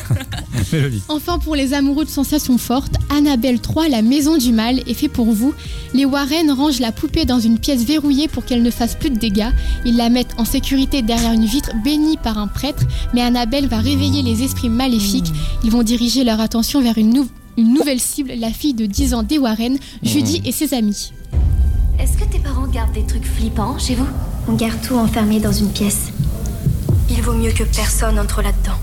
Enfin, 1.08 1.38
pour 1.38 1.54
les 1.54 1.74
amoureux 1.74 2.04
de 2.04 2.10
sensations 2.10 2.58
fortes, 2.58 2.94
Annabelle 3.14 3.60
3, 3.60 3.88
la 3.88 4.02
maison 4.02 4.36
du 4.36 4.52
mal, 4.52 4.80
est 4.88 4.94
fait 4.94 5.08
pour 5.08 5.26
vous. 5.32 5.54
Les 5.94 6.04
Warren 6.04 6.50
rangent 6.50 6.80
la 6.80 6.90
poupée 6.92 7.24
dans 7.24 7.38
une 7.38 7.58
pièce 7.58 7.84
verrouillée 7.84 8.26
pour 8.26 8.44
qu'elle 8.44 8.62
ne 8.62 8.70
fasse 8.70 8.94
plus 8.96 9.10
de 9.10 9.16
dégâts. 9.18 9.50
Ils 9.84 9.96
la 9.96 10.08
mettent 10.08 10.34
en 10.38 10.44
sécurité 10.44 11.02
derrière 11.02 11.32
une 11.32 11.44
vitre 11.44 11.70
bénie 11.84 12.16
par 12.16 12.38
un 12.38 12.48
prêtre, 12.48 12.82
mais 13.14 13.20
Annabelle 13.26 13.66
va 13.66 13.78
réveiller 13.78 14.22
les 14.22 14.44
esprits 14.44 14.68
maléfiques. 14.68 15.32
Ils 15.64 15.70
vont 15.72 15.82
diriger 15.82 16.22
leur 16.22 16.40
attention 16.40 16.80
vers 16.80 16.96
une, 16.96 17.12
nou- 17.12 17.28
une 17.58 17.74
nouvelle 17.74 17.98
cible, 17.98 18.30
la 18.38 18.50
fille 18.50 18.72
de 18.72 18.86
10 18.86 19.14
ans 19.14 19.24
des 19.24 19.38
Warren, 19.38 19.78
Judy 20.04 20.42
et 20.44 20.52
ses 20.52 20.72
amis. 20.74 21.12
Est-ce 21.98 22.16
que 22.16 22.24
tes 22.24 22.38
parents 22.38 22.68
gardent 22.68 22.92
des 22.92 23.02
trucs 23.04 23.24
flippants 23.26 23.78
chez 23.80 23.96
vous? 23.96 24.06
On 24.48 24.52
garde 24.52 24.80
tout 24.86 24.94
enfermé 24.94 25.40
dans 25.40 25.50
une 25.50 25.70
pièce. 25.70 26.12
Il 27.10 27.20
vaut 27.20 27.32
mieux 27.32 27.50
que 27.50 27.64
personne 27.64 28.16
entre 28.16 28.42
là-dedans. 28.42 28.76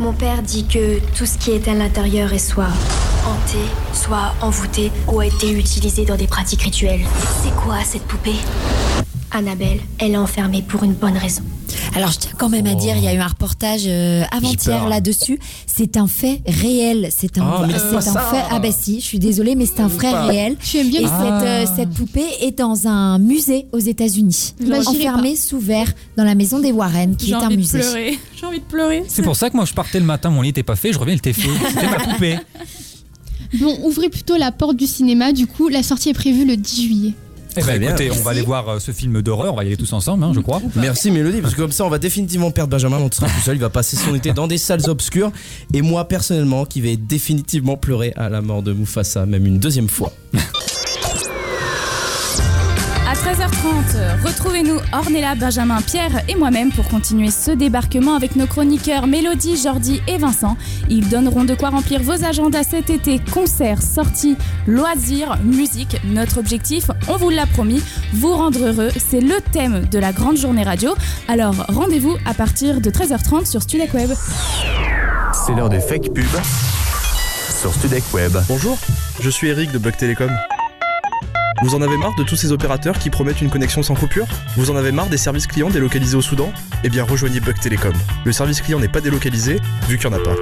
Mon 0.00 0.12
père 0.12 0.42
dit 0.42 0.64
que 0.66 0.98
tout 1.16 1.26
ce 1.26 1.38
qui 1.38 1.52
est 1.52 1.68
à 1.68 1.74
l'intérieur 1.74 2.32
est 2.32 2.38
soit 2.40 2.66
hanté, 3.24 3.58
soit 3.92 4.34
envoûté 4.42 4.90
ou 5.06 5.20
a 5.20 5.26
été 5.26 5.52
utilisé 5.52 6.04
dans 6.04 6.16
des 6.16 6.26
pratiques 6.26 6.62
rituelles. 6.62 7.06
C'est 7.42 7.54
quoi 7.54 7.76
cette 7.84 8.02
poupée? 8.02 8.34
Annabelle, 9.32 9.80
elle 9.98 10.12
est 10.12 10.16
enfermée 10.16 10.62
pour 10.66 10.82
une 10.84 10.92
bonne 10.94 11.16
raison. 11.16 11.42
Alors 11.94 12.10
je 12.12 12.18
tiens 12.18 12.30
quand 12.38 12.48
même 12.48 12.66
à 12.66 12.74
dire, 12.74 12.96
il 12.96 13.02
y 13.04 13.08
a 13.08 13.14
eu 13.14 13.18
un 13.18 13.26
reportage 13.26 13.82
euh, 13.86 14.22
avant-hier 14.30 14.88
là-dessus. 14.88 15.38
C'est 15.66 15.96
un 15.96 16.06
fait 16.06 16.40
réel. 16.46 17.08
C'est 17.10 17.36
un, 17.38 17.42
Ah, 17.44 17.66
c'est 17.68 17.96
un 17.96 18.00
ça. 18.00 18.20
fait. 18.30 18.42
Ah 18.50 18.58
bah 18.60 18.68
si, 18.70 19.00
je 19.00 19.04
suis 19.04 19.18
désolée, 19.18 19.54
mais 19.56 19.66
c'est 19.66 19.80
un 19.80 19.88
vrai 19.88 20.10
pas. 20.12 20.26
réel. 20.26 20.56
Tu 20.62 20.78
aimes 20.78 20.88
bien 20.90 21.00
Et 21.00 21.04
cette, 21.04 21.12
euh, 21.12 21.64
Ah. 21.66 21.72
cette 21.76 21.90
poupée 21.90 22.24
est 22.40 22.58
dans 22.58 22.86
un 22.86 23.18
musée 23.18 23.66
aux 23.72 23.78
États-Unis, 23.78 24.54
Bah, 24.66 24.76
enfermée 24.86 25.36
sous 25.36 25.58
verre 25.58 25.92
dans 26.16 26.24
la 26.24 26.34
maison 26.34 26.58
des 26.60 26.72
Warren, 26.72 27.16
qui 27.16 27.26
J'ai 27.26 27.32
est 27.32 27.34
un 27.34 27.40
envie 27.46 27.56
de 27.56 27.60
musée. 27.60 27.80
pleurer. 27.80 28.18
J'ai 28.38 28.46
envie 28.46 28.60
de 28.60 28.64
pleurer. 28.64 29.04
C'est 29.08 29.22
pour 29.22 29.36
ça 29.36 29.50
que 29.50 29.56
moi 29.56 29.64
je 29.64 29.74
partais 29.74 29.98
le 30.00 30.06
matin, 30.06 30.30
mon 30.30 30.42
lit 30.42 30.50
était 30.50 30.62
pas 30.62 30.76
fait, 30.76 30.92
je 30.92 30.98
reviens, 30.98 31.14
il 31.14 31.18
était 31.18 31.32
fait. 31.32 31.48
C'était 31.68 31.88
ma 31.88 31.98
poupée. 31.98 32.38
Bon, 33.60 33.78
ouvrez 33.84 34.08
plutôt 34.08 34.36
la 34.36 34.50
porte 34.50 34.76
du 34.76 34.86
cinéma, 34.88 35.32
du 35.32 35.46
coup, 35.46 35.68
la 35.68 35.82
sortie 35.84 36.08
est 36.10 36.14
prévue 36.14 36.44
le 36.44 36.56
10 36.56 36.82
juillet. 36.82 37.12
Eh 37.56 37.62
ben 37.62 37.78
bien. 37.78 37.88
écoutez, 37.90 38.10
on 38.10 38.22
va 38.22 38.30
aller 38.32 38.42
voir 38.42 38.68
euh, 38.68 38.78
ce 38.78 38.92
film 38.92 39.22
d'horreur, 39.22 39.54
on 39.54 39.56
va 39.56 39.64
y 39.64 39.68
aller 39.68 39.76
tous 39.76 39.92
ensemble, 39.92 40.24
hein, 40.24 40.32
je 40.34 40.40
crois. 40.40 40.60
Merci 40.76 41.10
Mélodie, 41.10 41.40
parce 41.40 41.54
que 41.54 41.60
comme 41.60 41.72
ça 41.72 41.84
on 41.84 41.88
va 41.88 41.98
définitivement 41.98 42.50
perdre 42.50 42.70
Benjamin, 42.70 42.98
on 42.98 43.10
sera 43.10 43.26
tout 43.28 43.40
seul, 43.44 43.56
il 43.56 43.60
va 43.60 43.70
passer 43.70 43.96
son 43.96 44.14
été 44.14 44.32
dans 44.32 44.46
des 44.46 44.58
salles 44.58 44.88
obscures. 44.88 45.32
Et 45.72 45.82
moi 45.82 46.06
personnellement, 46.06 46.64
qui 46.64 46.80
vais 46.80 46.96
définitivement 46.96 47.76
pleurer 47.76 48.12
à 48.16 48.28
la 48.28 48.42
mort 48.42 48.62
de 48.62 48.72
Mufasa, 48.72 49.26
même 49.26 49.46
une 49.46 49.58
deuxième 49.58 49.88
fois. 49.88 50.12
À 53.26 53.32
13h30, 53.32 54.24
retrouvez-nous 54.24 54.78
Ornella, 54.92 55.34
Benjamin, 55.34 55.80
Pierre 55.80 56.22
et 56.28 56.36
moi-même 56.36 56.70
pour 56.70 56.86
continuer 56.86 57.32
ce 57.32 57.50
débarquement 57.50 58.14
avec 58.14 58.36
nos 58.36 58.46
chroniqueurs 58.46 59.08
Mélodie, 59.08 59.56
Jordi 59.60 60.00
et 60.06 60.16
Vincent. 60.16 60.56
Ils 60.90 61.08
donneront 61.08 61.42
de 61.42 61.54
quoi 61.54 61.70
remplir 61.70 62.00
vos 62.02 62.24
agendas 62.24 62.62
cet 62.62 62.88
été. 62.88 63.20
Concerts, 63.32 63.82
sorties, 63.82 64.36
loisirs, 64.68 65.38
musique. 65.42 65.96
Notre 66.04 66.38
objectif, 66.38 66.88
on 67.08 67.16
vous 67.16 67.30
l'a 67.30 67.46
promis, 67.46 67.82
vous 68.12 68.32
rendre 68.32 68.64
heureux. 68.64 68.90
C'est 68.96 69.20
le 69.20 69.40
thème 69.50 69.86
de 69.90 69.98
la 69.98 70.12
grande 70.12 70.36
journée 70.36 70.62
radio. 70.62 70.94
Alors 71.26 71.66
rendez-vous 71.68 72.16
à 72.26 72.34
partir 72.34 72.80
de 72.80 72.90
13h30 72.90 73.44
sur 73.44 73.60
Studec 73.60 73.92
Web. 73.94 74.10
C'est 75.32 75.54
l'heure 75.54 75.70
des 75.70 75.80
fake 75.80 76.14
pubs 76.14 76.42
sur 77.60 77.74
Studec 77.74 78.04
Web. 78.14 78.36
Bonjour, 78.46 78.78
je 79.20 79.30
suis 79.30 79.48
Eric 79.48 79.72
de 79.72 79.78
Bug 79.78 79.96
Telecom. 79.96 80.30
Vous 81.62 81.74
en 81.74 81.80
avez 81.80 81.96
marre 81.96 82.14
de 82.16 82.22
tous 82.22 82.36
ces 82.36 82.52
opérateurs 82.52 82.98
qui 82.98 83.08
promettent 83.08 83.40
une 83.40 83.48
connexion 83.48 83.82
sans 83.82 83.94
coupure? 83.94 84.26
Vous 84.56 84.70
en 84.70 84.76
avez 84.76 84.92
marre 84.92 85.08
des 85.08 85.16
services 85.16 85.46
clients 85.46 85.70
délocalisés 85.70 86.16
au 86.16 86.20
Soudan? 86.20 86.52
Eh 86.84 86.90
bien 86.90 87.02
rejoignez 87.02 87.40
Bug 87.40 87.58
Telecom. 87.58 87.94
Le 88.24 88.32
service 88.32 88.60
client 88.60 88.78
n'est 88.78 88.88
pas 88.88 89.00
délocalisé 89.00 89.58
vu 89.88 89.96
qu'il 89.96 90.10
n'y 90.10 90.14
en 90.14 90.18
a 90.18 90.22
pas. 90.22 90.34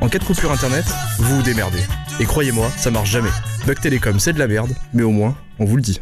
En 0.00 0.08
cas 0.08 0.18
de 0.18 0.24
coupure 0.24 0.52
internet, 0.52 0.84
vous 1.18 1.36
vous 1.36 1.42
démerdez. 1.42 1.82
Et 2.20 2.24
croyez-moi, 2.24 2.70
ça 2.76 2.92
marche 2.92 3.10
jamais. 3.10 3.30
Bug 3.66 3.80
Telecom 3.80 4.20
c'est 4.20 4.32
de 4.32 4.38
la 4.38 4.46
merde, 4.46 4.70
mais 4.94 5.02
au 5.02 5.10
moins, 5.10 5.34
on 5.58 5.64
vous 5.64 5.74
le 5.74 5.82
dit. 5.82 6.00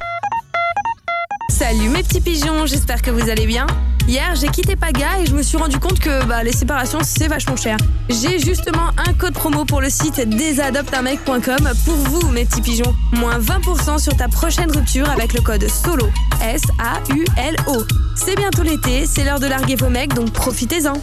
Salut 1.50 1.88
mes 1.88 2.02
petits 2.02 2.20
pigeons, 2.20 2.66
j'espère 2.66 3.00
que 3.00 3.10
vous 3.10 3.30
allez 3.30 3.46
bien. 3.46 3.66
Hier, 4.08 4.34
j'ai 4.36 4.48
quitté 4.48 4.74
Paga 4.74 5.20
et 5.20 5.26
je 5.26 5.34
me 5.34 5.42
suis 5.42 5.58
rendu 5.58 5.78
compte 5.78 6.00
que 6.00 6.24
bah, 6.24 6.42
les 6.42 6.52
séparations, 6.52 7.00
c'est 7.02 7.28
vachement 7.28 7.56
cher. 7.56 7.76
J'ai 8.08 8.38
justement 8.38 8.88
un 9.06 9.12
code 9.12 9.34
promo 9.34 9.66
pour 9.66 9.82
le 9.82 9.90
site 9.90 10.26
desadoptamec.com 10.26 11.68
pour 11.84 11.94
vous, 11.94 12.28
mes 12.28 12.46
petits 12.46 12.62
pigeons. 12.62 12.94
Moins 13.12 13.38
20% 13.38 13.98
sur 13.98 14.16
ta 14.16 14.28
prochaine 14.28 14.70
rupture 14.70 15.10
avec 15.10 15.34
le 15.34 15.42
code 15.42 15.68
SOLO. 15.68 16.08
S-A-U-L-O. 16.42 17.84
C'est 18.16 18.34
bientôt 18.34 18.62
l'été, 18.62 19.04
c'est 19.04 19.24
l'heure 19.24 19.40
de 19.40 19.46
larguer 19.46 19.76
vos 19.76 19.90
mecs, 19.90 20.14
donc 20.14 20.30
profitez-en. 20.30 20.94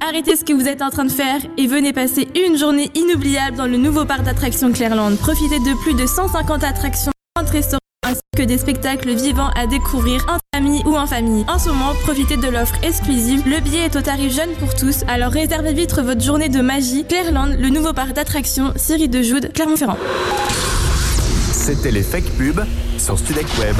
Arrêtez 0.00 0.36
ce 0.36 0.44
que 0.44 0.52
vous 0.52 0.68
êtes 0.68 0.82
en 0.82 0.90
train 0.90 1.04
de 1.04 1.10
faire 1.12 1.40
et 1.58 1.66
venez 1.66 1.92
passer 1.92 2.28
une 2.46 2.56
journée 2.56 2.92
inoubliable 2.94 3.56
dans 3.56 3.66
le 3.66 3.76
nouveau 3.76 4.04
parc 4.04 4.22
d'attractions 4.22 4.70
Clairland. 4.70 5.16
Profitez 5.16 5.58
de 5.58 5.82
plus 5.82 5.94
de 5.94 6.06
150 6.06 6.62
attractions, 6.62 7.10
30 7.34 7.50
restaurants 7.50 7.81
ainsi 8.02 8.20
que 8.36 8.42
des 8.42 8.58
spectacles 8.58 9.14
vivants 9.14 9.50
à 9.56 9.66
découvrir 9.66 10.24
en 10.28 10.38
famille 10.54 10.82
ou 10.84 10.96
en 10.96 11.06
famille. 11.06 11.44
En 11.48 11.58
ce 11.58 11.68
moment, 11.68 11.92
profitez 12.02 12.36
de 12.36 12.48
l'offre 12.48 12.74
exclusive. 12.82 13.42
Le 13.46 13.60
billet 13.60 13.84
est 13.84 13.96
au 13.96 14.00
tarif 14.00 14.34
jeune 14.34 14.50
pour 14.58 14.74
tous, 14.74 15.04
alors 15.08 15.32
réservez 15.32 15.72
vite 15.72 15.92
votre 15.92 16.20
journée 16.20 16.48
de 16.48 16.60
magie. 16.60 17.04
Clairland, 17.04 17.56
le 17.58 17.68
nouveau 17.68 17.92
parc 17.92 18.12
d'attractions, 18.12 18.72
série 18.76 19.08
de 19.08 19.22
Joude, 19.22 19.52
Clermont-Ferrand. 19.52 19.98
C'était 21.52 21.92
les 21.92 22.02
fake 22.02 22.30
pubs 22.36 22.64
sur 22.98 23.18
Studec 23.18 23.46
Web. 23.58 23.76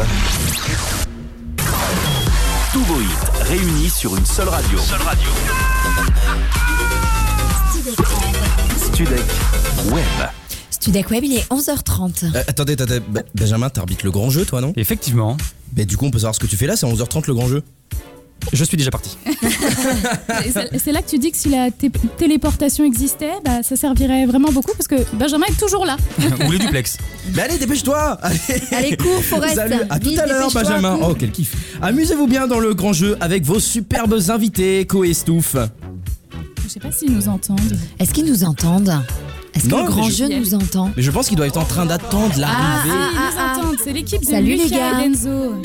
Tous 2.73 2.85
vos 2.85 3.01
hits 3.01 3.43
réunis 3.43 3.91
sur 3.91 4.17
une 4.17 4.25
seule 4.25 4.49
radio. 4.49 4.79
Studec 8.79 9.25
Web. 9.91 10.42
Studec 10.83 11.09
Web, 11.13 11.23
il 11.23 11.37
est 11.37 11.49
11h30. 11.49 12.25
Euh, 12.35 12.43
attendez, 12.49 12.73
attendez, 12.73 12.99
Be- 12.99 13.23
Benjamin, 13.37 13.71
t'arbitres 13.71 14.05
le 14.05 14.11
grand 14.11 14.31
jeu 14.31 14.45
toi 14.45 14.61
non? 14.61 14.73
Effectivement. 14.77 15.37
Mais 15.77 15.85
du 15.85 15.97
coup 15.97 16.07
on 16.07 16.11
peut 16.11 16.19
savoir 16.19 16.35
ce 16.35 16.41
que 16.41 16.49
tu 16.49 16.57
fais 16.57 16.67
là, 16.67 16.75
c'est 16.75 16.87
11h30 16.87 17.23
le 17.29 17.35
grand 17.35 17.47
jeu? 17.47 17.63
Je 18.53 18.65
suis 18.65 18.77
déjà 18.77 18.91
parti. 18.91 19.17
Et 20.45 20.51
c'est- 20.53 20.79
C'est 20.81 20.91
là 20.91 21.01
que 21.01 21.09
tu 21.09 21.21
dis 21.21 21.31
que 21.31 21.37
si 21.37 21.51
la 21.51 21.71
té- 21.71 21.93
téléportation 22.19 22.83
existait, 22.85 23.31
bah, 23.45 23.63
ça 23.63 23.77
servirait 23.77 24.27
vraiment 24.27 24.51
beaucoup 24.51 24.73
parce 24.77 24.89
que 24.89 24.97
Benjamin 25.17 25.47
est 25.49 25.57
toujours 25.57 25.87
là. 25.87 25.97
Ou 26.49 26.51
le 26.51 26.59
duplex. 26.59 26.97
Mais 27.37 27.43
allez, 27.43 27.59
dépêche-toi 27.59 28.19
Allez, 28.21 28.39
Allez, 28.73 28.97
cours, 28.97 29.23
Forest. 29.23 29.55
Salut, 29.55 29.77
à 29.89 30.01
tout 30.01 30.09
Vite, 30.09 30.19
à 30.19 30.27
l'heure 30.27 30.49
dépêche-toi, 30.49 30.63
Benjamin. 30.81 30.99
Oh 31.09 31.15
quel 31.17 31.31
kiff 31.31 31.55
Amusez-vous 31.81 32.27
bien 32.27 32.49
dans 32.49 32.59
le 32.59 32.75
grand 32.75 32.93
jeu 32.93 33.17
avec 33.21 33.45
vos 33.45 33.61
superbes 33.61 34.19
invités, 34.31 34.85
Co 34.87 35.05
et 35.05 35.15
Stouff. 35.15 35.55
Je 36.65 36.69
sais 36.69 36.81
pas 36.81 36.91
s'ils 36.91 37.13
nous 37.13 37.29
entendent. 37.29 37.79
Est-ce 38.01 38.13
qu'ils 38.13 38.25
nous 38.27 38.43
entendent? 38.43 39.01
Est-ce 39.55 39.65
que 39.65 39.69
Non, 39.71 39.85
le 39.85 39.91
grand 39.91 40.09
jeu 40.11 40.29
nous 40.29 40.55
entend 40.55 40.91
Mais 40.97 41.03
je 41.03 41.11
pense 41.11 41.29
qu'ils 41.29 41.37
doivent 41.37 41.49
être 41.49 41.61
en 41.61 41.65
train 41.65 41.87
d'attendre 41.87 42.35
l'arrivée. 42.39 42.91
Ah, 42.95 43.11
ils 43.13 43.59
nous 43.59 43.63
entendent, 43.63 43.77
c'est 43.83 43.93
l'équipe 43.93 44.21
de 44.23 44.27
Salut, 44.27 44.57
les 44.57 44.69
gars. 44.71 45.03
et 45.05 45.09
Denzo. 45.09 45.63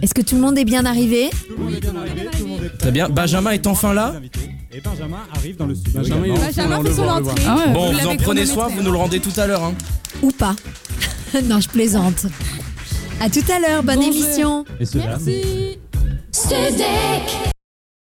Est-ce 0.00 0.14
que 0.14 0.22
tout 0.22 0.36
le 0.36 0.40
monde 0.40 0.56
est 0.58 0.64
bien 0.64 0.86
arrivé 0.86 1.28
Très 2.78 2.92
bien, 2.92 3.08
Benjamin 3.08 3.50
est 3.50 3.66
enfin 3.66 3.92
là 3.92 4.14
Et 4.72 4.80
Benjamin 4.80 5.18
arrive 5.34 5.56
dans 5.56 5.66
le 5.66 5.74
studio. 5.74 6.00
Benjamin 6.00 6.36
fait 6.84 6.92
son 6.92 7.02
le 7.02 7.06
voit. 7.08 7.14
entrée. 7.14 7.42
Ah 7.48 7.56
ouais, 7.56 7.72
Bon, 7.72 7.92
vous 7.92 8.06
en 8.06 8.16
prenez 8.16 8.46
soin, 8.46 8.68
vous 8.68 8.82
nous 8.82 8.92
le 8.92 8.98
rendez 8.98 9.18
tout 9.18 9.32
à 9.40 9.46
l'heure. 9.48 9.64
Hein. 9.64 9.74
Ou 10.22 10.30
pas 10.30 10.54
Non, 11.44 11.60
je 11.60 11.68
plaisante. 11.68 12.26
À 13.20 13.28
tout 13.28 13.42
à 13.52 13.58
l'heure, 13.58 13.82
bonne 13.82 14.02
émission. 14.02 14.64
Et 14.78 14.84
ce 14.84 14.98
Merci. 14.98 15.78